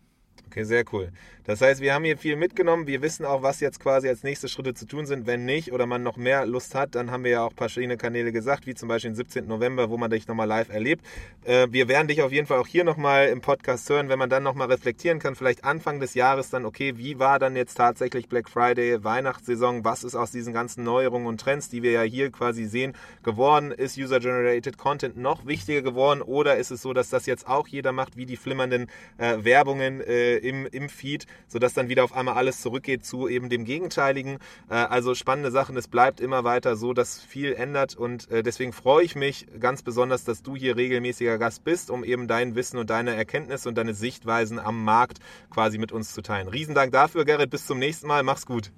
Okay, 0.51 0.65
sehr 0.65 0.85
cool. 0.93 1.13
Das 1.45 1.61
heißt, 1.61 1.81
wir 1.81 1.95
haben 1.95 2.05
hier 2.05 2.19
viel 2.19 2.37
mitgenommen. 2.37 2.87
Wir 2.87 3.03
wissen 3.03 3.25
auch, 3.25 3.43
was 3.43 3.61
jetzt 3.61 3.81
quasi 3.81 4.09
als 4.09 4.23
nächste 4.23 4.47
Schritte 4.47 4.75
zu 4.75 4.87
tun 4.87 5.07
sind. 5.07 5.27
Wenn 5.27 5.45
nicht 5.45 5.73
oder 5.73 5.87
man 5.87 6.03
noch 6.03 6.17
mehr 6.17 6.47
Lust 6.47 6.75
hat, 6.75 6.95
dann 6.95 7.11
haben 7.11 7.25
wir 7.25 7.31
ja 7.31 7.45
auch 7.45 7.53
verschiedene 7.57 7.97
Kanäle 7.97 8.31
gesagt, 8.31 8.67
wie 8.67 8.75
zum 8.77 8.89
Beispiel 8.89 9.11
den 9.11 9.17
17. 9.17 9.47
November, 9.47 9.91
wo 9.91 9.97
man 9.97 10.11
dich 10.11 10.29
nochmal 10.29 10.47
live 10.47 10.69
erlebt. 10.69 11.05
Äh, 11.45 11.67
wir 11.71 11.89
werden 11.89 12.09
dich 12.09 12.23
auf 12.23 12.31
jeden 12.31 12.47
Fall 12.47 12.59
auch 12.59 12.67
hier 12.67 12.85
nochmal 12.85 13.29
im 13.29 13.41
Podcast 13.41 13.89
hören, 13.89 14.09
wenn 14.09 14.19
man 14.19 14.29
dann 14.29 14.43
nochmal 14.43 14.69
reflektieren 14.69 15.19
kann. 15.19 15.35
Vielleicht 15.35 15.65
Anfang 15.65 15.99
des 15.99 16.15
Jahres 16.15 16.51
dann, 16.51 16.65
okay, 16.65 16.99
wie 16.99 17.19
war 17.19 17.39
dann 17.39 17.57
jetzt 17.57 17.75
tatsächlich 17.75 18.29
Black 18.29 18.49
Friday, 18.49 19.03
Weihnachtssaison? 19.03 19.85
Was 19.85 20.05
ist 20.05 20.15
aus 20.15 20.31
diesen 20.31 20.53
ganzen 20.53 20.85
Neuerungen 20.85 21.27
und 21.27 21.41
Trends, 21.41 21.69
die 21.69 21.83
wir 21.83 21.93
ja 21.93 22.03
hier 22.03 22.31
quasi 22.31 22.65
sehen, 22.67 22.95
geworden? 23.23 23.73
Ist 23.73 23.97
User-Generated 23.97 24.79
Content 24.79 25.17
noch 25.17 25.47
wichtiger 25.47 25.83
geworden 25.83 26.23
oder 26.23 26.59
ist 26.59 26.71
es 26.71 26.83
so, 26.83 26.93
dass 26.93 27.09
das 27.09 27.27
jetzt 27.27 27.49
auch 27.49 27.67
jeder 27.67 27.93
macht, 27.93 28.17
wie 28.17 28.27
die 28.27 28.37
flimmernden 28.37 28.91
äh, 29.19 29.43
Werbungen? 29.43 30.01
Äh, 30.01 30.30
im, 30.39 30.67
im 30.67 30.89
Feed, 30.89 31.27
sodass 31.49 31.75
dann 31.75 31.89
wieder 31.89 32.05
auf 32.05 32.13
einmal 32.13 32.35
alles 32.35 32.61
zurückgeht 32.61 33.05
zu 33.05 33.29
eben 33.29 33.49
dem 33.49 33.65
Gegenteiligen. 33.65 34.39
Äh, 34.69 34.75
also 34.75 35.15
spannende 35.15 35.51
Sachen, 35.51 35.77
es 35.77 35.89
bleibt 35.89 36.21
immer 36.21 36.45
weiter 36.45 36.77
so, 36.77 36.93
dass 36.93 37.21
viel 37.21 37.55
ändert 37.55 37.97
und 37.97 38.31
äh, 38.31 38.43
deswegen 38.43 38.73
freue 38.73 39.05
ich 39.05 39.17
mich 39.17 39.47
ganz 39.59 39.83
besonders, 39.83 40.25
dass 40.25 40.43
du 40.43 40.57
hier 40.57 40.77
regelmäßiger 40.77 41.39
Gast 41.39 41.65
bist, 41.65 41.91
um 41.91 42.05
eben 42.05 42.29
dein 42.29 42.55
Wissen 42.55 42.79
und 42.79 42.91
deine 42.91 43.15
Erkenntnisse 43.15 43.69
und 43.69 43.77
deine 43.77 43.95
Sichtweisen 43.95 44.59
am 44.59 44.85
Markt 44.85 45.19
quasi 45.51 45.79
mit 45.79 45.93
uns 45.93 46.13
zu 46.15 46.23
teilen. 46.23 46.49
Riesendank 46.49 46.93
dafür, 46.93 47.25
Gerrit, 47.25 47.51
bis 47.51 47.67
zum 47.67 47.79
nächsten 47.79 48.07
Mal, 48.07 48.23
mach's 48.23 48.47
gut. 48.47 48.73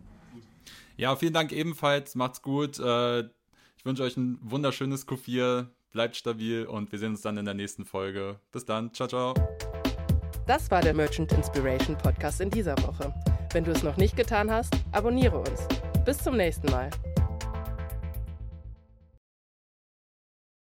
Ja, 0.97 1.17
vielen 1.17 1.33
Dank 1.33 1.53
ebenfalls, 1.53 2.15
macht's 2.15 2.43
gut. 2.43 2.79
Äh, 2.79 3.21
ich 3.21 3.85
wünsche 3.85 4.03
euch 4.05 4.17
ein 4.17 4.39
wunderschönes 4.43 5.09
Q4, 5.09 5.67
bleibt 5.91 6.17
stabil 6.17 6.65
und 6.65 6.93
wir 6.93 6.99
sehen 6.99 7.13
uns 7.13 7.23
dann 7.23 7.37
in 7.37 7.45
der 7.45 7.55
nächsten 7.55 7.85
Folge. 7.85 8.39
Bis 8.53 8.65
dann, 8.65 8.93
ciao, 8.95 9.09
ciao. 9.09 9.35
Das 10.47 10.71
war 10.71 10.81
der 10.81 10.93
Merchant 10.93 11.33
Inspiration 11.33 11.97
Podcast 11.97 12.41
in 12.41 12.51
dieser 12.51 12.77
Woche. 12.79 13.13
Wenn 13.53 13.65
du 13.65 13.71
es 13.71 13.83
noch 13.83 13.97
nicht 13.97 14.17
getan 14.17 14.51
hast, 14.51 14.75
abonniere 14.91 15.39
uns. 15.39 15.69
Bis 16.05 16.19
zum 16.19 16.37
nächsten 16.37 16.71
Mal. 16.71 16.91